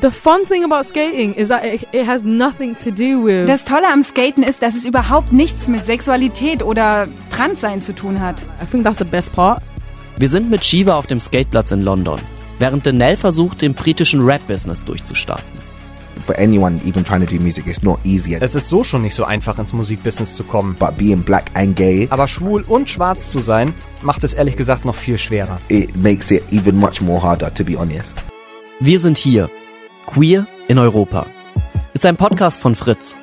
The 0.00 0.10
fun 0.10 0.44
thing 0.46 0.64
about 0.64 0.84
skating 0.84 1.34
is 1.34 1.48
that 1.48 1.64
it, 1.64 2.06
has 2.06 2.24
nothing 2.24 2.74
to 2.76 2.90
do 2.90 3.22
with. 3.24 3.46
Das 3.46 3.64
Tolle 3.64 3.86
am 3.92 4.02
Skaten 4.02 4.42
ist, 4.42 4.60
dass 4.60 4.74
es 4.74 4.84
überhaupt 4.84 5.32
nichts 5.32 5.68
mit 5.68 5.86
Sexualität 5.86 6.62
oder 6.64 7.06
Transsein 7.30 7.80
zu 7.80 7.94
tun 7.94 8.20
hat. 8.20 8.42
I 8.60 8.66
think 8.70 8.84
that's 8.84 8.98
the 8.98 9.04
best 9.04 9.32
part. 9.32 9.62
Wir 10.18 10.28
sind 10.28 10.50
mit 10.50 10.64
Shiva 10.64 10.96
auf 10.96 11.06
dem 11.06 11.20
Skateplatz 11.20 11.70
in 11.70 11.82
London, 11.82 12.20
während 12.58 12.84
Danelle 12.86 13.16
versucht, 13.16 13.62
im 13.62 13.74
britischen 13.74 14.24
Rap-Business 14.24 14.82
durchzustarten. 14.84 15.48
For 16.26 16.36
anyone 16.38 16.80
even 16.86 17.04
trying 17.04 17.20
to 17.26 17.26
do 17.36 17.40
music, 17.40 17.66
it's 17.66 17.82
not 17.82 17.98
easy. 18.04 18.36
Es 18.40 18.54
ist 18.54 18.68
so 18.68 18.82
schon 18.82 19.02
nicht 19.02 19.14
so 19.14 19.24
einfach 19.24 19.58
ins 19.58 19.72
Musikbusiness 19.72 20.34
zu 20.34 20.42
kommen. 20.42 20.74
But 20.78 20.96
being 20.96 21.22
black 21.22 21.50
and 21.54 21.76
gay, 21.76 22.08
Aber 22.10 22.26
schwul 22.26 22.64
und 22.66 22.88
schwarz 22.88 23.30
zu 23.30 23.40
sein, 23.40 23.72
macht 24.02 24.24
es 24.24 24.34
ehrlich 24.34 24.56
gesagt 24.56 24.84
noch 24.84 24.94
viel 24.96 25.18
schwerer. 25.18 25.58
it 25.68 25.94
makes 25.96 26.30
it 26.32 26.42
even 26.50 26.76
much 26.76 27.00
more 27.00 27.22
harder, 27.22 27.52
to 27.54 27.62
be 27.64 27.78
honest. 27.78 28.24
Wir 28.80 28.98
sind 28.98 29.18
hier. 29.18 29.48
Queer 30.06 30.46
in 30.68 30.78
Europa. 30.78 31.26
Ist 31.92 32.06
ein 32.06 32.16
Podcast 32.16 32.60
von 32.60 32.74
Fritz. 32.74 33.16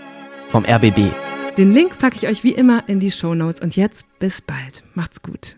Vom 0.47 0.65
RBB. 0.65 1.11
Den 1.57 1.73
Link 1.73 1.97
packe 1.97 2.17
ich 2.17 2.27
euch 2.27 2.43
wie 2.43 2.51
immer 2.51 2.83
in 2.87 2.99
die 2.99 3.11
Shownotes. 3.11 3.61
Und 3.61 3.75
jetzt 3.75 4.05
bis 4.19 4.41
bald. 4.41 4.83
Macht's 4.93 5.21
gut. 5.21 5.55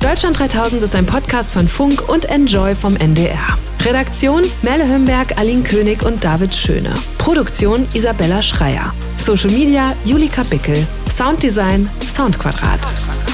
Deutschland 0.00 0.38
3000 0.38 0.82
ist 0.82 0.94
ein 0.94 1.06
Podcast 1.06 1.50
von 1.50 1.66
Funk 1.68 2.08
und 2.08 2.26
Enjoy 2.26 2.74
vom 2.74 2.96
NDR. 2.96 3.58
Redaktion 3.84 4.42
Melle 4.62 4.86
Hömberg, 4.86 5.38
Aline 5.38 5.62
König 5.62 6.02
und 6.02 6.22
David 6.24 6.54
Schöne. 6.54 6.92
Produktion 7.18 7.86
Isabella 7.94 8.42
Schreier. 8.42 8.92
Social 9.16 9.50
Media 9.50 9.94
Julika 10.04 10.42
Bickel. 10.44 10.86
Sounddesign 11.10 11.88
Soundquadrat. 12.06 13.25